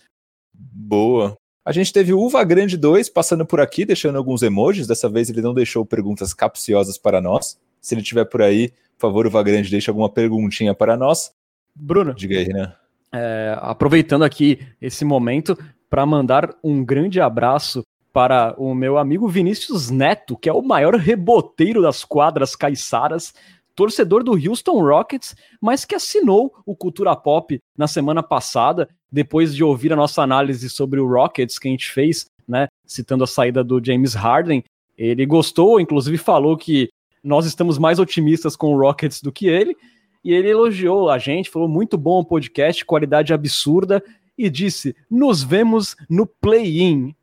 Boa. 0.53 1.35
A 1.65 1.71
gente 1.71 1.91
teve 1.91 2.13
o 2.13 2.19
Uva 2.19 2.43
Grande 2.43 2.77
2 2.77 3.09
passando 3.09 3.45
por 3.45 3.59
aqui, 3.59 3.83
deixando 3.83 4.17
alguns 4.17 4.43
emojis. 4.43 4.85
Dessa 4.85 5.09
vez 5.09 5.27
ele 5.29 5.41
não 5.41 5.55
deixou 5.55 5.83
perguntas 5.83 6.33
capciosas 6.35 6.97
para 6.99 7.19
nós. 7.19 7.59
Se 7.81 7.95
ele 7.95 8.01
estiver 8.01 8.25
por 8.25 8.43
aí, 8.43 8.69
por 8.97 9.07
favor, 9.07 9.25
Uva 9.25 9.41
Grande, 9.41 9.71
deixe 9.71 9.89
alguma 9.89 10.07
perguntinha 10.07 10.75
para 10.75 10.95
nós. 10.95 11.31
Bruno. 11.79 12.13
Diga 12.13 12.37
aí, 12.37 12.47
né? 12.47 12.73
É, 13.13 13.57
aproveitando 13.61 14.23
aqui 14.23 14.59
esse 14.81 15.05
momento 15.05 15.57
para 15.89 16.05
mandar 16.05 16.53
um 16.63 16.83
grande 16.83 17.21
abraço 17.21 17.83
para 18.11 18.55
o 18.57 18.73
meu 18.73 18.97
amigo 18.97 19.27
Vinícius 19.27 19.89
Neto, 19.89 20.35
que 20.35 20.49
é 20.49 20.53
o 20.53 20.61
maior 20.61 20.95
reboteiro 20.95 21.81
das 21.81 22.03
quadras 22.03 22.55
caiçaras, 22.55 23.33
torcedor 23.75 24.23
do 24.23 24.31
Houston 24.31 24.81
Rockets, 24.81 25.35
mas 25.61 25.85
que 25.85 25.93
assinou 25.93 26.51
o 26.65 26.75
Cultura 26.75 27.15
Pop 27.15 27.59
na 27.77 27.87
semana 27.87 28.23
passada, 28.23 28.89
depois 29.11 29.55
de 29.55 29.63
ouvir 29.63 29.93
a 29.93 29.95
nossa 29.95 30.23
análise 30.23 30.67
sobre 30.69 30.99
o 30.99 31.07
Rockets 31.07 31.59
que 31.59 31.67
a 31.67 31.71
gente 31.71 31.91
fez, 31.91 32.25
né, 32.47 32.67
citando 32.85 33.23
a 33.23 33.27
saída 33.27 33.63
do 33.63 33.79
James 33.83 34.15
Harden. 34.15 34.63
Ele 34.97 35.25
gostou, 35.27 35.79
inclusive 35.79 36.17
falou 36.17 36.57
que 36.57 36.89
nós 37.23 37.45
estamos 37.45 37.77
mais 37.77 37.99
otimistas 37.99 38.55
com 38.55 38.73
o 38.73 38.79
Rockets 38.79 39.21
do 39.21 39.31
que 39.31 39.47
ele, 39.47 39.77
e 40.23 40.33
ele 40.33 40.49
elogiou 40.49 41.09
a 41.09 41.17
gente, 41.17 41.49
falou 41.49 41.67
muito 41.67 41.97
bom 41.97 42.19
o 42.19 42.25
podcast, 42.25 42.83
qualidade 42.85 43.33
absurda, 43.33 44.03
e 44.37 44.49
disse: 44.49 44.95
"Nos 45.09 45.43
vemos 45.43 45.95
no 46.09 46.25
play-in". 46.25 47.15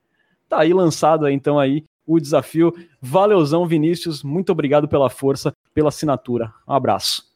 Tá 0.48 0.60
aí 0.60 0.72
lançado 0.72 1.28
então 1.28 1.58
aí 1.58 1.84
o 2.06 2.20
desafio. 2.20 2.72
Valeuzão 3.00 3.66
Vinícius, 3.66 4.22
muito 4.22 4.52
obrigado 4.52 4.88
pela 4.88 5.08
força, 5.08 5.54
pela 5.72 5.88
assinatura. 5.88 6.52
Um 6.66 6.72
abraço. 6.72 7.34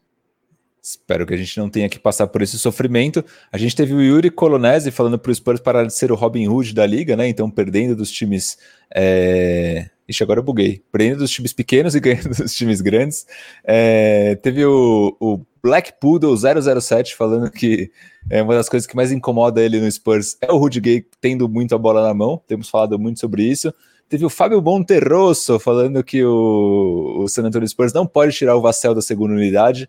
Espero 0.83 1.27
que 1.27 1.35
a 1.35 1.37
gente 1.37 1.59
não 1.59 1.69
tenha 1.69 1.89
que 1.89 1.99
passar 1.99 2.29
por 2.29 2.41
esse 2.41 2.59
sofrimento. 2.59 3.25
A 3.53 3.59
gente 3.59 3.77
teve 3.77 3.93
o 3.93 4.01
Yuri 4.01 4.31
Colonese 4.31 4.91
falando 4.91 5.19
para 5.19 5.31
o 5.31 5.35
Spurs 5.35 5.61
parar 5.61 5.85
de 5.85 5.93
ser 5.93 6.11
o 6.11 6.15
Robin 6.15 6.49
Hood 6.49 6.75
da 6.75 6.87
liga, 6.87 7.15
né? 7.17 7.29
Então, 7.29 7.51
perdendo 7.51 7.95
dos 7.95 8.11
times 8.11 8.57
é, 8.95 9.91
Ixi, 10.09 10.23
agora 10.23 10.41
eu 10.41 10.45
buguei. 10.45 10.83
Prendendo 10.91 11.19
dos 11.19 11.31
times 11.31 11.53
pequenos 11.53 11.95
e 11.95 12.01
ganhando 12.01 12.31
dos 12.35 12.55
times 12.55 12.81
grandes. 12.81 13.27
É, 13.63 14.37
teve 14.37 14.65
o, 14.65 15.17
o, 15.21 15.41
Black 15.63 15.95
Poodle 16.01 16.35
007 16.37 17.15
falando 17.15 17.51
que 17.51 17.91
é 18.31 18.43
uma 18.43 18.55
das 18.55 18.69
coisas 18.69 18.87
que 18.87 18.97
mais 18.97 19.13
incomoda 19.13 19.61
ele 19.61 19.81
no 19.81 19.91
Spurs 19.91 20.37
é 20.41 20.51
o 20.51 20.57
Rudy 20.57 20.81
Gay 20.81 21.07
tendo 21.21 21.49
muito 21.49 21.75
a 21.75 21.79
bola 21.79 22.03
na 22.03 22.15
mão. 22.15 22.41
Temos 22.47 22.71
falado 22.71 22.99
muito 22.99 23.21
sobre 23.21 23.43
isso. 23.43 23.75
Teve 24.09 24.25
o 24.25 24.31
Fábio 24.31 24.63
Monterroso 24.63 25.59
falando 25.59 26.03
que 26.03 26.25
o, 26.25 27.21
o 27.23 27.29
San 27.29 27.43
Antonio 27.43 27.69
Spurs 27.69 27.93
não 27.93 28.07
pode 28.07 28.35
tirar 28.35 28.57
o 28.57 28.63
Vassell 28.63 28.95
da 28.95 29.03
segunda 29.03 29.35
unidade. 29.35 29.89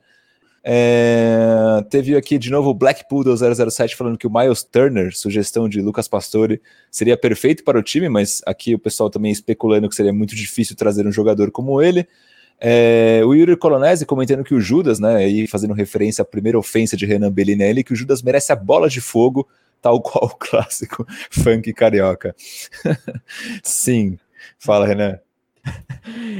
É, 0.63 1.83
teve 1.89 2.15
aqui 2.15 2.37
de 2.37 2.51
novo 2.51 2.69
o 2.69 2.73
Black 2.73 3.07
Poodle 3.07 3.35
007 3.35 3.95
falando 3.95 4.17
que 4.17 4.27
o 4.27 4.31
Miles 4.31 4.63
Turner, 4.63 5.15
sugestão 5.15 5.69
de 5.69 5.81
Lucas 5.81 6.07
Pastore, 6.07 6.61
seria 6.91 7.17
perfeito 7.17 7.63
para 7.63 7.79
o 7.79 7.83
time, 7.83 8.09
mas 8.09 8.41
aqui 8.45 8.75
o 8.75 8.79
pessoal 8.79 9.09
também 9.09 9.31
especulando 9.31 9.87
que 9.87 9.95
seria 9.95 10.13
muito 10.13 10.35
difícil 10.35 10.75
trazer 10.75 11.07
um 11.07 11.11
jogador 11.11 11.51
como 11.51 11.81
ele. 11.81 12.07
É, 12.61 13.21
o 13.23 13.33
Yuri 13.33 13.55
Colonese 13.55 14.05
comentando 14.05 14.43
que 14.43 14.53
o 14.53 14.59
Judas, 14.59 14.99
né, 14.99 15.15
aí 15.15 15.47
fazendo 15.47 15.73
referência 15.73 16.23
à 16.23 16.25
primeira 16.25 16.59
ofensa 16.59 16.97
de 16.97 17.05
Renan 17.05 17.31
Bellinelli, 17.31 17.83
que 17.83 17.93
o 17.93 17.95
Judas 17.95 18.21
merece 18.21 18.51
a 18.51 18.55
bola 18.55 18.89
de 18.89 18.99
fogo, 18.99 19.47
tal 19.81 20.01
qual 20.03 20.25
o 20.25 20.35
clássico 20.35 21.05
funk 21.31 21.71
carioca. 21.73 22.35
Sim, 23.63 24.19
fala 24.57 24.85
Renan. 24.85 25.19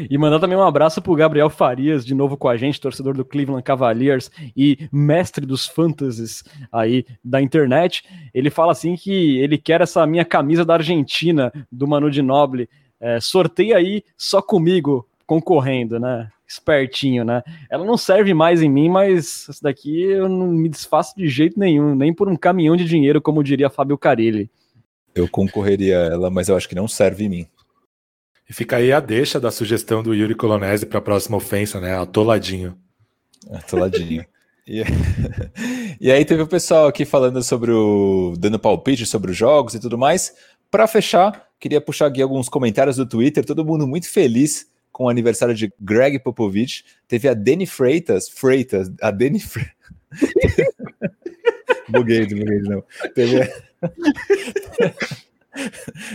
E 0.10 0.18
mandar 0.18 0.40
também 0.40 0.58
um 0.58 0.64
abraço 0.64 1.02
pro 1.02 1.16
Gabriel 1.16 1.50
Farias, 1.50 2.06
de 2.06 2.16
novo 2.16 2.38
com 2.38 2.48
a 2.48 2.58
gente, 2.58 2.80
torcedor 2.80 3.14
do 3.14 3.26
Cleveland 3.26 3.64
Cavaliers 3.64 4.32
e 4.56 4.90
mestre 4.92 5.46
dos 5.46 5.68
fantasies 5.68 6.44
aí 6.72 7.06
da 7.24 7.42
internet. 7.42 8.04
Ele 8.34 8.50
fala 8.50 8.72
assim 8.72 8.96
que 8.96 9.38
ele 9.40 9.58
quer 9.58 9.82
essa 9.82 10.06
minha 10.08 10.26
camisa 10.26 10.66
da 10.66 10.76
Argentina, 10.76 11.52
do 11.72 11.88
Manu 11.88 12.10
de 12.10 12.22
Noble. 12.22 12.70
É, 13.00 13.20
sorteia 13.20 13.78
aí 13.78 14.04
só 14.18 14.42
comigo, 14.42 15.08
concorrendo, 15.26 16.00
né? 16.00 16.30
Espertinho, 16.48 17.24
né? 17.24 17.44
Ela 17.70 17.86
não 17.86 17.96
serve 17.96 18.34
mais 18.34 18.62
em 18.62 18.70
mim, 18.70 18.90
mas 18.90 19.48
essa 19.48 19.60
daqui 19.62 20.02
eu 20.02 20.28
não 20.28 20.48
me 20.48 20.68
desfaço 20.68 21.16
de 21.16 21.28
jeito 21.28 21.60
nenhum, 21.60 21.94
nem 21.94 22.12
por 22.12 22.28
um 22.28 22.36
caminhão 22.36 22.76
de 22.76 22.86
dinheiro, 22.86 23.22
como 23.22 23.44
diria 23.44 23.70
Fábio 23.70 23.98
Carilli. 23.98 24.50
Eu 25.14 25.28
concorreria 25.28 26.00
a 26.00 26.06
ela, 26.06 26.30
mas 26.30 26.50
eu 26.50 26.56
acho 26.56 26.68
que 26.68 26.76
não 26.76 26.88
serve 26.88 27.26
em 27.26 27.30
mim. 27.30 27.48
E 28.50 28.54
fica 28.54 28.78
aí 28.78 28.92
a 28.92 29.00
deixa 29.00 29.40
da 29.40 29.52
sugestão 29.52 30.02
do 30.02 30.14
Yuri 30.14 30.34
Colonese 30.34 30.86
para 30.86 30.98
a 30.98 31.02
próxima 31.02 31.38
ofensa, 31.38 31.80
né? 31.80 31.96
Atoladinho. 31.96 32.76
Atoladinho. 33.52 34.26
e, 36.00 36.12
aí 36.12 36.24
teve 36.24 36.44
o 36.44 36.48
pessoal 36.48 36.88
aqui 36.88 37.04
falando 37.04 37.42
sobre 37.42 37.72
o. 37.72 38.36
dando 38.38 38.60
palpite 38.60 39.04
sobre 39.04 39.32
os 39.32 39.38
jogos 39.38 39.74
e 39.74 39.80
tudo 39.80 39.98
mais. 39.98 40.32
Para 40.70 40.86
fechar, 40.86 41.48
queria 41.60 41.82
puxar 41.82 42.06
aqui 42.06 42.22
alguns 42.22 42.48
comentários 42.48 42.98
do 42.98 43.06
Twitter, 43.06 43.44
todo 43.44 43.66
mundo 43.66 43.88
muito 43.88 44.08
feliz 44.08 44.68
com 44.92 45.06
o 45.06 45.10
aniversário 45.10 45.56
de 45.56 45.74
Greg 45.80 46.20
Popovich. 46.20 46.86
Teve 47.08 47.28
a 47.28 47.34
Dani 47.34 47.66
Freitas, 47.66 48.30
Freitas, 48.30 48.92
a 49.02 49.10
Dani 49.10 49.42
buguei, 51.90 52.28
buguei 52.28 52.60
não. 52.60 52.84
Teve 53.16 53.42
a... 53.42 53.50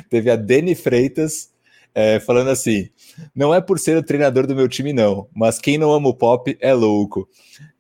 Teve 0.08 0.30
a 0.30 0.36
Dani 0.36 0.76
Freitas 0.76 1.50
é, 1.94 2.18
falando 2.18 2.50
assim: 2.50 2.88
não 3.34 3.54
é 3.54 3.60
por 3.60 3.78
ser 3.78 3.96
o 3.96 4.02
treinador 4.02 4.46
do 4.46 4.54
meu 4.54 4.68
time, 4.68 4.92
não, 4.92 5.28
mas 5.32 5.58
quem 5.58 5.78
não 5.78 5.92
ama 5.92 6.08
o 6.08 6.14
Pop 6.14 6.56
é 6.60 6.74
louco. 6.74 7.28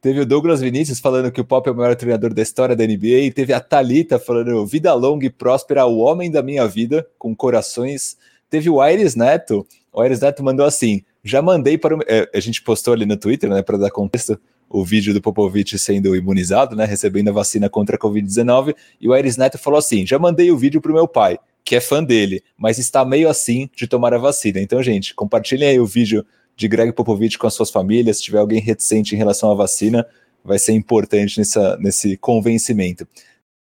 Teve 0.00 0.20
o 0.20 0.26
Douglas 0.26 0.60
Vinícius 0.60 1.00
falando 1.00 1.32
que 1.32 1.40
o 1.40 1.44
Pop 1.44 1.68
é 1.68 1.72
o 1.72 1.74
maior 1.74 1.96
treinador 1.96 2.32
da 2.32 2.42
história 2.42 2.76
da 2.76 2.86
NBA, 2.86 3.32
teve 3.34 3.52
a 3.52 3.60
Talita 3.60 4.18
falando 4.18 4.64
vida 4.66 4.92
longa 4.94 5.26
e 5.26 5.30
próspera, 5.30 5.84
o 5.86 5.98
homem 5.98 6.30
da 6.30 6.42
minha 6.42 6.66
vida, 6.68 7.06
com 7.18 7.34
corações. 7.34 8.16
Teve 8.48 8.70
o 8.70 8.80
Aires 8.80 9.16
Neto, 9.16 9.66
o 9.92 10.00
Aires 10.00 10.20
Neto 10.20 10.44
mandou 10.44 10.64
assim: 10.64 11.02
já 11.24 11.42
mandei 11.42 11.76
para 11.76 11.96
o. 11.96 12.00
É, 12.06 12.30
a 12.32 12.40
gente 12.40 12.62
postou 12.62 12.94
ali 12.94 13.04
no 13.04 13.16
Twitter, 13.16 13.50
né, 13.50 13.62
para 13.62 13.78
dar 13.78 13.90
contexto, 13.90 14.38
o 14.68 14.84
vídeo 14.84 15.12
do 15.12 15.20
Popovich 15.20 15.78
sendo 15.78 16.14
imunizado, 16.14 16.76
né, 16.76 16.84
recebendo 16.84 17.28
a 17.28 17.32
vacina 17.32 17.68
contra 17.68 17.96
a 17.96 17.98
Covid-19, 17.98 18.74
e 19.00 19.08
o 19.08 19.12
Aires 19.12 19.36
Neto 19.36 19.58
falou 19.58 19.78
assim: 19.78 20.06
já 20.06 20.18
mandei 20.18 20.52
o 20.52 20.56
vídeo 20.56 20.80
para 20.80 20.92
o 20.92 20.94
meu 20.94 21.08
pai 21.08 21.38
que 21.64 21.74
é 21.74 21.80
fã 21.80 22.04
dele, 22.04 22.42
mas 22.56 22.78
está 22.78 23.04
meio 23.04 23.28
assim 23.28 23.70
de 23.74 23.86
tomar 23.86 24.12
a 24.12 24.18
vacina. 24.18 24.60
Então, 24.60 24.82
gente, 24.82 25.14
compartilhem 25.14 25.68
aí 25.68 25.80
o 25.80 25.86
vídeo 25.86 26.24
de 26.56 26.68
Greg 26.68 26.92
Popovich 26.92 27.38
com 27.38 27.46
as 27.46 27.54
suas 27.54 27.70
famílias. 27.70 28.18
Se 28.18 28.24
tiver 28.24 28.38
alguém 28.38 28.60
reticente 28.60 29.14
em 29.14 29.18
relação 29.18 29.50
à 29.50 29.54
vacina, 29.54 30.06
vai 30.44 30.58
ser 30.58 30.72
importante 30.72 31.38
nessa, 31.38 31.76
nesse 31.78 32.16
convencimento. 32.18 33.08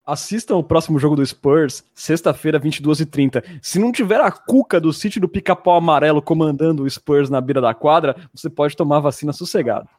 Assistam 0.05 0.55
o 0.55 0.63
próximo 0.63 0.97
jogo 0.99 1.17
do 1.17 1.25
Spurs, 1.25 1.83
sexta-feira, 1.93 2.57
22h30. 2.59 3.43
Se 3.61 3.77
não 3.77 3.91
tiver 3.91 4.21
a 4.21 4.31
cuca 4.31 4.79
do 4.79 4.93
sítio 4.93 5.19
do 5.19 5.27
pica-pau 5.27 5.75
amarelo 5.75 6.21
comandando 6.21 6.83
o 6.83 6.89
Spurs 6.89 7.29
na 7.29 7.41
beira 7.41 7.59
da 7.59 7.73
quadra, 7.73 8.15
você 8.33 8.49
pode 8.49 8.75
tomar 8.75 9.01
vacina 9.01 9.33
sossegado. 9.33 9.89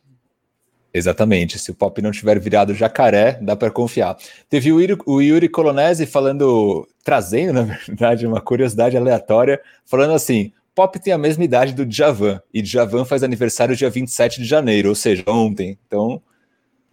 Exatamente. 0.92 1.58
Se 1.58 1.70
o 1.70 1.74
Pop 1.74 2.00
não 2.00 2.10
tiver 2.10 2.38
virado 2.40 2.74
jacaré, 2.74 3.38
dá 3.40 3.54
para 3.54 3.70
confiar. 3.70 4.16
Teve 4.48 4.72
o 4.72 4.80
Yuri, 4.80 4.98
o 5.06 5.20
Yuri 5.20 5.48
Colonese 5.48 6.06
falando, 6.06 6.88
trazendo, 7.04 7.52
na 7.52 7.62
verdade, 7.86 8.26
uma 8.26 8.40
curiosidade 8.40 8.96
aleatória, 8.96 9.60
falando 9.84 10.14
assim: 10.14 10.52
Pop 10.74 10.98
tem 10.98 11.12
a 11.12 11.18
mesma 11.18 11.44
idade 11.44 11.72
do 11.72 11.84
Djavan, 11.84 12.40
e 12.52 12.62
Djavan 12.62 13.04
faz 13.04 13.22
aniversário 13.22 13.76
dia 13.76 13.90
27 13.90 14.40
de 14.40 14.46
janeiro, 14.46 14.88
ou 14.88 14.94
seja, 14.94 15.24
ontem. 15.26 15.78
Então, 15.86 16.22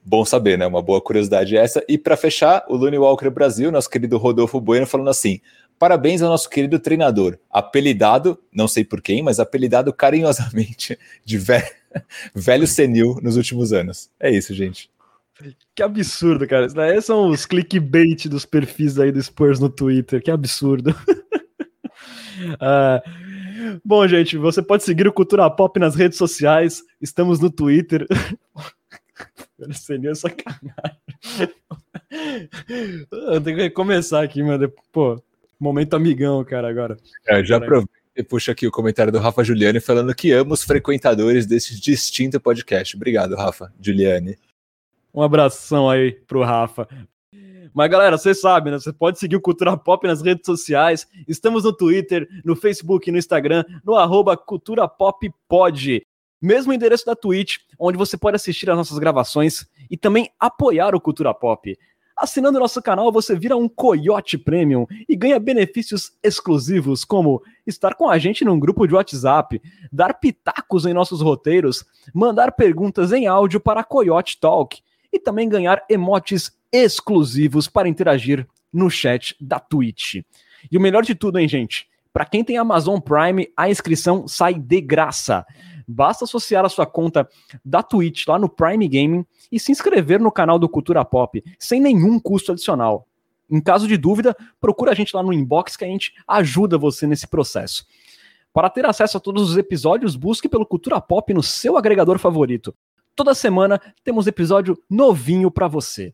bom 0.04 0.26
saber, 0.26 0.58
né? 0.58 0.68
Uma 0.68 0.82
boa 0.82 1.00
curiosidade 1.02 1.56
essa. 1.56 1.84
E 1.88 1.98
para 1.98 2.18
fechar, 2.18 2.66
o 2.68 2.76
Lune 2.76 2.98
Walker 2.98 3.30
Brasil, 3.30 3.72
nosso 3.72 3.90
querido 3.90 4.18
Rodolfo 4.18 4.60
Bueno, 4.60 4.86
falando 4.86 5.10
assim: 5.10 5.40
Parabéns 5.78 6.22
ao 6.22 6.30
nosso 6.30 6.50
querido 6.50 6.80
treinador, 6.80 7.38
apelidado, 7.52 8.40
não 8.52 8.68
sei 8.68 8.86
por 8.86 9.02
quem, 9.02 9.22
mas 9.22 9.42
apelidado 9.42 9.92
carinhosamente 9.92 10.98
de 11.26 11.38
velho, 11.38 11.68
velho 12.36 12.68
senil 12.68 13.20
nos 13.22 13.38
últimos 13.38 13.74
anos. 13.74 14.10
É 14.20 14.30
isso, 14.32 14.54
gente. 14.54 14.90
Que 15.74 15.84
absurdo, 15.84 16.48
cara. 16.48 16.66
Isso 16.66 16.76
daí 16.76 17.02
são 17.02 17.28
os 17.30 17.46
clickbait 17.46 18.28
dos 18.28 18.46
perfis 18.46 18.98
aí 18.98 19.12
do 19.12 19.22
Spurs 19.22 19.60
no 19.60 19.70
Twitter. 19.70 20.22
Que 20.22 20.32
absurdo. 20.32 20.92
uh, 22.54 23.02
bom, 23.84 24.08
gente, 24.08 24.38
você 24.38 24.62
pode 24.62 24.84
seguir 24.84 25.08
o 25.08 25.14
Cultura 25.14 25.50
Pop 25.50 25.78
nas 25.80 25.96
redes 25.96 26.18
sociais. 26.18 26.84
Estamos 27.02 27.40
no 27.40 27.50
Twitter. 27.50 28.08
Velho 29.60 29.74
senil 29.74 30.12
é 30.12 30.16
sacanagem. 30.16 31.00
Eu 33.12 33.42
tenho 33.42 33.58
que 33.58 33.70
começar 33.70 34.24
aqui, 34.24 34.44
mano. 34.44 34.72
Pô, 34.92 35.22
Momento 35.60 35.96
amigão, 35.96 36.44
cara, 36.44 36.70
agora. 36.70 36.98
É, 37.28 37.44
já 37.44 37.58
aproveita 37.58 38.05
e 38.16 38.24
puxa 38.24 38.52
aqui 38.54 38.66
o 38.66 38.72
comentário 38.72 39.12
do 39.12 39.20
Rafa 39.20 39.44
Giuliani 39.44 39.80
falando 39.80 40.16
que 40.16 40.32
ama 40.32 40.54
os 40.54 40.64
frequentadores 40.64 41.46
desse 41.46 41.80
distinto 41.80 42.40
podcast. 42.40 42.96
Obrigado, 42.96 43.36
Rafa 43.36 43.74
Giuliani. 43.80 44.38
Um 45.14 45.22
abração 45.22 45.90
aí 45.90 46.12
pro 46.12 46.44
Rafa. 46.44 46.88
Mas 47.74 47.92
galera, 47.92 48.18
vocês 48.18 48.40
sabem, 48.40 48.72
né? 48.72 48.80
Você 48.80 48.94
pode 48.94 49.20
seguir 49.20 49.36
o 49.36 49.42
Cultura 49.42 49.76
Pop 49.76 50.08
nas 50.08 50.22
redes 50.22 50.46
sociais. 50.46 51.06
Estamos 51.28 51.66
no 51.66 51.74
Twitter, 51.74 52.26
no 52.46 52.56
Facebook, 52.56 53.12
no 53.12 53.18
Instagram, 53.18 53.66
no 53.84 53.96
arroba 53.96 54.38
Cultura 54.38 54.88
Pop 54.88 55.30
Pod. 55.48 56.02
Mesmo 56.42 56.72
endereço 56.72 57.06
da 57.06 57.16
Twitch, 57.16 57.58
onde 57.78 57.98
você 57.98 58.18
pode 58.18 58.36
assistir 58.36 58.70
as 58.70 58.78
nossas 58.78 58.98
gravações 58.98 59.66
e 59.92 59.98
também 59.98 60.30
apoiar 60.40 60.96
o 60.96 61.02
Cultura 61.02 61.34
Pop. 61.34 61.78
Assinando 62.16 62.60
nosso 62.60 62.82
canal, 62.82 63.12
você 63.12 63.36
vira 63.38 63.58
um 63.58 63.68
Coyote 63.68 64.38
Premium 64.38 64.88
e 65.08 65.18
ganha 65.18 65.38
benefícios 65.38 66.14
exclusivos, 66.24 67.04
como 67.04 67.44
estar 67.68 67.94
com 67.94 68.10
a 68.10 68.18
gente 68.18 68.46
num 68.46 68.58
grupo 68.58 68.88
de 68.88 68.96
WhatsApp, 68.96 69.62
dar 69.92 70.14
pitacos 70.14 70.86
em 70.86 70.94
nossos 70.94 71.22
roteiros, 71.22 71.84
mandar 72.14 72.54
perguntas 72.54 73.12
em 73.12 73.28
áudio 73.28 73.60
para 73.60 73.84
Coyote 73.84 74.40
Talk 74.40 74.82
e 75.12 75.20
também 75.20 75.50
ganhar 75.50 75.84
emotes 75.90 76.58
exclusivos 76.72 77.68
para 77.68 77.90
interagir 77.90 78.48
no 78.72 78.90
chat 78.90 79.36
da 79.40 79.60
Twitch. 79.60 80.24
E 80.72 80.78
o 80.78 80.82
melhor 80.82 81.04
de 81.04 81.16
tudo, 81.16 81.38
hein, 81.38 81.50
gente? 81.50 81.88
Para 82.14 82.26
quem 82.26 82.46
tem 82.46 82.58
Amazon 82.58 82.98
Prime, 82.98 83.50
a 83.58 83.70
inscrição 83.70 84.26
sai 84.26 84.54
de 84.54 84.80
graça. 84.80 85.46
Basta 85.86 86.24
associar 86.24 86.64
a 86.64 86.70
sua 86.70 86.86
conta 86.86 87.28
da 87.64 87.84
Twitch 87.84 88.26
lá 88.26 88.40
no 88.40 88.50
Prime 88.50 88.88
Gaming 88.88 89.26
e 89.52 89.60
se 89.60 89.72
inscrever 89.72 90.20
no 90.20 90.32
canal 90.32 90.58
do 90.58 90.70
Cultura 90.70 91.04
Pop, 91.04 91.44
sem 91.60 91.80
nenhum 91.80 92.20
custo 92.20 92.52
adicional. 92.52 93.08
Em 93.50 93.62
caso 93.62 93.88
de 93.88 93.98
dúvida, 93.98 94.36
procura 94.60 94.92
a 94.92 94.96
gente 94.96 95.16
lá 95.16 95.22
no 95.22 95.34
inbox 95.34 95.76
que 95.76 95.86
a 95.86 95.88
gente 95.88 96.14
ajuda 96.28 96.78
você 96.78 97.06
nesse 97.06 97.28
processo. 97.28 97.86
Para 98.54 98.70
ter 98.70 98.86
acesso 98.86 99.18
a 99.18 99.20
todos 99.20 99.52
os 99.52 99.58
episódios, 99.58 100.16
busque 100.16 100.48
pelo 100.48 100.66
Cultura 100.66 101.00
Pop 101.02 101.34
no 101.34 101.44
seu 101.44 101.78
agregador 101.78 102.18
favorito. 102.18 102.74
Toda 103.16 103.36
semana 103.36 103.82
temos 104.04 104.28
episódio 104.28 104.78
novinho 104.90 105.52
para 105.52 105.68
você. 105.68 106.14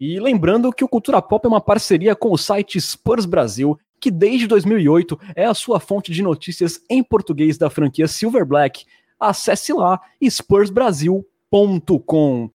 E 0.00 0.18
lembrando 0.18 0.72
que 0.72 0.84
o 0.84 0.88
Cultura 0.88 1.22
Pop 1.22 1.44
é 1.44 1.48
uma 1.48 1.60
parceria 1.60 2.16
com 2.16 2.32
o 2.32 2.38
site 2.38 2.80
Spurs 2.80 3.26
Brasil, 3.26 3.78
que 4.00 4.10
desde 4.10 4.46
2008 4.46 5.18
é 5.36 5.44
a 5.44 5.54
sua 5.54 5.78
fonte 5.78 6.12
de 6.12 6.22
notícias 6.22 6.80
em 6.90 7.02
português 7.02 7.56
da 7.56 7.70
franquia 7.70 8.08
Silver 8.08 8.44
Black, 8.44 8.84
acesse 9.18 9.72
lá 9.72 9.98
spursbrasil.com. 10.20 12.50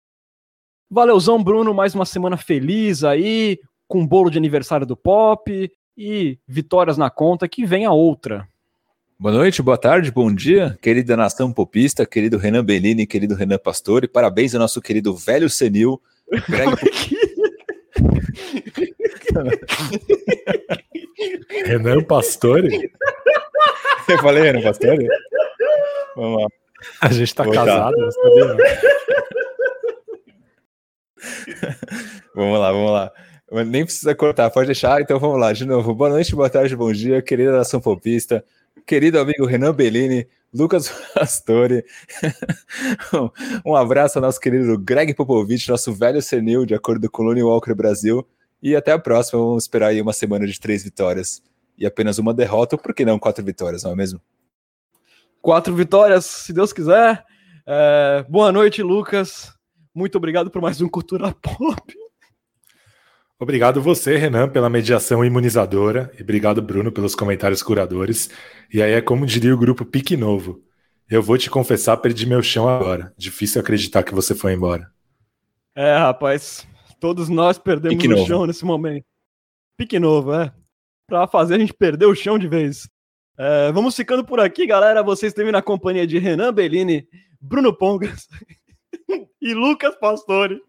Valeuzão, 0.89 1.43
Bruno, 1.43 1.73
mais 1.73 1.93
uma 1.95 2.05
semana 2.05 2.37
feliz 2.37 3.03
aí, 3.03 3.59
com 3.87 4.05
bolo 4.05 4.29
de 4.29 4.37
aniversário 4.37 4.85
do 4.85 4.95
Pop 4.95 5.71
e 5.97 6.37
vitórias 6.47 6.95
na 6.97 7.09
conta, 7.09 7.47
que 7.47 7.65
vem 7.65 7.85
a 7.85 7.91
outra. 7.91 8.47
Boa 9.17 9.33
noite, 9.33 9.63
boa 9.63 9.77
tarde, 9.77 10.11
bom 10.11 10.33
dia, 10.33 10.77
querida 10.81 11.17
nação 11.17 11.51
popista, 11.51 12.05
querido 12.05 12.37
Renan 12.37 12.63
Bellini, 12.63 13.07
querido 13.07 13.33
Renan 13.33 13.57
Pastore, 13.57 14.07
parabéns 14.07 14.53
ao 14.53 14.59
nosso 14.59 14.81
querido 14.81 15.15
velho 15.15 15.49
senil, 15.49 15.99
Greg... 16.47 16.75
Renan 21.65 22.03
Pastore? 22.03 22.91
Eu 24.07 24.19
falei 24.19 24.43
Renan 24.43 24.61
Pastore? 24.61 25.07
Vamos 26.15 26.43
lá. 26.43 26.47
A 27.01 27.11
gente 27.11 27.33
tá 27.33 27.43
Vou 27.43 27.53
casado, 27.53 27.97
não 27.97 28.11
sabia. 28.11 28.55
vamos 32.35 32.59
lá, 32.59 32.71
vamos 32.71 32.91
lá. 32.91 33.11
Nem 33.65 33.85
precisa 33.85 34.15
cortar, 34.15 34.49
pode 34.49 34.67
deixar. 34.67 35.01
Então 35.01 35.19
vamos 35.19 35.39
lá, 35.39 35.53
de 35.53 35.65
novo. 35.65 35.93
Boa 35.93 36.09
noite, 36.09 36.35
boa 36.35 36.49
tarde, 36.49 36.75
bom 36.75 36.91
dia, 36.91 37.21
querida 37.21 37.51
nação 37.51 37.79
popista, 37.79 38.43
querido 38.85 39.19
amigo 39.19 39.45
Renan 39.45 39.73
Bellini, 39.73 40.27
Lucas 40.53 40.89
Pastore. 41.13 41.85
um 43.65 43.75
abraço 43.75 44.17
ao 44.17 44.21
nosso 44.21 44.39
querido 44.39 44.77
Greg 44.77 45.13
Popovich, 45.13 45.69
nosso 45.69 45.93
velho 45.93 46.21
senil, 46.21 46.65
de 46.65 46.73
acordo 46.73 47.09
com 47.09 47.23
o 47.23 47.25
Lone 47.27 47.43
Walker 47.43 47.73
Brasil. 47.73 48.25
E 48.63 48.75
até 48.75 48.91
a 48.91 48.99
próxima. 48.99 49.39
Vamos 49.39 49.65
esperar 49.65 49.87
aí 49.87 50.01
uma 50.01 50.13
semana 50.13 50.47
de 50.47 50.59
três 50.59 50.83
vitórias 50.83 51.41
e 51.77 51.85
apenas 51.85 52.17
uma 52.17 52.33
derrota, 52.33 52.75
ou 52.75 52.81
por 52.81 52.93
que 52.93 53.05
não 53.05 53.19
quatro 53.19 53.43
vitórias, 53.43 53.83
não 53.83 53.91
é 53.91 53.95
mesmo? 53.95 54.19
Quatro 55.41 55.75
vitórias, 55.75 56.25
se 56.25 56.53
Deus 56.53 56.73
quiser. 56.73 57.23
É, 57.67 58.25
boa 58.29 58.51
noite, 58.51 58.81
Lucas. 58.81 59.54
Muito 59.95 60.17
obrigado 60.17 60.51
por 60.51 60.61
mais 60.61 60.81
um 60.81 60.89
Cultura 60.89 61.33
Pop. 61.41 61.81
Obrigado 63.39 63.81
você, 63.81 64.17
Renan, 64.17 64.49
pela 64.49 64.69
mediação 64.69 65.23
imunizadora. 65.23 66.11
E 66.19 66.21
obrigado, 66.21 66.61
Bruno, 66.61 66.91
pelos 66.91 67.15
comentários 67.15 67.63
curadores. 67.63 68.29
E 68.73 68.81
aí 68.81 68.91
é 68.91 69.01
como 69.01 69.25
diria 69.25 69.55
o 69.55 69.57
grupo 69.57 69.85
Pique 69.85 70.17
Novo. 70.17 70.61
Eu 71.09 71.23
vou 71.23 71.37
te 71.37 71.49
confessar, 71.49 71.95
perdi 71.95 72.25
meu 72.25 72.43
chão 72.43 72.67
agora. 72.67 73.13
Difícil 73.17 73.61
acreditar 73.61 74.03
que 74.03 74.13
você 74.13 74.35
foi 74.35 74.51
embora. 74.51 74.91
É, 75.73 75.95
rapaz. 75.95 76.67
Todos 76.99 77.29
nós 77.29 77.57
perdemos 77.57 77.95
Pique 77.95 78.13
o 78.13 78.17
novo. 78.17 78.27
chão 78.27 78.45
nesse 78.45 78.65
momento. 78.65 79.05
Pique 79.77 79.97
novo, 79.97 80.33
é. 80.33 80.53
Pra 81.07 81.25
fazer 81.25 81.55
a 81.55 81.59
gente 81.59 81.73
perder 81.73 82.05
o 82.05 82.15
chão 82.15 82.37
de 82.37 82.49
vez. 82.49 82.89
É, 83.37 83.71
vamos 83.71 83.95
ficando 83.95 84.25
por 84.25 84.41
aqui, 84.41 84.67
galera. 84.67 85.01
Vocês 85.01 85.31
esteve 85.31 85.53
na 85.53 85.61
companhia 85.61 86.05
de 86.05 86.17
Renan 86.17 86.53
Bellini, 86.53 87.07
Bruno 87.39 87.73
Pongas 87.73 88.27
e 89.41 89.53
Lucas 89.53 89.95
Pastore. 89.95 90.61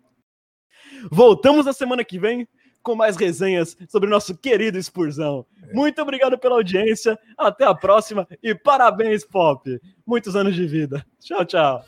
Voltamos 1.11 1.67
na 1.67 1.73
semana 1.73 2.05
que 2.05 2.19
vem 2.19 2.49
com 2.83 2.95
mais 2.95 3.17
resenhas 3.17 3.77
sobre 3.89 4.09
o 4.09 4.11
nosso 4.11 4.37
querido 4.37 4.81
Spurzão. 4.81 5.45
Muito 5.73 6.01
obrigado 6.01 6.39
pela 6.39 6.55
audiência, 6.55 7.19
até 7.37 7.65
a 7.65 7.75
próxima 7.75 8.29
e 8.41 8.55
parabéns, 8.55 9.25
Pop! 9.25 9.81
Muitos 10.07 10.37
anos 10.37 10.55
de 10.55 10.67
vida. 10.67 11.05
Tchau, 11.19 11.45
tchau. 11.45 11.85